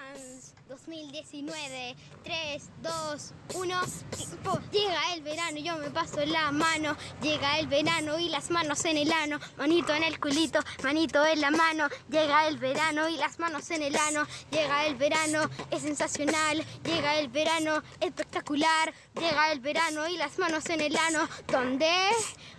Chance 0.73 0.87
2019, 0.87 1.97
3, 2.25 2.71
2, 2.83 3.35
1, 3.55 3.81
tiempo. 4.17 4.59
Llega 4.71 5.15
el 5.15 5.23
verano, 5.23 5.59
yo 5.59 5.77
me 5.77 5.91
paso 5.91 6.25
la 6.25 6.51
mano. 6.51 6.97
Llega 7.21 7.59
el 7.59 7.67
verano 7.67 8.19
y 8.19 8.29
las 8.29 8.51
manos 8.51 8.85
en 8.85 8.97
el 8.97 9.13
ano. 9.13 9.39
Manito 9.57 9.95
en 9.95 10.03
el 10.03 10.19
culito, 10.19 10.61
manito 10.83 11.25
en 11.27 11.41
la 11.41 11.51
mano. 11.51 11.89
Llega 12.09 12.49
el 12.49 12.59
verano 12.59 13.09
y 13.09 13.17
las 13.17 13.39
manos 13.39 13.71
en 13.71 13.83
el 13.83 13.97
ano. 13.97 14.27
Llega 14.51 14.87
el 14.87 14.97
verano, 14.97 15.49
es 15.71 15.83
sensacional. 15.83 16.65
Llega 16.85 17.19
el 17.19 17.29
verano, 17.29 17.83
espectacular. 18.01 18.93
Llega 19.19 19.53
el 19.53 19.61
verano 19.61 20.09
y 20.09 20.17
las 20.17 20.39
manos 20.39 20.69
en 20.71 20.81
el 20.81 20.97
ano. 20.97 21.29
¿Dónde? 21.49 21.91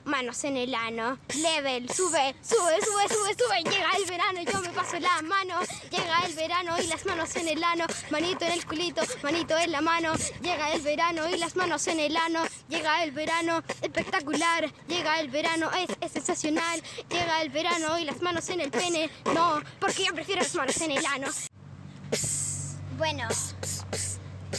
Manos 0.05 0.43
en 0.43 0.57
el 0.57 0.75
ano. 0.75 1.17
Level, 1.35 1.89
sube, 1.89 2.35
sube, 2.41 2.77
sube, 2.81 3.07
sube, 3.09 3.35
sube. 3.37 3.63
Llega 3.63 3.91
el 3.97 4.05
verano, 4.05 4.41
yo 4.41 4.61
me 4.61 4.69
paso 4.69 4.99
la 4.99 5.21
mano. 5.21 5.59
Llega 5.89 6.25
el 6.25 6.33
verano 6.33 6.75
y 6.79 6.87
las 6.87 7.05
manos 7.05 7.35
en 7.35 7.47
el 7.47 7.63
ano. 7.63 7.85
Manito 8.09 8.45
en 8.45 8.51
el 8.51 8.65
culito, 8.65 9.01
manito 9.21 9.57
en 9.57 9.71
la 9.71 9.81
mano. 9.81 10.13
Llega 10.41 10.71
el 10.73 10.81
verano 10.81 11.29
y 11.29 11.37
las 11.37 11.55
manos 11.55 11.87
en 11.87 11.99
el 11.99 12.15
ano. 12.15 12.43
Llega 12.69 13.03
el 13.03 13.11
verano, 13.11 13.63
espectacular. 13.81 14.71
Llega 14.87 15.19
el 15.19 15.29
verano, 15.29 15.71
es, 15.71 15.89
es 16.01 16.11
sensacional. 16.11 16.81
Llega 17.09 17.41
el 17.41 17.49
verano 17.49 17.97
y 17.99 18.05
las 18.05 18.21
manos 18.21 18.47
en 18.49 18.61
el 18.61 18.71
pene. 18.71 19.09
No, 19.33 19.61
porque 19.79 20.05
yo 20.05 20.13
prefiero 20.13 20.41
las 20.41 20.55
manos 20.55 20.79
en 20.81 20.91
el 20.91 21.05
ano. 21.05 21.27
Bueno, 22.97 23.27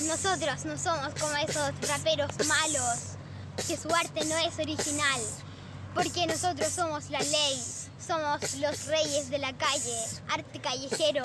nosotros 0.02 0.64
no 0.64 0.76
somos 0.76 1.14
como 1.20 1.36
esos 1.36 1.88
raperos 1.88 2.30
malos, 2.46 3.16
que 3.66 3.76
su 3.76 3.88
arte 3.94 4.24
no 4.24 4.36
es 4.38 4.58
original, 4.58 5.20
porque 5.94 6.26
nosotros 6.26 6.68
somos 6.68 7.10
la 7.10 7.20
ley, 7.20 7.62
somos 7.98 8.54
los 8.56 8.86
reyes 8.86 9.30
de 9.30 9.38
la 9.38 9.52
calle, 9.52 9.96
arte 10.28 10.60
callejero, 10.60 11.24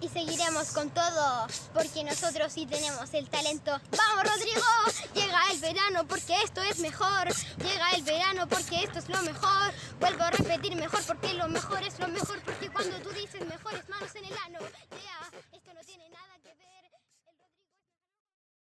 y 0.00 0.08
seguiremos 0.08 0.72
con 0.72 0.90
todo, 0.90 1.46
porque 1.74 2.04
nosotros 2.04 2.52
sí 2.52 2.66
tenemos 2.66 3.12
el 3.14 3.28
talento. 3.28 3.80
¡Vamos, 3.96 4.24
Rodrigo! 4.24 4.66
Llega 5.14 5.40
el 5.52 5.60
verano 5.60 6.06
porque 6.06 6.34
esto 6.42 6.62
es 6.62 6.78
mejor, 6.78 7.28
llega 7.58 7.90
el 7.94 8.02
verano 8.02 8.48
porque 8.48 8.84
esto 8.84 8.98
es 8.98 9.08
lo 9.08 9.22
mejor, 9.22 9.72
vuelvo 10.00 10.24
a 10.24 10.30
repetir 10.30 10.76
mejor 10.76 11.02
porque 11.04 11.34
lo 11.34 11.48
mejor 11.48 11.82
es 11.82 11.98
lo 11.98 12.08
mejor, 12.08 12.40
porque 12.42 12.70
cuando 12.70 12.96
tú 12.98 13.10
dices 13.10 13.46
mejor 13.46 13.74
es 13.74 13.88
manos 13.88 14.14
en 14.14 14.24
el 14.24 14.34
ano. 14.44 14.58